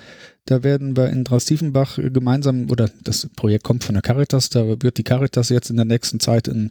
Da 0.47 0.63
werden 0.63 0.97
wir 0.97 1.11
in 1.11 1.25
Drastiefenbach 1.25 1.97
gemeinsam, 1.97 2.71
oder 2.71 2.91
das 3.03 3.29
Projekt 3.37 3.65
kommt 3.65 3.85
von 3.85 3.95
der 3.95 4.03
Caritas, 4.03 4.51
da 4.51 4.67
wird 4.83 4.99
die 4.99 5.05
Caritas 5.05 5.49
jetzt 5.49 5.71
in 5.71 5.77
der 5.77 5.85
nächsten 5.85 6.21
Zeit 6.21 6.49
in, 6.49 6.71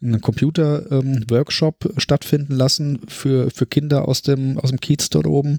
in 0.00 0.08
einem 0.08 0.20
Computer-Workshop 0.20 1.84
ähm, 1.84 1.92
stattfinden 1.98 2.54
lassen 2.54 3.00
für, 3.08 3.50
für 3.50 3.66
Kinder 3.66 4.08
aus 4.08 4.22
dem, 4.22 4.58
aus 4.58 4.70
dem 4.70 4.80
Kiez 4.80 5.10
dort 5.10 5.26
oben. 5.26 5.58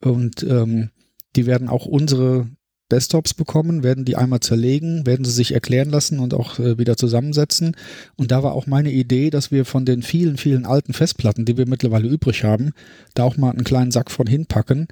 Und 0.00 0.42
ähm, 0.42 0.90
die 1.36 1.46
werden 1.46 1.68
auch 1.68 1.86
unsere 1.86 2.48
Desktops 2.92 3.34
bekommen, 3.34 3.82
werden 3.82 4.04
die 4.04 4.16
einmal 4.16 4.40
zerlegen, 4.40 5.06
werden 5.06 5.24
sie 5.24 5.32
sich 5.32 5.52
erklären 5.52 5.90
lassen 5.90 6.18
und 6.18 6.34
auch 6.34 6.58
äh, 6.58 6.78
wieder 6.78 6.96
zusammensetzen. 6.96 7.74
Und 8.16 8.30
da 8.30 8.42
war 8.42 8.52
auch 8.52 8.66
meine 8.66 8.92
Idee, 8.92 9.30
dass 9.30 9.50
wir 9.50 9.64
von 9.64 9.84
den 9.84 10.02
vielen, 10.02 10.36
vielen 10.36 10.66
alten 10.66 10.92
Festplatten, 10.92 11.44
die 11.44 11.56
wir 11.56 11.66
mittlerweile 11.66 12.08
übrig 12.08 12.44
haben, 12.44 12.72
da 13.14 13.24
auch 13.24 13.36
mal 13.36 13.50
einen 13.50 13.64
kleinen 13.64 13.90
Sack 13.90 14.10
von 14.10 14.26
hinpacken 14.26 14.86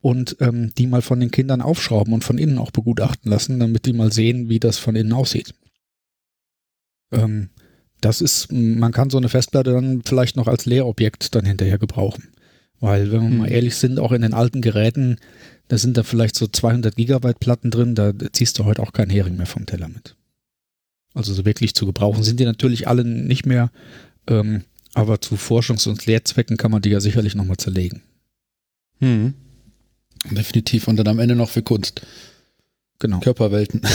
und 0.00 0.36
ähm, 0.40 0.72
die 0.76 0.86
mal 0.86 1.00
von 1.00 1.20
den 1.20 1.30
Kindern 1.30 1.62
aufschrauben 1.62 2.12
und 2.12 2.24
von 2.24 2.36
innen 2.36 2.58
auch 2.58 2.72
begutachten 2.72 3.30
lassen, 3.30 3.58
damit 3.58 3.86
die 3.86 3.94
mal 3.94 4.12
sehen, 4.12 4.50
wie 4.50 4.60
das 4.60 4.76
von 4.76 4.96
innen 4.96 5.14
aussieht. 5.14 5.54
Ähm, 7.12 7.48
das 8.02 8.20
ist, 8.20 8.52
man 8.52 8.92
kann 8.92 9.08
so 9.08 9.16
eine 9.16 9.30
Festplatte 9.30 9.72
dann 9.72 10.02
vielleicht 10.04 10.36
noch 10.36 10.46
als 10.46 10.66
Lehrobjekt 10.66 11.34
dann 11.34 11.46
hinterher 11.46 11.78
gebrauchen. 11.78 12.28
Weil, 12.80 13.12
wenn 13.12 13.22
wir 13.22 13.28
hm. 13.30 13.38
mal 13.38 13.50
ehrlich 13.50 13.76
sind, 13.76 13.98
auch 13.98 14.12
in 14.12 14.20
den 14.20 14.34
alten 14.34 14.60
Geräten, 14.60 15.16
da 15.68 15.78
sind 15.78 15.96
da 15.96 16.02
vielleicht 16.02 16.36
so 16.36 16.46
200 16.46 16.94
Gigabyte 16.96 17.40
Platten 17.40 17.70
drin, 17.70 17.94
da 17.94 18.12
ziehst 18.32 18.58
du 18.58 18.64
heute 18.64 18.82
auch 18.82 18.92
keinen 18.92 19.10
Hering 19.10 19.36
mehr 19.36 19.46
vom 19.46 19.66
Teller 19.66 19.88
mit. 19.88 20.16
Also 21.14 21.32
so 21.32 21.44
wirklich 21.44 21.74
zu 21.74 21.86
gebrauchen 21.86 22.22
sind 22.22 22.40
die 22.40 22.44
natürlich 22.44 22.88
alle 22.88 23.04
nicht 23.04 23.46
mehr, 23.46 23.70
ähm, 24.26 24.64
aber 24.94 25.20
zu 25.20 25.36
Forschungs- 25.36 25.88
und 25.88 26.06
Lehrzwecken 26.06 26.56
kann 26.56 26.70
man 26.70 26.82
die 26.82 26.90
ja 26.90 27.00
sicherlich 27.00 27.34
nochmal 27.34 27.56
zerlegen. 27.56 28.02
Hm. 29.00 29.34
Definitiv. 30.30 30.88
Und 30.88 30.96
dann 30.96 31.08
am 31.08 31.18
Ende 31.18 31.34
noch 31.34 31.50
für 31.50 31.62
Kunst. 31.62 32.06
Genau. 32.98 33.20
Körperwelten. 33.20 33.82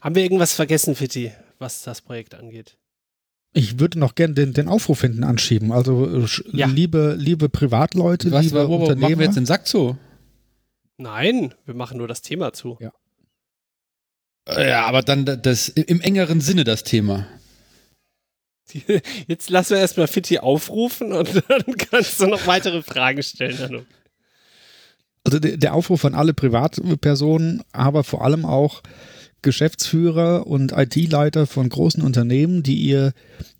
Haben 0.00 0.14
wir 0.14 0.22
irgendwas 0.22 0.54
vergessen, 0.54 0.94
Fitti, 0.94 1.32
was 1.58 1.82
das 1.82 2.00
Projekt 2.00 2.34
angeht? 2.34 2.76
Ich 3.52 3.80
würde 3.80 3.98
noch 3.98 4.14
gerne 4.14 4.34
den, 4.34 4.52
den 4.52 4.68
Aufruf 4.68 5.00
hinten 5.00 5.24
anschieben. 5.24 5.72
Also 5.72 6.24
ja. 6.52 6.66
liebe, 6.66 7.16
liebe 7.18 7.48
Privatleute, 7.48 8.30
Was, 8.30 8.44
liebe 8.44 8.68
wo, 8.68 8.78
wo, 8.78 8.82
Unternehmer. 8.82 9.08
Machen 9.08 9.18
wir 9.18 9.26
jetzt 9.26 9.36
den 9.36 9.46
Sack 9.46 9.66
zu? 9.66 9.98
Nein, 10.98 11.54
wir 11.64 11.74
machen 11.74 11.98
nur 11.98 12.06
das 12.06 12.22
Thema 12.22 12.52
zu. 12.52 12.78
Ja. 12.80 12.92
Ja, 14.48 14.86
aber 14.86 15.02
dann 15.02 15.24
das 15.24 15.68
im 15.68 16.00
engeren 16.00 16.40
Sinne 16.40 16.64
das 16.64 16.82
Thema. 16.82 17.26
Jetzt 19.26 19.50
lassen 19.50 19.70
wir 19.70 19.78
erstmal 19.78 20.08
Fitti 20.08 20.38
aufrufen 20.38 21.12
und 21.12 21.42
dann 21.48 21.76
kannst 21.76 22.20
du 22.20 22.26
noch 22.26 22.46
weitere 22.46 22.82
Fragen 22.82 23.22
stellen, 23.22 23.58
Hanno. 23.58 23.82
Also 25.24 25.38
der 25.38 25.74
Aufruf 25.74 26.04
an 26.04 26.14
alle 26.14 26.32
Privatpersonen, 26.32 27.62
aber 27.72 28.04
vor 28.04 28.24
allem 28.24 28.46
auch 28.46 28.82
Geschäftsführer 29.42 30.46
und 30.46 30.72
IT-Leiter 30.72 31.46
von 31.46 31.68
großen 31.68 32.02
Unternehmen, 32.02 32.62
die 32.62 32.76
ihr 32.76 33.12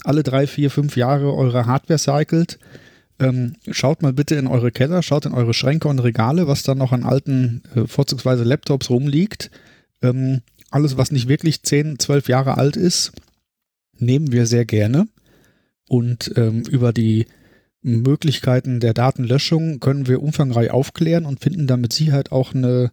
alle 0.04 0.22
drei, 0.22 0.46
vier, 0.46 0.70
fünf 0.70 0.96
Jahre 0.96 1.34
eure 1.34 1.66
Hardware 1.66 1.98
cycelt. 1.98 2.58
Ähm, 3.18 3.54
schaut 3.70 4.02
mal 4.02 4.12
bitte 4.12 4.36
in 4.36 4.46
eure 4.46 4.70
Keller, 4.70 5.02
schaut 5.02 5.26
in 5.26 5.34
eure 5.34 5.54
Schränke 5.54 5.88
und 5.88 5.98
Regale, 5.98 6.46
was 6.46 6.62
da 6.62 6.74
noch 6.74 6.92
an 6.92 7.04
alten, 7.04 7.62
äh, 7.74 7.86
vorzugsweise 7.86 8.44
Laptops 8.44 8.90
rumliegt. 8.90 9.50
Ähm, 10.02 10.40
alles, 10.70 10.96
was 10.96 11.10
nicht 11.10 11.28
wirklich 11.28 11.62
zehn, 11.62 11.98
zwölf 11.98 12.28
Jahre 12.28 12.56
alt 12.56 12.76
ist, 12.76 13.12
nehmen 13.98 14.32
wir 14.32 14.46
sehr 14.46 14.64
gerne. 14.64 15.06
Und 15.88 16.32
ähm, 16.36 16.62
über 16.62 16.92
die 16.92 17.26
Möglichkeiten 17.82 18.80
der 18.80 18.94
Datenlöschung 18.94 19.80
können 19.80 20.06
wir 20.06 20.22
umfangreich 20.22 20.70
aufklären 20.70 21.26
und 21.26 21.40
finden 21.40 21.66
da 21.66 21.76
mit 21.76 21.92
Sicherheit 21.92 22.30
auch 22.30 22.54
eine 22.54 22.92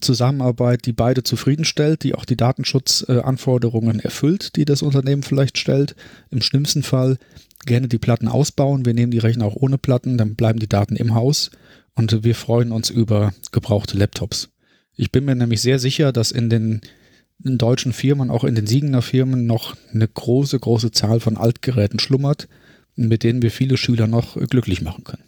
Zusammenarbeit, 0.00 0.86
die 0.86 0.92
beide 0.92 1.22
zufriedenstellt, 1.22 2.02
die 2.02 2.14
auch 2.14 2.24
die 2.24 2.36
Datenschutzanforderungen 2.36 4.00
erfüllt, 4.00 4.56
die 4.56 4.64
das 4.64 4.82
Unternehmen 4.82 5.22
vielleicht 5.22 5.58
stellt. 5.58 5.94
Im 6.30 6.40
schlimmsten 6.40 6.82
Fall 6.82 7.18
gerne 7.66 7.88
die 7.88 7.98
Platten 7.98 8.28
ausbauen. 8.28 8.86
Wir 8.86 8.94
nehmen 8.94 9.10
die 9.10 9.18
Rechner 9.18 9.44
auch 9.44 9.56
ohne 9.56 9.76
Platten, 9.76 10.16
dann 10.16 10.34
bleiben 10.34 10.58
die 10.58 10.68
Daten 10.68 10.96
im 10.96 11.14
Haus 11.14 11.50
und 11.94 12.24
wir 12.24 12.34
freuen 12.34 12.72
uns 12.72 12.88
über 12.88 13.34
gebrauchte 13.52 13.98
Laptops. 13.98 14.48
Ich 14.94 15.12
bin 15.12 15.26
mir 15.26 15.34
nämlich 15.34 15.60
sehr 15.60 15.78
sicher, 15.78 16.12
dass 16.12 16.30
in 16.30 16.48
den 16.48 16.80
in 17.44 17.58
deutschen 17.58 17.92
Firmen, 17.92 18.30
auch 18.30 18.44
in 18.44 18.54
den 18.54 18.66
Siegener 18.66 19.02
Firmen, 19.02 19.44
noch 19.44 19.76
eine 19.92 20.08
große, 20.08 20.58
große 20.58 20.90
Zahl 20.90 21.20
von 21.20 21.36
Altgeräten 21.36 21.98
schlummert, 21.98 22.48
mit 22.94 23.24
denen 23.24 23.42
wir 23.42 23.50
viele 23.50 23.76
Schüler 23.76 24.06
noch 24.06 24.36
glücklich 24.48 24.80
machen 24.80 25.04
können. 25.04 25.22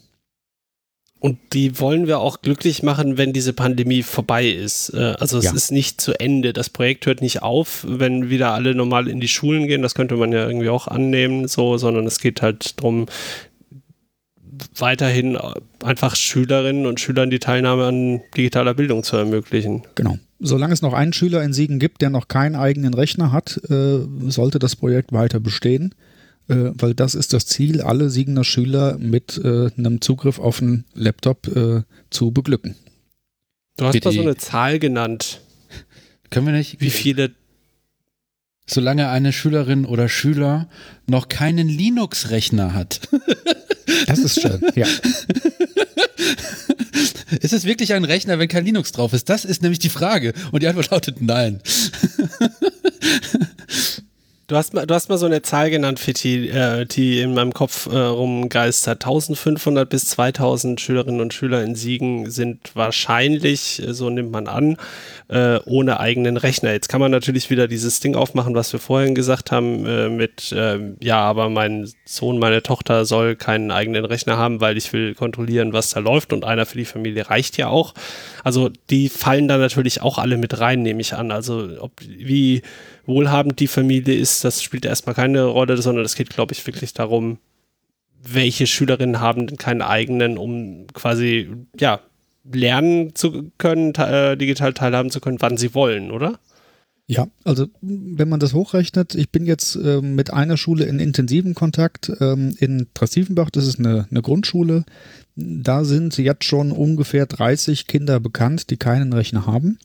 Und 1.20 1.39
die 1.53 1.81
wollen 1.81 2.07
wir 2.07 2.20
auch 2.20 2.43
glücklich 2.43 2.85
machen, 2.85 3.19
wenn 3.19 3.32
diese 3.32 3.53
Pandemie 3.53 4.05
vorbei 4.05 4.49
ist. 4.49 4.90
Äh, 4.95 5.16
also 5.19 5.39
es 5.39 5.47
ja. 5.47 5.53
ist 5.53 5.73
nicht 5.73 6.01
zu 6.01 6.19
Ende. 6.19 6.53
Das 6.53 6.70
Projekt 6.70 7.07
hört 7.07 7.23
nicht 7.23 7.43
auf, 7.43 7.85
wenn 7.89 8.31
wieder 8.31 8.53
alle 8.53 8.74
normal 8.74 9.09
in 9.09 9.19
die 9.19 9.28
Schulen 9.28 9.66
gehen. 9.66 9.82
Das 9.82 9.95
könnte 9.95 10.16
man 10.16 10.31
ja 10.31 10.47
irgendwie 10.47 10.69
auch 10.69 10.86
annehmen, 10.86 11.49
so, 11.49 11.77
sondern 11.77 12.07
es 12.07 12.20
geht 12.20 12.40
halt 12.40 12.78
darum, 12.78 13.07
weiterhin 14.77 15.36
einfach 15.82 16.15
Schülerinnen 16.15 16.86
und 16.86 17.01
Schülern 17.01 17.31
die 17.31 17.40
Teilnahme 17.40 17.86
an 17.86 18.20
digitaler 18.36 18.74
Bildung 18.74 19.03
zu 19.03 19.16
ermöglichen. 19.16 19.82
Genau. 19.97 20.19
Solange 20.40 20.73
es 20.73 20.82
noch 20.82 20.93
einen 20.93 21.12
Schüler 21.12 21.43
in 21.43 21.53
Siegen 21.53 21.81
gibt, 21.81 22.01
der 22.01 22.11
noch 22.11 22.28
keinen 22.28 22.55
eigenen 22.55 22.95
Rechner 22.95 23.32
hat, 23.32 23.61
äh, 23.69 23.99
sollte 24.28 24.61
das 24.61 24.77
Projekt 24.77 25.12
weiter 25.12 25.40
bestehen 25.40 25.95
äh, 26.49 26.73
weil 26.75 26.95
das 26.95 27.15
ist 27.15 27.33
das 27.33 27.47
Ziel, 27.47 27.81
alle 27.81 28.11
Siegener 28.11 28.45
Schüler 28.45 28.99
mit 28.99 29.41
äh, 29.43 29.70
einem 29.77 30.01
Zugriff 30.01 30.39
auf 30.39 30.61
einen 30.61 30.85
Laptop 30.95 31.49
äh, 31.49 31.83
zu 32.11 32.31
beglücken. 32.31 32.75
Du 33.77 33.85
hast 33.85 34.05
mal 34.05 34.12
so 34.12 34.23
eine 34.23 34.37
Zahl 34.37 34.79
genannt. 34.79 35.41
Können 36.31 36.47
wir 36.47 36.53
nicht? 36.53 36.81
Wie 36.81 36.91
viele? 36.91 37.33
Solange 38.66 39.09
eine 39.09 39.33
Schülerin 39.33 39.87
oder 39.87 40.09
Schüler 40.09 40.69
noch 41.07 41.29
keinen 41.29 41.69
Linux-Rechner 41.69 42.75
hat. 42.75 43.09
Das 44.07 44.19
ist 44.19 44.41
schön, 44.41 44.61
ja. 44.75 44.87
Ist 47.41 47.53
es 47.53 47.65
wirklich 47.65 47.95
ein 47.95 48.05
Rechner, 48.05 48.39
wenn 48.39 48.49
kein 48.49 48.65
Linux 48.65 48.93
drauf 48.93 49.12
ist? 49.12 49.29
Das 49.29 49.45
ist 49.45 49.62
nämlich 49.62 49.79
die 49.79 49.91
Frage. 49.91 50.33
Und 50.51 50.62
die 50.62 50.69
Antwort 50.69 50.91
lautet 50.91 51.20
nein. 51.20 51.61
Du 54.49 54.57
hast 54.57 54.73
mal, 54.73 54.87
du 54.87 54.95
hast 54.95 55.11
mal 55.11 55.19
so 55.19 55.27
eine 55.27 55.43
Zahl 55.43 55.69
genannt, 55.69 56.01
Fitti, 56.01 56.49
äh, 56.49 56.87
die 56.87 57.20
in 57.20 57.35
meinem 57.35 57.53
Kopf 57.53 57.85
äh, 57.85 57.99
rumgeistert. 57.99 59.05
1500 59.05 59.87
bis 59.87 60.07
2000 60.07 60.81
Schülerinnen 60.81 61.20
und 61.20 61.35
Schüler 61.35 61.62
in 61.62 61.75
Siegen 61.75 62.31
sind 62.31 62.70
wahrscheinlich, 62.73 63.87
äh, 63.87 63.93
so 63.93 64.09
nimmt 64.09 64.31
man 64.31 64.47
an, 64.47 64.79
äh, 65.29 65.59
ohne 65.66 66.01
eigenen 66.01 66.39
Rechner. 66.39 66.73
Jetzt 66.73 66.89
kann 66.89 67.03
man 67.03 67.11
natürlich 67.11 67.51
wieder 67.51 67.69
dieses 67.69 68.01
Ding 68.01 68.16
aufmachen, 68.16 68.55
was 68.55 68.73
wir 68.73 68.81
vorhin 68.81 69.15
gesagt 69.15 69.53
haben, 69.53 69.85
äh, 69.85 70.09
mit, 70.09 70.55
ähm, 70.57 70.97
ja, 71.03 71.20
aber 71.20 71.51
mein 71.51 71.87
Sohn, 72.07 72.39
meine 72.39 72.62
Tochter 72.62 73.05
soll 73.05 73.37
keinen 73.37 73.70
eigenen 73.70 74.07
Rechner 74.07 74.39
haben, 74.39 74.62
weil 74.62 74.79
ich 74.79 74.91
will 74.95 75.15
kontrollieren, 75.15 75.75
was 75.75 75.91
da 75.91 76.01
läuft 76.01 76.33
und 76.33 76.47
einer 76.47 76.65
für 76.65 76.79
die 76.79 76.87
Familie 76.87 77.29
reicht 77.29 77.59
ja 77.59 77.69
auch. 77.69 77.93
Also 78.45 78.70
die 78.89 79.11
fallen 79.11 79.47
da 79.47 79.59
natürlich 79.59 80.01
auch 80.01 80.16
alle 80.16 80.39
mit 80.39 80.59
rein, 80.59 80.81
nehme 80.81 81.03
ich 81.03 81.12
an. 81.12 81.33
Also 81.33 81.69
ob, 81.81 81.93
wie 82.01 82.62
wohlhabend 83.09 83.59
die 83.59 83.66
Familie 83.66 84.14
ist, 84.14 84.44
das 84.44 84.62
spielt 84.62 84.85
erstmal 84.85 85.14
keine 85.14 85.44
Rolle, 85.44 85.76
sondern 85.78 86.05
es 86.05 86.14
geht, 86.14 86.30
glaube 86.30 86.52
ich, 86.52 86.64
wirklich 86.66 86.93
darum, 86.93 87.39
welche 88.22 88.66
Schülerinnen 88.66 89.20
haben 89.20 89.47
denn 89.47 89.56
keinen 89.56 89.82
eigenen, 89.82 90.39
um 90.39 90.86
quasi, 90.93 91.48
ja, 91.78 92.01
lernen 92.51 93.14
zu 93.14 93.51
können, 93.59 93.94
äh, 93.94 94.36
digital 94.36 94.74
teilhaben 94.74 95.10
zu 95.10 95.20
können, 95.20 95.40
wann 95.40 95.56
sie 95.56 95.74
wollen, 95.74 96.10
oder? 96.10 96.39
Ja, 97.06 97.28
also 97.44 97.66
wenn 97.80 98.28
man 98.28 98.40
das 98.40 98.52
hochrechnet, 98.52 99.14
ich 99.14 99.30
bin 99.30 99.47
jetzt 99.47 99.76
äh, 99.76 100.02
mit 100.02 100.30
einer 100.30 100.59
Schule 100.59 100.85
in 100.85 100.98
intensiven 100.98 101.55
Kontakt 101.55 102.12
ähm, 102.20 102.55
in 102.59 102.89
Trastiefenbach, 102.93 103.48
das 103.48 103.66
ist 103.66 103.78
eine, 103.78 104.06
eine 104.10 104.20
Grundschule. 104.20 104.85
Da 105.35 105.85
sind 105.85 106.18
jetzt 106.18 106.44
schon 106.44 106.70
ungefähr 106.70 107.24
30 107.24 107.86
Kinder 107.86 108.20
bekannt, 108.20 108.68
die 108.68 108.76
keinen 108.76 109.14
Rechner 109.14 109.47
haben. 109.47 109.78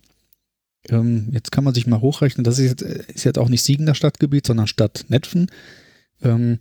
Ähm, 0.90 1.30
jetzt 1.32 1.52
kann 1.52 1.64
man 1.64 1.74
sich 1.74 1.88
mal 1.88 2.02
hochrechnen, 2.02 2.44
das 2.44 2.60
ist 2.60 2.82
jetzt, 2.82 2.82
ist 2.82 3.24
jetzt 3.24 3.40
auch 3.40 3.50
nicht 3.50 3.64
Siegen 3.64 3.94
Stadtgebiet, 3.96 4.46
sondern 4.46 4.68
Stadt 4.68 5.06
Netfen. 5.08 5.48
Ähm, 6.22 6.60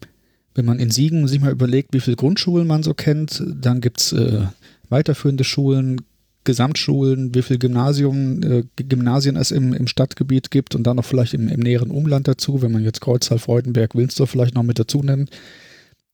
wenn 0.55 0.65
man 0.65 0.79
in 0.79 0.91
Siegen 0.91 1.27
sich 1.29 1.41
mal 1.41 1.53
überlegt, 1.53 1.93
wie 1.93 2.01
viele 2.01 2.17
Grundschulen 2.17 2.67
man 2.67 2.83
so 2.83 2.95
kennt, 2.95 3.43
dann 3.47 3.81
gibt's 3.81 4.13
äh, 4.13 4.43
weiterführende 4.89 5.45
Schulen, 5.45 6.03
Gesamtschulen, 6.45 7.35
wie 7.35 7.43
viele 7.43 7.59
Gymnasium, 7.59 8.43
äh, 8.43 8.65
Gymnasien 8.77 9.37
es 9.37 9.51
im, 9.51 9.73
im 9.73 9.87
Stadtgebiet 9.87 10.51
gibt 10.51 10.75
und 10.75 10.85
dann 10.85 10.97
noch 10.97 11.05
vielleicht 11.05 11.35
im, 11.35 11.49
im 11.49 11.61
näheren 11.61 11.91
Umland 11.91 12.29
dazu, 12.29 12.63
wenn 12.63 12.73
man 12.73 12.85
jetzt 12.85 13.01
Kreuztal, 13.01 13.39
Freudenberg, 13.39 13.95
Wilnsdorf 13.95 14.31
vielleicht 14.31 14.55
noch 14.55 14.65
mit 14.65 14.79
dazu 14.79 15.03
nennt, 15.03 15.31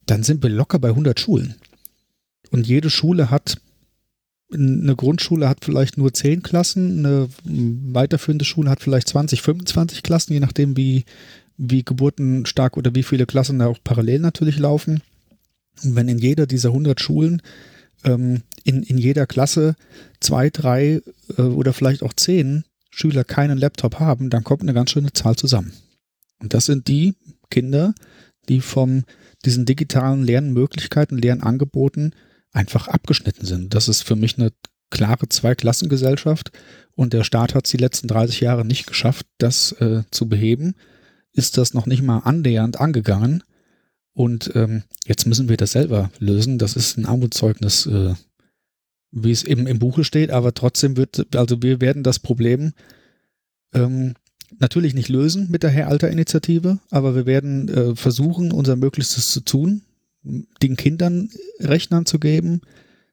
dann 0.06 0.22
sind 0.22 0.42
wir 0.42 0.50
locker 0.50 0.78
bei 0.78 0.88
100 0.88 1.18
Schulen. 1.18 1.54
Und 2.50 2.66
jede 2.66 2.90
Schule 2.90 3.30
hat 3.30 3.58
eine 4.52 4.96
Grundschule 4.96 5.48
hat 5.48 5.64
vielleicht 5.64 5.98
nur 5.98 6.12
10 6.12 6.42
Klassen, 6.42 7.04
eine 7.04 7.28
weiterführende 7.44 8.44
Schule 8.44 8.70
hat 8.70 8.80
vielleicht 8.80 9.08
20, 9.08 9.42
25 9.42 10.02
Klassen, 10.02 10.32
je 10.32 10.40
nachdem, 10.40 10.76
wie, 10.76 11.04
wie 11.56 11.84
geburtenstark 11.84 12.76
oder 12.76 12.94
wie 12.94 13.02
viele 13.02 13.26
Klassen 13.26 13.58
da 13.58 13.66
auch 13.66 13.78
parallel 13.84 14.20
natürlich 14.20 14.58
laufen. 14.58 15.02
Und 15.84 15.96
wenn 15.96 16.08
in 16.08 16.18
jeder 16.18 16.46
dieser 16.46 16.70
100 16.70 17.00
Schulen 17.00 17.42
ähm, 18.04 18.42
in, 18.64 18.82
in 18.82 18.98
jeder 18.98 19.26
Klasse 19.26 19.76
zwei, 20.20 20.50
drei 20.50 21.02
äh, 21.36 21.42
oder 21.42 21.72
vielleicht 21.72 22.02
auch 22.02 22.12
zehn 22.14 22.64
Schüler 22.90 23.24
keinen 23.24 23.58
Laptop 23.58 24.00
haben, 24.00 24.30
dann 24.30 24.44
kommt 24.44 24.62
eine 24.62 24.74
ganz 24.74 24.90
schöne 24.90 25.12
Zahl 25.12 25.36
zusammen. 25.36 25.72
Und 26.40 26.54
das 26.54 26.66
sind 26.66 26.88
die 26.88 27.14
Kinder, 27.50 27.94
die 28.48 28.60
von 28.60 29.04
diesen 29.44 29.66
digitalen 29.66 30.22
Lernmöglichkeiten, 30.22 31.18
Lernangeboten 31.18 32.14
einfach 32.58 32.88
abgeschnitten 32.88 33.46
sind. 33.46 33.74
Das 33.74 33.88
ist 33.88 34.02
für 34.02 34.16
mich 34.16 34.36
eine 34.36 34.52
klare 34.90 35.28
Zweiklassengesellschaft 35.28 36.50
und 36.94 37.12
der 37.12 37.22
Staat 37.22 37.54
hat 37.54 37.66
es 37.66 37.70
die 37.70 37.76
letzten 37.76 38.08
30 38.08 38.40
Jahre 38.40 38.64
nicht 38.64 38.86
geschafft, 38.86 39.26
das 39.38 39.72
äh, 39.72 40.02
zu 40.10 40.28
beheben. 40.28 40.74
Ist 41.32 41.56
das 41.56 41.72
noch 41.72 41.86
nicht 41.86 42.02
mal 42.02 42.18
annähernd 42.18 42.80
angegangen 42.80 43.44
und 44.12 44.50
ähm, 44.56 44.82
jetzt 45.06 45.26
müssen 45.26 45.48
wir 45.48 45.56
das 45.56 45.72
selber 45.72 46.10
lösen. 46.18 46.58
Das 46.58 46.74
ist 46.74 46.98
ein 46.98 47.06
Armutszeugnis, 47.06 47.86
äh, 47.86 48.14
wie 49.12 49.30
es 49.30 49.44
eben 49.44 49.68
im 49.68 49.78
Buche 49.78 50.02
steht, 50.02 50.30
aber 50.30 50.52
trotzdem 50.52 50.96
wird, 50.96 51.36
also 51.36 51.62
wir 51.62 51.80
werden 51.80 52.02
das 52.02 52.18
Problem 52.18 52.72
ähm, 53.72 54.14
natürlich 54.58 54.94
nicht 54.94 55.08
lösen 55.08 55.48
mit 55.50 55.62
der 55.62 55.70
Herr-Alter-Initiative, 55.70 56.80
aber 56.90 57.14
wir 57.14 57.26
werden 57.26 57.68
äh, 57.68 57.94
versuchen, 57.94 58.50
unser 58.50 58.74
Möglichstes 58.74 59.30
zu 59.30 59.40
tun 59.40 59.82
den 60.62 60.76
Kindern 60.76 61.30
Rechnern 61.60 62.06
zu 62.06 62.18
geben, 62.18 62.60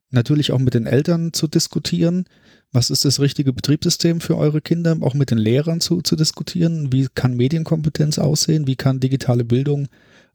natürlich 0.10 0.52
auch 0.52 0.60
mit 0.60 0.74
den 0.74 0.86
Eltern 0.86 1.34
zu 1.34 1.48
diskutieren. 1.48 2.26
Was 2.72 2.90
ist 2.90 3.06
das 3.06 3.20
richtige 3.20 3.54
Betriebssystem 3.54 4.22
für 4.22 4.38
eure 4.38 4.62
Kinder? 4.62 4.98
Auch 5.02 5.14
mit 5.14 5.32
den 5.32 5.38
Lehrern 5.38 5.82
zu, 5.82 6.02
zu 6.02 6.16
diskutieren. 6.16 6.92
Wie 6.92 7.08
kann 7.14 7.36
Medienkompetenz 7.36 8.20
aussehen? 8.20 8.68
Wie 8.68 8.76
kann 8.76 9.00
digitale 9.00 9.46
Bildung 9.46 9.88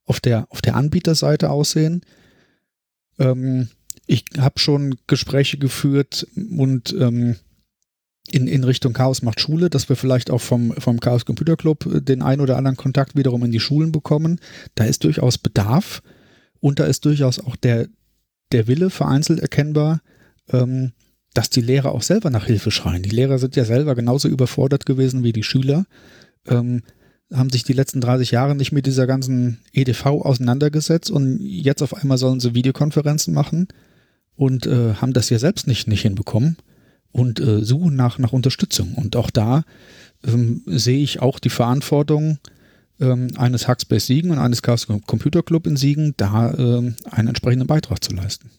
auf 0.05 0.21
der, 0.21 0.47
auf 0.51 0.63
der 0.63 0.77
Anbieterseite 0.77 1.51
aussehen? 1.51 2.03
Ähm, 3.19 3.69
ich 4.07 4.25
habe 4.39 4.59
schon 4.59 4.97
Gespräche 5.07 5.59
geführt 5.59 6.27
und 6.35 6.95
ähm, 6.99 7.37
in, 8.33 8.47
in 8.47 8.65
Richtung 8.65 8.93
Chaos 8.93 9.23
macht 9.23 9.41
Schule, 9.41 9.71
dass 9.71 9.89
wir 9.89 9.97
vielleicht 9.97 10.31
auch 10.31 10.41
vom, 10.41 10.73
vom 10.73 11.01
Chaos 11.01 11.25
Computer 11.25 11.57
Club 11.57 11.85
den 11.89 12.23
ein 12.23 12.41
oder 12.41 12.57
anderen 12.57 12.77
Kontakt 12.77 13.17
wiederum 13.17 13.45
in 13.45 13.51
die 13.51 13.61
Schulen 13.61 13.93
bekommen. 13.93 14.41
Da 14.75 14.85
ist 14.85 15.05
durchaus 15.05 15.39
Bedarf. 15.39 16.03
Und 16.61 16.79
da 16.79 16.85
ist 16.85 17.05
durchaus 17.05 17.39
auch 17.39 17.57
der, 17.57 17.89
der 18.53 18.67
Wille 18.67 18.91
vereinzelt 18.91 19.41
erkennbar, 19.41 20.01
ähm, 20.53 20.93
dass 21.35 21.51
die 21.51 21.61
Lehrer 21.61 21.93
auch 21.93 22.03
selber 22.03 22.31
nach 22.31 22.47
Hilfe 22.47 22.71
schreien. 22.71 23.03
Die 23.03 23.11
Lehrer 23.11 23.39
sind 23.39 23.57
ja 23.57 23.65
selber 23.65 23.95
genauso 23.95 24.29
überfordert 24.29 24.87
gewesen 24.87 25.23
wie 25.23 25.33
die 25.33 25.43
Schüler, 25.45 25.87
ähm, 26.47 26.83
haben 27.33 27.51
sich 27.51 27.63
die 27.63 27.73
letzten 27.73 28.01
30 28.01 28.33
Jahre 28.33 28.57
nicht 28.57 28.73
mit 28.73 28.87
dieser 28.87 29.07
ganzen 29.07 29.59
EDV 29.73 30.07
auseinandergesetzt 30.07 31.11
und 31.11 31.39
jetzt 31.41 31.83
auf 31.83 31.95
einmal 31.95 32.19
sollen 32.19 32.41
sie 32.41 32.55
Videokonferenzen 32.55 33.33
machen 33.33 33.69
und 34.35 34.67
äh, 34.67 34.95
haben 34.95 35.13
das 35.13 35.31
ja 35.31 35.39
selbst 35.39 35.69
nicht, 35.69 35.87
nicht 35.87 36.03
hinbekommen 36.03 36.57
und 37.13 37.39
äh, 37.39 37.65
suchen 37.65 37.95
nach, 37.95 38.19
nach 38.19 38.33
Unterstützung. 38.33 38.95
Und 38.95 39.15
auch 39.15 39.31
da 39.31 39.63
ähm, 40.27 40.63
sehe 40.67 41.03
ich 41.03 41.21
auch 41.21 41.39
die 41.39 41.51
Verantwortung, 41.51 42.39
ähm, 43.01 43.29
eines 43.37 43.67
Hackspace 43.67 44.07
Siegen 44.07 44.31
und 44.31 44.39
eines 44.39 44.63
Chaos 44.63 44.87
Computer 45.07 45.43
Club 45.43 45.67
in 45.67 45.77
Siegen, 45.77 46.15
da 46.17 46.53
ähm, 46.57 46.97
einen 47.11 47.29
entsprechenden 47.29 47.67
Beitrag 47.67 48.03
zu 48.03 48.15
leisten. 48.15 48.51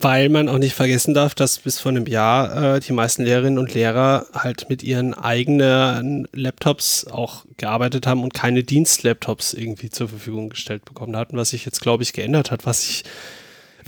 Weil 0.00 0.28
man 0.28 0.48
auch 0.48 0.58
nicht 0.58 0.74
vergessen 0.74 1.12
darf, 1.12 1.34
dass 1.34 1.58
bis 1.58 1.80
vor 1.80 1.90
einem 1.90 2.06
Jahr 2.06 2.76
äh, 2.76 2.80
die 2.80 2.92
meisten 2.92 3.24
Lehrerinnen 3.24 3.58
und 3.58 3.74
Lehrer 3.74 4.26
halt 4.32 4.68
mit 4.68 4.84
ihren 4.84 5.12
eigenen 5.12 6.28
Laptops 6.32 7.08
auch 7.08 7.44
gearbeitet 7.56 8.06
haben 8.06 8.22
und 8.22 8.32
keine 8.32 8.62
Dienstlaptops 8.62 9.54
irgendwie 9.54 9.90
zur 9.90 10.08
Verfügung 10.08 10.50
gestellt 10.50 10.84
bekommen 10.84 11.16
hatten, 11.16 11.36
was 11.36 11.50
sich 11.50 11.64
jetzt, 11.64 11.80
glaube 11.80 12.04
ich, 12.04 12.12
geändert 12.12 12.52
hat, 12.52 12.64
was 12.64 12.88
ich 12.88 13.04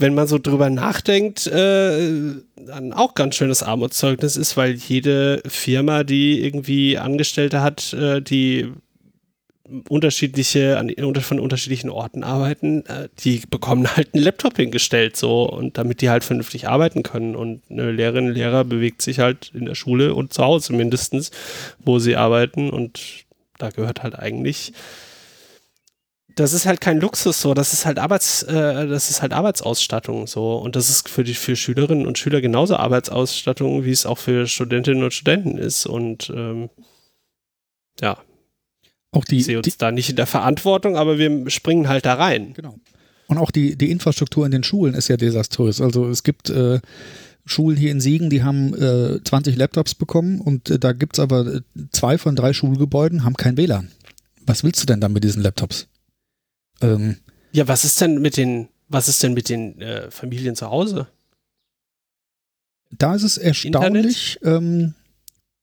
wenn 0.01 0.15
man 0.15 0.27
so 0.27 0.37
drüber 0.37 0.69
nachdenkt, 0.69 1.47
äh, 1.47 2.33
dann 2.55 2.93
auch 2.93 3.13
ganz 3.15 3.35
schönes 3.35 3.63
Armutszeugnis 3.63 4.35
ist, 4.35 4.57
weil 4.57 4.73
jede 4.73 5.41
Firma, 5.47 6.03
die 6.03 6.43
irgendwie 6.43 6.97
Angestellte 6.97 7.61
hat, 7.61 7.93
äh, 7.93 8.21
die 8.21 8.71
unterschiedliche, 9.87 10.77
an, 10.77 10.93
von 11.21 11.39
unterschiedlichen 11.39 11.89
Orten 11.89 12.23
arbeiten, 12.23 12.85
äh, 12.87 13.07
die 13.19 13.43
bekommen 13.49 13.87
halt 13.95 14.13
einen 14.13 14.23
Laptop 14.23 14.57
hingestellt, 14.57 15.15
so, 15.15 15.49
und 15.49 15.77
damit 15.77 16.01
die 16.01 16.09
halt 16.09 16.23
vernünftig 16.23 16.67
arbeiten 16.67 17.03
können. 17.03 17.35
Und 17.35 17.61
eine 17.69 17.91
Lehrerin, 17.91 18.27
ein 18.27 18.33
Lehrer 18.33 18.65
bewegt 18.65 19.01
sich 19.01 19.19
halt 19.19 19.51
in 19.53 19.65
der 19.65 19.75
Schule 19.75 20.13
und 20.13 20.33
zu 20.33 20.43
Hause 20.43 20.73
mindestens, 20.73 21.31
wo 21.79 21.99
sie 21.99 22.15
arbeiten. 22.15 22.69
Und 22.69 22.99
da 23.57 23.69
gehört 23.69 24.03
halt 24.03 24.17
eigentlich 24.17 24.73
das 26.41 26.53
ist 26.53 26.65
halt 26.65 26.81
kein 26.81 26.99
Luxus 26.99 27.39
so, 27.41 27.53
das 27.53 27.73
ist 27.73 27.85
halt 27.85 27.99
Arbeits, 27.99 28.43
äh, 28.43 28.87
das 28.87 29.09
ist 29.09 29.21
halt 29.21 29.31
Arbeitsausstattung 29.31 30.25
so 30.27 30.55
und 30.57 30.75
das 30.75 30.89
ist 30.89 31.07
für 31.07 31.23
die 31.23 31.35
für 31.35 31.55
Schülerinnen 31.55 32.07
und 32.07 32.17
Schüler 32.17 32.41
genauso 32.41 32.75
Arbeitsausstattung, 32.77 33.85
wie 33.85 33.91
es 33.91 34.05
auch 34.05 34.17
für 34.17 34.47
Studentinnen 34.47 35.03
und 35.03 35.13
Studenten 35.13 35.57
ist 35.57 35.85
und 35.85 36.31
ähm, 36.35 36.69
ja. 37.99 38.17
Auch 39.11 39.25
die, 39.25 39.37
ich 39.37 39.45
sehe 39.45 39.57
uns 39.57 39.67
die, 39.67 39.77
da 39.77 39.91
nicht 39.91 40.09
in 40.09 40.15
der 40.15 40.25
Verantwortung, 40.25 40.95
aber 40.97 41.17
wir 41.17 41.49
springen 41.49 41.89
halt 41.89 42.05
da 42.05 42.15
rein. 42.15 42.53
Genau. 42.53 42.75
Und 43.27 43.37
auch 43.37 43.51
die, 43.51 43.75
die 43.75 43.91
Infrastruktur 43.91 44.45
in 44.45 44.51
den 44.51 44.63
Schulen 44.63 44.93
ist 44.93 45.09
ja 45.09 45.17
desaströs. 45.17 45.79
Also 45.81 46.09
es 46.09 46.23
gibt 46.23 46.49
äh, 46.49 46.79
Schulen 47.45 47.77
hier 47.77 47.91
in 47.91 47.99
Siegen, 47.99 48.29
die 48.29 48.41
haben 48.43 48.73
äh, 48.73 49.23
20 49.23 49.57
Laptops 49.57 49.95
bekommen 49.95 50.41
und 50.41 50.69
äh, 50.69 50.79
da 50.79 50.93
gibt 50.93 51.17
es 51.17 51.19
aber 51.19 51.45
äh, 51.45 51.61
zwei 51.91 52.17
von 52.17 52.35
drei 52.35 52.53
Schulgebäuden, 52.53 53.23
haben 53.23 53.35
kein 53.35 53.57
WLAN. 53.57 53.91
Was 54.45 54.63
willst 54.63 54.81
du 54.81 54.85
denn 54.85 55.01
dann 55.01 55.13
mit 55.13 55.23
diesen 55.23 55.43
Laptops? 55.43 55.87
Ähm, 56.81 57.17
ja, 57.51 57.67
was 57.67 57.85
ist 57.85 57.99
denn 58.01 58.21
mit 58.21 58.37
den, 58.37 58.69
was 58.87 59.07
ist 59.07 59.21
denn 59.23 59.33
mit 59.33 59.49
den 59.49 59.79
äh, 59.81 60.09
Familien 60.11 60.55
zu 60.55 60.69
Hause? 60.69 61.07
Da 62.91 63.15
ist 63.15 63.23
es 63.23 63.37
erstaunlich, 63.37 64.39
ähm, 64.43 64.93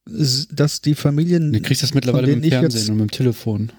dass 0.07 0.81
die 0.81 0.95
Familien. 0.95 1.53
Du 1.53 1.61
kriegst 1.61 1.82
das 1.82 1.95
mittlerweile 1.95 2.28
mit 2.28 2.45
dem 2.45 2.51
Fernsehen 2.51 2.81
jetzt, 2.81 2.89
und 2.89 2.97
mit 2.97 3.11
dem 3.11 3.11
Telefon. 3.11 3.73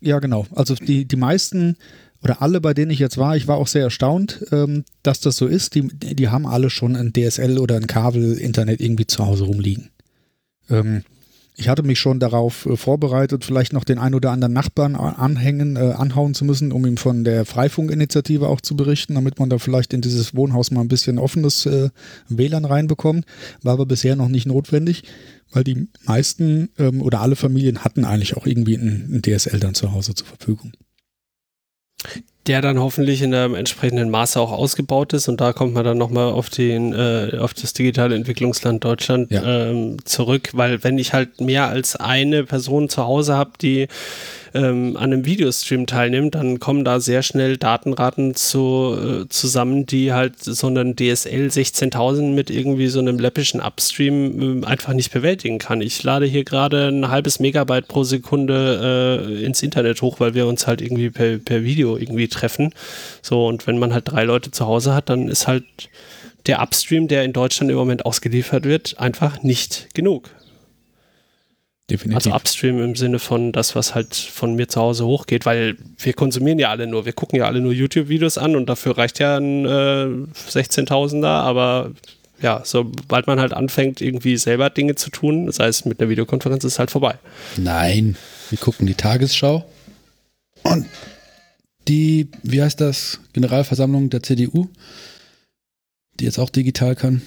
Ja, 0.00 0.18
genau. 0.18 0.46
Also 0.52 0.74
die, 0.74 1.04
die 1.04 1.16
meisten 1.16 1.76
oder 2.22 2.42
alle, 2.42 2.60
bei 2.60 2.74
denen 2.74 2.90
ich 2.90 2.98
jetzt 2.98 3.18
war, 3.18 3.36
ich 3.36 3.48
war 3.48 3.56
auch 3.56 3.66
sehr 3.66 3.82
erstaunt, 3.82 4.44
ähm, 4.52 4.84
dass 5.02 5.20
das 5.20 5.36
so 5.36 5.46
ist. 5.46 5.74
Die, 5.74 5.88
die 5.88 6.28
haben 6.28 6.46
alle 6.46 6.70
schon 6.70 6.96
ein 6.96 7.12
DSL 7.12 7.58
oder 7.58 7.76
ein 7.76 7.86
Kabel-Internet 7.86 8.80
irgendwie 8.80 9.06
zu 9.06 9.26
Hause 9.26 9.44
rumliegen. 9.44 9.90
Ähm, 10.68 11.02
ich 11.56 11.68
hatte 11.68 11.82
mich 11.82 11.98
schon 11.98 12.20
darauf 12.20 12.66
äh, 12.66 12.76
vorbereitet, 12.76 13.44
vielleicht 13.44 13.72
noch 13.72 13.84
den 13.84 13.98
ein 13.98 14.14
oder 14.14 14.30
anderen 14.30 14.52
Nachbarn 14.52 14.96
anhängen, 14.96 15.76
äh, 15.76 15.92
anhauen 15.96 16.34
zu 16.34 16.44
müssen, 16.44 16.72
um 16.72 16.86
ihm 16.86 16.96
von 16.96 17.24
der 17.24 17.44
Freifunk-Initiative 17.44 18.48
auch 18.48 18.60
zu 18.60 18.76
berichten, 18.76 19.14
damit 19.14 19.38
man 19.38 19.50
da 19.50 19.58
vielleicht 19.58 19.92
in 19.92 20.00
dieses 20.00 20.34
Wohnhaus 20.34 20.70
mal 20.70 20.80
ein 20.80 20.88
bisschen 20.88 21.18
offenes 21.18 21.66
äh, 21.66 21.90
WLAN 22.28 22.64
reinbekommt. 22.64 23.26
War 23.62 23.74
aber 23.74 23.86
bisher 23.86 24.16
noch 24.16 24.28
nicht 24.28 24.46
notwendig, 24.46 25.04
weil 25.52 25.64
die 25.64 25.88
meisten 26.04 26.70
ähm, 26.78 27.02
oder 27.02 27.20
alle 27.20 27.36
Familien 27.36 27.84
hatten 27.84 28.04
eigentlich 28.04 28.36
auch 28.36 28.46
irgendwie 28.46 28.76
ein, 28.76 29.08
ein 29.12 29.22
DSL 29.22 29.60
dann 29.60 29.74
zu 29.74 29.92
Hause 29.92 30.14
zur 30.14 30.26
Verfügung 30.26 30.72
der 32.46 32.62
dann 32.62 32.80
hoffentlich 32.80 33.22
in 33.22 33.34
einem 33.34 33.54
entsprechenden 33.54 34.10
Maße 34.10 34.40
auch 34.40 34.52
ausgebaut 34.52 35.12
ist 35.12 35.28
und 35.28 35.40
da 35.40 35.52
kommt 35.52 35.74
man 35.74 35.84
dann 35.84 35.98
nochmal 35.98 36.32
auf 36.32 36.48
den 36.48 36.92
äh, 36.94 37.36
auf 37.38 37.54
das 37.54 37.74
digitale 37.74 38.14
Entwicklungsland 38.14 38.82
Deutschland 38.82 39.30
ja. 39.30 39.70
ähm, 39.70 39.98
zurück, 40.04 40.50
weil 40.54 40.82
wenn 40.82 40.98
ich 40.98 41.12
halt 41.12 41.40
mehr 41.40 41.68
als 41.68 41.96
eine 41.96 42.44
Person 42.44 42.88
zu 42.88 43.04
Hause 43.04 43.34
habe, 43.34 43.52
die 43.60 43.88
ähm, 44.54 44.96
an 44.96 45.12
einem 45.12 45.24
Videostream 45.24 45.86
teilnimmt, 45.86 46.34
dann 46.34 46.58
kommen 46.58 46.84
da 46.84 47.00
sehr 47.00 47.22
schnell 47.22 47.56
Datenraten 47.56 48.34
zu, 48.34 48.96
äh, 49.24 49.28
zusammen, 49.28 49.86
die 49.86 50.12
halt 50.12 50.42
so 50.42 50.66
einen 50.66 50.96
DSL 50.96 51.48
16.000 51.48 52.32
mit 52.34 52.50
irgendwie 52.50 52.88
so 52.88 52.98
einem 52.98 53.18
läppischen 53.18 53.60
Upstream 53.60 54.62
äh, 54.62 54.66
einfach 54.66 54.92
nicht 54.92 55.12
bewältigen 55.12 55.58
kann. 55.58 55.80
Ich 55.80 56.02
lade 56.02 56.26
hier 56.26 56.44
gerade 56.44 56.88
ein 56.88 57.08
halbes 57.08 57.40
Megabyte 57.40 57.88
pro 57.88 58.04
Sekunde 58.04 59.20
äh, 59.28 59.44
ins 59.44 59.62
Internet 59.62 60.02
hoch, 60.02 60.20
weil 60.20 60.34
wir 60.34 60.46
uns 60.46 60.66
halt 60.66 60.80
irgendwie 60.80 61.10
per, 61.10 61.38
per 61.38 61.62
Video 61.62 61.96
irgendwie 61.96 62.28
treffen. 62.28 62.72
So, 63.22 63.46
und 63.46 63.66
wenn 63.66 63.78
man 63.78 63.92
halt 63.92 64.10
drei 64.10 64.24
Leute 64.24 64.50
zu 64.50 64.66
Hause 64.66 64.94
hat, 64.94 65.08
dann 65.08 65.28
ist 65.28 65.46
halt 65.46 65.64
der 66.46 66.62
Upstream, 66.62 67.06
der 67.08 67.24
in 67.24 67.32
Deutschland 67.32 67.70
im 67.70 67.76
Moment 67.76 68.06
ausgeliefert 68.06 68.64
wird, 68.64 68.98
einfach 68.98 69.42
nicht 69.42 69.88
genug. 69.94 70.30
Definitiv. 71.90 72.16
Also 72.16 72.32
Upstream 72.32 72.82
im 72.82 72.94
Sinne 72.94 73.18
von 73.18 73.52
das, 73.52 73.74
was 73.74 73.94
halt 73.94 74.14
von 74.14 74.54
mir 74.54 74.68
zu 74.68 74.80
Hause 74.80 75.04
hochgeht, 75.06 75.44
weil 75.44 75.76
wir 75.98 76.12
konsumieren 76.12 76.58
ja 76.58 76.70
alle 76.70 76.86
nur, 76.86 77.04
wir 77.04 77.12
gucken 77.12 77.38
ja 77.38 77.46
alle 77.46 77.60
nur 77.60 77.72
YouTube-Videos 77.72 78.38
an 78.38 78.54
und 78.54 78.68
dafür 78.68 78.96
reicht 78.96 79.18
ja 79.18 79.36
ein 79.36 79.64
äh, 79.64 79.68
16.000er, 79.68 81.26
aber 81.26 81.90
ja, 82.40 82.62
sobald 82.64 83.26
man 83.26 83.40
halt 83.40 83.52
anfängt, 83.52 84.00
irgendwie 84.00 84.36
selber 84.36 84.70
Dinge 84.70 84.94
zu 84.94 85.10
tun, 85.10 85.50
sei 85.50 85.66
es 85.66 85.84
mit 85.84 86.00
einer 86.00 86.08
Videokonferenz, 86.08 86.64
ist 86.64 86.78
halt 86.78 86.90
vorbei. 86.90 87.18
Nein, 87.56 88.16
wir 88.48 88.58
gucken 88.58 88.86
die 88.86 88.94
Tagesschau 88.94 89.64
und 90.62 90.86
die, 91.88 92.28
wie 92.42 92.62
heißt 92.62 92.80
das, 92.80 93.20
Generalversammlung 93.32 94.10
der 94.10 94.22
CDU, 94.22 94.68
die 96.14 96.24
jetzt 96.24 96.38
auch 96.38 96.50
digital 96.50 96.94
kann. 96.94 97.22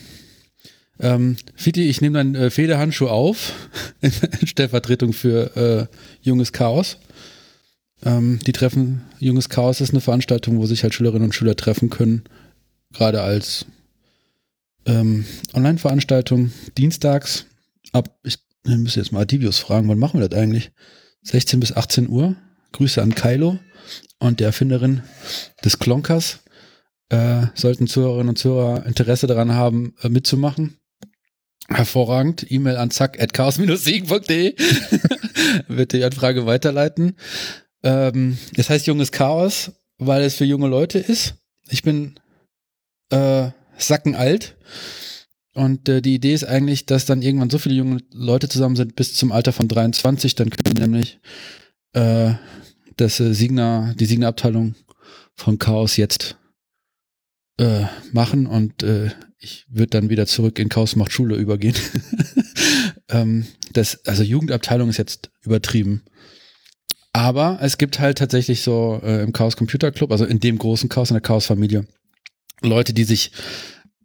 Ähm, 1.00 1.38
Fiti, 1.56 1.90
ich 1.90 2.02
nehme 2.02 2.18
deinen 2.18 2.36
äh, 2.36 2.50
Federhandschuh 2.50 3.08
auf, 3.08 3.54
in 4.02 4.12
Stellvertretung 4.48 5.14
für 5.14 5.56
äh, 5.56 5.96
Junges 6.22 6.54
Chaos. 6.54 6.98
Ähm, 8.04 8.40
die 8.46 8.52
Treffen, 8.52 9.02
Junges 9.20 9.50
Chaos 9.50 9.82
ist 9.82 9.92
eine 9.92 10.02
Veranstaltung, 10.02 10.58
wo 10.58 10.66
sich 10.66 10.84
halt 10.84 10.94
Schülerinnen 10.94 11.26
und 11.26 11.36
Schüler 11.36 11.56
treffen 11.56 11.90
können, 11.90 12.24
gerade 12.94 13.22
als 13.22 13.66
ähm, 14.86 15.26
Online-Veranstaltung, 15.54 16.52
dienstags 16.78 17.46
ab, 17.94 18.18
ich, 18.24 18.38
ich 18.66 18.78
müsste 18.78 19.00
jetzt 19.00 19.12
mal 19.12 19.22
Adivius 19.22 19.60
fragen, 19.60 19.88
wann 19.88 20.00
machen 20.00 20.20
wir 20.20 20.28
das 20.28 20.38
eigentlich? 20.38 20.72
16 21.24 21.60
bis 21.60 21.72
18 21.72 22.10
Uhr. 22.10 22.36
Grüße 22.74 23.02
an 23.02 23.16
Kylo 23.16 23.60
und 24.20 24.40
der 24.40 24.48
Erfinderin 24.48 25.04
des 25.64 25.80
Klonkers. 25.80 26.40
Äh, 27.10 27.48
sollten 27.54 27.88
Zuhörerinnen 27.88 28.30
und 28.30 28.38
Zuhörer 28.38 28.86
Interesse 28.86 29.28
daran 29.28 29.54
haben, 29.54 29.94
äh, 30.02 30.10
mitzumachen, 30.10 30.78
Hervorragend. 31.70 32.50
E-Mail 32.50 32.78
an 32.78 32.92
zack.chaos-siegen.de. 32.92 34.56
Bitte 35.68 35.98
die 35.98 36.04
Anfrage 36.04 36.46
weiterleiten. 36.46 37.16
Ähm, 37.84 38.38
das 38.56 38.70
heißt 38.70 38.88
junges 38.88 39.12
Chaos, 39.12 39.72
weil 39.98 40.24
es 40.24 40.36
für 40.36 40.46
junge 40.46 40.68
Leute 40.68 41.00
ist. 41.00 41.36
Ich 41.70 41.84
bin 41.84 42.16
äh, 43.10 43.50
sackenalt. 43.78 44.56
Und 45.54 45.88
äh, 45.88 46.02
die 46.02 46.16
Idee 46.16 46.34
ist 46.34 46.46
eigentlich, 46.46 46.86
dass 46.86 47.06
dann 47.06 47.22
irgendwann 47.22 47.50
so 47.50 47.60
viele 47.60 47.76
junge 47.76 48.00
Leute 48.12 48.50
zusammen 48.50 48.76
sind 48.76 48.96
bis 48.96 49.14
zum 49.16 49.32
Alter 49.32 49.54
von 49.54 49.68
23. 49.68 50.36
Dann 50.36 50.50
können 50.50 50.78
nämlich 50.78 51.20
äh, 51.94 52.34
das 52.98 53.20
äh, 53.20 53.34
Signa, 53.34 53.94
die 53.94 54.06
Signa-Abteilung 54.06 54.76
von 55.36 55.60
Chaos 55.60 55.98
jetzt 55.98 56.38
äh, 57.60 57.86
machen 58.12 58.48
und 58.48 58.82
äh, 58.84 59.12
ich 59.44 59.66
würde 59.68 59.90
dann 59.90 60.10
wieder 60.10 60.26
zurück 60.26 60.58
in 60.58 60.70
Chaos 60.70 60.96
macht 60.96 61.12
Schule 61.12 61.36
übergehen. 61.36 61.76
ähm, 63.10 63.46
das, 63.74 64.06
also 64.06 64.24
Jugendabteilung 64.24 64.90
ist 64.90 64.98
jetzt 64.98 65.32
übertrieben. 65.44 66.04
Aber 67.12 67.60
es 67.62 67.78
gibt 67.78 68.00
halt 68.00 68.18
tatsächlich 68.18 68.62
so 68.62 69.02
äh, 69.04 69.22
im 69.22 69.34
Chaos 69.34 69.58
Computer 69.58 69.92
Club, 69.92 70.12
also 70.12 70.26
in 70.26 70.40
dem 70.40 70.58
großen 70.58 70.90
Chaos, 70.90 71.12
in 71.12 71.16
der 71.16 71.22
Chaos 71.22 71.46
Familie, 71.46 71.86
Leute, 72.62 72.94
die 72.94 73.04
sich 73.04 73.32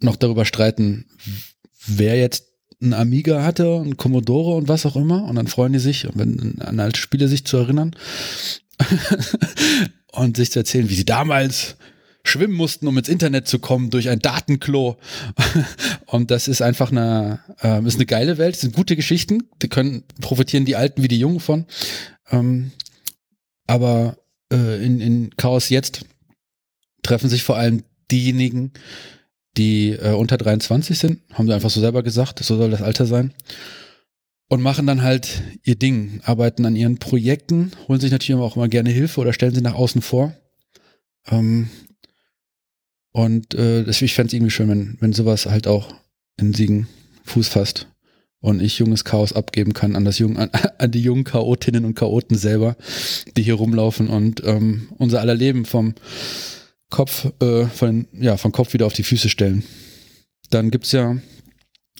noch 0.01 0.17
darüber 0.17 0.45
streiten, 0.45 1.07
wer 1.87 2.19
jetzt 2.19 2.47
ein 2.83 2.93
Amiga 2.93 3.43
hatte, 3.43 3.81
ein 3.81 3.97
Commodore 3.97 4.57
und 4.57 4.69
was 4.69 4.87
auch 4.87 4.97
immer. 4.97 5.25
Und 5.25 5.37
dann 5.37 5.47
freuen 5.47 5.73
die 5.73 5.79
sich, 5.79 6.09
wenn, 6.15 6.61
an 6.61 6.81
alte 6.81 7.01
Spiele 7.01 7.29
sich 7.29 7.45
zu 7.45 7.57
erinnern 7.57 7.95
und 10.13 10.37
sich 10.37 10.51
zu 10.51 10.59
erzählen, 10.59 10.91
wie 10.91 10.95
sie 10.95 11.05
damals 11.05 11.77
schwimmen 12.25 12.55
mussten, 12.55 12.87
um 12.87 12.99
ins 12.99 13.09
Internet 13.09 13.49
zu 13.49 13.59
kommen 13.59 13.91
durch 13.91 14.09
ein 14.09 14.19
Datenklo. 14.19 14.97
Und 16.07 16.31
das 16.31 16.49
ist 16.49 16.63
einfach 16.63 16.91
eine, 16.91 17.41
äh, 17.63 17.85
ist 17.87 17.97
eine 17.97 18.07
geile 18.07 18.39
Welt, 18.39 18.55
das 18.55 18.61
sind 18.63 18.75
gute 18.75 18.97
Geschichten, 18.97 19.45
die 19.63 19.69
können, 19.69 20.05
profitieren 20.21 20.65
die 20.65 20.77
Alten 20.77 21.03
wie 21.03 21.09
die 21.09 21.19
Jungen 21.19 21.41
von. 21.41 21.67
Ähm, 22.31 22.73
aber 23.67 24.19
äh, 24.53 24.85
in, 24.85 25.01
in 25.01 25.37
Chaos 25.37 25.69
jetzt 25.69 26.05
treffen 27.03 27.29
sich 27.29 27.43
vor 27.43 27.57
allem 27.57 27.83
diejenigen, 28.11 28.73
die 29.57 29.91
äh, 29.91 30.13
unter 30.13 30.39
23 30.39 30.99
sind, 30.99 31.21
haben 31.33 31.47
sie 31.47 31.55
einfach 31.55 31.71
so 31.71 31.81
selber 31.81 32.03
gesagt, 32.03 32.43
so 32.43 32.57
soll 32.57 32.71
das 32.71 32.83
Alter 32.83 33.07
sein. 33.07 33.35
Und 34.51 34.63
machen 34.63 34.87
dann 34.87 35.03
halt 35.03 35.43
ihr 35.63 35.75
Ding, 35.75 36.23
arbeiten 36.25 36.65
an 36.65 36.75
ihren 36.75 36.99
Projekten, 36.99 37.73
holen 37.87 38.01
sich 38.01 38.11
natürlich 38.11 38.41
auch 38.41 38.57
immer 38.57 38.69
gerne 38.69 38.89
Hilfe 38.89 39.21
oder 39.21 39.35
stellen 39.35 39.55
sie 39.55 39.61
nach 39.61 39.75
außen 39.75 40.01
vor. 40.01 40.33
Ähm, 41.27 41.69
und 43.19 43.55
äh, 43.55 43.83
ich 43.83 44.15
fände 44.15 44.29
es 44.29 44.33
irgendwie 44.33 44.53
schön, 44.53 44.69
wenn, 44.69 44.97
wenn 45.01 45.13
sowas 45.13 45.47
halt 45.47 45.67
auch 45.67 45.93
in 46.37 46.55
Siegen 46.55 46.87
Fuß 47.25 47.49
fasst 47.49 47.89
und 48.39 48.63
ich 48.63 48.79
junges 48.79 49.05
Chaos 49.05 49.33
abgeben 49.33 49.75
kann 49.75 49.97
an 49.97 50.05
das 50.05 50.21
jung, 50.21 50.37
an, 50.37 50.51
an 50.79 50.93
die 50.93 51.03
jungen 51.03 51.25
Chaotinnen 51.25 51.85
und 51.85 51.97
Chaoten 51.97 52.39
selber, 52.39 52.77
die 53.37 53.43
hier 53.43 53.55
rumlaufen 53.55 54.07
und 54.07 54.45
ähm, 54.45 54.91
unser 54.99 55.21
aller 55.21 55.35
Leben 55.35 55.65
vom 55.65 55.97
Kopf, 56.91 57.27
äh, 57.43 57.67
von, 57.67 58.07
ja, 58.13 58.37
vom 58.37 58.53
Kopf 58.53 58.73
wieder 58.73 58.87
auf 58.87 58.93
die 58.93 59.03
Füße 59.03 59.29
stellen. 59.29 59.65
Dann 60.51 60.71
gibt's 60.71 60.93
ja 60.93 61.17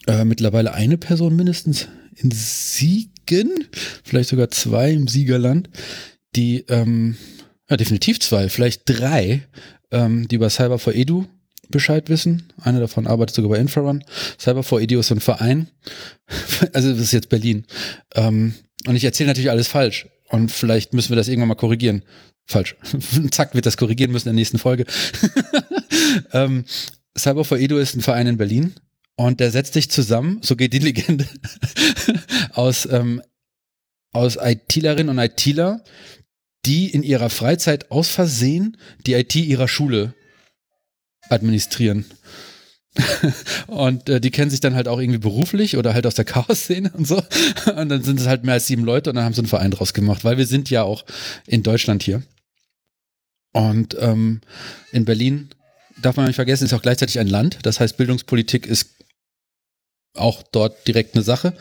äh, 0.07 0.23
mittlerweile 0.23 0.73
eine 0.73 0.97
Person 0.97 1.35
mindestens 1.35 1.89
in 2.15 2.31
Siegen, 2.31 3.67
vielleicht 4.05 4.29
sogar 4.29 4.49
zwei 4.51 4.93
im 4.93 5.09
Siegerland, 5.09 5.69
die, 6.37 6.63
ähm, 6.69 7.17
ja, 7.69 7.75
definitiv 7.75 8.21
zwei, 8.21 8.47
vielleicht 8.47 8.83
drei, 8.85 9.43
ähm, 9.91 10.27
die 10.27 10.35
über 10.35 10.49
Cyber 10.49 10.79
for 10.79 10.93
Edu 10.93 11.25
Bescheid 11.69 12.09
wissen. 12.09 12.51
Einer 12.61 12.79
davon 12.79 13.07
arbeitet 13.07 13.35
sogar 13.35 13.51
bei 13.51 13.59
Infrarun. 13.59 14.03
Cyber 14.39 14.63
for 14.63 14.81
Edu 14.81 14.99
ist 14.99 15.11
ein 15.11 15.19
Verein. 15.19 15.69
also 16.73 16.91
das 16.91 16.99
ist 16.99 17.11
jetzt 17.11 17.29
Berlin. 17.29 17.65
Ähm, 18.15 18.55
und 18.87 18.95
ich 18.95 19.03
erzähle 19.03 19.27
natürlich 19.27 19.51
alles 19.51 19.67
falsch. 19.67 20.07
Und 20.29 20.51
vielleicht 20.51 20.93
müssen 20.93 21.09
wir 21.09 21.15
das 21.15 21.27
irgendwann 21.27 21.49
mal 21.49 21.55
korrigieren. 21.55 22.03
falsch. 22.45 22.75
Zack, 23.31 23.53
wird 23.53 23.65
das 23.65 23.77
korrigieren 23.77 24.11
müssen 24.11 24.29
in 24.29 24.35
der 24.35 24.41
nächsten 24.41 24.57
Folge. 24.57 24.85
ähm, 26.33 26.65
Cyber 27.17 27.45
for 27.45 27.59
Edu 27.59 27.77
ist 27.77 27.95
ein 27.95 28.01
Verein 28.01 28.27
in 28.27 28.37
Berlin 28.37 28.73
und 29.15 29.39
der 29.39 29.51
setzt 29.51 29.73
sich 29.73 29.91
zusammen, 29.91 30.39
so 30.41 30.55
geht 30.55 30.73
die 30.73 30.79
Legende, 30.79 31.27
aus, 32.53 32.87
ähm, 32.89 33.21
aus 34.13 34.37
ITlerinnen 34.41 35.09
und 35.09 35.19
ITler, 35.19 35.83
die 36.65 36.89
in 36.89 37.03
ihrer 37.03 37.29
Freizeit 37.29 37.91
aus 37.91 38.09
Versehen 38.09 38.77
die 39.05 39.13
IT 39.13 39.35
ihrer 39.35 39.67
Schule 39.67 40.13
administrieren. 41.29 42.05
und 43.67 44.09
äh, 44.09 44.19
die 44.19 44.31
kennen 44.31 44.49
sich 44.49 44.59
dann 44.59 44.75
halt 44.75 44.87
auch 44.87 44.99
irgendwie 44.99 45.19
beruflich 45.19 45.77
oder 45.77 45.93
halt 45.93 46.05
aus 46.05 46.15
der 46.15 46.25
Chaos-Szene 46.25 46.91
und 46.93 47.07
so. 47.07 47.23
Und 47.75 47.89
dann 47.89 48.03
sind 48.03 48.19
es 48.19 48.27
halt 48.27 48.43
mehr 48.43 48.55
als 48.55 48.67
sieben 48.67 48.83
Leute 48.83 49.09
und 49.09 49.15
dann 49.15 49.25
haben 49.25 49.33
sie 49.33 49.41
einen 49.41 49.47
Verein 49.47 49.71
draus 49.71 49.93
gemacht, 49.93 50.23
weil 50.23 50.37
wir 50.37 50.47
sind 50.47 50.69
ja 50.69 50.83
auch 50.83 51.05
in 51.45 51.63
Deutschland 51.63 52.03
hier. 52.03 52.23
Und 53.53 53.95
ähm, 53.99 54.41
in 54.91 55.05
Berlin 55.05 55.49
darf 56.01 56.17
man 56.17 56.27
nicht 56.27 56.35
vergessen, 56.35 56.65
ist 56.65 56.73
auch 56.73 56.81
gleichzeitig 56.81 57.19
ein 57.19 57.27
Land. 57.27 57.59
Das 57.63 57.79
heißt, 57.79 57.97
Bildungspolitik 57.97 58.65
ist 58.65 58.89
auch 60.13 60.43
dort 60.51 60.87
direkt 60.87 61.15
eine 61.15 61.23
Sache. 61.23 61.53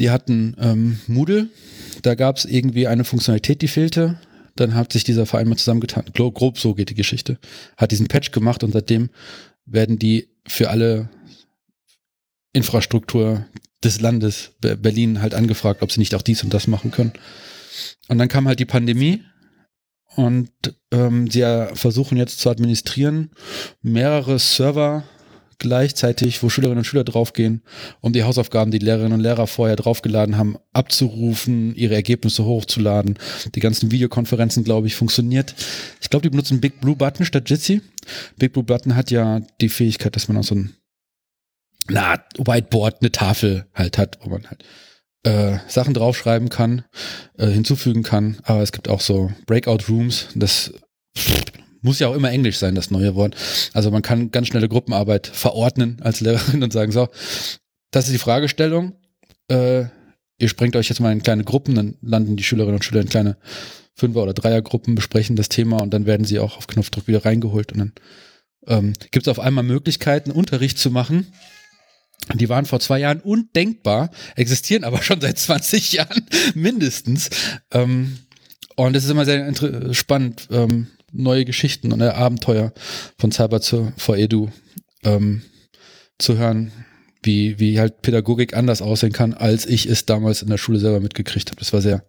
Die 0.00 0.10
hatten 0.10 0.56
ähm, 0.58 0.98
Moodle, 1.06 1.48
da 2.02 2.14
gab 2.14 2.38
es 2.38 2.46
irgendwie 2.46 2.86
eine 2.86 3.04
Funktionalität, 3.04 3.62
die 3.62 3.68
fehlte. 3.68 4.18
Dann 4.56 4.74
hat 4.74 4.92
sich 4.92 5.04
dieser 5.04 5.26
Verein 5.26 5.48
mal 5.48 5.56
zusammengetan. 5.56 6.06
Grob 6.14 6.58
so 6.58 6.74
geht 6.74 6.90
die 6.90 6.94
Geschichte. 6.94 7.38
Hat 7.76 7.92
diesen 7.92 8.08
Patch 8.08 8.32
gemacht 8.32 8.64
und 8.64 8.72
seitdem 8.72 9.10
werden 9.64 9.98
die 9.98 10.28
für 10.48 10.70
alle 10.70 11.08
Infrastruktur 12.52 13.46
des 13.84 14.00
Landes 14.00 14.52
Berlin 14.60 15.22
halt 15.22 15.34
angefragt, 15.34 15.82
ob 15.82 15.92
sie 15.92 16.00
nicht 16.00 16.14
auch 16.14 16.22
dies 16.22 16.42
und 16.42 16.52
das 16.52 16.66
machen 16.66 16.90
können. 16.90 17.12
Und 18.08 18.18
dann 18.18 18.28
kam 18.28 18.48
halt 18.48 18.58
die 18.58 18.66
Pandemie 18.66 19.22
und 20.16 20.50
ähm, 20.90 21.30
sie 21.30 21.42
versuchen 21.74 22.18
jetzt 22.18 22.40
zu 22.40 22.50
administrieren 22.50 23.30
mehrere 23.82 24.38
Server 24.38 25.04
gleichzeitig, 25.60 26.42
wo 26.42 26.48
Schülerinnen 26.48 26.78
und 26.78 26.84
Schüler 26.84 27.04
draufgehen, 27.04 27.62
um 28.00 28.12
die 28.12 28.24
Hausaufgaben, 28.24 28.72
die 28.72 28.78
Lehrerinnen 28.78 29.12
und 29.12 29.20
Lehrer 29.20 29.46
vorher 29.46 29.76
draufgeladen 29.76 30.36
haben, 30.36 30.56
abzurufen, 30.72 31.76
ihre 31.76 31.94
Ergebnisse 31.94 32.44
hochzuladen. 32.44 33.18
Die 33.54 33.60
ganzen 33.60 33.92
Videokonferenzen, 33.92 34.64
glaube 34.64 34.88
ich, 34.88 34.96
funktioniert. 34.96 35.54
Ich 36.00 36.10
glaube, 36.10 36.22
die 36.22 36.30
benutzen 36.30 36.60
Big 36.60 36.80
Blue 36.80 36.96
Button 36.96 37.24
statt 37.24 37.48
Jitsi. 37.48 37.82
Big 38.36 38.52
Blue 38.52 38.64
Button 38.64 38.96
hat 38.96 39.12
ja 39.12 39.40
die 39.60 39.68
Fähigkeit, 39.68 40.16
dass 40.16 40.26
man 40.26 40.38
auch 40.38 40.44
so 40.44 40.56
ein 40.56 40.74
na, 41.88 42.24
Whiteboard, 42.36 43.00
eine 43.00 43.12
Tafel 43.12 43.66
halt 43.74 43.98
hat, 43.98 44.18
wo 44.22 44.30
man 44.30 44.46
halt 44.48 44.64
äh, 45.24 45.58
Sachen 45.68 45.94
draufschreiben 45.94 46.48
kann, 46.48 46.84
äh, 47.36 47.46
hinzufügen 47.46 48.02
kann. 48.02 48.38
Aber 48.42 48.62
es 48.62 48.72
gibt 48.72 48.88
auch 48.88 49.00
so 49.00 49.30
Breakout 49.46 49.84
Rooms. 49.88 50.28
Das 50.34 50.72
muss 51.82 51.98
ja 51.98 52.08
auch 52.08 52.14
immer 52.14 52.30
Englisch 52.30 52.58
sein, 52.58 52.74
das 52.74 52.90
neue 52.90 53.14
Wort. 53.14 53.36
Also 53.72 53.90
man 53.90 54.02
kann 54.02 54.30
ganz 54.30 54.48
schnelle 54.48 54.68
Gruppenarbeit 54.68 55.26
verordnen 55.26 55.98
als 56.02 56.20
Lehrerin 56.20 56.62
und 56.62 56.72
sagen, 56.72 56.92
so, 56.92 57.08
das 57.90 58.06
ist 58.06 58.12
die 58.12 58.18
Fragestellung. 58.18 58.94
Äh, 59.48 59.84
ihr 60.38 60.48
sprengt 60.48 60.76
euch 60.76 60.88
jetzt 60.88 61.00
mal 61.00 61.12
in 61.12 61.22
kleine 61.22 61.44
Gruppen, 61.44 61.74
dann 61.74 61.96
landen 62.02 62.36
die 62.36 62.42
Schülerinnen 62.42 62.76
und 62.76 62.84
Schüler 62.84 63.00
in 63.00 63.08
kleine 63.08 63.36
Fünfer- 63.94 64.22
oder 64.22 64.34
Dreiergruppen, 64.34 64.94
besprechen 64.94 65.36
das 65.36 65.48
Thema 65.48 65.82
und 65.82 65.92
dann 65.92 66.06
werden 66.06 66.24
sie 66.24 66.38
auch 66.38 66.56
auf 66.56 66.66
Knopfdruck 66.66 67.06
wieder 67.06 67.24
reingeholt 67.24 67.72
und 67.72 67.78
dann 67.78 67.92
ähm, 68.66 68.92
gibt 69.10 69.26
es 69.26 69.30
auf 69.30 69.40
einmal 69.40 69.64
Möglichkeiten, 69.64 70.30
Unterricht 70.30 70.78
zu 70.78 70.90
machen. 70.90 71.32
Die 72.34 72.48
waren 72.48 72.66
vor 72.66 72.80
zwei 72.80 73.00
Jahren 73.00 73.20
undenkbar, 73.20 74.10
existieren 74.36 74.84
aber 74.84 75.02
schon 75.02 75.20
seit 75.20 75.38
20 75.38 75.92
Jahren 75.92 76.26
mindestens. 76.54 77.30
Ähm, 77.72 78.18
und 78.76 78.96
es 78.96 79.04
ist 79.04 79.10
immer 79.10 79.24
sehr 79.24 79.52
spannend, 79.92 80.48
ähm, 80.50 80.86
neue 81.12 81.44
Geschichten 81.44 81.92
und 81.92 82.02
Abenteuer 82.02 82.72
von 83.18 83.32
Cyber 83.32 83.60
zu, 83.60 83.92
vor 83.96 84.16
Edu 84.16 84.48
ähm, 85.04 85.42
zu 86.18 86.38
hören, 86.38 86.72
wie, 87.22 87.58
wie 87.58 87.78
halt 87.78 88.02
Pädagogik 88.02 88.56
anders 88.56 88.82
aussehen 88.82 89.12
kann, 89.12 89.34
als 89.34 89.66
ich 89.66 89.86
es 89.86 90.06
damals 90.06 90.42
in 90.42 90.48
der 90.48 90.58
Schule 90.58 90.78
selber 90.78 91.00
mitgekriegt 91.00 91.50
habe. 91.50 91.58
Das 91.58 91.72
war 91.72 91.80
sehr, 91.80 92.04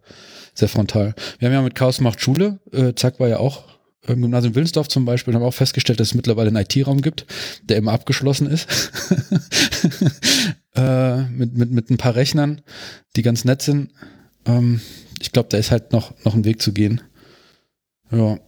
sehr 0.54 0.68
frontal. 0.68 1.14
Wir 1.38 1.48
haben 1.48 1.54
ja 1.54 1.62
mit 1.62 1.74
Chaos 1.74 2.00
macht 2.00 2.20
Schule, 2.20 2.60
äh, 2.72 2.94
Zack 2.94 3.20
war 3.20 3.28
ja 3.28 3.38
auch 3.38 3.72
im 4.06 4.20
Gymnasium 4.20 4.54
Willensdorf 4.54 4.88
zum 4.88 5.04
Beispiel, 5.04 5.32
haben 5.34 5.44
auch 5.44 5.54
festgestellt, 5.54 6.00
dass 6.00 6.08
es 6.08 6.14
mittlerweile 6.14 6.48
einen 6.48 6.56
IT-Raum 6.56 7.02
gibt, 7.02 7.26
der 7.62 7.76
immer 7.76 7.92
abgeschlossen 7.92 8.48
ist. 8.48 8.66
äh, 10.74 11.22
mit, 11.28 11.56
mit, 11.56 11.70
mit 11.70 11.90
ein 11.90 11.98
paar 11.98 12.16
Rechnern, 12.16 12.62
die 13.14 13.22
ganz 13.22 13.44
nett 13.44 13.62
sind. 13.62 13.90
Ähm, 14.44 14.80
ich 15.20 15.30
glaube, 15.30 15.48
da 15.50 15.56
ist 15.56 15.70
halt 15.70 15.92
noch, 15.92 16.12
noch 16.24 16.34
ein 16.34 16.44
Weg 16.44 16.60
zu 16.60 16.72
gehen. 16.72 17.00
Ja. 18.12 18.38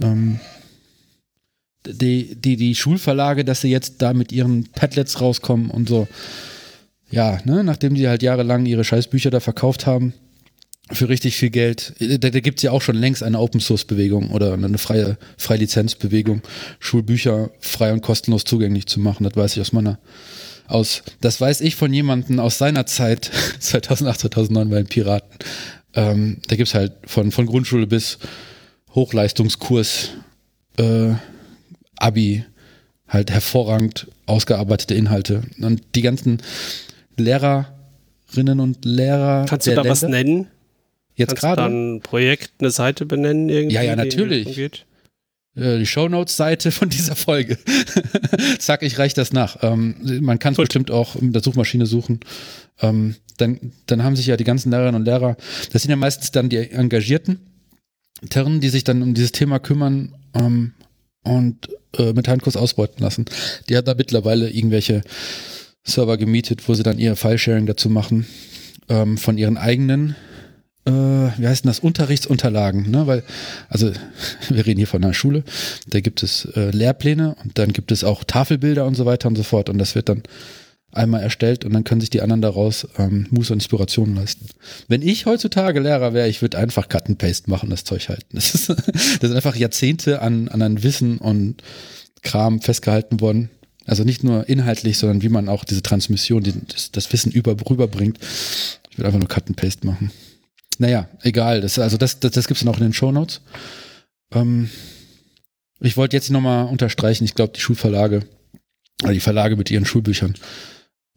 ähm, 0.00 0.40
die, 1.86 2.36
die, 2.36 2.56
die 2.56 2.74
Schulverlage, 2.74 3.44
dass 3.44 3.60
sie 3.60 3.70
jetzt 3.70 4.02
da 4.02 4.12
mit 4.12 4.32
ihren 4.32 4.68
Padlets 4.72 5.20
rauskommen 5.20 5.70
und 5.70 5.88
so. 5.88 6.06
Ja, 7.10 7.38
ne, 7.44 7.64
nachdem 7.64 7.94
die 7.94 8.08
halt 8.08 8.22
jahrelang 8.22 8.64
ihre 8.66 8.84
Scheißbücher 8.84 9.30
da 9.30 9.40
verkauft 9.40 9.86
haben, 9.86 10.14
für 10.90 11.08
richtig 11.08 11.36
viel 11.36 11.50
Geld. 11.50 11.94
Da, 11.98 12.30
da 12.30 12.40
gibt 12.40 12.58
es 12.58 12.62
ja 12.62 12.70
auch 12.70 12.82
schon 12.82 12.96
längst 12.96 13.22
eine 13.22 13.38
Open 13.38 13.60
Source 13.60 13.84
Bewegung 13.84 14.30
oder 14.30 14.54
eine 14.54 14.78
freie 14.78 15.18
Freilizenzbewegung, 15.36 16.42
Schulbücher 16.78 17.50
frei 17.60 17.92
und 17.92 18.02
kostenlos 18.02 18.44
zugänglich 18.44 18.86
zu 18.86 19.00
machen. 19.00 19.24
Das 19.24 19.36
weiß 19.36 19.56
ich 19.56 19.60
aus 19.60 19.72
meiner 19.72 19.98
aus. 20.68 21.02
Das 21.20 21.40
weiß 21.40 21.60
ich 21.60 21.76
von 21.76 21.92
jemandem 21.92 22.40
aus 22.40 22.58
seiner 22.58 22.86
Zeit, 22.86 23.30
2008, 23.60 24.20
2009 24.20 24.70
bei 24.70 24.76
den 24.76 24.86
Piraten. 24.86 25.30
Ähm, 25.94 26.38
da 26.48 26.56
gibt 26.56 26.68
es 26.68 26.74
halt 26.74 26.92
von, 27.06 27.32
von 27.32 27.46
Grundschule 27.46 27.86
bis 27.86 28.18
Hochleistungskurs, 28.94 30.10
äh, 30.78 31.14
Abi, 31.96 32.44
halt 33.08 33.30
hervorragend 33.30 34.08
ausgearbeitete 34.26 34.94
Inhalte. 34.94 35.42
Und 35.60 35.82
die 35.94 36.02
ganzen 36.02 36.38
Lehrerinnen 37.16 38.60
und 38.60 38.84
Lehrer. 38.84 39.46
Kannst 39.48 39.66
du 39.66 39.70
da 39.70 39.82
Länder, 39.82 39.90
was 39.90 40.02
nennen? 40.02 40.46
Jetzt 41.14 41.36
gerade. 41.36 41.62
dann 41.62 41.96
ein 41.96 42.00
Projekt, 42.00 42.52
eine 42.58 42.70
Seite 42.70 43.04
benennen 43.04 43.48
irgendwie? 43.48 43.74
Ja, 43.74 43.82
ja, 43.82 43.96
natürlich. 43.96 44.82
Äh, 45.54 45.78
die 45.78 45.86
Shownotes-Seite 45.86 46.70
von 46.70 46.88
dieser 46.88 47.14
Folge. 47.14 47.58
Zack, 48.58 48.82
ich 48.82 48.98
reiche 48.98 49.14
das 49.14 49.32
nach. 49.32 49.58
Ähm, 49.62 50.20
man 50.22 50.38
kann 50.38 50.52
es 50.52 50.56
bestimmt 50.56 50.90
auch 50.90 51.20
mit 51.20 51.34
der 51.34 51.42
Suchmaschine 51.42 51.86
suchen. 51.86 52.20
Ähm, 52.80 53.16
dann, 53.36 53.72
dann 53.86 54.02
haben 54.02 54.16
sich 54.16 54.26
ja 54.26 54.36
die 54.36 54.44
ganzen 54.44 54.70
Lehrerinnen 54.70 55.00
und 55.00 55.04
Lehrer, 55.04 55.36
das 55.72 55.82
sind 55.82 55.90
ja 55.90 55.96
meistens 55.96 56.30
dann 56.30 56.48
die 56.48 56.58
Engagierten, 56.58 57.40
Terren, 58.30 58.60
die 58.60 58.68
sich 58.68 58.84
dann 58.84 59.02
um 59.02 59.14
dieses 59.14 59.32
Thema 59.32 59.58
kümmern 59.58 60.14
ähm, 60.34 60.74
und 61.24 61.68
äh, 61.98 62.12
mit 62.12 62.28
Handkurs 62.28 62.56
ausbeuten 62.56 63.02
lassen. 63.02 63.24
Die 63.68 63.76
haben 63.76 63.84
da 63.84 63.94
mittlerweile 63.94 64.48
irgendwelche 64.48 65.02
Server 65.84 66.16
gemietet, 66.16 66.68
wo 66.68 66.74
sie 66.74 66.82
dann 66.82 66.98
ihr 66.98 67.16
File-Sharing 67.16 67.66
dazu 67.66 67.90
machen 67.90 68.26
ähm, 68.88 69.18
von 69.18 69.36
ihren 69.36 69.56
eigenen 69.56 70.14
äh, 70.84 70.90
wie 70.90 71.46
heißt 71.46 71.64
denn 71.64 71.70
das, 71.70 71.78
Unterrichtsunterlagen, 71.80 72.90
ne? 72.90 73.06
Weil, 73.06 73.22
also 73.68 73.92
wir 74.48 74.66
reden 74.66 74.78
hier 74.78 74.86
von 74.86 75.02
einer 75.02 75.14
Schule, 75.14 75.44
da 75.88 76.00
gibt 76.00 76.22
es 76.22 76.46
äh, 76.56 76.70
Lehrpläne 76.70 77.36
und 77.44 77.58
dann 77.58 77.72
gibt 77.72 77.92
es 77.92 78.04
auch 78.04 78.24
Tafelbilder 78.24 78.86
und 78.86 78.94
so 78.94 79.06
weiter 79.06 79.28
und 79.28 79.36
so 79.36 79.42
fort 79.42 79.68
und 79.68 79.78
das 79.78 79.94
wird 79.94 80.08
dann 80.08 80.22
einmal 80.92 81.22
erstellt 81.22 81.64
und 81.64 81.72
dann 81.72 81.84
können 81.84 82.00
sich 82.00 82.10
die 82.10 82.20
anderen 82.20 82.42
daraus 82.42 82.86
ähm, 82.98 83.26
Muße 83.30 83.52
und 83.52 83.58
Inspiration 83.58 84.14
leisten. 84.14 84.46
Wenn 84.88 85.02
ich 85.02 85.26
heutzutage 85.26 85.80
Lehrer 85.80 86.12
wäre, 86.12 86.28
ich 86.28 86.42
würde 86.42 86.58
einfach 86.58 86.88
Cut 86.88 87.08
and 87.08 87.18
Paste 87.18 87.48
machen, 87.50 87.70
das 87.70 87.84
Zeug 87.84 88.08
halten. 88.08 88.22
Das, 88.42 88.54
ist, 88.54 88.68
das 88.68 89.20
sind 89.20 89.34
einfach 89.34 89.56
Jahrzehnte 89.56 90.20
an, 90.20 90.48
an 90.48 90.62
an 90.62 90.82
Wissen 90.82 91.18
und 91.18 91.62
Kram 92.22 92.60
festgehalten 92.60 93.20
worden. 93.20 93.50
Also 93.86 94.04
nicht 94.04 94.22
nur 94.22 94.48
inhaltlich, 94.48 94.98
sondern 94.98 95.22
wie 95.22 95.28
man 95.28 95.48
auch 95.48 95.64
diese 95.64 95.82
Transmission, 95.82 96.42
die, 96.42 96.52
das, 96.68 96.92
das 96.92 97.12
Wissen 97.12 97.32
über, 97.32 97.56
rüberbringt. 97.68 98.18
Ich 98.90 98.98
würde 98.98 99.06
einfach 99.06 99.20
nur 99.20 99.28
Cut 99.28 99.48
and 99.48 99.56
Paste 99.56 99.86
machen. 99.86 100.10
Naja, 100.82 101.08
egal. 101.22 101.60
Das, 101.60 101.78
also 101.78 101.96
das, 101.96 102.18
das, 102.18 102.32
das 102.32 102.48
gibt 102.48 102.58
es 102.58 102.64
dann 102.64 102.74
auch 102.74 102.78
in 102.78 102.82
den 102.82 102.92
Shownotes. 102.92 103.40
Ähm, 104.34 104.68
ich 105.78 105.96
wollte 105.96 106.16
jetzt 106.16 106.28
nochmal 106.28 106.66
unterstreichen, 106.66 107.22
ich 107.22 107.36
glaube, 107.36 107.52
die 107.52 107.60
Schulverlage, 107.60 108.24
oder 109.04 109.12
die 109.12 109.20
Verlage 109.20 109.54
mit 109.54 109.70
ihren 109.70 109.84
Schulbüchern, 109.84 110.34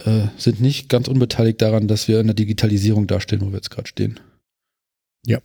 äh, 0.03 0.27
sind 0.37 0.61
nicht 0.61 0.87
ganz 0.87 1.07
unbeteiligt 1.07 1.63
daran, 1.63 1.87
dass 1.87 2.07
wir 2.07 2.19
in 2.19 2.27
der 2.27 2.35
Digitalisierung 2.35 3.07
dastehen, 3.07 3.41
wo 3.41 3.47
wir 3.47 3.55
jetzt 3.55 3.71
gerade 3.71 3.87
stehen. 3.87 4.19
Ja. 5.25 5.39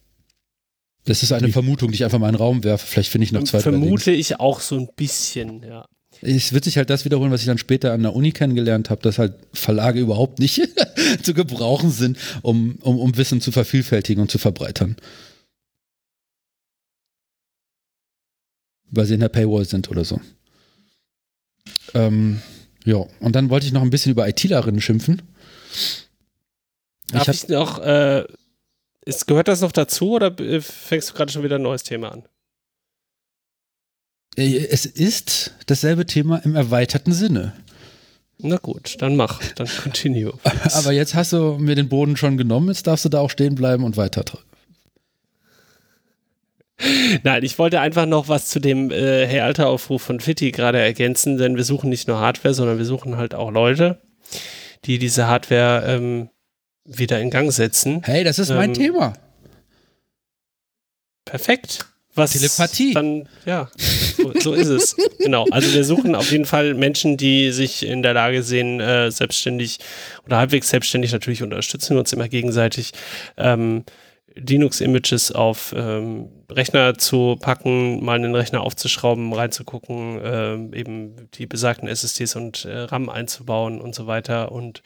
Das 1.07 1.23
ist 1.23 1.33
eine 1.33 1.47
die 1.47 1.53
Vermutung, 1.53 1.89
die 1.91 1.95
ich 1.95 2.05
einfach 2.05 2.19
mal 2.19 2.29
in 2.29 2.35
den 2.35 2.43
Raum 2.43 2.63
werfe. 2.63 2.87
Vielleicht 2.87 3.11
finde 3.11 3.25
ich 3.25 3.33
noch 3.33 3.45
zwei. 3.45 3.61
Vermute 3.61 4.11
ich 4.11 4.39
auch 4.39 4.61
so 4.61 4.77
ein 4.77 4.91
bisschen, 4.97 5.63
ja 5.63 5.87
es 6.23 6.53
wird 6.53 6.65
sich 6.65 6.77
halt 6.77 6.91
das 6.91 7.05
wiederholen, 7.05 7.31
was 7.31 7.41
ich 7.41 7.47
dann 7.47 7.59
später 7.59 7.93
an 7.93 8.03
der 8.03 8.15
Uni 8.15 8.33
kennengelernt 8.33 8.91
habe, 8.91 9.01
dass 9.03 9.19
halt 9.19 9.35
Verlage 9.53 10.01
überhaupt 10.01 10.39
nicht 10.39 10.61
zu 11.23 11.35
gebrauchen 11.35 11.91
sind, 11.91 12.19
um, 12.43 12.77
um, 12.83 12.99
um 12.99 13.17
Wissen 13.17 13.41
zu 13.41 13.53
vervielfältigen 13.53 14.23
und 14.23 14.31
zu 14.31 14.39
verbreitern. 14.39 14.97
Weil 18.91 19.07
sie 19.07 19.15
in 19.15 19.21
der 19.21 19.29
Paywall 19.29 19.65
sind 19.65 19.91
oder 19.91 20.05
so. 20.05 20.21
Ähm, 21.95 22.41
ja, 22.85 22.97
und 23.21 23.37
dann 23.37 23.51
wollte 23.51 23.67
ich 23.67 23.73
noch 23.73 23.83
ein 23.83 23.91
bisschen 23.91 24.13
über 24.13 24.29
ITlerinnen 24.29 24.81
schimpfen. 24.81 25.23
Darf 27.09 27.29
ich, 27.29 27.45
ich 27.45 27.49
noch 27.49 27.79
äh, 27.81 28.25
Ist, 29.05 29.27
gehört 29.27 29.49
das 29.49 29.61
noch 29.61 29.73
dazu 29.73 30.13
oder 30.13 30.39
äh, 30.41 30.61
fängst 30.61 31.11
du 31.11 31.15
gerade 31.15 31.33
schon 31.33 31.43
wieder 31.43 31.57
ein 31.57 31.63
neues 31.63 31.83
Thema 31.83 32.13
an? 32.13 32.25
Äh, 34.37 34.67
es 34.67 34.87
ist 34.87 35.55
dasselbe 35.67 36.07
Thema 36.07 36.39
im 36.39 36.57
erweiterten 36.57 37.13
Sinne. 37.13 37.53
Na 38.43 38.57
gut, 38.57 38.97
dann 39.01 39.17
mach, 39.17 39.41
dann 39.55 39.69
continue. 39.83 40.33
Aber 40.75 40.93
jetzt 40.93 41.15
hast 41.15 41.33
du 41.33 41.57
mir 41.59 41.75
den 41.75 41.89
Boden 41.89 42.17
schon 42.17 42.37
genommen, 42.37 42.69
jetzt 42.69 42.87
darfst 42.87 43.05
du 43.05 43.09
da 43.09 43.21
auch 43.21 43.31
stehen 43.31 43.55
bleiben 43.55 43.85
und 43.85 43.97
weiter. 43.97 44.25
Nein, 47.25 47.43
ich 47.45 47.59
wollte 47.59 47.81
einfach 47.81 48.07
noch 48.07 48.29
was 48.29 48.47
zu 48.49 48.59
dem 48.59 48.91
äh, 48.91 49.27
Hey 49.27 49.41
Alter 49.41 49.69
Aufruf 49.69 50.01
von 50.01 50.19
Fitti 50.21 50.51
gerade 50.51 50.79
ergänzen, 50.79 51.37
denn 51.37 51.57
wir 51.57 51.65
suchen 51.65 51.91
nicht 51.91 52.09
nur 52.09 52.19
Hardware, 52.19 52.55
sondern 52.55 52.79
wir 52.79 52.87
suchen 52.87 53.19
halt 53.19 53.35
auch 53.35 53.51
Leute, 53.51 54.01
die 54.87 54.99
diese 54.99 55.27
Hardware 55.27 55.85
ähm, 55.87 56.31
wieder 56.87 57.21
in 57.21 57.29
Gang 57.29 57.53
setzen. 57.53 58.01
Hey, 58.05 58.25
das 58.25 58.39
ist 58.39 58.49
mein 58.49 58.71
Ähm, 58.71 58.75
Thema. 58.75 59.13
Perfekt. 61.27 61.87
Was 62.15 62.33
Telepathie. 62.33 62.95
Dann, 62.95 63.29
ja, 63.47 63.69
so, 64.17 64.33
so 64.39 64.53
ist 64.53 64.69
es. 64.69 64.97
Genau. 65.19 65.47
Also 65.51 65.73
wir 65.73 65.85
suchen 65.85 66.15
auf 66.15 66.33
jeden 66.33 66.45
Fall 66.45 66.75
Menschen, 66.75 67.17
die 67.17 67.53
sich 67.53 67.87
in 67.87 68.03
der 68.03 68.15
Lage 68.15 68.43
sehen, 68.43 68.81
äh, 68.81 69.11
selbstständig 69.11 69.79
oder 70.27 70.39
halbwegs 70.39 70.71
selbstständig, 70.71 71.13
natürlich 71.13 71.43
unterstützen 71.43 71.95
wir 71.95 72.01
uns 72.01 72.13
immer 72.13 72.29
gegenseitig, 72.29 72.93
ähm, 73.37 73.85
Linux-Images 74.35 75.33
auf 75.33 75.75
ähm, 75.77 76.29
Rechner 76.51 76.97
zu 76.97 77.37
packen, 77.41 78.05
mal 78.05 78.15
einen 78.15 78.35
Rechner 78.35 78.61
aufzuschrauben, 78.61 79.33
reinzugucken, 79.33 80.21
ähm, 80.23 80.73
eben 80.73 81.29
die 81.35 81.47
besagten 81.47 81.89
SSDs 81.89 82.37
und 82.37 82.65
äh, 82.65 82.79
RAM 82.79 83.09
einzubauen 83.09 83.81
und 83.81 83.95
so 83.95 84.07
weiter 84.07 84.53
und 84.53 84.83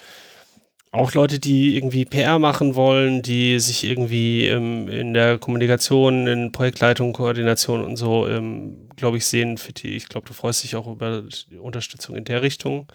auch 0.94 1.12
Leute, 1.14 1.40
die 1.40 1.76
irgendwie 1.76 2.04
PR 2.04 2.38
machen 2.38 2.76
wollen, 2.76 3.22
die 3.22 3.58
sich 3.58 3.84
irgendwie 3.84 4.46
ähm, 4.46 4.88
in 4.88 5.12
der 5.12 5.38
Kommunikation, 5.38 6.26
in 6.26 6.52
Projektleitung, 6.52 7.12
Koordination 7.12 7.84
und 7.84 7.96
so, 7.96 8.28
ähm, 8.28 8.88
glaube 8.96 9.16
ich, 9.16 9.26
sehen. 9.26 9.58
Fitti, 9.58 9.88
ich 9.88 10.08
glaube, 10.08 10.26
du 10.26 10.32
freust 10.32 10.62
dich 10.62 10.76
auch 10.76 10.86
über 10.86 11.22
die 11.50 11.56
Unterstützung 11.56 12.14
in 12.14 12.24
der 12.24 12.42
Richtung. 12.42 12.86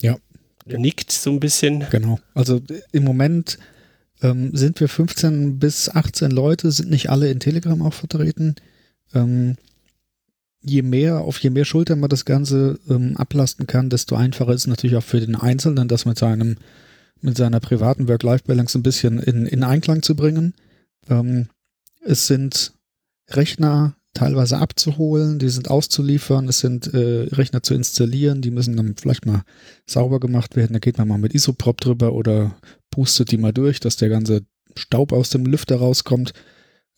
Ja. 0.00 0.16
Nickt 0.64 1.12
so 1.12 1.30
ein 1.30 1.40
bisschen. 1.40 1.84
Genau. 1.90 2.18
Also 2.34 2.60
im 2.92 3.04
Moment 3.04 3.58
ähm, 4.22 4.56
sind 4.56 4.80
wir 4.80 4.88
15 4.88 5.58
bis 5.58 5.88
18 5.88 6.30
Leute, 6.30 6.70
sind 6.70 6.90
nicht 6.90 7.10
alle 7.10 7.30
in 7.30 7.40
Telegram 7.40 7.82
auch 7.82 7.94
vertreten. 7.94 8.54
Ähm, 9.12 9.56
je 10.62 10.82
mehr, 10.82 11.20
auf 11.20 11.38
je 11.40 11.50
mehr 11.50 11.64
Schultern 11.64 12.00
man 12.00 12.08
das 12.08 12.24
Ganze 12.24 12.78
ähm, 12.88 13.16
ablasten 13.16 13.66
kann, 13.66 13.90
desto 13.90 14.14
einfacher 14.14 14.52
ist 14.52 14.62
es 14.62 14.66
natürlich 14.68 14.96
auch 14.96 15.02
für 15.02 15.20
den 15.20 15.34
Einzelnen, 15.34 15.88
das 15.88 16.06
mit 16.06 16.18
seinem, 16.18 16.56
mit 17.22 17.36
seiner 17.36 17.60
privaten 17.60 18.08
Work-Life-Balance 18.08 18.78
ein 18.78 18.82
bisschen 18.82 19.18
in, 19.18 19.46
in 19.46 19.64
Einklang 19.64 20.02
zu 20.02 20.14
bringen. 20.14 20.54
Ähm, 21.08 21.48
es 22.04 22.26
sind 22.26 22.72
Rechner 23.30 23.94
teilweise 24.14 24.58
abzuholen, 24.58 25.38
die 25.38 25.48
sind 25.48 25.70
auszuliefern, 25.70 26.48
es 26.48 26.58
sind 26.58 26.92
äh, 26.92 27.28
Rechner 27.32 27.62
zu 27.62 27.74
installieren, 27.74 28.42
die 28.42 28.50
müssen 28.50 28.76
dann 28.76 28.94
vielleicht 28.96 29.24
mal 29.24 29.42
sauber 29.86 30.20
gemacht 30.20 30.54
werden. 30.56 30.74
Da 30.74 30.78
geht 30.80 30.98
man 30.98 31.08
mal 31.08 31.18
mit 31.18 31.34
Isoprop 31.34 31.80
drüber 31.80 32.12
oder 32.12 32.54
pustet 32.90 33.30
die 33.30 33.38
mal 33.38 33.52
durch, 33.52 33.80
dass 33.80 33.96
der 33.96 34.10
ganze 34.10 34.42
Staub 34.76 35.12
aus 35.12 35.30
dem 35.30 35.46
Lüfter 35.46 35.76
rauskommt. 35.76 36.34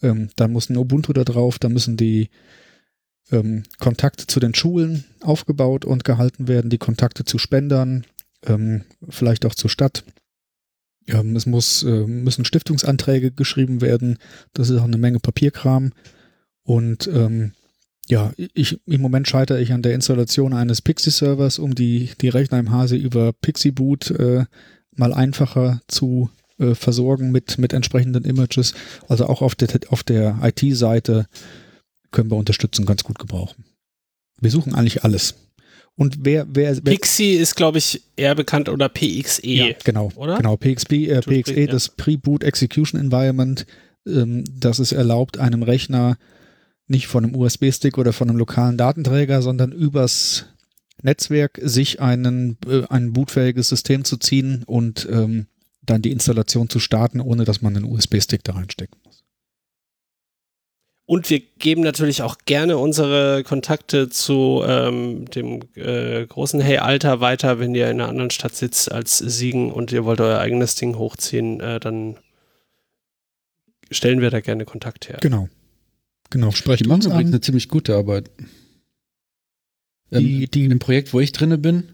Ähm, 0.03 0.31
dann 0.37 0.53
muss 0.53 0.71
ein 0.71 0.77
Ubuntu 0.77 1.13
da 1.13 1.25
drauf, 1.25 1.59
da 1.59 1.69
müssen 1.69 1.97
die 1.97 2.31
ähm, 3.31 3.63
Kontakte 3.79 4.27
zu 4.27 4.41
den 4.41 4.55
Schulen 4.55 5.05
aufgebaut 5.21 5.85
und 5.85 6.05
gehalten 6.05 6.49
werden, 6.49 6.71
die 6.71 6.79
Kontakte 6.79 7.25
zu 7.25 7.39
Spendern, 7.39 8.05
ähm, 8.47 8.85
vielleicht 9.09 9.47
auch 9.47 9.55
zur 9.55 9.71
Stadt. 9.71 10.05
Ähm, 11.07 11.37
es 11.37 11.47
muss, 11.47 11.83
äh, 11.83 12.07
müssen 12.07 12.45
Stiftungsanträge 12.45 13.31
geschrieben 13.31 13.81
werden. 13.81 14.19
Das 14.53 14.71
ist 14.71 14.79
auch 14.79 14.85
eine 14.85 14.99
Menge 14.99 15.21
Papierkram. 15.21 15.93
Und 16.63 17.07
ähm, 17.09 17.53
ja, 18.09 18.33
ich, 18.37 18.79
im 18.87 19.01
Moment 19.01 19.29
scheitere 19.29 19.61
ich 19.61 19.73
an 19.73 19.83
der 19.83 19.95
Installation 19.95 20.53
eines 20.53 20.83
Pixie-Servers, 20.83 21.59
um 21.59 21.75
die, 21.75 22.11
die 22.21 22.29
Rechner 22.29 22.59
im 22.59 22.71
Hase 22.71 22.97
über 22.97 23.33
Pixie-Boot 23.33 24.11
äh, 24.11 24.45
mal 24.97 25.13
einfacher 25.13 25.81
zu 25.89 26.31
äh, 26.59 26.75
versorgen 26.75 27.33
mit, 27.33 27.59
mit 27.59 27.73
entsprechenden 27.73 28.25
Images. 28.25 28.75
Also 29.09 29.27
auch 29.27 29.43
auf 29.43 29.55
der, 29.55 29.69
auf 29.89 30.03
der 30.03 30.39
IT-Seite 30.43 31.27
können 32.11 32.31
wir 32.31 32.37
Unterstützung 32.37 32.87
ganz 32.87 33.05
gut 33.05 33.19
gebrauchen. 33.19 33.65
Wir 34.41 34.51
suchen 34.51 34.75
eigentlich 34.75 35.05
alles. 35.05 35.35
Und 35.97 36.19
wer, 36.23 36.47
wer, 36.51 36.77
wer 36.83 36.93
Pixie 36.93 37.35
ist, 37.35 37.55
glaube 37.55 37.79
ich, 37.79 38.03
eher 38.17 38.35
bekannt 38.35 38.69
oder 38.69 38.89
PXE. 38.89 39.47
ja, 39.47 39.67
genau, 39.85 40.11
oder? 40.17 40.39
genau, 40.39 40.57
PXP, 40.57 40.93
äh, 40.93 41.21
PXE, 41.21 41.61
ja. 41.61 41.67
das 41.67 41.89
Pre-Boot 41.91 42.43
Execution 42.43 43.01
Environment, 43.01 43.65
ähm, 44.07 44.45
das 44.51 44.81
es 44.81 44.91
erlaubt, 44.91 45.39
einem 45.39 45.63
Rechner 45.63 46.19
nicht 46.89 47.07
von 47.07 47.25
einem 47.25 47.37
USB-Stick 47.37 47.97
oder 47.97 48.13
von 48.13 48.29
einem 48.29 48.39
lokalen 48.39 48.77
Datenträger, 48.77 49.41
sondern 49.41 49.71
übers 49.71 50.47
Netzwerk 51.03 51.61
sich 51.63 52.01
einen, 52.01 52.59
äh, 52.67 52.83
ein 52.89 53.13
bootfähiges 53.13 53.69
System 53.69 54.05
zu 54.05 54.17
ziehen 54.17 54.65
und 54.67 55.09
ähm, 55.11 55.47
dann 55.83 56.03
die 56.03 56.13
Installation 56.13 56.69
zu 56.69 56.81
starten, 56.81 57.21
ohne 57.21 57.45
dass 57.45 57.63
man 57.63 57.77
einen 57.77 57.85
USB-Stick 57.85 58.43
da 58.43 58.55
reinstecken 58.55 58.99
muss. 59.05 59.14
Und 61.07 61.29
wir 61.29 61.41
geben 61.41 61.83
natürlich 61.83 62.23
auch 62.23 62.39
gerne 62.47 62.79
unsere 62.79 63.43
Kontakte 63.45 64.09
zu 64.09 64.63
ähm, 64.67 65.27
dem 65.27 65.61
äh, 65.75 66.25
großen 66.27 66.61
Hey 66.61 66.79
Alter 66.79 67.21
weiter, 67.21 67.59
wenn 67.59 67.75
ihr 67.75 67.91
in 67.91 68.01
einer 68.01 68.09
anderen 68.09 68.31
Stadt 68.31 68.55
sitzt 68.57 68.91
als 68.91 69.19
Siegen 69.19 69.71
und 69.71 69.93
ihr 69.93 70.07
wollt 70.07 70.21
euer 70.23 70.39
eigenes 70.39 70.77
Ding 70.77 70.97
hochziehen, 70.97 71.61
äh, 71.61 71.79
dann 71.79 72.17
stellen 73.91 74.23
wir 74.23 74.31
da 74.31 74.41
gerne 74.41 74.65
Kontakt 74.65 75.09
her. 75.11 75.19
Genau. 75.21 75.49
Genau, 76.31 76.49
Die 76.51 76.57
sprecht 76.57 76.87
machen 76.87 77.03
übrigens 77.03 77.29
an. 77.29 77.35
eine 77.35 77.41
ziemlich 77.43 77.69
gute 77.69 77.95
Arbeit. 77.95 78.31
Ähm, 80.11 80.21
Die- 80.25 80.49
die- 80.51 80.65
in 80.65 80.71
dem 80.71 80.79
Projekt, 80.79 81.13
wo 81.13 81.21
ich 81.21 81.33
drinne 81.33 81.59
bin, 81.59 81.91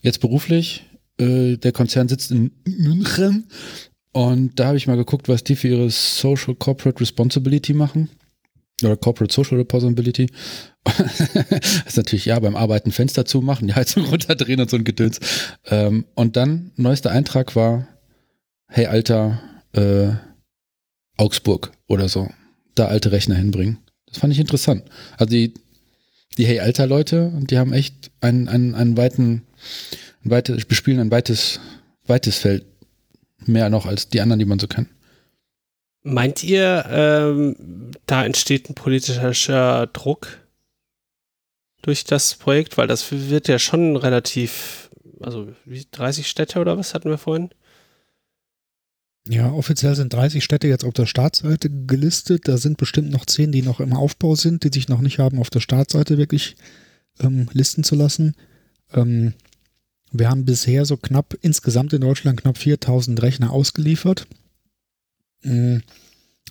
jetzt 0.00 0.20
beruflich, 0.20 0.86
äh, 1.18 1.56
der 1.58 1.72
Konzern 1.72 2.08
sitzt 2.08 2.30
in 2.30 2.52
München 2.64 3.48
und 4.12 4.58
da 4.58 4.68
habe 4.68 4.78
ich 4.78 4.86
mal 4.86 4.96
geguckt, 4.96 5.28
was 5.28 5.44
die 5.44 5.56
für 5.56 5.68
ihre 5.68 5.90
Social 5.90 6.54
Corporate 6.54 7.00
Responsibility 7.00 7.74
machen. 7.74 8.08
Oder 8.86 8.96
Corporate 8.96 9.32
Social 9.32 9.58
Responsibility. 9.58 10.30
das 10.84 11.20
ist 11.86 11.96
natürlich, 11.96 12.24
ja, 12.24 12.38
beim 12.38 12.56
Arbeiten 12.56 12.92
Fenster 12.92 13.24
zumachen, 13.24 13.68
die 13.68 13.74
Heizung 13.74 14.04
runterdrehen 14.10 14.60
und 14.60 14.70
so 14.70 14.76
ein 14.76 14.84
Gedöns. 14.84 15.20
Ähm, 15.66 16.06
und 16.14 16.36
dann, 16.36 16.72
neuester 16.76 17.10
Eintrag 17.10 17.56
war, 17.56 17.88
hey 18.68 18.86
Alter, 18.86 19.40
äh, 19.72 20.12
Augsburg 21.16 21.72
oder 21.86 22.08
so. 22.08 22.28
Da 22.74 22.86
alte 22.86 23.12
Rechner 23.12 23.34
hinbringen. 23.34 23.78
Das 24.06 24.18
fand 24.18 24.32
ich 24.32 24.40
interessant. 24.40 24.84
Also 25.18 25.30
die, 25.30 25.54
die 26.38 26.46
Hey 26.46 26.60
Alter 26.60 26.86
Leute, 26.86 27.32
die 27.42 27.58
haben 27.58 27.72
echt 27.72 28.10
einen, 28.20 28.48
einen, 28.48 28.74
einen 28.74 28.96
weiten, 28.96 29.42
ein 30.24 30.30
weites, 30.30 30.64
bespielen 30.64 31.00
ein 31.00 31.10
weites, 31.10 31.60
weites 32.06 32.38
Feld. 32.38 32.64
Mehr 33.46 33.70
noch 33.70 33.86
als 33.86 34.08
die 34.08 34.20
anderen, 34.20 34.38
die 34.38 34.44
man 34.44 34.58
so 34.58 34.66
kennt. 34.66 34.88
Meint 36.02 36.42
ihr, 36.42 36.84
ähm, 36.88 37.90
da 38.06 38.24
entsteht 38.24 38.70
ein 38.70 38.74
politischer 38.74 39.86
Druck 39.88 40.38
durch 41.82 42.04
das 42.04 42.34
Projekt? 42.34 42.78
Weil 42.78 42.86
das 42.86 43.06
wird 43.10 43.48
ja 43.48 43.58
schon 43.58 43.96
relativ, 43.96 44.90
also 45.20 45.48
wie 45.64 45.86
30 45.90 46.26
Städte 46.26 46.60
oder 46.60 46.78
was 46.78 46.94
hatten 46.94 47.10
wir 47.10 47.18
vorhin? 47.18 47.50
Ja, 49.28 49.52
offiziell 49.52 49.94
sind 49.94 50.12
30 50.12 50.42
Städte 50.42 50.66
jetzt 50.66 50.84
auf 50.84 50.94
der 50.94 51.06
Startseite 51.06 51.68
gelistet. 51.70 52.48
Da 52.48 52.56
sind 52.56 52.78
bestimmt 52.78 53.10
noch 53.10 53.26
10, 53.26 53.52
die 53.52 53.62
noch 53.62 53.80
im 53.80 53.92
Aufbau 53.92 54.34
sind, 54.34 54.64
die 54.64 54.70
sich 54.72 54.88
noch 54.88 55.02
nicht 55.02 55.18
haben, 55.18 55.38
auf 55.38 55.50
der 55.50 55.60
Startseite 55.60 56.16
wirklich 56.16 56.56
ähm, 57.20 57.48
listen 57.52 57.84
zu 57.84 57.94
lassen. 57.94 58.34
Ähm, 58.92 59.34
wir 60.12 60.30
haben 60.30 60.46
bisher 60.46 60.86
so 60.86 60.96
knapp, 60.96 61.36
insgesamt 61.42 61.92
in 61.92 62.00
Deutschland 62.00 62.40
knapp 62.40 62.56
4000 62.56 63.20
Rechner 63.22 63.52
ausgeliefert. 63.52 64.26
Mm, 65.42 65.78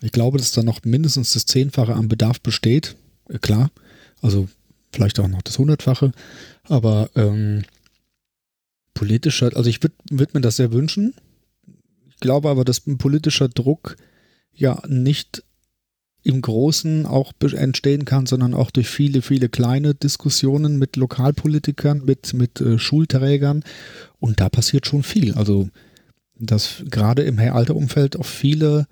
Ich 0.01 0.11
glaube, 0.11 0.37
dass 0.37 0.53
da 0.53 0.63
noch 0.63 0.83
mindestens 0.83 1.33
das 1.33 1.45
Zehnfache 1.45 1.93
am 1.93 2.07
Bedarf 2.07 2.39
besteht. 2.41 2.95
Äh, 3.27 3.39
klar, 3.39 3.71
also 4.21 4.47
vielleicht 4.91 5.19
auch 5.19 5.27
noch 5.27 5.41
das 5.41 5.57
Hundertfache. 5.59 6.11
Aber 6.63 7.09
ähm, 7.15 7.63
politischer, 8.93 9.55
also 9.55 9.69
ich 9.69 9.81
würde 9.83 9.95
würd 10.09 10.33
mir 10.33 10.41
das 10.41 10.57
sehr 10.57 10.71
wünschen. 10.71 11.13
Ich 12.09 12.17
glaube 12.17 12.49
aber, 12.49 12.65
dass 12.65 12.85
ein 12.87 12.97
politischer 12.97 13.49
Druck 13.49 13.95
ja 14.53 14.81
nicht 14.87 15.43
im 16.21 16.41
Großen 16.41 17.05
auch 17.05 17.31
entstehen 17.53 18.03
kann, 18.03 18.25
sondern 18.25 18.53
auch 18.53 18.71
durch 18.71 18.89
viele, 18.89 19.21
viele 19.21 19.47
kleine 19.47 19.95
Diskussionen 19.95 20.77
mit 20.77 20.97
Lokalpolitikern, 20.97 22.03
mit, 22.03 22.33
mit 22.33 22.59
äh, 22.59 22.77
Schulträgern. 22.77 23.63
Und 24.19 24.41
da 24.41 24.49
passiert 24.49 24.85
schon 24.85 25.03
viel. 25.03 25.33
Also, 25.35 25.69
dass 26.39 26.83
gerade 26.89 27.23
im 27.23 27.39
Alter-Umfeld 27.39 28.17
auch 28.17 28.25
viele 28.25 28.87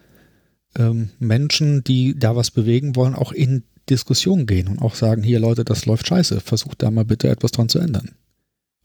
ähm, 0.78 1.10
Menschen, 1.20 1.84
die 1.84 2.18
da 2.18 2.36
was 2.36 2.52
bewegen 2.52 2.96
wollen, 2.96 3.16
auch 3.16 3.32
in 3.32 3.64
Diskussion 3.90 4.46
gehen 4.46 4.68
und 4.68 4.82
auch 4.82 4.96
sagen, 4.96 5.24
hier 5.24 5.40
Leute, 5.40 5.64
das 5.64 5.86
läuft 5.86 6.08
scheiße, 6.08 6.42
versucht 6.42 6.82
da 6.84 6.92
mal 6.92 7.06
bitte 7.06 7.30
etwas 7.30 7.52
dran 7.52 7.70
zu 7.70 7.80
ändern. 7.80 8.12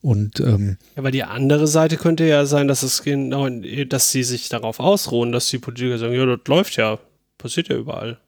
Und 0.00 0.40
ähm, 0.40 0.78
Ja, 0.94 1.00
aber 1.00 1.10
die 1.10 1.24
andere 1.24 1.66
Seite 1.66 1.96
könnte 1.96 2.24
ja 2.24 2.44
sein, 2.46 2.68
dass 2.68 2.82
es 2.82 3.02
genau, 3.02 3.48
dass 3.48 4.10
sie 4.10 4.24
sich 4.24 4.48
darauf 4.48 4.80
ausruhen, 4.80 5.32
dass 5.32 5.48
die 5.48 5.58
Politiker 5.58 5.98
sagen, 5.98 6.14
ja, 6.14 6.26
das 6.26 6.40
läuft 6.46 6.76
ja, 6.76 6.98
passiert 7.38 7.68
ja 7.68 7.76
überall. 7.76 8.18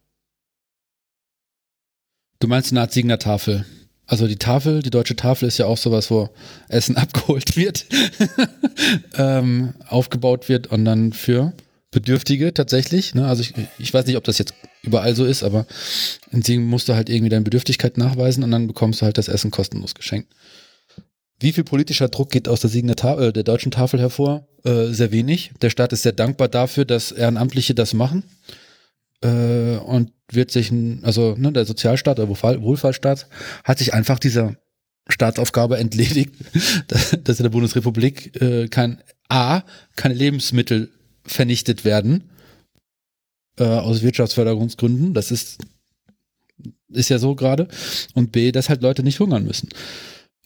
Du 2.39 2.48
meinst 2.48 2.73
eine 2.73 2.82
Art 2.82 2.93
Signertafel. 2.93 3.65
Also 4.07 4.27
die 4.27 4.37
Tafel, 4.37 4.83
die 4.83 4.91
deutsche 4.91 5.17
Tafel 5.17 5.49
ist 5.49 5.59
ja 5.59 5.67
auch 5.67 5.79
sowas, 5.79 6.11
wo 6.11 6.29
Essen 6.69 6.97
abgeholt 6.99 7.57
wird, 7.57 7.87
ähm, 9.17 9.75
aufgebaut 9.89 10.49
wird 10.49 10.67
und 10.67 10.85
dann 10.85 11.13
für 11.13 11.53
Bedürftige 11.91 12.53
tatsächlich. 12.53 13.15
Ne? 13.15 13.27
Also 13.27 13.43
ich, 13.43 13.55
ich 13.79 13.95
weiß 13.95 14.07
nicht, 14.07 14.17
ob 14.17 14.25
das 14.25 14.39
jetzt 14.39 14.55
überall 14.83 15.15
so 15.15 15.25
ist, 15.25 15.43
aber 15.43 15.67
in 16.33 16.43
Siegen 16.43 16.67
musst 16.67 16.89
du 16.89 16.95
halt 16.95 17.09
irgendwie 17.09 17.31
deine 17.31 17.45
Bedürftigkeit 17.45 17.97
nachweisen 17.97 18.43
und 18.43 18.51
dann 18.51 18.67
bekommst 18.67 19.01
du 19.01 19.07
halt 19.07 19.17
das 19.17 19.29
Essen 19.29 19.51
kostenlos 19.51 19.95
geschenkt. 19.95 20.35
Wie 21.41 21.53
viel 21.53 21.65
politischer 21.65 22.09
Druck 22.09 22.31
geht 22.31 22.49
aus 22.49 22.61
der 22.61 22.71
Siegener 22.71 22.97
Ta 22.97 23.19
äh, 23.19 23.33
der 23.33 23.43
deutschen 23.43 23.71
Tafel 23.71 24.01
hervor? 24.01 24.49
Äh, 24.65 24.87
sehr 24.89 25.13
wenig. 25.13 25.53
Der 25.63 25.71
Staat 25.71 25.93
ist 25.93 26.03
sehr 26.03 26.13
dankbar 26.13 26.49
dafür, 26.49 26.85
dass 26.85 27.13
Ehrenamtliche 27.13 27.75
das 27.75 27.95
machen 27.95 28.25
äh, 29.23 29.77
und 29.77 30.13
wird 30.31 30.51
sich, 30.51 30.73
also 31.03 31.35
ne, 31.37 31.53
der 31.53 31.65
Sozialstaat, 31.65 32.19
der 32.19 32.29
Wohlfahrtsstaat, 32.29 33.29
hat 33.63 33.79
sich 33.79 33.95
einfach 33.95 34.19
dieser 34.19 34.57
Staatsaufgabe 35.09 35.79
entledigt, 35.79 36.35
dass 36.89 37.17
dass 37.23 37.39
in 37.39 37.45
der 37.45 37.51
Bundesrepublik 37.51 38.41
äh, 38.41 38.69
kein 38.69 39.03
A, 39.29 39.63
keine 39.97 40.15
Lebensmittel 40.15 40.91
vernichtet 41.27 41.85
werden 41.85 42.31
äh, 43.59 43.65
aus 43.65 44.03
Wirtschaftsförderungsgründen. 44.03 45.15
Das 45.15 45.31
ist, 45.31 45.59
ist 46.89 47.11
ja 47.11 47.19
so 47.19 47.35
gerade. 47.35 47.69
Und 48.15 48.33
B, 48.33 48.53
dass 48.53 48.69
halt 48.69 48.83
Leute 48.83 49.03
nicht 49.03 49.21
hungern 49.21 49.45
müssen. 49.45 49.69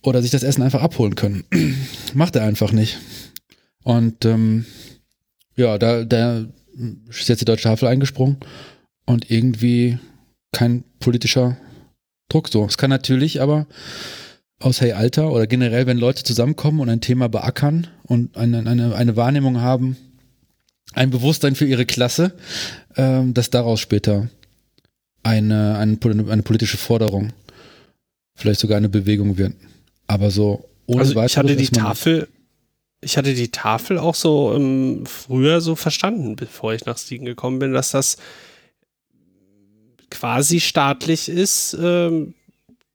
Oder 0.03 0.23
sich 0.23 0.31
das 0.31 0.45
Essen 0.45 0.63
einfach 0.63 0.83
abholen 0.83 1.15
können. 1.17 1.45
Macht 2.15 2.37
er 2.37 2.45
einfach 2.45 2.73
nicht. 2.73 2.99
Und 3.83 4.25
ähm, 4.25 4.65
ja, 5.57 5.79
da, 5.79 6.05
da 6.05 6.47
ist 7.09 7.29
jetzt 7.29 7.41
die 7.41 7.45
deutsche 7.45 7.65
Tafel 7.65 7.89
eingesprungen 7.89 8.39
und 9.09 9.31
irgendwie 9.31 9.99
kein 10.53 10.85
politischer 11.01 11.57
Druck 12.29 12.49
so. 12.49 12.67
Es 12.67 12.77
kann 12.77 12.91
natürlich 12.91 13.41
aber 13.41 13.67
aus 14.61 14.83
Hey 14.83 14.93
Alter 14.93 15.33
oder 15.33 15.47
generell, 15.47 15.87
wenn 15.87 15.97
Leute 15.97 16.25
zusammenkommen 16.25 16.81
und 16.81 16.91
ein 16.91 17.01
Thema 17.01 17.29
beackern 17.29 17.87
und 18.03 18.37
eine, 18.37 18.59
eine, 18.59 18.95
eine 18.95 19.17
Wahrnehmung 19.17 19.63
haben, 19.63 19.97
ein 20.93 21.09
Bewusstsein 21.09 21.55
für 21.55 21.65
ihre 21.65 21.87
Klasse, 21.87 22.35
ähm, 22.97 23.33
dass 23.33 23.49
daraus 23.49 23.81
später 23.81 24.29
eine, 25.23 25.79
eine, 25.79 25.99
eine 26.31 26.43
politische 26.43 26.77
Forderung, 26.77 27.33
vielleicht 28.35 28.61
sogar 28.61 28.77
eine 28.77 28.91
Bewegung 28.91 29.39
wird. 29.39 29.55
Aber 30.07 30.31
so 30.31 30.69
ohne 30.87 31.01
also 31.01 31.13
ich 31.13 31.17
weiteres 31.17 31.37
hatte 31.39 31.57
die 31.57 31.69
Tafel, 31.69 32.29
ich 33.01 33.17
hatte 33.17 33.33
die 33.33 33.51
Tafel 33.51 33.99
auch 33.99 34.15
so 34.15 34.53
ähm, 34.55 35.07
früher 35.07 35.63
so 35.63 35.77
verstanden, 35.77 36.37
bevor 36.37 36.75
ich 36.75 36.85
nach 36.85 36.99
Siegen 36.99 37.25
gekommen 37.25 37.59
bin, 37.59 37.73
dass 37.73 37.93
das 37.93 38.19
quasi 40.11 40.61
staatlich 40.61 41.29
ist, 41.29 41.77
ähm, 41.81 42.35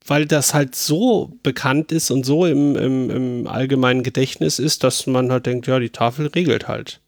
weil 0.05 0.25
das 0.25 0.53
halt 0.53 0.75
so 0.75 1.31
bekannt 1.43 1.91
ist 1.91 2.11
und 2.11 2.25
so 2.25 2.45
im, 2.45 2.75
im, 2.75 3.09
im 3.09 3.47
allgemeinen 3.47 4.03
Gedächtnis 4.03 4.59
ist, 4.59 4.83
dass 4.83 5.07
man 5.07 5.31
halt 5.31 5.45
denkt, 5.45 5.67
ja, 5.67 5.79
die 5.79 5.89
Tafel 5.89 6.27
regelt 6.27 6.67
halt. 6.67 6.99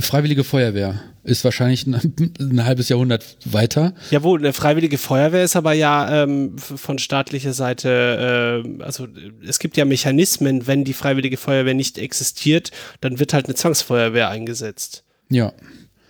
Freiwillige 0.00 0.42
Feuerwehr 0.42 1.02
ist 1.22 1.44
wahrscheinlich 1.44 1.86
ein, 1.86 2.14
ein 2.40 2.64
halbes 2.64 2.88
Jahrhundert 2.88 3.36
weiter. 3.44 3.94
Jawohl, 4.10 4.38
eine 4.38 4.54
freiwillige 4.54 4.96
Feuerwehr 4.96 5.44
ist 5.44 5.54
aber 5.54 5.74
ja 5.74 6.22
ähm, 6.22 6.56
von 6.56 6.98
staatlicher 6.98 7.52
Seite, 7.52 8.64
äh, 8.64 8.82
also 8.82 9.06
es 9.46 9.58
gibt 9.58 9.76
ja 9.76 9.84
Mechanismen, 9.84 10.66
wenn 10.66 10.84
die 10.84 10.94
freiwillige 10.94 11.36
Feuerwehr 11.36 11.74
nicht 11.74 11.98
existiert, 11.98 12.70
dann 13.02 13.18
wird 13.18 13.34
halt 13.34 13.46
eine 13.46 13.54
Zwangsfeuerwehr 13.54 14.30
eingesetzt. 14.30 15.04
Ja, 15.28 15.52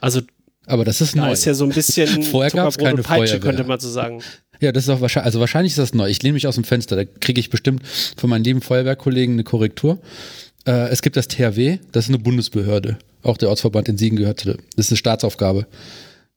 Also 0.00 0.20
aber 0.66 0.84
das 0.84 1.00
ist 1.00 1.16
da 1.16 1.26
neu. 1.26 1.32
ist 1.32 1.44
ja 1.44 1.54
so 1.54 1.64
ein 1.64 1.70
bisschen 1.70 2.22
Vorher 2.24 2.50
gab's 2.50 2.78
keine 2.78 3.02
Peitsche, 3.02 3.34
Feuerwehr. 3.34 3.40
könnte 3.40 3.64
man 3.64 3.80
so 3.80 3.88
sagen. 3.90 4.22
Ja, 4.60 4.70
das 4.72 4.84
ist 4.84 4.90
auch 4.90 5.00
wahrscheinlich, 5.00 5.26
also 5.26 5.40
wahrscheinlich 5.40 5.72
ist 5.72 5.78
das 5.78 5.92
neu. 5.94 6.08
Ich 6.08 6.22
lehne 6.22 6.34
mich 6.34 6.46
aus 6.46 6.54
dem 6.54 6.64
Fenster, 6.64 6.94
da 6.96 7.04
kriege 7.04 7.40
ich 7.40 7.50
bestimmt 7.50 7.82
von 8.16 8.30
meinen 8.30 8.44
lieben 8.44 8.60
Feuerwehrkollegen 8.62 9.34
eine 9.34 9.44
Korrektur. 9.44 9.98
Äh, 10.66 10.88
es 10.90 11.02
gibt 11.02 11.16
das 11.16 11.26
THW, 11.26 11.78
das 11.90 12.04
ist 12.04 12.10
eine 12.10 12.18
Bundesbehörde. 12.20 12.98
Auch 13.24 13.36
der 13.36 13.48
Ortsverband 13.50 13.88
in 13.88 13.98
Siegen 13.98 14.16
gehört 14.16 14.40
zu. 14.40 14.46
der- 14.46 14.56
Das 14.76 14.86
ist 14.86 14.92
eine 14.92 14.96
Staatsaufgabe. 14.98 15.66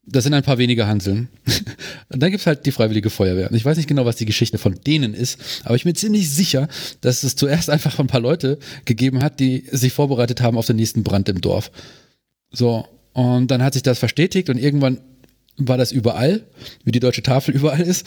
Das 0.08 0.24
sind 0.24 0.34
ein 0.36 0.44
paar 0.44 0.58
wenige 0.60 0.86
Hanseln. 0.88 1.30
Und 2.14 2.22
dann 2.22 2.30
gibt's 2.32 2.46
halt 2.48 2.66
die 2.66 2.72
Freiwillige 2.72 3.10
Feuerwehr. 3.12 3.50
Und 3.50 3.56
ich 3.56 3.66
weiß 3.66 3.78
nicht 3.78 3.88
genau, 3.90 4.06
was 4.06 4.16
die 4.16 4.26
Geschichte 4.26 4.58
von 4.60 4.76
denen 4.86 5.14
ist, 5.16 5.40
aber 5.64 5.76
ich 5.76 5.84
bin 5.84 5.96
ziemlich 5.96 6.30
sicher, 6.30 6.68
dass 7.02 7.24
es 7.24 7.36
zuerst 7.36 7.70
einfach 7.72 7.98
ein 8.00 8.08
paar 8.08 8.22
Leute 8.22 8.58
gegeben 8.86 9.22
hat, 9.24 9.40
die 9.40 9.66
sich 9.72 9.94
vorbereitet 9.94 10.42
haben 10.42 10.58
auf 10.58 10.66
den 10.68 10.76
nächsten 10.78 11.04
Brand 11.04 11.30
im 11.30 11.42
Dorf. 11.42 11.70
So, 12.52 12.88
und 13.16 13.50
dann 13.50 13.64
hat 13.64 13.74
sich 13.74 13.82
das 13.82 13.98
verstetigt 13.98 14.50
und 14.50 14.58
irgendwann 14.58 15.00
war 15.58 15.78
das 15.78 15.94
überall, 15.94 16.44
wie 16.84 16.92
die 16.92 17.00
deutsche 17.00 17.24
Tafel 17.24 17.56
überall 17.56 17.80
ist. 17.80 18.06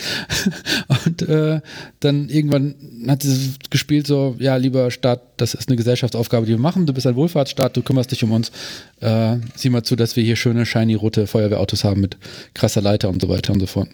Und 1.06 1.22
äh, 1.22 1.62
dann 2.00 2.28
irgendwann 2.28 2.74
hat 3.08 3.22
sie 3.22 3.54
gespielt 3.70 4.06
so, 4.06 4.36
ja, 4.38 4.56
lieber 4.56 4.90
Staat, 4.90 5.22
das 5.38 5.54
ist 5.54 5.70
eine 5.70 5.76
Gesellschaftsaufgabe, 5.76 6.44
die 6.44 6.52
wir 6.52 6.58
machen. 6.58 6.84
Du 6.84 6.92
bist 6.92 7.06
ein 7.06 7.16
Wohlfahrtsstaat, 7.16 7.74
du 7.74 7.82
kümmerst 7.82 8.12
dich 8.12 8.22
um 8.22 8.32
uns. 8.32 8.52
Äh, 9.00 9.38
sieh 9.56 9.70
mal 9.70 9.82
zu, 9.82 9.96
dass 9.96 10.14
wir 10.14 10.22
hier 10.22 10.36
schöne, 10.36 10.66
shiny 10.66 10.94
rote 10.94 11.26
Feuerwehrautos 11.26 11.84
haben 11.84 12.02
mit 12.02 12.18
krasser 12.52 12.82
Leiter 12.82 13.08
und 13.08 13.22
so 13.22 13.30
weiter 13.30 13.54
und 13.54 13.60
so 13.60 13.66
fort. 13.66 13.88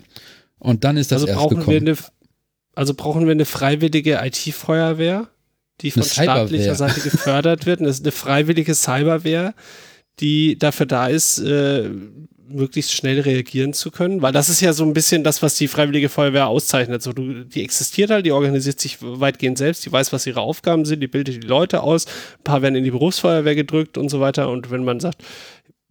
Und 0.58 0.82
dann 0.82 0.96
ist 0.96 1.12
das 1.12 1.22
Also 1.22 1.28
erst 1.28 1.38
brauchen, 1.38 1.58
wir 1.58 1.78
gekommen. 1.78 1.88
eine, 1.88 1.96
also 2.74 2.94
brauchen 2.94 3.24
wir 3.24 3.30
eine 3.30 3.44
freiwillige 3.44 4.18
IT-Feuerwehr, 4.20 5.28
die 5.80 5.92
von 5.92 6.02
staatlicher 6.02 6.74
Seite 6.74 7.00
gefördert 7.08 7.66
wird. 7.66 7.78
Und 7.78 7.86
das 7.86 7.98
ist 7.98 8.04
eine 8.04 8.10
freiwillige 8.10 8.74
Cyberwehr, 8.74 9.54
die 10.20 10.58
dafür 10.58 10.86
da 10.86 11.06
ist, 11.08 11.38
äh, 11.38 11.90
möglichst 12.48 12.92
schnell 12.92 13.20
reagieren 13.20 13.72
zu 13.72 13.90
können. 13.90 14.22
Weil 14.22 14.32
das 14.32 14.48
ist 14.48 14.60
ja 14.60 14.72
so 14.72 14.84
ein 14.84 14.92
bisschen 14.92 15.24
das, 15.24 15.42
was 15.42 15.56
die 15.56 15.68
Freiwillige 15.68 16.08
Feuerwehr 16.08 16.46
auszeichnet. 16.46 17.02
So, 17.02 17.12
du, 17.12 17.44
die 17.44 17.62
existiert 17.62 18.10
halt, 18.10 18.26
die 18.26 18.32
organisiert 18.32 18.80
sich 18.80 18.98
weitgehend 19.00 19.58
selbst, 19.58 19.84
die 19.84 19.92
weiß, 19.92 20.12
was 20.12 20.26
ihre 20.26 20.40
Aufgaben 20.40 20.84
sind, 20.84 21.00
die 21.00 21.08
bildet 21.08 21.42
die 21.42 21.46
Leute 21.46 21.82
aus, 21.82 22.06
ein 22.06 22.44
paar 22.44 22.62
werden 22.62 22.76
in 22.76 22.84
die 22.84 22.90
Berufsfeuerwehr 22.90 23.54
gedrückt 23.54 23.98
und 23.98 24.08
so 24.08 24.20
weiter. 24.20 24.50
Und 24.50 24.70
wenn 24.70 24.84
man 24.84 25.00
sagt, 25.00 25.22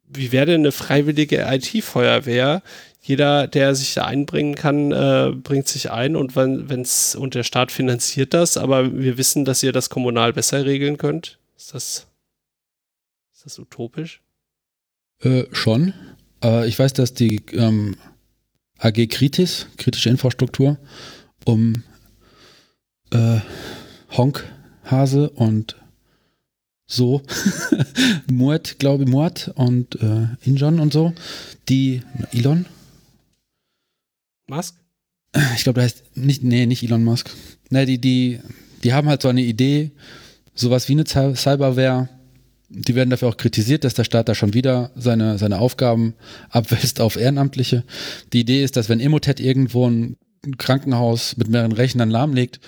wie 0.08 0.32
wäre 0.32 0.46
denn 0.46 0.62
eine 0.62 0.72
freiwillige 0.72 1.46
IT-Feuerwehr? 1.50 2.62
Jeder, 3.02 3.48
der 3.48 3.76
sich 3.76 3.96
da 3.96 4.06
einbringen 4.06 4.56
kann, 4.56 4.92
äh, 4.92 5.32
bringt 5.36 5.68
sich 5.68 5.92
ein 5.92 6.16
und 6.16 6.38
wenn 6.38 6.70
wenn's 6.70 7.16
und 7.16 7.36
der 7.36 7.44
Staat 7.44 7.72
finanziert 7.72 8.34
das, 8.34 8.56
aber 8.56 8.98
wir 8.98 9.18
wissen, 9.18 9.44
dass 9.44 9.62
ihr 9.62 9.74
das 9.74 9.90
kommunal 9.90 10.32
besser 10.32 10.66
regeln 10.66 10.98
könnt. 10.98 11.38
Ist 11.58 11.74
das, 11.74 12.08
ist 13.46 13.58
das 13.58 13.60
utopisch? 13.60 14.22
Äh, 15.22 15.44
schon. 15.52 15.94
Aber 16.40 16.66
ich 16.66 16.78
weiß, 16.80 16.94
dass 16.94 17.14
die 17.14 17.42
ähm, 17.52 17.96
AG 18.80 19.08
Kritis, 19.08 19.68
kritische 19.78 20.10
Infrastruktur, 20.10 20.78
um 21.46 21.84
äh, 23.12 23.40
Honk, 24.12 24.44
Hase 24.86 25.30
und 25.30 25.76
so, 26.86 27.22
Muat, 28.32 28.78
glaube 28.80 29.04
ich, 29.04 29.10
Muat 29.10 29.52
und 29.56 29.96
äh, 30.02 30.28
Injon 30.44 30.80
und 30.80 30.94
so, 30.94 31.14
die, 31.70 32.02
Elon, 32.32 32.66
Musk? 34.48 34.76
ich 35.56 35.64
glaube, 35.64 35.76
der 35.76 35.84
heißt 35.86 36.16
nicht, 36.18 36.44
nee, 36.44 36.66
nicht 36.66 36.84
Elon 36.84 37.04
Musk. 37.04 37.30
Ne, 37.70 37.86
die, 37.86 38.00
die, 38.00 38.40
die 38.84 38.94
haben 38.94 39.08
halt 39.08 39.22
so 39.22 39.30
eine 39.30 39.42
Idee, 39.42 39.92
sowas 40.54 40.88
wie 40.90 40.94
eine 40.94 41.04
Cy- 41.06 41.36
Cyberware. 41.36 42.10
Die 42.76 42.96
werden 42.96 43.12
dafür 43.12 43.30
auch 43.30 43.38
kritisiert, 43.38 43.84
dass 43.84 43.94
der 43.94 44.04
Staat 44.04 44.28
da 44.30 44.36
schon 44.36 44.54
wieder 44.54 44.92
seine, 44.96 45.38
seine 45.38 45.60
Aufgaben 45.60 46.16
abwälzt 46.50 47.00
auf 47.00 47.16
Ehrenamtliche. 47.16 47.84
Die 48.34 48.40
Idee 48.40 48.64
ist, 48.64 48.78
dass 48.78 48.90
wenn 48.90 49.00
Emotet 49.00 49.40
irgendwo 49.40 49.88
ein 49.88 50.18
Krankenhaus 50.58 51.38
mit 51.38 51.50
mehreren 51.50 51.72
Rechnern 51.72 52.10
lahmlegt, 52.10 52.60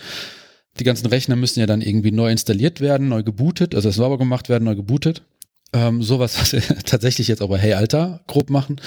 die 0.80 0.84
ganzen 0.84 1.08
Rechner 1.08 1.36
müssen 1.36 1.60
ja 1.60 1.66
dann 1.66 1.82
irgendwie 1.82 2.12
neu 2.12 2.32
installiert 2.32 2.82
werden, 2.82 3.08
neu 3.08 3.24
gebootet, 3.24 3.76
also 3.76 3.90
sauber 3.90 4.18
gemacht 4.18 4.50
werden, 4.50 4.66
neu 4.66 4.76
gebootet. 4.76 5.24
Ähm, 5.74 6.04
sowas, 6.04 6.40
was 6.40 6.54
wir 6.54 6.62
tatsächlich 6.86 7.28
jetzt 7.28 7.42
aber 7.42 7.58
Hey 7.58 7.74
Alter 7.74 8.22
grob 8.28 8.50
machen, 8.50 8.80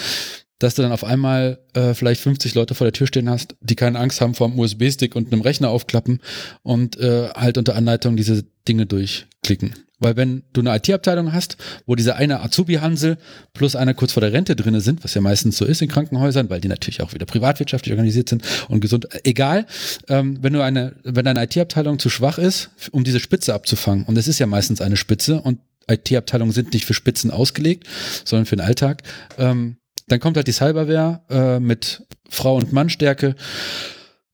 dass 0.59 0.75
du 0.75 0.81
dann 0.81 0.91
auf 0.91 1.03
einmal 1.03 1.59
äh, 1.73 1.93
vielleicht 1.93 2.21
50 2.21 2.53
Leute 2.55 2.75
vor 2.75 2.85
der 2.85 2.93
Tür 2.93 3.07
stehen 3.07 3.29
hast, 3.29 3.55
die 3.61 3.75
keine 3.75 3.99
Angst 3.99 4.21
haben 4.21 4.35
vor 4.35 4.47
einem 4.47 4.59
USB-Stick 4.59 5.15
und 5.15 5.31
einem 5.31 5.41
Rechner 5.41 5.69
aufklappen 5.69 6.19
und 6.63 6.97
äh, 6.97 7.29
halt 7.29 7.57
unter 7.57 7.75
Anleitung 7.75 8.15
diese 8.15 8.43
Dinge 8.67 8.85
durchklicken. 8.85 9.73
Weil 9.99 10.15
wenn 10.15 10.43
du 10.53 10.61
eine 10.61 10.75
IT-Abteilung 10.75 11.33
hast, 11.33 11.57
wo 11.85 11.95
dieser 11.95 12.15
eine 12.15 12.41
Azubi-Hansel 12.41 13.17
plus 13.53 13.75
einer 13.75 13.93
kurz 13.93 14.13
vor 14.13 14.21
der 14.21 14.33
Rente 14.33 14.55
drinne 14.55 14.81
sind, 14.81 15.03
was 15.03 15.13
ja 15.13 15.21
meistens 15.21 15.57
so 15.57 15.65
ist 15.65 15.81
in 15.81 15.89
Krankenhäusern, 15.89 16.49
weil 16.49 16.61
die 16.61 16.67
natürlich 16.67 17.01
auch 17.01 17.13
wieder 17.13 17.25
privatwirtschaftlich 17.25 17.93
organisiert 17.93 18.29
sind 18.29 18.43
und 18.69 18.79
gesund, 18.79 19.07
egal, 19.25 19.65
ähm, 20.07 20.37
wenn 20.41 20.53
du 20.53 20.61
eine, 20.61 20.95
wenn 21.03 21.25
deine 21.25 21.43
IT-Abteilung 21.43 21.99
zu 21.99 22.09
schwach 22.09 22.37
ist, 22.37 22.69
um 22.91 23.03
diese 23.03 23.19
Spitze 23.19 23.53
abzufangen, 23.53 24.05
und 24.05 24.17
es 24.17 24.27
ist 24.27 24.39
ja 24.39 24.47
meistens 24.47 24.81
eine 24.81 24.97
Spitze 24.97 25.41
und 25.41 25.59
IT-Abteilungen 25.89 26.51
sind 26.51 26.73
nicht 26.73 26.85
für 26.85 26.93
Spitzen 26.93 27.31
ausgelegt, 27.31 27.87
sondern 28.23 28.45
für 28.45 28.55
den 28.55 28.65
Alltag, 28.65 29.03
ähm, 29.37 29.77
dann 30.07 30.19
kommt 30.19 30.37
halt 30.37 30.47
die 30.47 30.53
Cyberware 30.53 31.21
äh, 31.29 31.59
mit 31.59 32.03
Frau- 32.29 32.55
und 32.55 32.73
Mannstärke, 32.73 33.35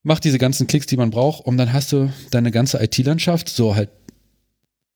macht 0.04 0.24
diese 0.24 0.38
ganzen 0.38 0.68
Klicks, 0.68 0.86
die 0.86 0.98
man 0.98 1.10
braucht, 1.10 1.46
und 1.46 1.58
dann 1.58 1.74
hast 1.74 1.92
du 1.92 2.12
deine 2.32 2.52
ganze 2.52 2.82
IT-Landschaft, 2.82 3.50
so 3.50 3.76
halt 3.76 3.90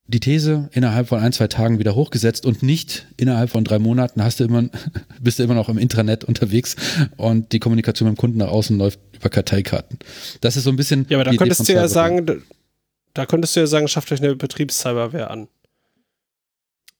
die 0.10 0.19
These 0.19 0.69
innerhalb 0.73 1.07
von 1.07 1.19
ein, 1.19 1.31
zwei 1.31 1.48
Tagen 1.48 1.77
wieder 1.77 1.94
hochgesetzt 1.94 2.45
und 2.45 2.64
nicht 2.64 3.06
innerhalb 3.18 3.52
von 3.52 3.64
drei 3.64 3.77
Monaten 3.77 4.23
hast 4.23 4.40
du 4.40 4.44
immer, 4.44 4.64
bist 5.22 5.38
du 5.38 5.44
immer 5.44 5.53
noch 5.53 5.69
im 5.69 5.77
Intranet 5.77 6.23
unterwegs 6.23 6.76
und 7.15 7.52
die 7.52 7.60
Kommunikation 7.60 8.10
mit 8.10 8.18
dem 8.18 8.19
Kunden 8.19 8.40
nach 8.40 8.49
außen 8.49 8.77
läuft 8.77 8.99
über 9.15 9.30
Karteikarten. 9.30 9.99
Das 10.41 10.57
ist 10.57 10.64
so 10.64 10.72
ein 10.72 10.76
bisschen. 10.76 11.06
Ja, 11.10 11.18
aber 11.18 11.26
da 11.26 11.36
könntest 11.36 11.68
du 11.69 11.73
ja 11.73 11.88
sagen, 11.88 12.44
da 13.14 13.26
könntest 13.27 13.56
du 13.56 13.60
ja 13.60 13.68
sagen, 13.68 13.88
schafft 13.88 14.11
euch 14.11 14.22
eine 14.22 14.36
Betriebscyberware 14.36 15.30
an. 15.30 15.48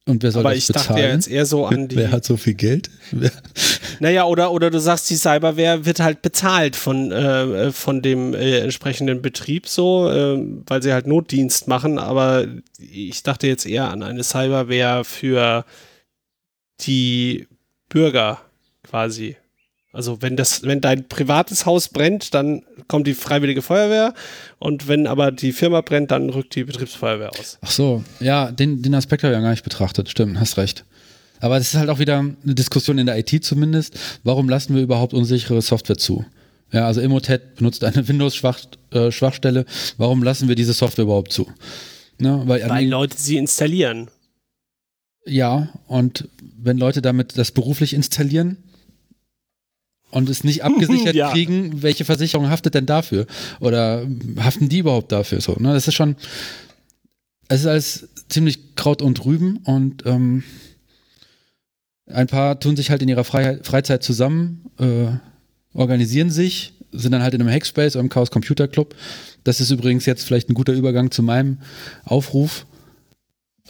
Und 0.06 0.24
wer 0.24 0.32
soll 0.32 0.42
Aber 0.42 0.50
das 0.54 0.60
ich 0.60 0.68
bezahlen? 0.68 0.88
dachte 0.88 1.02
ja 1.02 1.14
jetzt 1.14 1.28
eher 1.28 1.46
so 1.46 1.66
an 1.66 1.88
die. 1.88 1.96
Wer 1.96 2.12
hat 2.12 2.26
so 2.26 2.38
viel 2.38 2.54
Geld? 2.54 2.90
Wer? 3.12 3.32
Naja, 4.00 4.26
oder, 4.26 4.52
oder 4.52 4.70
du 4.70 4.80
sagst, 4.80 5.10
die 5.10 5.16
Cyberware 5.16 5.86
wird 5.86 6.00
halt 6.00 6.22
bezahlt 6.22 6.76
von, 6.76 7.12
äh, 7.12 7.72
von 7.72 8.02
dem 8.02 8.34
äh, 8.34 8.60
entsprechenden 8.60 9.22
Betrieb 9.22 9.68
so, 9.68 10.10
äh, 10.10 10.38
weil 10.66 10.82
sie 10.82 10.94
halt 10.94 11.08
Notdienst 11.08 11.68
machen, 11.68 12.00
aber 12.00 12.46
ich 12.78 13.24
dachte 13.24 13.48
jetzt 13.48 13.66
eher 13.66 13.90
an 13.90 14.04
eine 14.04 14.24
Cyberware 14.24 15.04
für 15.04 15.66
die 16.82 17.48
Bürger 17.90 18.40
quasi. 18.84 19.36
Also 19.92 20.22
wenn 20.22 20.36
das, 20.36 20.62
wenn 20.64 20.82
dein 20.82 21.08
privates 21.08 21.66
Haus 21.66 21.90
brennt, 21.90 22.36
dann 22.36 22.64
kommt 22.88 23.08
die 23.08 23.16
Freiwillige 23.16 23.64
Feuerwehr 23.64 24.14
und 24.60 24.88
wenn 24.88 25.08
aber 25.08 25.32
die 25.32 25.52
Firma 25.52 25.82
brennt, 25.82 26.12
dann 26.12 26.30
rückt 26.30 26.54
die 26.56 26.64
Betriebsfeuerwehr 26.64 27.32
aus. 27.32 27.58
Ach 27.62 27.72
so, 27.72 28.04
ja, 28.20 28.52
den, 28.52 28.84
den 28.84 28.94
Aspekt 28.94 29.24
habe 29.24 29.34
ich 29.34 29.38
ja 29.38 29.42
gar 29.42 29.50
nicht 29.50 29.64
betrachtet. 29.64 30.08
Stimmt, 30.10 30.40
hast 30.40 30.58
recht. 30.58 30.86
Aber 31.40 31.58
es 31.58 31.70
ist 31.70 31.76
halt 31.76 31.90
auch 31.90 32.00
wieder 32.00 32.20
eine 32.20 32.56
Diskussion 32.56 32.98
in 32.98 33.06
der 33.06 33.18
IT 33.18 33.44
zumindest. 33.44 33.98
Warum 34.24 34.50
lassen 34.50 34.76
wir 34.76 34.82
überhaupt 34.82 35.14
unsichere 35.14 35.62
Software 35.62 35.98
zu? 35.98 36.26
Ja, 36.72 36.86
also 36.86 37.02
Emotet 37.02 37.56
benutzt 37.56 37.84
eine 37.84 38.08
Windows-Schwachstelle. 38.08 39.66
Warum 39.98 40.22
lassen 40.24 40.48
wir 40.48 40.56
diese 40.56 40.74
Software 40.74 41.04
überhaupt 41.06 41.32
zu? 41.34 41.48
Ne, 42.20 42.42
weil, 42.46 42.68
Weil 42.70 42.88
Leute 42.88 43.18
sie 43.18 43.38
installieren. 43.38 44.10
ja, 45.26 45.70
und 45.88 46.28
wenn 46.62 46.78
Leute 46.78 47.02
damit 47.02 47.38
das 47.38 47.52
beruflich 47.52 47.94
installieren 47.94 48.58
und 50.12 50.28
es 50.30 50.44
nicht 50.44 50.64
abgesichert 50.66 51.16
Ja. 51.16 51.32
kriegen, 51.32 51.82
welche 51.82 52.04
Versicherung 52.04 52.50
haftet 52.50 52.74
denn 52.76 52.86
dafür? 52.86 53.26
Oder 53.62 54.06
haften 54.40 54.68
die 54.68 54.80
überhaupt 54.80 55.12
dafür? 55.14 55.40
So, 55.40 55.54
ne? 55.60 55.74
Das 55.74 55.88
ist 55.88 55.94
schon, 55.94 56.18
es 57.48 57.62
ist 57.62 57.68
alles 57.68 58.10
ziemlich 58.28 58.76
Kraut 58.76 59.02
und 59.02 59.24
Rüben 59.26 59.58
und 59.64 60.04
ähm, 60.06 60.44
ein 62.14 62.28
paar 62.28 62.60
tun 62.60 62.76
sich 62.76 62.90
halt 62.90 63.02
in 63.02 63.10
ihrer 63.10 63.24
Freiheit, 63.24 63.66
Freizeit 63.66 64.04
zusammen, 64.04 64.66
äh, 64.80 65.08
organisieren 65.74 66.30
sich, 66.30 66.74
sind 66.92 67.12
dann 67.12 67.22
halt 67.22 67.34
in 67.34 67.42
einem 67.42 67.52
Hackspace 67.52 67.96
oder 67.96 68.04
im 68.04 68.10
Chaos 68.10 68.32
Computer 68.32 68.68
Club. 68.68 68.96
Das 69.44 69.62
ist 69.62 69.72
übrigens 69.72 70.06
jetzt 70.06 70.24
vielleicht 70.24 70.50
ein 70.50 70.54
guter 70.54 70.74
Übergang 70.74 71.12
zu 71.12 71.24
meinem 71.24 71.60
Aufruf, 72.04 72.66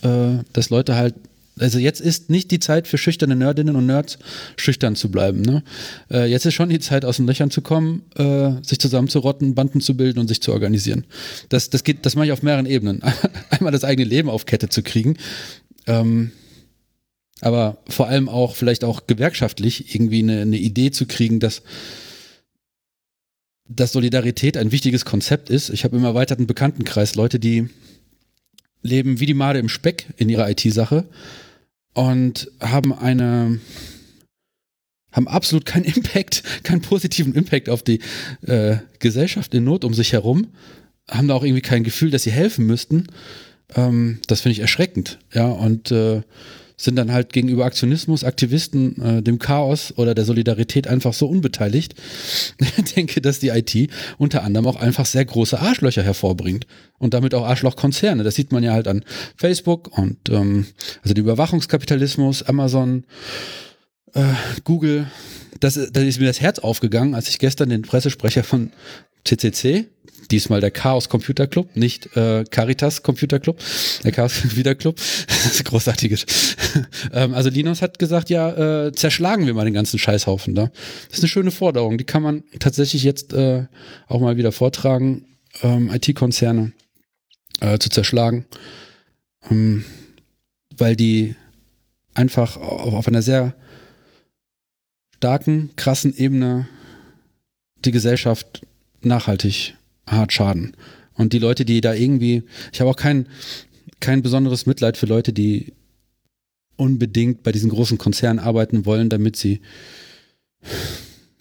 äh, 0.01 0.43
dass 0.53 0.69
Leute 0.69 0.95
halt, 0.95 1.15
also 1.57 1.77
jetzt 1.77 1.99
ist 1.99 2.29
nicht 2.29 2.51
die 2.51 2.59
Zeit 2.59 2.87
für 2.87 2.97
schüchterne 2.97 3.35
Nerdinnen 3.35 3.75
und 3.75 3.85
Nerds, 3.85 4.17
schüchtern 4.55 4.95
zu 4.95 5.11
bleiben. 5.11 5.41
Ne? 5.41 5.63
Äh, 6.09 6.29
jetzt 6.29 6.45
ist 6.45 6.53
schon 6.53 6.69
die 6.69 6.79
Zeit, 6.79 7.03
aus 7.03 7.17
den 7.17 7.27
Löchern 7.27 7.51
zu 7.51 7.61
kommen, 7.61 8.03
äh, 8.15 8.51
sich 8.63 8.79
zusammenzurotten, 8.79 9.55
Banden 9.55 9.81
zu 9.81 9.97
bilden 9.97 10.19
und 10.19 10.29
sich 10.29 10.41
zu 10.41 10.53
organisieren. 10.53 11.05
Das, 11.49 11.69
das 11.69 11.83
geht, 11.83 12.05
das 12.05 12.15
mache 12.15 12.27
ich 12.27 12.31
auf 12.31 12.43
mehreren 12.43 12.65
Ebenen. 12.65 13.01
Einmal 13.49 13.73
das 13.73 13.83
eigene 13.83 14.07
Leben 14.07 14.29
auf 14.29 14.45
Kette 14.45 14.69
zu 14.69 14.81
kriegen. 14.83 15.17
Ähm, 15.85 16.31
aber 17.41 17.77
vor 17.87 18.07
allem 18.07 18.29
auch 18.29 18.55
vielleicht 18.55 18.83
auch 18.83 19.07
gewerkschaftlich 19.07 19.93
irgendwie 19.93 20.19
eine, 20.19 20.41
eine 20.41 20.57
Idee 20.57 20.91
zu 20.91 21.05
kriegen, 21.05 21.39
dass, 21.39 21.61
dass 23.67 23.91
Solidarität 23.91 24.57
ein 24.57 24.71
wichtiges 24.71 25.05
Konzept 25.05 25.49
ist. 25.49 25.69
Ich 25.69 25.83
habe 25.83 25.97
im 25.97 26.03
erweiterten 26.03 26.47
Bekanntenkreis 26.47 27.15
Leute, 27.15 27.39
die 27.39 27.69
leben 28.81 29.19
wie 29.19 29.25
die 29.25 29.33
Made 29.33 29.59
im 29.59 29.69
Speck 29.69 30.07
in 30.17 30.29
ihrer 30.29 30.49
IT-Sache 30.49 31.05
und 31.93 32.51
haben 32.59 32.93
eine 32.93 33.59
haben 35.11 35.27
absolut 35.27 35.65
keinen 35.65 35.83
Impact, 35.95 36.43
keinen 36.63 36.81
positiven 36.81 37.33
Impact 37.33 37.69
auf 37.69 37.83
die 37.83 37.99
äh, 38.45 38.77
Gesellschaft 38.99 39.53
in 39.53 39.63
Not 39.63 39.83
um 39.83 39.93
sich 39.93 40.13
herum, 40.13 40.47
haben 41.09 41.27
da 41.27 41.33
auch 41.33 41.43
irgendwie 41.43 41.61
kein 41.61 41.83
Gefühl, 41.83 42.11
dass 42.11 42.23
sie 42.23 42.31
helfen 42.31 42.65
müssten. 42.65 43.07
Ähm, 43.75 44.19
das 44.27 44.41
finde 44.41 44.53
ich 44.53 44.59
erschreckend, 44.59 45.19
ja, 45.33 45.47
und 45.47 45.91
äh, 45.91 46.21
sind 46.79 46.95
dann 46.95 47.11
halt 47.11 47.33
gegenüber 47.33 47.65
Aktionismus, 47.65 48.23
Aktivisten, 48.23 49.01
äh, 49.01 49.21
dem 49.21 49.37
Chaos 49.37 49.93
oder 49.97 50.15
der 50.15 50.23
Solidarität 50.23 50.87
einfach 50.87 51.13
so 51.13 51.27
unbeteiligt. 51.27 51.93
Ich 52.79 52.93
denke, 52.95 53.21
dass 53.21 53.39
die 53.39 53.49
IT 53.49 53.91
unter 54.17 54.43
anderem 54.43 54.65
auch 54.65 54.77
einfach 54.77 55.05
sehr 55.05 55.25
große 55.25 55.59
Arschlöcher 55.59 56.01
hervorbringt 56.01 56.65
und 56.97 57.13
damit 57.13 57.35
auch 57.35 57.45
Arschlochkonzerne. 57.45 58.23
Das 58.23 58.35
sieht 58.35 58.51
man 58.51 58.63
ja 58.63 58.71
halt 58.71 58.87
an 58.87 59.03
Facebook 59.35 59.95
und 59.97 60.17
ähm, 60.29 60.65
also 61.03 61.13
den 61.13 61.23
Überwachungskapitalismus, 61.23 62.43
Amazon, 62.43 63.03
äh, 64.13 64.23
Google. 64.63 65.07
Das, 65.59 65.73
da 65.91 66.01
ist 66.01 66.19
mir 66.19 66.27
das 66.27 66.39
Herz 66.39 66.59
aufgegangen, 66.59 67.13
als 67.13 67.27
ich 67.27 67.37
gestern 67.37 67.69
den 67.69 67.81
Pressesprecher 67.81 68.43
von 68.43 68.71
CCC, 69.25 69.85
diesmal 70.31 70.61
der 70.61 70.71
Chaos 70.71 71.09
Computer 71.09 71.47
Club, 71.47 71.75
nicht 71.75 72.15
äh, 72.15 72.43
Caritas 72.49 73.03
Computer 73.03 73.39
Club, 73.39 73.59
der 74.03 74.11
Chaos 74.11 74.41
Computer 74.41 74.75
Club, 74.75 74.95
das 74.95 75.45
ist 75.53 75.65
großartiges. 75.65 76.25
ähm, 77.13 77.33
also 77.33 77.49
Linus 77.49 77.81
hat 77.81 77.99
gesagt, 77.99 78.29
ja, 78.29 78.87
äh, 78.87 78.91
zerschlagen 78.91 79.45
wir 79.45 79.53
mal 79.53 79.65
den 79.65 79.73
ganzen 79.73 79.99
Scheißhaufen 79.99 80.55
da. 80.55 80.71
Das 81.09 81.19
ist 81.19 81.23
eine 81.23 81.29
schöne 81.29 81.51
Forderung, 81.51 81.97
die 81.97 82.03
kann 82.03 82.23
man 82.23 82.43
tatsächlich 82.59 83.03
jetzt 83.03 83.33
äh, 83.33 83.65
auch 84.07 84.19
mal 84.19 84.37
wieder 84.37 84.51
vortragen, 84.51 85.25
ähm, 85.61 85.91
IT-Konzerne 85.91 86.73
äh, 87.59 87.79
zu 87.79 87.89
zerschlagen, 87.89 88.45
ähm, 89.49 89.83
weil 90.77 90.95
die 90.95 91.35
einfach 92.13 92.57
auf, 92.57 92.93
auf 92.93 93.07
einer 93.07 93.21
sehr 93.21 93.55
starken, 95.17 95.71
krassen 95.75 96.15
Ebene 96.15 96.67
die 97.83 97.91
Gesellschaft 97.91 98.65
nachhaltig 99.01 99.75
hart 100.11 100.33
schaden. 100.33 100.75
Und 101.13 101.33
die 101.33 101.39
Leute, 101.39 101.65
die 101.65 101.81
da 101.81 101.93
irgendwie, 101.93 102.43
ich 102.71 102.79
habe 102.79 102.89
auch 102.89 102.95
kein, 102.95 103.27
kein 103.99 104.21
besonderes 104.21 104.65
Mitleid 104.65 104.97
für 104.97 105.05
Leute, 105.05 105.33
die 105.33 105.73
unbedingt 106.77 107.43
bei 107.43 107.51
diesen 107.51 107.69
großen 107.69 107.97
Konzernen 107.97 108.39
arbeiten 108.39 108.85
wollen, 108.85 109.09
damit 109.09 109.35
sie 109.35 109.59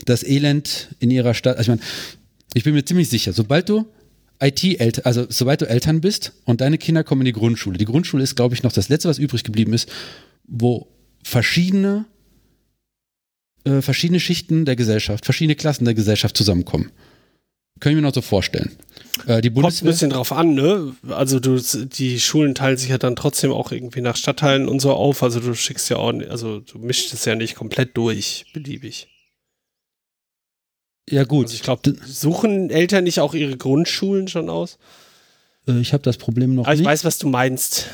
das 0.04 0.24
Elend 0.24 0.88
in 0.98 1.10
ihrer 1.10 1.34
Stadt, 1.34 1.56
also 1.56 1.72
ich 1.72 1.78
meine, 1.78 1.88
ich 2.54 2.64
bin 2.64 2.74
mir 2.74 2.84
ziemlich 2.84 3.08
sicher, 3.08 3.32
sobald 3.32 3.68
du 3.68 3.86
IT-Eltern, 4.40 5.04
also 5.04 5.26
sobald 5.28 5.60
du 5.60 5.68
Eltern 5.68 6.00
bist 6.00 6.32
und 6.44 6.60
deine 6.60 6.78
Kinder 6.78 7.04
kommen 7.04 7.22
in 7.22 7.26
die 7.26 7.32
Grundschule, 7.32 7.78
die 7.78 7.84
Grundschule 7.84 8.22
ist, 8.22 8.36
glaube 8.36 8.54
ich, 8.54 8.62
noch 8.62 8.72
das 8.72 8.88
Letzte, 8.88 9.08
was 9.08 9.18
übrig 9.18 9.44
geblieben 9.44 9.72
ist, 9.72 9.90
wo 10.46 10.88
verschiedene 11.22 12.06
äh, 13.64 13.82
verschiedene 13.82 14.20
Schichten 14.20 14.64
der 14.64 14.76
Gesellschaft, 14.76 15.24
verschiedene 15.24 15.56
Klassen 15.56 15.84
der 15.84 15.94
Gesellschaft 15.94 16.36
zusammenkommen. 16.36 16.90
Können 17.80 17.96
wir 17.96 18.02
mir 18.02 18.08
noch 18.08 18.14
so 18.14 18.22
vorstellen. 18.22 18.76
Äh, 19.26 19.40
die 19.40 19.50
Kommt 19.50 19.82
ein 19.82 19.86
bisschen 19.86 20.10
drauf 20.10 20.32
an, 20.32 20.54
ne? 20.54 20.94
Also 21.08 21.40
du, 21.40 21.60
die 21.60 22.20
Schulen 22.20 22.54
teilen 22.54 22.76
sich 22.76 22.88
ja 22.90 22.98
dann 22.98 23.16
trotzdem 23.16 23.52
auch 23.52 23.72
irgendwie 23.72 24.00
nach 24.00 24.16
Stadtteilen 24.16 24.68
und 24.68 24.80
so 24.80 24.92
auf. 24.92 25.22
Also 25.22 25.40
du 25.40 25.54
schickst 25.54 25.90
ja 25.90 25.96
auch, 25.96 26.12
also 26.28 26.60
du 26.60 26.78
mischst 26.78 27.12
es 27.12 27.24
ja 27.24 27.34
nicht 27.34 27.54
komplett 27.54 27.96
durch, 27.96 28.46
beliebig. 28.52 29.08
Ja, 31.10 31.24
gut. 31.24 31.46
Also 31.46 31.54
ich 31.54 31.62
glaube, 31.62 31.94
suchen 32.06 32.70
Eltern 32.70 33.04
nicht 33.04 33.20
auch 33.20 33.34
ihre 33.34 33.56
Grundschulen 33.56 34.28
schon 34.28 34.50
aus? 34.50 34.78
Äh, 35.66 35.80
ich 35.80 35.92
habe 35.92 36.02
das 36.02 36.16
Problem 36.16 36.54
noch 36.54 36.64
Aber 36.64 36.74
ich 36.74 36.80
nicht. 36.80 36.88
weiß, 36.88 37.04
was 37.04 37.18
du 37.18 37.28
meinst. 37.28 37.86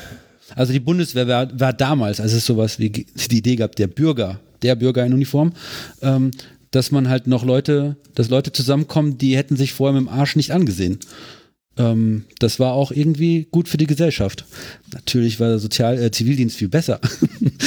Also 0.55 0.73
die 0.73 0.79
Bundeswehr 0.79 1.27
war, 1.27 1.59
war 1.59 1.73
damals, 1.73 2.19
als 2.19 2.33
es 2.33 2.45
sowas 2.45 2.77
wie 2.79 2.89
die 2.89 3.37
Idee 3.37 3.55
gab, 3.55 3.75
der 3.75 3.87
Bürger, 3.87 4.39
der 4.61 4.75
Bürger 4.75 5.05
in 5.05 5.13
Uniform, 5.13 5.53
ähm, 6.01 6.31
dass 6.75 6.91
man 6.91 7.07
halt 7.07 7.25
noch 7.25 7.45
Leute, 7.45 7.95
dass 8.15 8.29
Leute 8.29 8.51
zusammenkommen, 8.51 9.17
die 9.17 9.37
hätten 9.37 9.55
sich 9.55 9.71
vorher 9.71 9.97
mit 9.97 10.09
dem 10.09 10.13
Arsch 10.13 10.35
nicht 10.35 10.51
angesehen. 10.51 10.99
Ähm, 11.77 12.25
das 12.39 12.59
war 12.59 12.73
auch 12.73 12.91
irgendwie 12.91 13.47
gut 13.49 13.69
für 13.69 13.77
die 13.77 13.87
Gesellschaft. 13.87 14.43
Natürlich 14.93 15.39
war 15.39 15.47
der 15.47 15.59
Sozial 15.59 15.97
äh, 15.97 16.11
Zivildienst 16.11 16.57
viel 16.57 16.67
besser. 16.67 16.99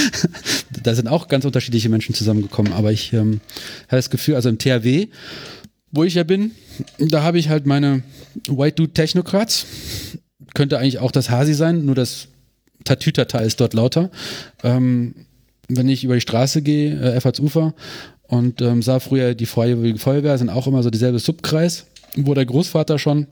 da 0.82 0.94
sind 0.94 1.08
auch 1.08 1.28
ganz 1.28 1.46
unterschiedliche 1.46 1.88
Menschen 1.88 2.14
zusammengekommen, 2.14 2.74
aber 2.74 2.92
ich 2.92 3.14
ähm, 3.14 3.40
habe 3.86 3.96
das 3.96 4.10
Gefühl, 4.10 4.34
also 4.34 4.50
im 4.50 4.58
THW, 4.58 5.08
wo 5.90 6.04
ich 6.04 6.14
ja 6.14 6.22
bin, 6.22 6.50
da 6.98 7.22
habe 7.22 7.38
ich 7.38 7.48
halt 7.48 7.64
meine 7.64 8.02
White 8.46 8.74
Dude 8.74 8.92
Technokrats. 8.92 9.64
Könnte 10.52 10.78
eigentlich 10.78 10.98
auch 10.98 11.12
das 11.12 11.30
Hasi 11.30 11.54
sein, 11.54 11.86
nur 11.86 11.94
das 11.94 12.28
Tatütata 12.84 13.38
ist 13.38 13.58
dort 13.58 13.72
lauter. 13.72 14.10
Ähm, 14.62 15.14
wenn 15.68 15.88
ich 15.88 16.04
über 16.04 16.14
die 16.14 16.20
Straße 16.20 16.60
gehe, 16.60 16.98
äh, 16.98 17.14
Effortsufer, 17.14 17.74
und 18.28 18.62
ähm, 18.62 18.82
sah 18.82 19.00
früher 19.00 19.34
die 19.34 19.46
Freiwillige 19.46 19.98
Feuerwehr, 19.98 20.38
sind 20.38 20.48
auch 20.50 20.66
immer 20.68 20.82
so 20.84 20.90
dieselbe 20.90 21.18
Subkreis, 21.18 21.86
wo 22.14 22.34
der 22.34 22.46
Großvater 22.46 22.98
schon, 22.98 23.26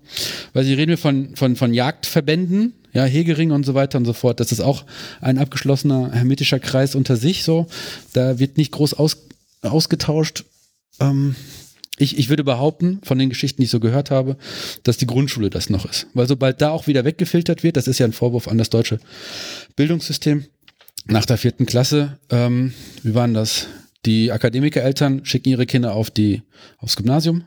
weil 0.53 0.65
sie 0.65 0.75
reden 0.75 0.91
wir 0.91 0.99
von, 0.99 1.37
von, 1.37 1.55
von 1.55 1.73
Jagdverbänden, 1.73 2.73
ja, 2.93 3.05
Hegering 3.05 3.53
und 3.53 3.65
so 3.65 3.75
weiter 3.75 3.99
und 3.99 4.05
so 4.05 4.13
fort. 4.13 4.41
Das 4.41 4.53
ist 4.53 4.61
auch 4.61 4.85
ein 5.21 5.39
abgeschlossener 5.39 6.13
hermetischer 6.13 6.59
Kreis 6.59 6.95
unter 6.95 7.17
sich 7.17 7.45
so. 7.45 7.67
Da 8.13 8.39
wird 8.39 8.57
nicht 8.57 8.73
groß 8.73 8.95
aus, 8.95 9.29
ausgetauscht. 9.63 10.45
Ähm, 10.99 11.37
Ich, 11.99 12.19
ich 12.19 12.29
würde 12.29 12.45
behaupten, 12.45 13.01
von 13.05 13.19
den 13.19 13.31
Geschichten, 13.31 13.63
die 13.63 13.65
ich 13.65 13.71
so 13.71 13.81
gehört 13.81 14.11
habe, 14.11 14.37
dass 14.83 14.99
die 14.99 15.07
Grundschule 15.07 15.49
das 15.49 15.71
noch 15.71 15.87
ist. 15.87 16.07
Weil 16.13 16.29
sobald 16.29 16.61
da 16.61 16.71
auch 16.71 16.87
wieder 16.87 17.05
weggefiltert 17.07 17.63
wird, 17.63 17.77
das 17.77 17.89
ist 17.89 17.99
ja 17.99 18.07
ein 18.07 18.13
Vorwurf 18.13 18.49
an 18.49 18.59
das 18.59 18.69
deutsche 18.69 18.99
Bildungssystem, 19.77 20.45
nach 21.07 21.25
der 21.25 21.39
vierten 21.39 21.65
Klasse, 21.65 22.19
ähm, 22.29 22.75
wie 23.03 23.15
waren 23.15 23.33
das? 23.33 23.67
Die 24.07 24.33
Akademikereltern 24.33 25.25
schicken 25.25 25.51
ihre 25.51 25.67
Kinder 25.67 25.93
auf 25.95 26.11
die, 26.11 26.43
aufs 26.79 26.97
Gymnasium, 26.97 27.45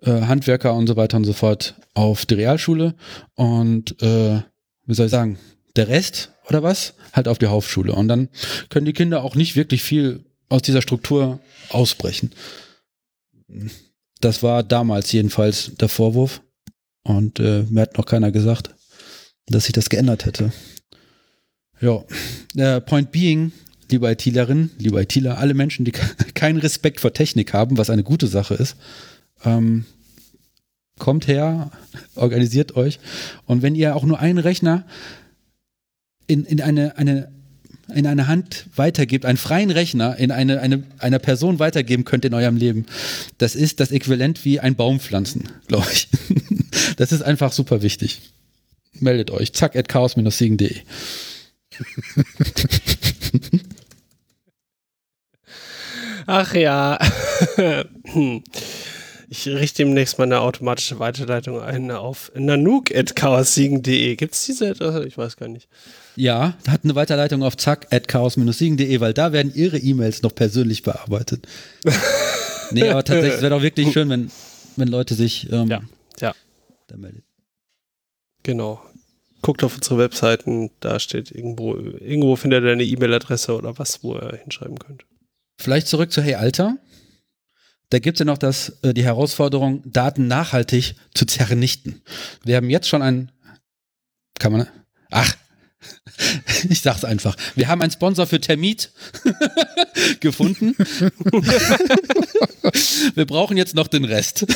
äh, 0.00 0.22
Handwerker 0.22 0.74
und 0.74 0.86
so 0.86 0.96
weiter 0.96 1.16
und 1.16 1.24
so 1.24 1.32
fort 1.32 1.74
auf 1.94 2.24
die 2.24 2.34
Realschule 2.34 2.94
und 3.34 4.00
äh, 4.00 4.40
wie 4.86 4.94
soll 4.94 5.06
ich 5.06 5.12
sagen, 5.12 5.38
der 5.76 5.88
Rest 5.88 6.32
oder 6.48 6.62
was, 6.62 6.94
halt 7.12 7.28
auf 7.28 7.38
die 7.38 7.46
Hauptschule. 7.46 7.92
Und 7.92 8.08
dann 8.08 8.28
können 8.68 8.86
die 8.86 8.92
Kinder 8.92 9.22
auch 9.22 9.34
nicht 9.34 9.56
wirklich 9.56 9.82
viel 9.82 10.24
aus 10.48 10.62
dieser 10.62 10.82
Struktur 10.82 11.40
ausbrechen. 11.70 12.30
Das 14.20 14.42
war 14.42 14.62
damals 14.62 15.12
jedenfalls 15.12 15.72
der 15.76 15.88
Vorwurf. 15.88 16.42
Und 17.04 17.40
äh, 17.40 17.64
mir 17.68 17.82
hat 17.82 17.98
noch 17.98 18.06
keiner 18.06 18.30
gesagt, 18.30 18.74
dass 19.46 19.64
sich 19.64 19.72
das 19.72 19.88
geändert 19.88 20.24
hätte. 20.24 20.52
Ja, 21.80 22.04
der 22.54 22.80
Point 22.80 23.10
being, 23.10 23.52
liebe 23.92 24.10
ITlerin, 24.10 24.70
liebe 24.78 25.00
ITler, 25.00 25.38
alle 25.38 25.54
Menschen, 25.54 25.84
die 25.84 25.92
keinen 26.34 26.58
Respekt 26.58 27.00
vor 27.00 27.12
Technik 27.12 27.52
haben, 27.52 27.78
was 27.78 27.90
eine 27.90 28.02
gute 28.02 28.26
Sache 28.26 28.54
ist, 28.54 28.76
ähm, 29.44 29.84
kommt 30.98 31.28
her, 31.28 31.70
organisiert 32.14 32.76
euch. 32.76 32.98
Und 33.46 33.62
wenn 33.62 33.74
ihr 33.74 33.94
auch 33.94 34.04
nur 34.04 34.18
einen 34.18 34.38
Rechner 34.38 34.84
in, 36.26 36.44
in 36.44 36.60
eine, 36.60 36.96
eine 36.96 37.30
in 37.92 38.06
eine 38.06 38.26
Hand 38.26 38.66
weitergebt, 38.74 39.26
einen 39.26 39.36
freien 39.36 39.70
Rechner 39.70 40.16
in 40.16 40.30
eine, 40.30 40.60
eine, 40.60 40.84
einer 40.98 41.18
Person 41.18 41.58
weitergeben 41.58 42.04
könnt 42.04 42.24
in 42.24 42.32
eurem 42.32 42.56
Leben, 42.56 42.86
das 43.38 43.54
ist 43.54 43.80
das 43.80 43.90
Äquivalent 43.90 44.44
wie 44.44 44.60
ein 44.60 44.76
Baum 44.76 45.00
pflanzen, 45.00 45.48
glaube 45.66 45.88
ich. 45.92 46.08
Das 46.96 47.12
ist 47.12 47.22
einfach 47.22 47.52
super 47.52 47.82
wichtig. 47.82 48.20
Meldet 48.94 49.30
euch. 49.30 49.52
Zack, 49.52 49.76
at 49.76 49.88
chaos-siegen.de. 49.88 50.76
Ach 56.26 56.54
ja. 56.54 56.98
Ich 59.32 59.48
richte 59.48 59.84
demnächst 59.84 60.18
mal 60.18 60.24
eine 60.24 60.40
automatische 60.40 60.98
Weiterleitung 60.98 61.58
ein 61.62 61.90
auf 61.90 62.30
nanook.chaossiegen.de. 62.34 64.16
Gibt 64.16 64.34
es 64.34 64.44
diese 64.44 64.68
Adresse? 64.68 65.06
Ich 65.06 65.16
weiß 65.16 65.38
gar 65.38 65.48
nicht. 65.48 65.68
Ja, 66.16 66.52
hat 66.68 66.84
eine 66.84 66.94
Weiterleitung 66.94 67.42
auf 67.42 67.56
zack 67.56 67.86
at 67.90 68.08
chaos-siegen.de, 68.08 69.00
weil 69.00 69.14
da 69.14 69.32
werden 69.32 69.50
ihre 69.54 69.78
E-Mails 69.78 70.20
noch 70.20 70.34
persönlich 70.34 70.82
bearbeitet. 70.82 71.46
nee, 72.72 72.86
aber 72.86 73.04
tatsächlich, 73.04 73.36
es 73.36 73.40
wäre 73.40 73.54
doch 73.54 73.62
wirklich 73.62 73.90
schön, 73.92 74.10
wenn, 74.10 74.30
wenn 74.76 74.88
Leute 74.88 75.14
sich 75.14 75.50
ähm, 75.50 75.68
ja, 75.68 75.80
ja. 76.20 76.34
da 76.88 76.98
melden. 76.98 77.22
Genau. 78.42 78.82
Guckt 79.40 79.64
auf 79.64 79.76
unsere 79.76 79.96
Webseiten, 79.96 80.70
da 80.80 81.00
steht 81.00 81.30
irgendwo, 81.30 81.74
irgendwo 81.74 82.36
findet 82.36 82.64
ihr 82.64 82.72
eine 82.72 82.84
E-Mail-Adresse 82.84 83.56
oder 83.56 83.78
was, 83.78 84.04
wo 84.04 84.14
ihr 84.14 84.38
hinschreiben 84.42 84.78
könnt. 84.78 85.06
Vielleicht 85.58 85.86
zurück 85.88 86.12
zu 86.12 86.22
Hey 86.22 86.34
Alter. 86.34 86.76
Da 87.90 87.98
gibt 87.98 88.16
es 88.16 88.20
ja 88.20 88.24
noch 88.24 88.38
das, 88.38 88.78
äh, 88.82 88.94
die 88.94 89.04
Herausforderung, 89.04 89.82
Daten 89.84 90.26
nachhaltig 90.26 90.94
zu 91.14 91.26
zernichten. 91.26 92.00
Wir 92.42 92.56
haben 92.56 92.70
jetzt 92.70 92.88
schon 92.88 93.02
ein, 93.02 93.30
kann 94.38 94.52
man, 94.52 94.66
ach, 95.10 95.36
ich 96.68 96.80
sag's 96.80 97.04
einfach. 97.04 97.36
Wir 97.54 97.68
haben 97.68 97.82
einen 97.82 97.90
Sponsor 97.90 98.26
für 98.26 98.40
Termit 98.40 98.92
gefunden. 100.20 100.74
Wir 103.14 103.26
brauchen 103.26 103.56
jetzt 103.56 103.74
noch 103.74 103.88
den 103.88 104.04
Rest. 104.04 104.46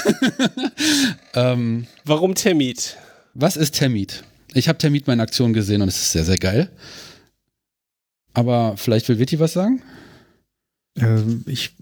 ähm, 1.35 1.86
Warum 2.05 2.35
Termit? 2.35 2.97
Was 3.35 3.56
ist 3.56 3.74
Termit? 3.74 4.23
Ich 4.55 4.68
habe 4.68 4.78
Termit 4.78 5.06
mal 5.06 5.12
in 5.14 5.20
Aktion 5.20 5.52
gesehen 5.52 5.82
und 5.82 5.89
es 5.89 5.97
ist 5.97 6.12
sehr, 6.12 6.24
sehr 6.24 6.39
geil. 6.39 6.70
Aber 8.32 8.77
vielleicht 8.77 9.09
will 9.09 9.18
Vitti 9.18 9.39
was 9.40 9.52
sagen? 9.52 9.82
Ähm, 10.97 11.44
ich 11.47 11.73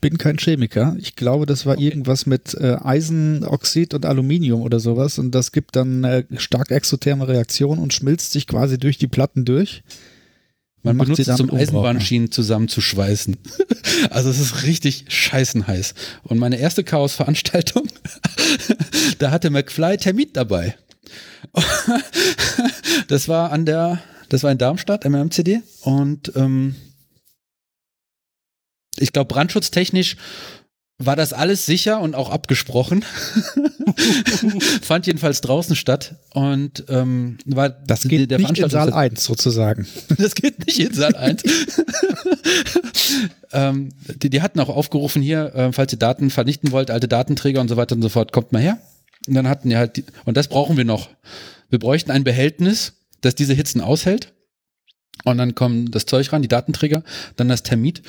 bin 0.00 0.18
kein 0.18 0.38
Chemiker. 0.38 0.96
Ich 0.98 1.16
glaube, 1.16 1.46
das 1.46 1.66
war 1.66 1.74
okay. 1.74 1.88
irgendwas 1.88 2.26
mit 2.26 2.54
äh, 2.54 2.76
Eisenoxid 2.82 3.94
und 3.94 4.06
Aluminium 4.06 4.62
oder 4.62 4.80
sowas. 4.80 5.18
Und 5.18 5.32
das 5.32 5.52
gibt 5.52 5.76
dann 5.76 6.04
äh, 6.04 6.24
stark 6.36 6.70
exotherme 6.70 7.26
Reaktion 7.26 7.78
und 7.78 7.92
schmilzt 7.92 8.32
sich 8.32 8.46
quasi 8.46 8.78
durch 8.78 8.98
die 8.98 9.08
Platten 9.08 9.44
durch. 9.44 9.82
Man 10.82 10.96
macht 10.96 11.16
sie 11.16 11.22
es 11.22 11.36
zum 11.36 11.52
Eisenbahnschienen 11.52 12.30
zusammenzuschweißen. 12.30 13.36
also 14.10 14.30
es 14.30 14.38
ist 14.38 14.62
richtig 14.62 15.06
scheißen 15.08 15.66
heiß. 15.66 15.94
Und 16.22 16.38
meine 16.38 16.58
erste 16.58 16.84
Chaos-Veranstaltung, 16.84 17.88
da 19.18 19.32
hatte 19.32 19.50
McFly 19.50 19.96
Termit 19.96 20.36
dabei. 20.36 20.76
das 23.08 23.28
war 23.28 23.50
an 23.50 23.66
der, 23.66 24.00
das 24.28 24.44
war 24.44 24.52
in 24.52 24.58
Darmstadt, 24.58 25.04
MMCD. 25.04 25.62
Und 25.80 26.32
ähm, 26.36 26.76
ich 28.98 29.12
glaube, 29.12 29.28
brandschutztechnisch 29.28 30.16
war 30.98 31.14
das 31.14 31.32
alles 31.32 31.66
sicher 31.66 32.00
und 32.00 32.14
auch 32.14 32.30
abgesprochen. 32.30 33.04
Fand 34.82 35.06
jedenfalls 35.06 35.42
draußen 35.42 35.76
statt 35.76 36.16
und 36.32 36.84
ähm, 36.88 37.36
war 37.44 37.68
das 37.68 38.04
geht 38.08 38.30
der 38.30 38.38
nicht 38.38 38.58
in 38.58 38.70
Saal 38.70 38.92
1 38.92 39.22
sozusagen. 39.22 39.86
Das 40.18 40.34
geht 40.34 40.66
nicht 40.66 40.78
in 40.78 40.94
Saal 40.94 41.14
1. 41.14 41.42
ähm, 43.52 43.90
die, 44.22 44.30
die 44.30 44.40
hatten 44.40 44.58
auch 44.60 44.70
aufgerufen 44.70 45.20
hier, 45.20 45.54
äh, 45.54 45.72
falls 45.72 45.92
ihr 45.92 45.98
Daten 45.98 46.30
vernichten 46.30 46.72
wollt, 46.72 46.90
alte 46.90 47.08
Datenträger 47.08 47.60
und 47.60 47.68
so 47.68 47.76
weiter 47.76 47.94
und 47.94 48.02
so 48.02 48.08
fort, 48.08 48.32
kommt 48.32 48.52
mal 48.52 48.62
her. 48.62 48.78
Und 49.28 49.34
dann 49.34 49.48
hatten 49.48 49.68
die 49.68 49.76
halt, 49.76 49.96
die, 49.96 50.04
und 50.24 50.36
das 50.36 50.48
brauchen 50.48 50.76
wir 50.78 50.84
noch. 50.84 51.10
Wir 51.68 51.78
bräuchten 51.78 52.10
ein 52.10 52.24
Behältnis, 52.24 52.94
das 53.20 53.34
diese 53.34 53.52
Hitzen 53.52 53.80
aushält. 53.80 54.32
Und 55.24 55.38
dann 55.38 55.54
kommt 55.54 55.94
das 55.94 56.06
Zeug 56.06 56.32
ran, 56.32 56.42
die 56.42 56.48
Datenträger, 56.48 57.02
dann 57.36 57.48
das 57.48 57.62
Termit. 57.62 58.02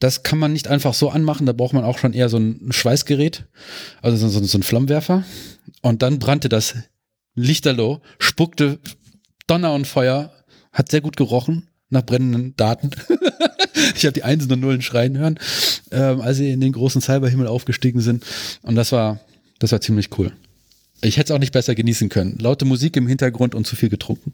Das 0.00 0.22
kann 0.22 0.38
man 0.38 0.52
nicht 0.52 0.68
einfach 0.68 0.94
so 0.94 1.10
anmachen, 1.10 1.46
da 1.46 1.52
braucht 1.52 1.74
man 1.74 1.84
auch 1.84 1.98
schon 1.98 2.12
eher 2.12 2.28
so 2.28 2.38
ein 2.38 2.72
Schweißgerät, 2.72 3.44
also 4.02 4.28
so, 4.28 4.42
so 4.42 4.58
ein 4.58 4.62
Flammenwerfer. 4.62 5.24
Und 5.82 6.02
dann 6.02 6.18
brannte 6.18 6.48
das 6.48 6.74
Lichterloh, 7.34 8.00
spuckte 8.18 8.78
Donner 9.46 9.74
und 9.74 9.86
Feuer, 9.86 10.32
hat 10.72 10.90
sehr 10.90 11.00
gut 11.00 11.16
gerochen 11.16 11.68
nach 11.90 12.02
brennenden 12.02 12.56
Daten. 12.56 12.90
ich 13.96 14.04
habe 14.04 14.12
die 14.12 14.24
Einsen 14.24 14.50
und 14.52 14.60
Nullen 14.60 14.82
schreien 14.82 15.18
hören, 15.18 15.38
ähm, 15.90 16.20
als 16.20 16.38
sie 16.38 16.50
in 16.50 16.60
den 16.60 16.72
großen 16.72 17.00
Cyberhimmel 17.00 17.46
aufgestiegen 17.46 18.00
sind. 18.00 18.24
Und 18.62 18.74
das 18.74 18.92
war, 18.92 19.20
das 19.58 19.72
war 19.72 19.80
ziemlich 19.80 20.10
cool. 20.18 20.32
Ich 21.02 21.18
hätte 21.18 21.32
es 21.32 21.36
auch 21.36 21.40
nicht 21.40 21.52
besser 21.52 21.74
genießen 21.74 22.08
können. 22.08 22.38
Laute 22.38 22.64
Musik 22.64 22.96
im 22.96 23.06
Hintergrund 23.06 23.54
und 23.54 23.66
zu 23.66 23.76
viel 23.76 23.90
getrunken. 23.90 24.32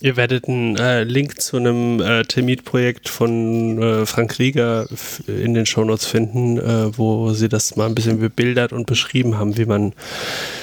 Ihr 0.00 0.16
werdet 0.16 0.46
einen 0.46 0.76
äh, 0.76 1.02
Link 1.02 1.40
zu 1.40 1.56
einem 1.56 2.00
äh, 2.00 2.22
Termit-Projekt 2.22 3.08
von 3.08 3.82
äh, 3.82 4.06
Frank 4.06 4.38
Rieger 4.38 4.86
in 5.26 5.54
den 5.54 5.66
Shownotes 5.66 6.06
finden, 6.06 6.58
äh, 6.58 6.96
wo 6.96 7.32
sie 7.32 7.48
das 7.48 7.74
mal 7.74 7.86
ein 7.86 7.96
bisschen 7.96 8.20
bebildert 8.20 8.72
und 8.72 8.86
beschrieben 8.86 9.38
haben, 9.38 9.56
wie 9.56 9.64
man 9.64 9.92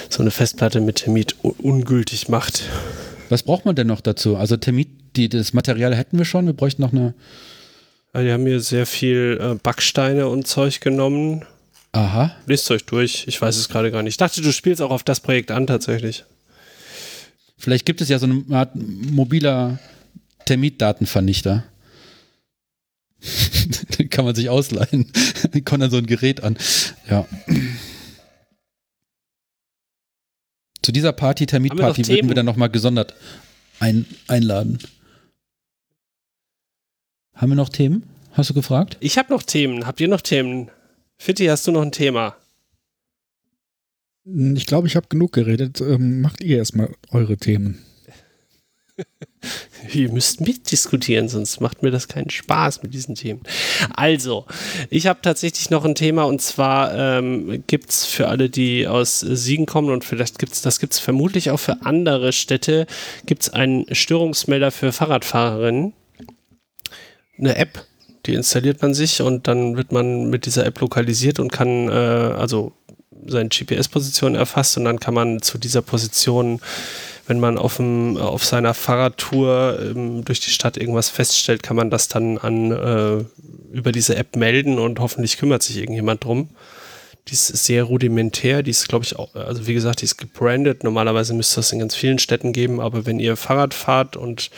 so 0.08 0.22
eine 0.22 0.30
Festplatte 0.30 0.80
mit 0.80 0.96
Termit 0.96 1.36
ungültig 1.42 2.30
macht. 2.30 2.62
Was 3.28 3.42
braucht 3.42 3.66
man 3.66 3.76
denn 3.76 3.88
noch 3.88 4.00
dazu? 4.00 4.36
Also 4.36 4.56
Termit, 4.56 4.88
die, 5.16 5.28
das 5.28 5.52
Material 5.52 5.94
hätten 5.94 6.16
wir 6.16 6.24
schon, 6.24 6.46
wir 6.46 6.54
bräuchten 6.54 6.80
noch 6.80 6.92
eine. 6.92 7.12
Die 8.14 8.32
haben 8.32 8.46
hier 8.46 8.60
sehr 8.60 8.86
viel 8.86 9.38
äh, 9.38 9.54
Backsteine 9.62 10.28
und 10.28 10.46
Zeug 10.46 10.80
genommen. 10.80 11.44
Aha. 11.92 12.34
Lest 12.46 12.70
euch 12.70 12.86
durch, 12.86 13.24
ich 13.26 13.40
weiß 13.40 13.58
es 13.58 13.68
gerade 13.68 13.90
gar 13.90 14.02
nicht. 14.02 14.14
Ich 14.14 14.16
dachte, 14.16 14.40
du 14.40 14.50
spielst 14.50 14.80
auch 14.80 14.90
auf 14.90 15.02
das 15.02 15.20
Projekt 15.20 15.50
an 15.50 15.66
tatsächlich. 15.66 16.24
Vielleicht 17.58 17.86
gibt 17.86 18.00
es 18.00 18.08
ja 18.08 18.18
so 18.18 18.26
eine 18.26 18.44
Art 18.50 18.74
mobiler 18.74 19.78
Termitdatenvernichter. 20.44 21.64
Den 23.98 24.10
kann 24.10 24.24
man 24.24 24.34
sich 24.34 24.48
ausleihen. 24.48 25.10
Den 25.54 25.64
kommt 25.64 25.82
dann 25.82 25.90
so 25.90 25.96
ein 25.96 26.06
Gerät 26.06 26.42
an. 26.42 26.56
Ja. 27.10 27.26
Zu 30.82 30.92
dieser 30.92 31.12
Party, 31.12 31.46
Termitparty, 31.46 32.06
würden 32.06 32.28
wir 32.28 32.34
dann 32.34 32.46
nochmal 32.46 32.70
gesondert 32.70 33.14
ein, 33.80 34.06
einladen. 34.28 34.78
Haben 37.34 37.50
wir 37.50 37.56
noch 37.56 37.68
Themen? 37.68 38.04
Hast 38.32 38.50
du 38.50 38.54
gefragt? 38.54 38.96
Ich 39.00 39.18
habe 39.18 39.32
noch 39.32 39.42
Themen. 39.42 39.86
Habt 39.86 40.00
ihr 40.00 40.08
noch 40.08 40.20
Themen? 40.20 40.70
Fitti, 41.18 41.46
hast 41.46 41.66
du 41.66 41.72
noch 41.72 41.82
ein 41.82 41.92
Thema? 41.92 42.36
Ich 44.26 44.66
glaube, 44.66 44.88
ich 44.88 44.96
habe 44.96 45.06
genug 45.08 45.32
geredet. 45.32 45.80
Ähm, 45.80 46.20
macht 46.20 46.42
ihr 46.42 46.58
erstmal 46.58 46.90
eure 47.10 47.36
Themen. 47.36 47.78
Ihr 49.92 50.10
müsst 50.10 50.40
mitdiskutieren, 50.40 51.28
sonst 51.28 51.60
macht 51.60 51.82
mir 51.82 51.90
das 51.90 52.08
keinen 52.08 52.30
Spaß 52.30 52.82
mit 52.82 52.94
diesen 52.94 53.14
Themen. 53.14 53.42
Also, 53.94 54.46
ich 54.90 55.06
habe 55.06 55.20
tatsächlich 55.22 55.70
noch 55.70 55.84
ein 55.84 55.94
Thema 55.94 56.24
und 56.24 56.40
zwar 56.40 56.94
ähm, 56.94 57.62
gibt 57.66 57.90
es 57.90 58.06
für 58.06 58.28
alle, 58.28 58.48
die 58.48 58.88
aus 58.88 59.20
Siegen 59.20 59.66
kommen 59.66 59.90
und 59.90 60.04
vielleicht 60.04 60.38
gibt 60.38 60.52
es, 60.52 60.62
das 60.62 60.80
gibt 60.80 60.94
es 60.94 60.98
vermutlich 60.98 61.50
auch 61.50 61.60
für 61.60 61.82
andere 61.82 62.32
Städte, 62.32 62.86
gibt 63.26 63.42
es 63.42 63.50
einen 63.50 63.84
Störungsmelder 63.94 64.70
für 64.70 64.92
Fahrradfahrerinnen. 64.92 65.92
Eine 67.38 67.56
App, 67.56 67.84
Die 68.24 68.34
installiert 68.34 68.80
man 68.80 68.94
sich 68.94 69.20
und 69.20 69.46
dann 69.46 69.76
wird 69.76 69.92
man 69.92 70.30
mit 70.30 70.46
dieser 70.46 70.64
App 70.64 70.80
lokalisiert 70.80 71.38
und 71.38 71.52
kann, 71.52 71.88
äh, 71.88 71.92
also 71.92 72.72
seine 73.26 73.48
GPS-Position 73.48 74.34
erfasst 74.34 74.76
und 74.76 74.84
dann 74.84 75.00
kann 75.00 75.14
man 75.14 75.42
zu 75.42 75.58
dieser 75.58 75.82
Position, 75.82 76.60
wenn 77.26 77.40
man 77.40 77.58
auf, 77.58 77.76
dem, 77.76 78.16
auf 78.16 78.44
seiner 78.44 78.74
Fahrradtour 78.74 79.78
ähm, 79.80 80.24
durch 80.24 80.40
die 80.40 80.50
Stadt 80.50 80.76
irgendwas 80.76 81.08
feststellt, 81.08 81.62
kann 81.62 81.76
man 81.76 81.90
das 81.90 82.08
dann 82.08 82.38
an, 82.38 82.70
äh, 82.70 83.24
über 83.72 83.92
diese 83.92 84.16
App 84.16 84.36
melden 84.36 84.78
und 84.78 85.00
hoffentlich 85.00 85.38
kümmert 85.38 85.62
sich 85.62 85.78
irgendjemand 85.78 86.24
drum. 86.24 86.50
Die 87.28 87.32
ist 87.32 87.48
sehr 87.48 87.82
rudimentär, 87.82 88.62
die 88.62 88.70
ist, 88.70 88.88
glaube 88.88 89.04
ich, 89.04 89.18
auch, 89.18 89.34
also 89.34 89.66
wie 89.66 89.74
gesagt, 89.74 90.00
die 90.00 90.04
ist 90.04 90.16
gebrandet. 90.16 90.84
Normalerweise 90.84 91.34
müsste 91.34 91.58
es 91.58 91.72
in 91.72 91.80
ganz 91.80 91.96
vielen 91.96 92.20
Städten 92.20 92.52
geben, 92.52 92.80
aber 92.80 93.04
wenn 93.04 93.18
ihr 93.18 93.36
Fahrrad 93.36 93.74
fahrt 93.74 94.16
und 94.16 94.50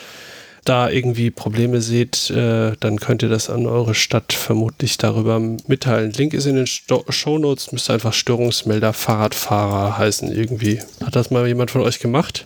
da 0.65 0.89
irgendwie 0.89 1.31
Probleme 1.31 1.81
seht, 1.81 2.29
äh, 2.29 2.73
dann 2.79 2.99
könnt 2.99 3.23
ihr 3.23 3.29
das 3.29 3.49
an 3.49 3.65
eure 3.65 3.95
Stadt 3.95 4.33
vermutlich 4.33 4.97
darüber 4.97 5.39
mitteilen. 5.39 6.11
Link 6.11 6.33
ist 6.33 6.45
in 6.45 6.55
den 6.55 6.67
Sto 6.67 7.03
Shownotes, 7.09 7.71
müsste 7.71 7.93
einfach 7.93 8.13
Störungsmelder 8.13 8.93
Fahrradfahrer 8.93 9.97
heißen 9.97 10.31
irgendwie. 10.31 10.81
Hat 11.03 11.15
das 11.15 11.31
mal 11.31 11.47
jemand 11.47 11.71
von 11.71 11.81
euch 11.81 11.99
gemacht? 11.99 12.45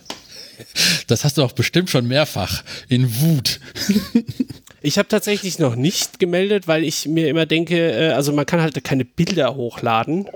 Das 1.08 1.24
hast 1.24 1.36
du 1.36 1.42
auch 1.42 1.52
bestimmt 1.52 1.90
schon 1.90 2.06
mehrfach 2.06 2.62
in 2.88 3.20
Wut. 3.20 3.60
Ich 4.86 4.98
habe 4.98 5.08
tatsächlich 5.08 5.58
noch 5.58 5.76
nicht 5.76 6.18
gemeldet, 6.18 6.68
weil 6.68 6.84
ich 6.84 7.08
mir 7.08 7.28
immer 7.28 7.46
denke, 7.46 7.92
äh, 7.92 8.12
also 8.12 8.34
man 8.34 8.44
kann 8.44 8.60
halt 8.60 8.84
keine 8.84 9.06
Bilder 9.06 9.54
hochladen, 9.54 10.28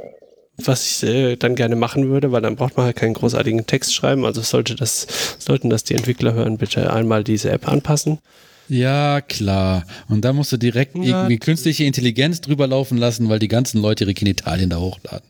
was 0.65 0.85
ich 0.87 1.09
äh, 1.09 1.37
dann 1.37 1.55
gerne 1.55 1.77
machen 1.77 2.09
würde, 2.09 2.33
weil 2.33 2.43
dann 2.43 2.57
braucht 2.57 2.77
man 2.77 2.87
halt 2.87 2.97
keinen 2.97 3.15
großartigen 3.15 3.67
Text 3.67 3.95
schreiben. 3.95 4.25
Also 4.25 4.41
sollte 4.43 4.75
das, 4.75 5.07
sollten 5.39 5.71
das 5.71 5.85
die 5.85 5.95
Entwickler 5.95 6.35
hören, 6.35 6.59
bitte 6.59 6.93
einmal 6.93 7.25
diese 7.25 7.51
App 7.51 7.69
anpassen. 7.69 8.19
Ja, 8.69 9.23
klar. 9.23 9.85
Und 10.09 10.25
da 10.25 10.33
musst 10.33 10.53
du 10.53 10.57
direkt 10.59 10.97
ja. 10.97 11.03
irgendwie 11.03 11.39
künstliche 11.39 11.85
Intelligenz 11.85 12.41
drüber 12.41 12.67
laufen 12.67 12.99
lassen, 12.99 13.29
weil 13.29 13.39
die 13.39 13.49
ganzen 13.49 13.81
Leute 13.81 14.05
ihre 14.05 14.15
Genitalien 14.15 14.69
da 14.69 14.79
hochladen. 14.79 15.27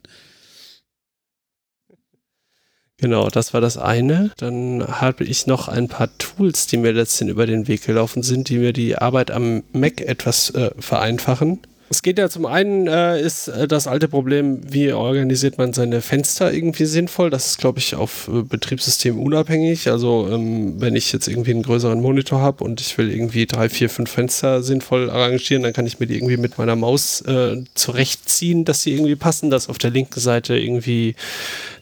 Genau, 3.00 3.28
das 3.28 3.54
war 3.54 3.60
das 3.60 3.76
eine. 3.76 4.32
Dann 4.38 4.84
habe 4.84 5.22
ich 5.22 5.46
noch 5.46 5.68
ein 5.68 5.86
paar 5.86 6.08
Tools, 6.18 6.66
die 6.66 6.78
mir 6.78 6.90
letztens 6.90 7.30
über 7.30 7.46
den 7.46 7.68
Weg 7.68 7.86
gelaufen 7.86 8.24
sind, 8.24 8.48
die 8.48 8.58
mir 8.58 8.72
die 8.72 8.96
Arbeit 8.96 9.30
am 9.30 9.62
Mac 9.72 10.00
etwas 10.00 10.50
äh, 10.50 10.72
vereinfachen. 10.78 11.60
Es 11.90 12.02
geht 12.02 12.18
ja 12.18 12.28
zum 12.28 12.44
einen, 12.44 12.86
äh, 12.86 13.20
ist 13.20 13.48
äh, 13.48 13.66
das 13.66 13.86
alte 13.86 14.08
Problem, 14.08 14.60
wie 14.68 14.92
organisiert 14.92 15.56
man 15.56 15.72
seine 15.72 16.02
Fenster 16.02 16.52
irgendwie 16.52 16.84
sinnvoll. 16.84 17.30
Das 17.30 17.46
ist, 17.46 17.58
glaube 17.58 17.78
ich, 17.78 17.94
auf 17.94 18.28
äh, 18.28 18.42
Betriebssystem 18.42 19.18
unabhängig. 19.18 19.88
Also 19.90 20.28
ähm, 20.30 20.80
wenn 20.80 20.96
ich 20.96 21.12
jetzt 21.12 21.28
irgendwie 21.28 21.52
einen 21.52 21.62
größeren 21.62 22.00
Monitor 22.00 22.40
habe 22.40 22.62
und 22.62 22.82
ich 22.82 22.98
will 22.98 23.10
irgendwie 23.10 23.46
drei, 23.46 23.70
vier, 23.70 23.88
fünf 23.88 24.10
Fenster 24.10 24.62
sinnvoll 24.62 25.08
arrangieren, 25.08 25.62
dann 25.62 25.72
kann 25.72 25.86
ich 25.86 25.98
mir 25.98 26.06
die 26.06 26.16
irgendwie 26.16 26.36
mit 26.36 26.58
meiner 26.58 26.76
Maus 26.76 27.22
äh, 27.22 27.56
zurechtziehen, 27.74 28.66
dass 28.66 28.82
sie 28.82 28.92
irgendwie 28.92 29.16
passen, 29.16 29.48
dass 29.48 29.70
auf 29.70 29.78
der 29.78 29.90
linken 29.90 30.20
Seite 30.20 30.58
irgendwie 30.58 31.14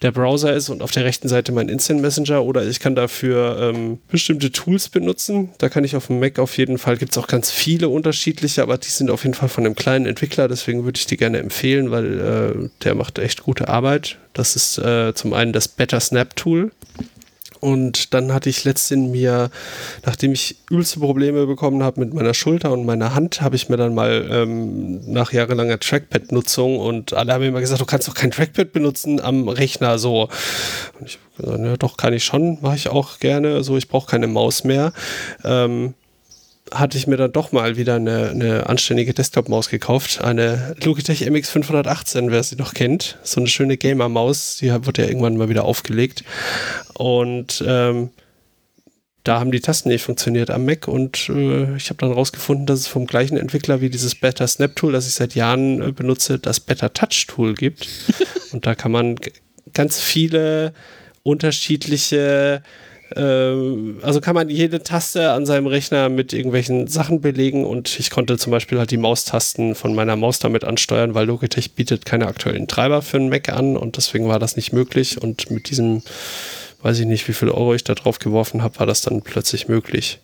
der 0.02 0.12
Browser 0.12 0.54
ist 0.54 0.68
und 0.68 0.82
auf 0.82 0.92
der 0.92 1.04
rechten 1.04 1.28
Seite 1.28 1.50
mein 1.50 1.68
Instant 1.68 2.00
Messenger 2.00 2.44
oder 2.44 2.64
ich 2.64 2.78
kann 2.78 2.94
dafür 2.94 3.72
ähm, 3.74 3.98
bestimmte 4.08 4.52
Tools 4.52 4.88
benutzen. 4.88 5.50
Da 5.58 5.68
kann 5.68 5.82
ich 5.82 5.96
auf 5.96 6.06
dem 6.06 6.20
Mac 6.20 6.38
auf 6.38 6.56
jeden 6.58 6.78
Fall, 6.78 6.96
gibt 6.96 7.12
es 7.12 7.18
auch 7.18 7.26
ganz 7.26 7.50
viele 7.50 7.88
unterschiedliche, 7.88 8.62
aber 8.62 8.78
die 8.78 8.88
sind 8.88 9.10
auf 9.10 9.24
jeden 9.24 9.34
Fall 9.34 9.48
von 9.48 9.64
einem 9.64 9.74
kleinen 9.74 9.95
Entwickler, 10.04 10.48
deswegen 10.48 10.84
würde 10.84 10.98
ich 10.98 11.06
die 11.06 11.16
gerne 11.16 11.38
empfehlen, 11.38 11.90
weil 11.90 12.20
äh, 12.20 12.68
der 12.84 12.94
macht 12.94 13.18
echt 13.18 13.42
gute 13.42 13.68
Arbeit. 13.68 14.18
Das 14.34 14.56
ist 14.56 14.76
äh, 14.78 15.14
zum 15.14 15.32
einen 15.32 15.52
das 15.52 15.68
Better 15.68 16.00
Snap 16.00 16.36
Tool. 16.36 16.72
Und 17.60 18.14
dann 18.14 18.32
hatte 18.32 18.50
ich 18.50 18.64
letztens 18.64 19.10
mir, 19.10 19.50
nachdem 20.04 20.32
ich 20.32 20.56
übelste 20.70 21.00
Probleme 21.00 21.46
bekommen 21.46 21.82
habe 21.82 22.00
mit 22.00 22.14
meiner 22.14 22.34
Schulter 22.34 22.70
und 22.72 22.84
meiner 22.84 23.14
Hand, 23.14 23.40
habe 23.40 23.56
ich 23.56 23.68
mir 23.68 23.76
dann 23.76 23.94
mal 23.94 24.28
ähm, 24.30 25.00
nach 25.10 25.32
jahrelanger 25.32 25.80
Trackpad-Nutzung 25.80 26.78
und 26.78 27.12
alle 27.14 27.32
haben 27.32 27.44
immer 27.44 27.60
gesagt, 27.60 27.80
du 27.80 27.86
kannst 27.86 28.08
doch 28.08 28.14
kein 28.14 28.30
Trackpad 28.30 28.72
benutzen 28.72 29.20
am 29.20 29.48
Rechner 29.48 29.98
so. 29.98 30.28
Und 30.98 31.06
ich 31.06 31.18
habe 31.38 31.48
gesagt, 31.48 31.64
ja 31.64 31.76
doch, 31.76 31.96
kann 31.96 32.12
ich 32.12 32.24
schon, 32.24 32.58
mache 32.60 32.76
ich 32.76 32.88
auch 32.88 33.18
gerne. 33.18 33.64
So, 33.64 33.76
ich 33.76 33.88
brauche 33.88 34.10
keine 34.10 34.26
Maus 34.26 34.64
mehr. 34.64 34.92
Ähm, 35.42 35.94
hatte 36.72 36.98
ich 36.98 37.06
mir 37.06 37.16
dann 37.16 37.32
doch 37.32 37.52
mal 37.52 37.76
wieder 37.76 37.96
eine, 37.96 38.30
eine 38.30 38.68
anständige 38.68 39.14
Desktop-Maus 39.14 39.68
gekauft. 39.68 40.20
Eine 40.22 40.74
Logitech 40.82 41.22
MX518, 41.22 42.30
wer 42.30 42.42
sie 42.42 42.56
noch 42.56 42.74
kennt. 42.74 43.18
So 43.22 43.40
eine 43.40 43.48
schöne 43.48 43.76
Gamer-Maus. 43.76 44.56
Die 44.56 44.70
wird 44.70 44.98
ja 44.98 45.06
irgendwann 45.06 45.36
mal 45.36 45.48
wieder 45.48 45.64
aufgelegt. 45.64 46.24
Und 46.94 47.62
ähm, 47.66 48.10
da 49.26 49.40
haben 49.40 49.50
die 49.50 49.60
Tasten 49.60 49.88
nicht 49.88 50.04
funktioniert 50.04 50.50
am 50.50 50.64
Mac 50.64 50.86
und 50.86 51.28
äh, 51.28 51.76
ich 51.76 51.88
habe 51.90 51.98
dann 51.98 52.12
rausgefunden, 52.12 52.66
dass 52.66 52.78
es 52.78 52.86
vom 52.86 53.06
gleichen 53.06 53.36
Entwickler 53.36 53.80
wie 53.80 53.90
dieses 53.90 54.14
Better 54.14 54.46
Snap 54.46 54.76
Tool, 54.76 54.92
das 54.92 55.08
ich 55.08 55.14
seit 55.14 55.34
Jahren 55.34 55.82
äh, 55.82 55.90
benutze, 55.90 56.38
das 56.38 56.60
Better 56.60 56.92
Touch 56.92 57.26
Tool 57.26 57.54
gibt. 57.54 57.88
und 58.52 58.66
da 58.66 58.76
kann 58.76 58.92
man 58.92 59.16
ganz 59.72 60.00
viele 60.00 60.72
unterschiedliche 61.24 62.62
also 63.14 64.20
kann 64.20 64.34
man 64.34 64.48
jede 64.48 64.82
Taste 64.82 65.30
an 65.30 65.46
seinem 65.46 65.68
Rechner 65.68 66.08
mit 66.08 66.32
irgendwelchen 66.32 66.88
Sachen 66.88 67.20
belegen 67.20 67.64
und 67.64 68.00
ich 68.00 68.10
konnte 68.10 68.36
zum 68.36 68.50
Beispiel 68.50 68.78
halt 68.78 68.90
die 68.90 68.96
Maustasten 68.96 69.76
von 69.76 69.94
meiner 69.94 70.16
Maus 70.16 70.40
damit 70.40 70.64
ansteuern, 70.64 71.14
weil 71.14 71.26
Logitech 71.26 71.74
bietet 71.74 72.04
keine 72.04 72.26
aktuellen 72.26 72.66
Treiber 72.66 73.02
für 73.02 73.18
einen 73.18 73.28
Mac 73.28 73.48
an 73.48 73.76
und 73.76 73.96
deswegen 73.96 74.26
war 74.26 74.40
das 74.40 74.56
nicht 74.56 74.72
möglich 74.72 75.22
und 75.22 75.50
mit 75.52 75.70
diesem, 75.70 76.02
weiß 76.82 76.98
ich 76.98 77.06
nicht, 77.06 77.28
wie 77.28 77.32
viel 77.32 77.48
Euro 77.48 77.74
ich 77.74 77.84
da 77.84 77.94
drauf 77.94 78.18
geworfen 78.18 78.64
habe, 78.64 78.80
war 78.80 78.86
das 78.86 79.02
dann 79.02 79.22
plötzlich 79.22 79.68
möglich. 79.68 80.18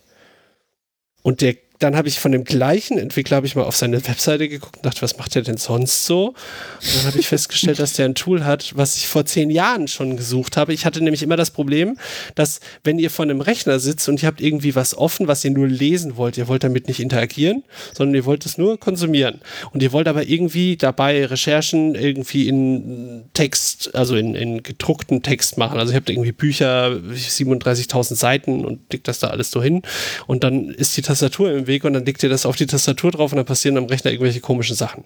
Und 1.21 1.39
der 1.39 1.55
dann 1.83 1.97
habe 1.97 2.07
ich 2.07 2.19
von 2.19 2.31
dem 2.31 2.45
gleichen 2.45 2.97
Entwickler 2.97 3.35
habe 3.37 3.45
ich 3.45 3.55
mal 3.55 3.63
auf 3.63 3.75
seine 3.75 4.07
Webseite 4.07 4.47
geguckt 4.47 4.77
und 4.77 4.85
dachte, 4.85 5.01
was 5.01 5.17
macht 5.17 5.35
der 5.35 5.41
denn 5.41 5.57
sonst 5.57 6.05
so? 6.05 6.27
Und 6.27 6.95
dann 6.97 7.07
habe 7.07 7.19
ich 7.19 7.27
festgestellt, 7.27 7.79
dass 7.79 7.93
der 7.93 8.05
ein 8.05 8.15
Tool 8.15 8.45
hat, 8.45 8.71
was 8.75 8.95
ich 8.95 9.07
vor 9.07 9.25
zehn 9.25 9.49
Jahren 9.49 9.89
schon 9.89 10.15
gesucht 10.15 10.55
habe. 10.55 10.73
Ich 10.73 10.85
hatte 10.85 11.03
nämlich 11.03 11.23
immer 11.23 11.35
das 11.35 11.51
Problem, 11.51 11.97
dass 12.35 12.61
wenn 12.85 12.99
ihr 12.99 13.11
vor 13.11 13.23
einem 13.23 13.41
Rechner 13.41 13.79
sitzt 13.79 14.07
und 14.07 14.23
ihr 14.23 14.27
habt 14.27 14.39
irgendwie 14.39 14.75
was 14.75 14.97
offen, 14.97 15.27
was 15.27 15.43
ihr 15.43 15.51
nur 15.51 15.67
lesen 15.67 16.15
wollt, 16.15 16.37
ihr 16.37 16.47
wollt 16.47 16.63
damit 16.63 16.87
nicht 16.87 17.01
interagieren, 17.01 17.63
sondern 17.93 18.15
ihr 18.15 18.25
wollt 18.25 18.45
es 18.45 18.57
nur 18.57 18.79
konsumieren. 18.79 19.41
Und 19.71 19.83
ihr 19.83 19.91
wollt 19.91 20.07
aber 20.07 20.25
irgendwie 20.25 20.77
dabei 20.77 21.25
Recherchen 21.25 21.95
irgendwie 21.95 22.47
in 22.47 23.25
Text, 23.33 23.93
also 23.93 24.15
in, 24.15 24.35
in 24.35 24.63
gedruckten 24.63 25.21
Text 25.21 25.57
machen. 25.57 25.79
Also 25.79 25.91
ihr 25.91 25.97
habt 25.97 26.09
irgendwie 26.09 26.31
Bücher, 26.31 26.91
37.000 26.91 28.15
Seiten 28.15 28.63
und 28.63 28.79
legt 28.93 29.09
das 29.09 29.19
da 29.19 29.27
alles 29.27 29.51
so 29.51 29.61
hin. 29.61 29.81
Und 30.27 30.45
dann 30.45 30.69
ist 30.69 30.95
die 30.95 31.01
Tastatur 31.01 31.51
im 31.51 31.67
Weg 31.67 31.72
Weg 31.73 31.83
und 31.83 31.93
dann 31.93 32.05
legt 32.05 32.23
ihr 32.23 32.29
das 32.29 32.45
auf 32.45 32.55
die 32.55 32.67
Tastatur 32.67 33.11
drauf 33.11 33.31
und 33.31 33.37
dann 33.37 33.45
passieren 33.45 33.77
am 33.77 33.85
Rechner 33.85 34.11
irgendwelche 34.11 34.39
komischen 34.39 34.75
Sachen. 34.75 35.03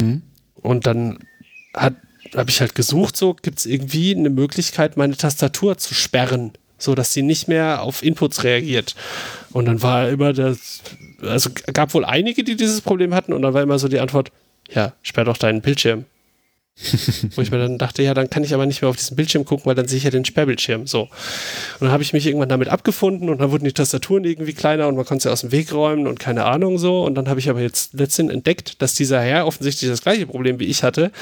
Mhm. 0.00 0.22
Und 0.56 0.86
dann 0.86 1.20
habe 1.74 1.96
ich 2.48 2.60
halt 2.60 2.74
gesucht, 2.74 3.16
so 3.16 3.34
gibt 3.34 3.58
es 3.58 3.66
irgendwie 3.66 4.14
eine 4.14 4.30
Möglichkeit, 4.30 4.96
meine 4.96 5.16
Tastatur 5.16 5.78
zu 5.78 5.94
sperren, 5.94 6.52
so 6.78 6.94
dass 6.94 7.12
sie 7.12 7.22
nicht 7.22 7.48
mehr 7.48 7.82
auf 7.82 8.02
Inputs 8.02 8.44
reagiert. 8.44 8.94
Und 9.52 9.66
dann 9.66 9.82
war 9.82 10.08
immer 10.08 10.32
das, 10.32 10.82
also 11.22 11.50
gab 11.72 11.94
wohl 11.94 12.04
einige, 12.04 12.44
die 12.44 12.56
dieses 12.56 12.80
Problem 12.80 13.14
hatten 13.14 13.32
und 13.32 13.42
dann 13.42 13.54
war 13.54 13.62
immer 13.62 13.78
so 13.78 13.88
die 13.88 14.00
Antwort, 14.00 14.32
ja, 14.70 14.94
sperr 15.02 15.24
doch 15.24 15.36
deinen 15.36 15.60
Bildschirm. 15.60 16.06
Wo 17.36 17.40
ich 17.40 17.52
mir 17.52 17.58
dann 17.58 17.78
dachte, 17.78 18.02
ja, 18.02 18.14
dann 18.14 18.28
kann 18.28 18.42
ich 18.42 18.52
aber 18.52 18.66
nicht 18.66 18.82
mehr 18.82 18.88
auf 18.88 18.96
diesen 18.96 19.16
Bildschirm 19.16 19.44
gucken, 19.44 19.66
weil 19.66 19.76
dann 19.76 19.86
sehe 19.86 19.98
ich 19.98 20.04
ja 20.04 20.10
den 20.10 20.24
Sperrbildschirm. 20.24 20.88
So. 20.88 21.02
Und 21.02 21.10
dann 21.80 21.92
habe 21.92 22.02
ich 22.02 22.12
mich 22.12 22.26
irgendwann 22.26 22.48
damit 22.48 22.68
abgefunden 22.68 23.28
und 23.28 23.38
dann 23.40 23.52
wurden 23.52 23.64
die 23.64 23.72
Tastaturen 23.72 24.24
irgendwie 24.24 24.54
kleiner 24.54 24.88
und 24.88 24.96
man 24.96 25.04
konnte 25.04 25.22
sie 25.22 25.32
aus 25.32 25.42
dem 25.42 25.52
Weg 25.52 25.72
räumen 25.72 26.08
und 26.08 26.18
keine 26.18 26.44
Ahnung 26.44 26.78
so. 26.78 27.04
Und 27.04 27.14
dann 27.14 27.28
habe 27.28 27.38
ich 27.38 27.48
aber 27.48 27.60
jetzt 27.60 27.94
letztendlich 27.94 28.36
entdeckt, 28.36 28.82
dass 28.82 28.94
dieser 28.94 29.20
Herr 29.20 29.46
offensichtlich 29.46 29.88
das 29.88 30.02
gleiche 30.02 30.26
Problem 30.26 30.58
wie 30.58 30.64
ich 30.64 30.82
hatte. 30.82 31.12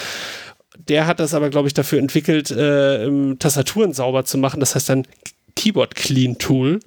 Der 0.89 1.07
hat 1.07 1.21
das 1.21 1.35
aber, 1.35 1.51
glaube 1.51 1.69
ich, 1.69 1.75
dafür 1.75 1.99
entwickelt, 1.99 2.51
äh, 2.51 3.35
Tastaturen 3.39 3.93
sauber 3.93 4.25
zu 4.25 4.39
machen. 4.39 4.59
Das 4.59 4.75
heißt 4.75 4.89
dann 4.89 5.07
Keyboard 5.55 5.95
Clean 5.95 6.39
Tool. 6.39 6.81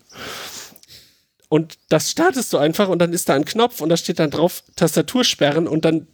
Und 1.50 1.78
das 1.90 2.10
startest 2.10 2.52
du 2.52 2.58
einfach 2.58 2.90
und 2.90 2.98
dann 3.00 3.14
ist 3.14 3.30
da 3.30 3.36
ein 3.36 3.46
Knopf 3.46 3.80
und 3.80 3.90
da 3.90 3.98
steht 3.98 4.18
dann 4.18 4.32
drauf 4.32 4.64
Tastatur 4.76 5.24
sperren 5.24 5.68
und 5.68 5.86
dann 5.86 6.08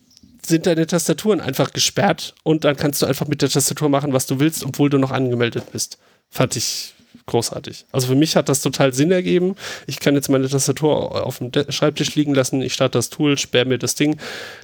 sind 0.46 0.66
deine 0.66 0.88
Tastaturen 0.88 1.42
einfach 1.42 1.74
gesperrt 1.74 2.34
und 2.44 2.64
dann 2.64 2.76
kannst 2.76 3.02
du 3.02 3.06
einfach 3.06 3.28
mit 3.28 3.42
der 3.42 3.50
Tastatur 3.50 3.90
machen, 3.90 4.14
was 4.14 4.26
du 4.26 4.40
willst, 4.40 4.64
obwohl 4.64 4.90
du 4.90 4.98
noch 4.98 5.12
angemeldet 5.12 5.72
bist. 5.72 5.98
Fand 6.30 6.56
ich 6.56 6.94
großartig. 7.26 7.86
Also 7.92 8.08
für 8.08 8.16
mich 8.16 8.36
hat 8.36 8.50
das 8.50 8.62
total 8.62 8.94
Sinn 8.94 9.12
ergeben. 9.12 9.56
Ich 9.88 10.00
kann 10.00 10.16
jetzt 10.16 10.30
meine 10.30 10.50
Tastatur 10.50 11.26
auf 11.26 11.40
dem 11.40 11.52
Schreibtisch 11.70 12.16
liegen 12.16 12.34
lassen, 12.34 12.62
ich 12.62 12.74
starte 12.74 12.98
das 12.98 13.10
Tool, 13.10 13.38
sperre 13.38 13.66
mir 13.66 13.78
das 13.78 13.96
Ding, 13.96 14.18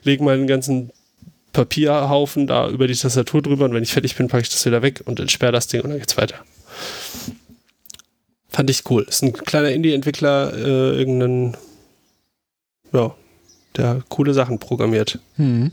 lege 0.04 0.24
meinen 0.24 0.48
ganzen 0.48 0.92
Papierhaufen 1.54 2.48
da 2.48 2.70
über 2.70 2.88
die 2.88 2.96
Tastatur 2.96 3.42
drüber 3.42 3.66
und 3.66 3.74
wenn 3.74 3.84
ich 3.84 3.94
fertig 3.94 4.16
bin, 4.16 4.28
packe 4.28 4.44
ich 4.44 4.50
das 4.50 4.66
wieder 4.66 4.82
weg 4.82 5.02
und 5.06 5.20
entsperre 5.20 5.52
das 5.52 5.68
Ding 5.68 5.82
und 5.82 5.90
dann 5.90 6.00
geht's 6.00 6.18
weiter. 6.18 6.36
Fand 8.50 8.70
ich 8.70 8.90
cool. 8.90 9.06
Ist 9.08 9.24
ein 9.24 9.34
kleiner 9.34 9.72
Indie-Entwickler, 9.72 10.54
äh, 10.54 10.98
irgendein, 10.98 11.58
ja, 12.92 13.16
der 13.78 14.04
coole 14.10 14.34
Sachen 14.34 14.60
programmiert. 14.60 15.20
Mhm. 15.38 15.72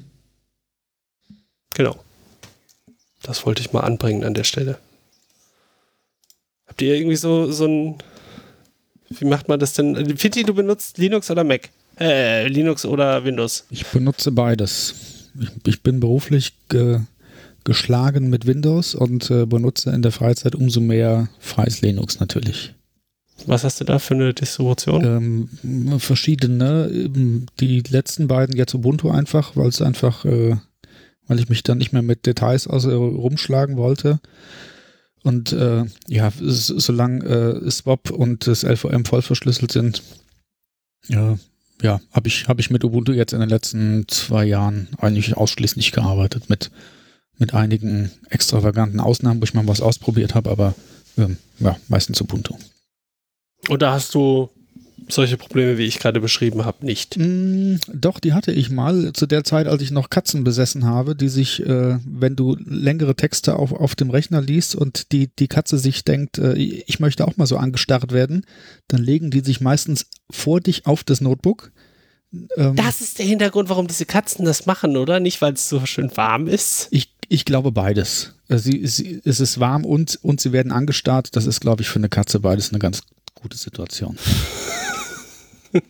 Genau. 1.74 1.96
Das 3.22 3.46
wollte 3.46 3.62
ich 3.62 3.72
mal 3.72 3.80
anbringen 3.80 4.24
an 4.24 4.34
der 4.34 4.44
Stelle. 4.44 4.78
Habt 6.66 6.82
ihr 6.82 6.94
irgendwie 6.94 7.16
so, 7.16 7.50
so 7.50 7.66
ein. 7.66 7.98
Wie 9.08 9.24
macht 9.24 9.48
man 9.48 9.58
das 9.58 9.72
denn? 9.74 10.16
Finti, 10.16 10.42
du 10.42 10.54
benutzt 10.54 10.98
Linux 10.98 11.30
oder 11.30 11.44
Mac? 11.44 11.70
Äh, 11.98 12.48
Linux 12.48 12.84
oder 12.84 13.24
Windows? 13.24 13.64
Ich 13.70 13.86
benutze 13.86 14.32
beides. 14.32 15.30
Ich, 15.40 15.50
ich 15.66 15.82
bin 15.82 16.00
beruflich 16.00 16.52
ge, 16.68 17.00
geschlagen 17.64 18.28
mit 18.28 18.46
Windows 18.46 18.94
und 18.94 19.30
äh, 19.30 19.46
benutze 19.46 19.90
in 19.90 20.02
der 20.02 20.12
Freizeit 20.12 20.54
umso 20.54 20.80
mehr 20.80 21.28
freies 21.38 21.80
Linux 21.80 22.20
natürlich. 22.20 22.74
Was 23.46 23.64
hast 23.64 23.80
du 23.80 23.84
da 23.84 23.98
für 23.98 24.14
eine 24.14 24.32
Distribution? 24.32 25.48
Ähm, 25.62 25.98
verschiedene. 25.98 26.88
Die 27.60 27.80
letzten 27.80 28.28
beiden 28.28 28.56
jetzt 28.56 28.74
Ubuntu 28.74 29.10
einfach, 29.10 29.56
weil 29.56 29.68
es 29.68 29.82
einfach, 29.82 30.24
äh, 30.24 30.56
weil 31.26 31.40
ich 31.40 31.48
mich 31.48 31.62
dann 31.62 31.78
nicht 31.78 31.92
mehr 31.92 32.02
mit 32.02 32.26
Details 32.26 32.66
aus, 32.66 32.84
äh, 32.84 32.92
rumschlagen 32.92 33.76
wollte. 33.76 34.20
Und 35.22 35.52
äh, 35.52 35.84
ja, 36.08 36.32
solange 36.38 37.24
äh, 37.24 37.70
Swap 37.70 38.10
und 38.10 38.46
das 38.46 38.62
LVM 38.62 39.04
voll 39.04 39.22
verschlüsselt 39.22 39.72
sind, 39.72 40.02
ja, 41.08 41.38
ja, 41.82 42.00
habe 42.12 42.28
ich, 42.28 42.46
hab 42.48 42.60
ich 42.60 42.70
mit 42.70 42.84
Ubuntu 42.84 43.12
jetzt 43.12 43.32
in 43.32 43.40
den 43.40 43.48
letzten 43.48 44.06
zwei 44.08 44.44
Jahren 44.44 44.88
eigentlich 44.98 45.36
ausschließlich 45.36 45.92
gearbeitet, 45.92 46.48
mit, 46.48 46.70
mit 47.38 47.54
einigen 47.54 48.10
extravaganten 48.30 49.00
Ausnahmen, 49.00 49.40
wo 49.40 49.44
ich 49.44 49.54
mal 49.54 49.66
was 49.66 49.80
ausprobiert 49.80 50.34
habe, 50.34 50.50
aber 50.50 50.74
ähm, 51.16 51.38
ja, 51.58 51.76
meistens 51.88 52.20
Ubuntu. 52.20 52.56
Und 53.68 53.82
da 53.82 53.92
hast 53.92 54.14
du 54.14 54.50
solche 55.08 55.36
Probleme, 55.36 55.78
wie 55.78 55.84
ich 55.84 55.98
gerade 55.98 56.20
beschrieben 56.20 56.64
habe, 56.64 56.84
nicht. 56.84 57.16
Mm, 57.18 57.76
doch, 57.92 58.20
die 58.20 58.32
hatte 58.32 58.52
ich 58.52 58.70
mal 58.70 59.12
zu 59.12 59.26
der 59.26 59.44
Zeit, 59.44 59.66
als 59.66 59.82
ich 59.82 59.90
noch 59.90 60.10
Katzen 60.10 60.44
besessen 60.44 60.84
habe, 60.84 61.14
die 61.14 61.28
sich, 61.28 61.64
äh, 61.64 61.98
wenn 62.04 62.36
du 62.36 62.56
längere 62.64 63.14
Texte 63.14 63.56
auf, 63.56 63.72
auf 63.72 63.94
dem 63.94 64.10
Rechner 64.10 64.40
liest 64.40 64.74
und 64.74 65.12
die, 65.12 65.28
die 65.38 65.48
Katze 65.48 65.78
sich 65.78 66.04
denkt, 66.04 66.38
äh, 66.38 66.54
ich 66.54 67.00
möchte 67.00 67.26
auch 67.26 67.36
mal 67.36 67.46
so 67.46 67.56
angestarrt 67.56 68.12
werden, 68.12 68.46
dann 68.88 69.02
legen 69.02 69.30
die 69.30 69.40
sich 69.40 69.60
meistens 69.60 70.06
vor 70.30 70.60
dich 70.60 70.86
auf 70.86 71.04
das 71.04 71.20
Notebook. 71.20 71.72
Ähm, 72.56 72.76
das 72.76 73.00
ist 73.00 73.18
der 73.18 73.26
Hintergrund, 73.26 73.68
warum 73.68 73.86
diese 73.86 74.06
Katzen 74.06 74.44
das 74.44 74.66
machen, 74.66 74.96
oder? 74.96 75.20
Nicht, 75.20 75.42
weil 75.42 75.52
es 75.52 75.68
so 75.68 75.84
schön 75.86 76.10
warm 76.16 76.46
ist? 76.46 76.88
Ich, 76.90 77.14
ich 77.28 77.44
glaube 77.44 77.72
beides. 77.72 78.34
Äh, 78.48 78.58
sie, 78.58 78.86
sie, 78.86 79.20
es 79.24 79.40
ist 79.40 79.60
warm 79.60 79.84
und, 79.84 80.18
und 80.22 80.40
sie 80.40 80.52
werden 80.52 80.72
angestarrt. 80.72 81.36
Das 81.36 81.46
ist, 81.46 81.60
glaube 81.60 81.82
ich, 81.82 81.88
für 81.88 81.98
eine 81.98 82.08
Katze 82.08 82.40
beides 82.40 82.70
eine 82.70 82.78
ganz 82.78 83.02
gute 83.44 83.58
Situation. 83.58 84.18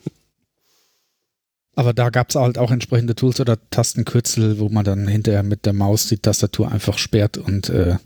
Aber 1.76 1.92
da 1.92 2.10
gab 2.10 2.30
es 2.30 2.34
halt 2.34 2.58
auch 2.58 2.72
entsprechende 2.72 3.14
Tools 3.14 3.40
oder 3.40 3.58
Tastenkürzel, 3.70 4.58
wo 4.58 4.68
man 4.68 4.84
dann 4.84 5.06
hinterher 5.06 5.44
mit 5.44 5.64
der 5.66 5.72
Maus 5.72 6.08
die 6.08 6.18
Tastatur 6.18 6.70
einfach 6.70 6.98
sperrt 6.98 7.38
und 7.38 7.68
äh, 7.68 7.96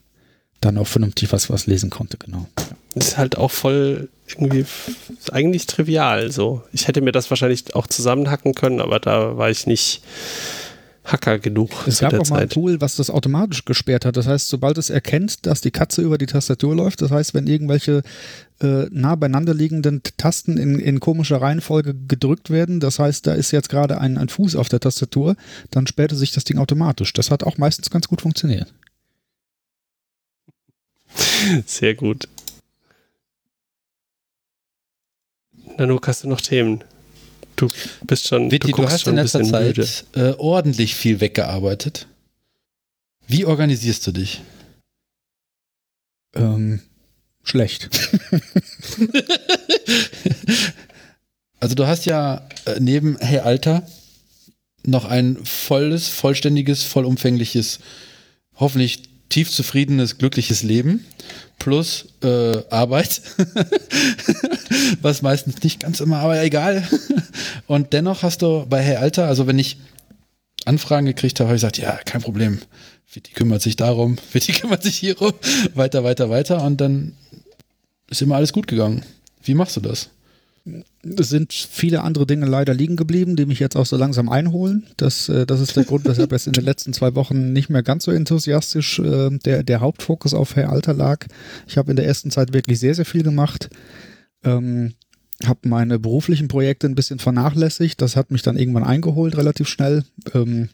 dann 0.61 0.77
auch 0.77 0.87
vernünftig 0.87 1.33
was, 1.33 1.49
was 1.49 1.67
lesen 1.67 1.89
konnte, 1.89 2.19
genau. 2.19 2.47
Das 2.95 3.09
ist 3.09 3.19
halt 3.19 3.39
auch 3.39 3.51
voll 3.51 4.11
irgendwie 4.27 4.67
eigentlich 5.31 5.67
trivial 5.67 6.31
so. 6.31 6.63
Ich 6.73 6.89
hätte 6.89 7.01
mir 7.01 7.13
das 7.13 7.31
wahrscheinlich 7.31 7.75
auch 7.75 7.87
zusammenhacken 7.87 8.55
können, 8.55 8.81
aber 8.81 9.01
da 9.01 9.39
war 9.39 9.49
ich 9.51 9.67
nicht 9.67 10.03
Hacker 11.11 11.39
genug. 11.39 11.71
Es 11.87 12.01
gab 12.01 12.13
auch 12.15 12.29
mal 12.29 12.43
ein 12.43 12.49
Tool, 12.49 12.81
was 12.81 12.97
das 12.97 13.11
automatisch 13.11 13.65
gesperrt 13.65 14.05
hat. 14.05 14.17
Das 14.17 14.27
heißt, 14.27 14.49
sobald 14.49 14.77
es 14.79 14.91
erkennt, 14.91 15.47
dass 15.47 15.61
die 15.61 15.71
Katze 15.71 16.03
über 16.03 16.19
die 16.19 16.27
Tastatur 16.27 16.77
läuft, 16.77 17.01
das 17.03 17.11
heißt, 17.11 17.35
wenn 17.35 17.47
irgendwelche 17.47 18.03
äh, 18.61 18.87
nah 18.91 19.15
beieinander 19.15 19.55
liegenden 19.55 20.03
Tasten 20.19 20.59
in, 20.59 20.79
in 20.79 21.01
komischer 21.01 21.41
Reihenfolge 21.41 21.95
gedrückt 21.95 22.51
werden, 22.51 22.79
das 22.79 22.99
heißt, 22.99 23.27
da 23.27 23.35
ist 23.35 23.51
jetzt 23.53 23.71
gerade 23.71 24.01
ein, 24.01 24.19
ein 24.19 24.29
Fuß 24.29 24.55
auf 24.57 24.69
der 24.69 24.81
Tastatur, 24.81 25.37
dann 25.71 25.87
sperrte 25.87 26.15
sich 26.15 26.33
das 26.33 26.45
Ding 26.45 26.59
automatisch. 26.59 27.13
Das 27.15 27.31
hat 27.31 27.43
auch 27.43 27.57
meistens 27.57 27.91
ganz 27.91 28.07
gut 28.09 28.21
funktioniert. 28.21 28.73
Sehr 31.67 31.95
gut. 31.95 32.29
Nanook, 35.79 36.07
hast 36.09 36.25
du 36.25 36.29
noch 36.29 36.41
Themen? 36.41 36.85
Du 37.59 37.69
bist 38.07 38.29
schon. 38.29 38.51
Vitti, 38.51 38.71
du, 38.71 38.77
du 38.83 38.89
hast 38.89 39.07
in 39.07 39.17
letzter 39.17 39.43
Zeit 39.43 40.05
äh, 40.15 40.31
ordentlich 40.39 40.95
viel 40.95 41.21
weggearbeitet. 41.21 42.07
Wie 43.27 43.45
organisierst 43.45 44.07
du 44.07 44.13
dich? 44.13 44.41
Ähm, 46.35 46.81
schlecht. 47.43 47.91
also 51.61 51.75
du 51.75 51.87
hast 51.87 52.05
ja 52.07 52.49
äh, 52.65 52.79
neben 52.79 53.19
Hey 53.19 53.41
Alter 53.41 53.85
noch 54.85 55.05
ein 55.05 55.45
volles, 55.45 56.09
vollständiges, 56.09 56.85
vollumfängliches, 56.85 57.81
hoffentlich 58.55 59.08
tief 59.29 59.51
zufriedenes, 59.51 60.19
glückliches 60.19 60.63
Leben 60.63 61.05
plus 61.59 62.07
äh, 62.23 62.63
Arbeit, 62.71 63.21
was 65.03 65.23
meistens 65.23 65.63
nicht 65.63 65.81
ganz 65.81 66.01
immer, 66.01 66.19
aber 66.19 66.43
egal. 66.43 66.87
Und 67.67 67.93
dennoch 67.93 68.23
hast 68.23 68.43
du 68.43 68.65
bei 68.69 68.83
Hey 68.83 68.97
Alter, 68.97 69.27
also 69.27 69.47
wenn 69.47 69.59
ich 69.59 69.79
Anfragen 70.65 71.07
gekriegt 71.07 71.41
habe, 71.41 71.49
habe 71.49 71.57
ich 71.57 71.63
gesagt, 71.63 71.79
ja, 71.79 71.99
kein 72.05 72.23
Problem. 72.23 72.61
Vitti 73.13 73.33
kümmert 73.33 73.63
sich 73.63 73.77
darum, 73.77 74.19
Vitti 74.33 74.53
kümmert 74.53 74.83
sich 74.83 74.97
hierum, 74.97 75.33
weiter, 75.75 76.05
weiter, 76.05 76.31
weiter 76.31 76.63
und 76.63 76.81
dann 76.81 77.15
ist 78.09 78.23
immer 78.23 78.37
alles 78.37 78.53
gut 78.53 78.67
gegangen. 78.67 79.05
Wie 79.43 79.55
machst 79.55 79.77
du 79.77 79.81
das? 79.81 80.11
Es 81.17 81.29
sind 81.29 81.53
viele 81.53 82.03
andere 82.03 82.27
Dinge 82.27 82.47
leider 82.47 82.75
liegen 82.75 82.97
geblieben, 82.97 83.37
die 83.37 83.47
mich 83.47 83.59
jetzt 83.59 83.77
auch 83.77 83.87
so 83.87 83.97
langsam 83.97 84.29
einholen. 84.29 84.87
Das, 84.97 85.29
äh, 85.29 85.47
das 85.47 85.61
ist 85.61 85.77
der 85.77 85.85
Grund, 85.85 86.05
weshalb 86.05 86.33
es 86.33 86.47
in 86.47 86.53
den 86.53 86.65
letzten 86.65 86.93
zwei 86.93 87.15
Wochen 87.15 87.53
nicht 87.53 87.71
mehr 87.71 87.83
ganz 87.83 88.05
so 88.05 88.11
enthusiastisch 88.11 88.99
äh, 88.99 89.31
der, 89.31 89.63
der 89.63 89.81
Hauptfokus 89.81 90.35
auf 90.35 90.57
Herr 90.57 90.71
Alter 90.71 90.95
lag. 90.95 91.27
Ich 91.67 91.79
habe 91.79 91.91
in 91.91 91.97
der 91.97 92.07
ersten 92.07 92.31
Zeit 92.31 92.53
wirklich 92.53 92.79
sehr, 92.79 92.95
sehr 92.95 93.05
viel 93.05 93.23
gemacht. 93.23 93.71
Ähm, 94.45 94.95
habe 95.45 95.69
meine 95.69 95.99
beruflichen 95.99 96.49
Projekte 96.49 96.89
ein 96.89 96.95
bisschen 96.95 97.19
vernachlässigt. 97.19 98.01
Das 98.03 98.17
hat 98.17 98.31
mich 98.31 98.43
dann 98.43 98.57
irgendwann 98.57 98.85
eingeholt, 98.85 99.37
relativ 99.37 99.69
schnell. 99.69 100.05
Ähm, 100.35 100.69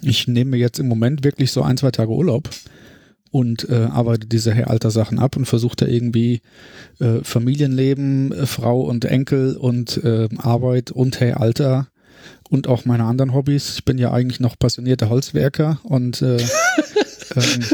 ich 0.00 0.28
nehme 0.28 0.52
mir 0.52 0.58
jetzt 0.58 0.78
im 0.78 0.88
Moment 0.88 1.24
wirklich 1.24 1.50
so 1.50 1.62
ein, 1.62 1.76
zwei 1.76 1.90
Tage 1.90 2.12
Urlaub 2.12 2.48
und 3.30 3.68
äh, 3.68 3.88
arbeitet 3.90 4.32
diese 4.32 4.66
Alter-Sachen 4.66 5.18
ab 5.18 5.36
und 5.36 5.46
versucht 5.46 5.82
da 5.82 5.86
irgendwie 5.86 6.40
äh, 6.98 7.22
Familienleben, 7.22 8.32
äh, 8.32 8.46
Frau 8.46 8.80
und 8.80 9.04
Enkel 9.04 9.56
und 9.56 10.02
äh, 10.02 10.28
Arbeit 10.38 10.90
und 10.90 11.20
Hey 11.20 11.32
Alter 11.32 11.88
und 12.48 12.66
auch 12.66 12.84
meine 12.84 13.04
anderen 13.04 13.32
Hobbys. 13.32 13.74
Ich 13.74 13.84
bin 13.84 13.98
ja 13.98 14.12
eigentlich 14.12 14.40
noch 14.40 14.58
passionierter 14.58 15.08
Holzwerker 15.08 15.80
und 15.84 16.22
äh, 16.22 16.36
ähm, 17.36 17.64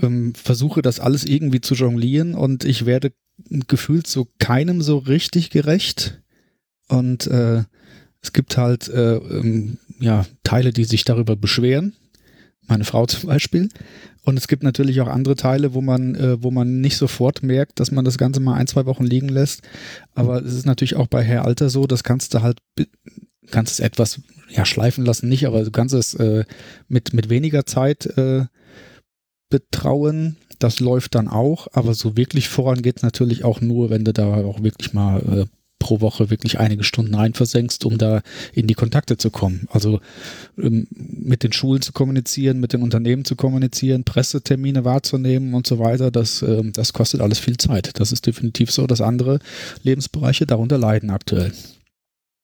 ähm, 0.00 0.34
versuche 0.34 0.82
das 0.82 1.00
alles 1.00 1.24
irgendwie 1.24 1.60
zu 1.60 1.74
jonglieren 1.74 2.34
und 2.34 2.64
ich 2.64 2.86
werde 2.86 3.12
gefühlt 3.66 4.06
so 4.06 4.28
keinem 4.38 4.82
so 4.82 4.98
richtig 4.98 5.50
gerecht. 5.50 6.20
Und 6.88 7.26
äh, 7.26 7.64
es 8.20 8.32
gibt 8.32 8.56
halt 8.56 8.88
äh, 8.88 9.16
ähm, 9.16 9.78
ja, 9.98 10.26
Teile, 10.42 10.72
die 10.72 10.84
sich 10.84 11.04
darüber 11.04 11.36
beschweren, 11.36 11.94
meine 12.66 12.84
Frau 12.84 13.06
zum 13.06 13.28
Beispiel. 13.28 13.68
Und 14.24 14.38
es 14.38 14.48
gibt 14.48 14.62
natürlich 14.62 15.00
auch 15.00 15.08
andere 15.08 15.36
Teile, 15.36 15.74
wo 15.74 15.80
man, 15.80 16.14
äh, 16.14 16.42
wo 16.42 16.50
man 16.50 16.80
nicht 16.80 16.96
sofort 16.96 17.42
merkt, 17.42 17.78
dass 17.78 17.90
man 17.90 18.04
das 18.04 18.18
Ganze 18.18 18.40
mal 18.40 18.54
ein, 18.54 18.66
zwei 18.66 18.86
Wochen 18.86 19.04
liegen 19.04 19.28
lässt. 19.28 19.62
Aber 20.14 20.42
es 20.42 20.54
ist 20.54 20.66
natürlich 20.66 20.96
auch 20.96 21.06
bei 21.06 21.22
Herr 21.22 21.44
Alter 21.44 21.68
so, 21.68 21.86
das 21.86 22.04
kannst 22.04 22.32
du 22.32 22.42
halt, 22.42 22.58
kannst 23.50 23.74
es 23.74 23.80
etwas, 23.80 24.20
ja, 24.48 24.64
schleifen 24.64 25.04
lassen 25.04 25.28
nicht, 25.28 25.46
aber 25.46 25.62
du 25.62 25.70
kannst 25.70 25.94
es 25.94 26.14
äh, 26.14 26.44
mit, 26.88 27.12
mit 27.12 27.28
weniger 27.28 27.66
Zeit 27.66 28.06
äh, 28.16 28.46
betrauen. 29.50 30.36
Das 30.58 30.80
läuft 30.80 31.14
dann 31.14 31.28
auch, 31.28 31.68
aber 31.72 31.94
so 31.94 32.16
wirklich 32.16 32.48
voran 32.48 32.80
geht 32.80 32.98
es 32.98 33.02
natürlich 33.02 33.44
auch 33.44 33.60
nur, 33.60 33.90
wenn 33.90 34.04
du 34.04 34.12
da 34.12 34.36
auch 34.44 34.62
wirklich 34.62 34.94
mal 34.94 35.20
äh, 35.20 35.46
pro 35.84 36.00
Woche 36.00 36.30
wirklich 36.30 36.58
einige 36.58 36.82
Stunden 36.82 37.14
rein 37.14 37.34
versenkst, 37.34 37.84
um 37.84 37.98
da 37.98 38.22
in 38.54 38.66
die 38.66 38.72
Kontakte 38.72 39.18
zu 39.18 39.28
kommen. 39.28 39.68
Also 39.70 40.00
ähm, 40.56 40.86
mit 40.96 41.42
den 41.42 41.52
Schulen 41.52 41.82
zu 41.82 41.92
kommunizieren, 41.92 42.58
mit 42.58 42.72
den 42.72 42.80
Unternehmen 42.80 43.26
zu 43.26 43.36
kommunizieren, 43.36 44.02
Pressetermine 44.02 44.86
wahrzunehmen 44.86 45.52
und 45.52 45.66
so 45.66 45.78
weiter, 45.78 46.10
das, 46.10 46.40
ähm, 46.40 46.72
das 46.72 46.94
kostet 46.94 47.20
alles 47.20 47.38
viel 47.38 47.58
Zeit. 47.58 48.00
Das 48.00 48.12
ist 48.12 48.26
definitiv 48.26 48.70
so, 48.70 48.86
dass 48.86 49.02
andere 49.02 49.40
Lebensbereiche 49.82 50.46
darunter 50.46 50.78
leiden 50.78 51.10
aktuell. 51.10 51.52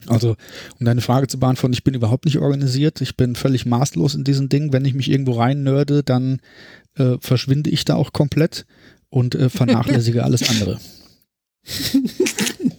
Also, 0.07 0.37
um 0.79 0.85
deine 0.85 1.01
Frage 1.01 1.27
zu 1.27 1.39
beantworten, 1.41 1.73
ich 1.73 1.85
bin 1.85 1.95
überhaupt 1.95 2.27
nicht 2.27 2.39
organisiert. 2.39 3.01
Ich 3.01 3.17
bin 3.17 3.37
völlig 3.37 3.65
maßlos 3.65 4.17
in 4.17 4.25
diesen 4.25 4.51
Dingen. 4.51 4.75
Wenn 4.75 4.85
ich 4.85 4.93
mich 4.93 5.11
irgendwo 5.11 5.33
rein 5.33 5.63
nörde, 5.63 6.03
dann 6.03 6.41
äh, 6.97 7.17
verschwinde 7.21 7.71
ich 7.71 7.87
da 7.87 7.95
auch 7.95 8.13
komplett 8.13 8.67
und 9.09 9.35
äh, 9.35 9.49
vernachlässige 9.49 10.25
alles 10.25 10.47
andere. 10.47 10.79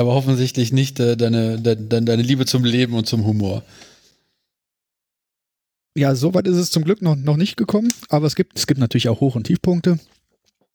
Aber 0.00 0.16
offensichtlich 0.16 0.72
nicht 0.72 0.98
äh, 0.98 1.14
deine, 1.14 1.60
de, 1.60 1.76
deine 1.76 2.22
Liebe 2.22 2.46
zum 2.46 2.64
Leben 2.64 2.94
und 2.94 3.06
zum 3.06 3.26
Humor. 3.26 3.62
Ja, 5.94 6.14
soweit 6.14 6.46
ist 6.46 6.56
es 6.56 6.70
zum 6.70 6.84
Glück 6.84 7.02
noch, 7.02 7.16
noch 7.16 7.36
nicht 7.36 7.58
gekommen, 7.58 7.92
aber 8.08 8.26
es 8.26 8.34
gibt, 8.34 8.58
es 8.58 8.66
gibt 8.66 8.80
natürlich 8.80 9.10
auch 9.10 9.20
Hoch- 9.20 9.36
und 9.36 9.44
Tiefpunkte. 9.44 9.98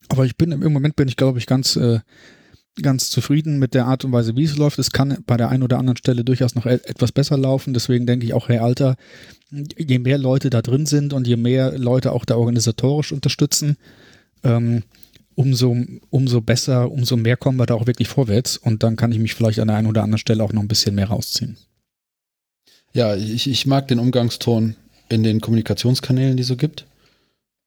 Aber 0.09 0.25
ich 0.25 0.37
bin 0.37 0.51
im 0.51 0.71
Moment 0.71 0.95
bin 0.95 1.07
ich, 1.07 1.15
glaube 1.15 1.39
ich, 1.39 1.47
ganz, 1.47 1.75
äh, 1.75 2.01
ganz 2.79 3.09
zufrieden 3.09 3.57
mit 3.57 3.73
der 3.73 3.87
Art 3.87 4.05
und 4.05 4.11
Weise, 4.11 4.35
wie 4.35 4.43
es 4.43 4.57
läuft. 4.57 4.77
Es 4.77 4.91
kann 4.91 5.17
bei 5.25 5.37
der 5.37 5.49
einen 5.49 5.63
oder 5.63 5.79
anderen 5.79 5.97
Stelle 5.97 6.23
durchaus 6.23 6.53
noch 6.53 6.67
e 6.67 6.75
etwas 6.75 7.11
besser 7.11 7.35
laufen. 7.35 7.73
Deswegen 7.73 8.05
denke 8.05 8.27
ich 8.27 8.35
auch, 8.35 8.47
Herr 8.47 8.63
Alter, 8.63 8.95
je 9.49 9.97
mehr 9.97 10.19
Leute 10.19 10.51
da 10.51 10.61
drin 10.61 10.85
sind 10.85 11.13
und 11.13 11.25
je 11.25 11.35
mehr 11.35 11.79
Leute 11.79 12.11
auch 12.11 12.25
da 12.25 12.35
organisatorisch 12.35 13.11
unterstützen, 13.11 13.77
ähm, 14.43 14.83
umso, 15.35 15.75
umso 16.09 16.41
besser, 16.41 16.91
umso 16.91 17.17
mehr 17.17 17.37
kommen 17.37 17.57
wir 17.59 17.65
da 17.65 17.75
auch 17.75 17.87
wirklich 17.87 18.07
vorwärts 18.07 18.57
und 18.57 18.83
dann 18.83 18.95
kann 18.95 19.11
ich 19.11 19.19
mich 19.19 19.35
vielleicht 19.35 19.59
an 19.59 19.67
der 19.67 19.77
einen 19.77 19.87
oder 19.87 20.03
anderen 20.03 20.19
Stelle 20.19 20.43
auch 20.43 20.53
noch 20.53 20.61
ein 20.61 20.67
bisschen 20.67 20.95
mehr 20.95 21.09
rausziehen. 21.09 21.57
Ja, 22.93 23.15
ich, 23.15 23.47
ich 23.47 23.65
mag 23.65 23.87
den 23.89 23.99
Umgangston 23.99 24.75
in 25.09 25.23
den 25.23 25.41
Kommunikationskanälen, 25.41 26.37
die 26.37 26.41
es 26.41 26.47
so 26.47 26.55
gibt. 26.55 26.85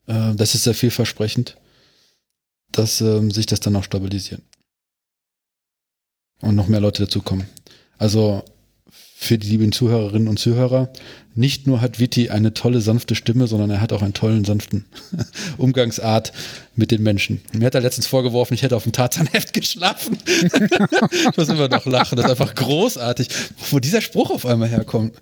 Äh, 0.06 0.34
das 0.34 0.54
ist 0.54 0.64
sehr 0.64 0.74
vielversprechend, 0.74 1.56
dass 2.72 3.00
ähm, 3.00 3.30
sich 3.30 3.46
das 3.46 3.60
dann 3.60 3.76
auch 3.76 3.84
stabilisieren. 3.84 4.42
Und 6.40 6.54
noch 6.54 6.68
mehr 6.68 6.80
Leute 6.80 7.04
dazukommen. 7.04 7.46
Also 7.98 8.44
für 9.20 9.36
die 9.36 9.48
lieben 9.48 9.72
Zuhörerinnen 9.72 10.28
und 10.28 10.38
Zuhörer, 10.38 10.90
nicht 11.34 11.66
nur 11.66 11.80
hat 11.80 11.98
Vitti 11.98 12.30
eine 12.30 12.54
tolle, 12.54 12.80
sanfte 12.80 13.16
Stimme, 13.16 13.48
sondern 13.48 13.68
er 13.68 13.80
hat 13.80 13.92
auch 13.92 14.00
einen 14.00 14.14
tollen, 14.14 14.44
sanften 14.44 14.84
Umgangsart 15.58 16.32
mit 16.76 16.92
den 16.92 17.02
Menschen. 17.02 17.40
Mir 17.52 17.66
hat 17.66 17.74
er 17.74 17.80
letztens 17.80 18.06
vorgeworfen, 18.06 18.54
ich 18.54 18.62
hätte 18.62 18.76
auf 18.76 18.84
dem 18.84 18.92
Tarzanheft 18.92 19.52
geschlafen. 19.52 20.18
ich 20.26 21.36
muss 21.36 21.48
immer 21.48 21.68
noch 21.68 21.84
lachen, 21.86 22.14
das 22.14 22.26
ist 22.26 22.30
einfach 22.30 22.54
großartig, 22.54 23.28
wo 23.70 23.80
dieser 23.80 24.02
Spruch 24.02 24.30
auf 24.30 24.46
einmal 24.46 24.68
herkommt. 24.68 25.16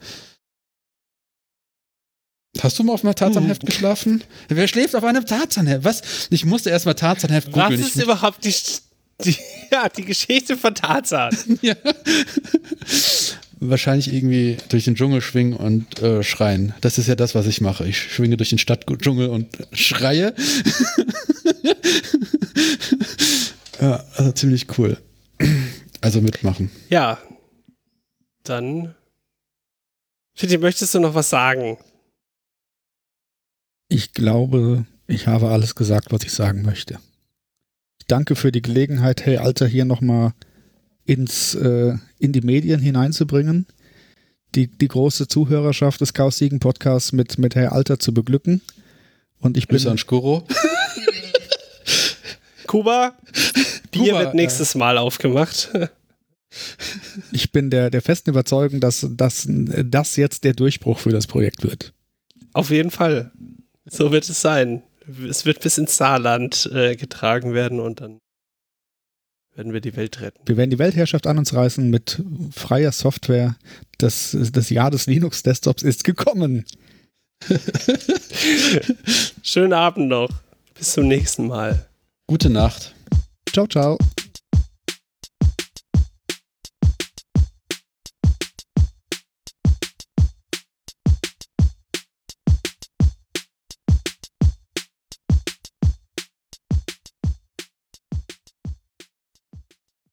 Hast 2.60 2.78
du 2.78 2.84
mal 2.84 2.92
auf 2.92 3.02
einem 3.02 3.14
Tarzanheft 3.14 3.62
hm. 3.62 3.66
geschlafen? 3.66 4.24
Wer 4.48 4.68
schläft 4.68 4.94
auf 4.94 5.04
einem 5.04 5.24
Tarzanheft? 5.24 5.84
Was? 5.84 6.28
Ich 6.28 6.44
musste 6.44 6.68
erstmal 6.68 6.96
Tarzanheft 6.96 7.50
googeln. 7.50 7.80
Was 7.80 7.88
ist 7.88 8.02
überhaupt 8.02 8.44
die, 8.44 8.54
die, 9.24 9.36
ja, 9.72 9.88
die 9.88 10.04
Geschichte 10.04 10.58
von 10.58 10.74
Tarzan? 10.74 11.34
ja 11.62 11.74
wahrscheinlich 13.58 14.12
irgendwie 14.12 14.56
durch 14.68 14.84
den 14.84 14.94
Dschungel 14.94 15.20
schwingen 15.20 15.54
und 15.54 16.02
äh, 16.02 16.22
schreien. 16.22 16.74
Das 16.80 16.98
ist 16.98 17.06
ja 17.06 17.14
das, 17.14 17.34
was 17.34 17.46
ich 17.46 17.60
mache. 17.60 17.86
Ich 17.86 17.98
schwinge 17.98 18.36
durch 18.36 18.50
den 18.50 18.58
Stadtdschungel 18.58 19.28
und 19.28 19.48
schreie. 19.72 20.34
ja, 23.80 24.04
also 24.14 24.32
ziemlich 24.32 24.78
cool. 24.78 24.98
Also 26.00 26.20
mitmachen. 26.20 26.70
Ja. 26.88 27.18
Dann. 28.44 28.94
Fitti, 30.34 30.58
möchtest 30.58 30.94
du 30.94 31.00
noch 31.00 31.14
was 31.14 31.30
sagen? 31.30 31.78
Ich 33.88 34.12
glaube, 34.12 34.84
ich 35.06 35.26
habe 35.26 35.48
alles 35.48 35.74
gesagt, 35.74 36.12
was 36.12 36.22
ich 36.24 36.32
sagen 36.32 36.62
möchte. 36.62 36.98
Ich 37.98 38.06
danke 38.06 38.36
für 38.36 38.52
die 38.52 38.62
Gelegenheit, 38.62 39.24
hey 39.24 39.38
Alter, 39.38 39.66
hier 39.66 39.84
nochmal 39.84 40.34
ins, 41.06 41.54
äh, 41.54 41.94
in 42.18 42.32
die 42.32 42.40
Medien 42.40 42.80
hineinzubringen, 42.80 43.66
die, 44.54 44.66
die 44.66 44.88
große 44.88 45.28
Zuhörerschaft 45.28 46.00
des 46.00 46.12
Chaos 46.12 46.38
Siegen 46.38 46.60
Podcasts 46.60 47.12
mit, 47.12 47.38
mit 47.38 47.54
Herr 47.54 47.72
Alter 47.72 47.98
zu 47.98 48.12
beglücken. 48.12 48.60
Und 49.38 49.56
ich 49.56 49.68
bin. 49.68 49.76
Grüße 49.76 49.90
an 49.90 49.98
Skuro. 49.98 50.46
Kuba, 52.66 53.16
Bier 53.92 54.12
Kuba, 54.12 54.20
wird 54.20 54.34
nächstes 54.34 54.74
ja. 54.74 54.78
Mal 54.78 54.98
aufgemacht. 54.98 55.70
ich 57.32 57.52
bin 57.52 57.70
der, 57.70 57.90
der 57.90 58.02
festen 58.02 58.30
Überzeugung, 58.30 58.80
dass, 58.80 59.06
dass 59.10 59.46
das 59.48 60.16
jetzt 60.16 60.42
der 60.42 60.54
Durchbruch 60.54 60.98
für 60.98 61.10
das 61.10 61.28
Projekt 61.28 61.62
wird. 61.62 61.92
Auf 62.52 62.70
jeden 62.70 62.90
Fall. 62.90 63.30
So 63.84 64.10
wird 64.10 64.28
es 64.28 64.40
sein. 64.40 64.82
Es 65.28 65.44
wird 65.44 65.60
bis 65.60 65.78
ins 65.78 65.96
Saarland 65.96 66.68
äh, 66.74 66.96
getragen 66.96 67.54
werden 67.54 67.78
und 67.78 68.00
dann 68.00 68.18
werden 69.56 69.72
wir 69.72 69.80
die 69.80 69.96
Welt 69.96 70.20
retten. 70.20 70.40
Wir 70.46 70.56
werden 70.56 70.70
die 70.70 70.78
Weltherrschaft 70.78 71.26
an 71.26 71.38
uns 71.38 71.54
reißen 71.54 71.88
mit 71.88 72.22
freier 72.52 72.92
Software. 72.92 73.56
Das, 73.98 74.36
das 74.52 74.70
Jahr 74.70 74.90
des 74.90 75.06
Linux-Desktops 75.06 75.82
ist 75.82 76.04
gekommen. 76.04 76.64
Schönen 79.42 79.72
Abend 79.72 80.08
noch. 80.08 80.30
Bis 80.74 80.92
zum 80.92 81.08
nächsten 81.08 81.46
Mal. 81.46 81.86
Gute 82.26 82.50
Nacht. 82.50 82.94
Ciao, 83.50 83.66
ciao. 83.66 83.98